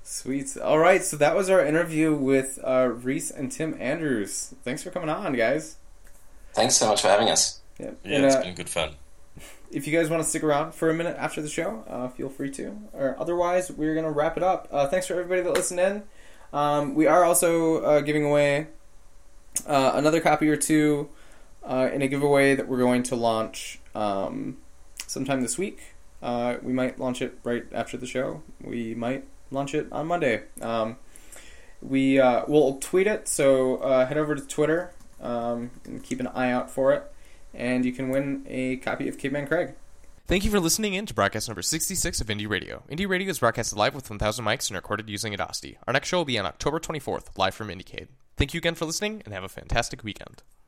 Sweet. 0.04 0.58
All 0.58 0.80
right. 0.80 1.04
So 1.04 1.18
that 1.18 1.36
was 1.36 1.50
our 1.50 1.64
interview 1.64 2.16
with 2.16 2.58
uh, 2.64 2.90
Rhys 2.92 3.30
and 3.30 3.52
Tim 3.52 3.76
Andrews. 3.80 4.56
Thanks 4.64 4.82
for 4.82 4.90
coming 4.90 5.10
on, 5.10 5.34
guys. 5.34 5.78
Thanks 6.54 6.76
so 6.78 6.88
much 6.88 7.02
for 7.04 7.10
having 7.10 7.30
us. 7.30 7.60
Yeah. 7.80 7.92
yeah, 8.04 8.16
And, 8.16 8.26
it's 8.26 8.36
uh, 8.36 8.42
been 8.42 8.56
good 8.56 8.70
fun. 8.70 8.96
If 9.72 9.88
you 9.88 9.98
guys 9.98 10.10
want 10.10 10.24
to 10.24 10.30
stick 10.30 10.44
around 10.44 10.74
for 10.74 10.90
a 10.90 10.94
minute 10.94 11.16
after 11.18 11.42
the 11.42 11.50
show, 11.50 11.84
uh, 11.88 12.08
feel 12.10 12.30
free 12.30 12.50
to. 12.52 12.78
Or 12.94 13.16
otherwise, 13.20 13.72
we're 13.72 13.96
gonna 13.96 14.12
wrap 14.12 14.38
it 14.38 14.44
up. 14.44 14.68
Uh, 14.72 14.88
thanks 14.88 15.08
for 15.08 15.14
everybody 15.14 15.42
that 15.42 15.54
listened 15.54 15.80
in. 15.80 16.04
Um, 16.52 16.96
we 16.96 17.06
are 17.06 17.24
also 17.24 17.84
uh, 17.84 18.02
giving 18.02 18.26
away 18.26 18.68
uh, 19.68 19.92
another 19.96 20.20
copy 20.20 20.50
or 20.50 20.56
two 20.56 21.10
uh, 21.64 21.90
in 21.94 22.02
a 22.02 22.08
giveaway 22.08 22.56
that 22.56 22.68
we're 22.68 22.80
going 22.80 23.04
to 23.04 23.16
launch 23.16 23.80
um, 23.94 24.58
sometime 25.06 25.42
this 25.42 25.58
week. 25.58 25.96
Uh, 26.22 26.58
we 26.62 26.74
might 26.74 27.00
launch 27.00 27.22
it 27.22 27.38
right 27.44 27.66
after 27.72 27.98
the 27.98 28.08
show. 28.08 28.42
We 28.62 28.96
might 28.96 29.26
launch 29.52 29.74
it 29.74 29.88
on 29.92 30.08
Monday. 30.08 30.44
Um, 30.62 30.98
we 31.82 32.20
will 32.48 32.78
tweet 32.82 33.08
it, 33.08 33.28
so 33.28 34.06
head 34.06 34.18
over 34.18 34.36
to 34.36 34.46
Twitter 34.46 34.92
um, 35.22 35.72
and 35.86 36.04
keep 36.04 36.20
an 36.20 36.28
eye 36.28 36.52
out 36.52 36.70
for 36.70 36.92
it 36.92 37.10
and 37.54 37.86
you 37.86 37.92
can 37.92 38.10
win 38.10 38.46
a 38.48 38.78
copy 38.78 39.08
of 39.08 39.18
Caveman 39.18 39.48
Craig. 39.48 39.74
Thank 40.28 40.46
you 40.46 40.52
for 40.52 40.60
listening 40.60 40.94
in 40.94 41.08
to 41.08 41.14
broadcast 41.14 41.48
number 41.48 41.64
66 41.64 42.22
of 42.22 42.28
Indie 42.28 42.48
Radio. 42.48 42.84
Indie 42.90 43.10
Radio 43.10 43.30
is 43.30 43.40
broadcasted 43.40 43.78
live 43.78 43.96
with 43.96 44.10
1,000 44.10 44.46
mics 44.46 44.70
and 44.70 44.76
recorded 44.76 45.10
using 45.10 45.34
Audacity. 45.34 45.80
Our 45.88 45.94
next 45.94 46.08
show 46.08 46.18
will 46.18 46.26
be 46.26 46.38
on 46.38 46.46
October 46.46 46.80
24th, 46.80 47.36
live 47.36 47.56
from 47.56 47.70
IndieCade. 47.70 48.10
Thank 48.38 48.54
you 48.54 48.60
again 48.60 48.76
for 48.76 48.86
listening, 48.86 49.24
and 49.26 49.34
have 49.34 49.44
a 49.44 49.50
fantastic 49.50 50.04
weekend. 50.04 50.44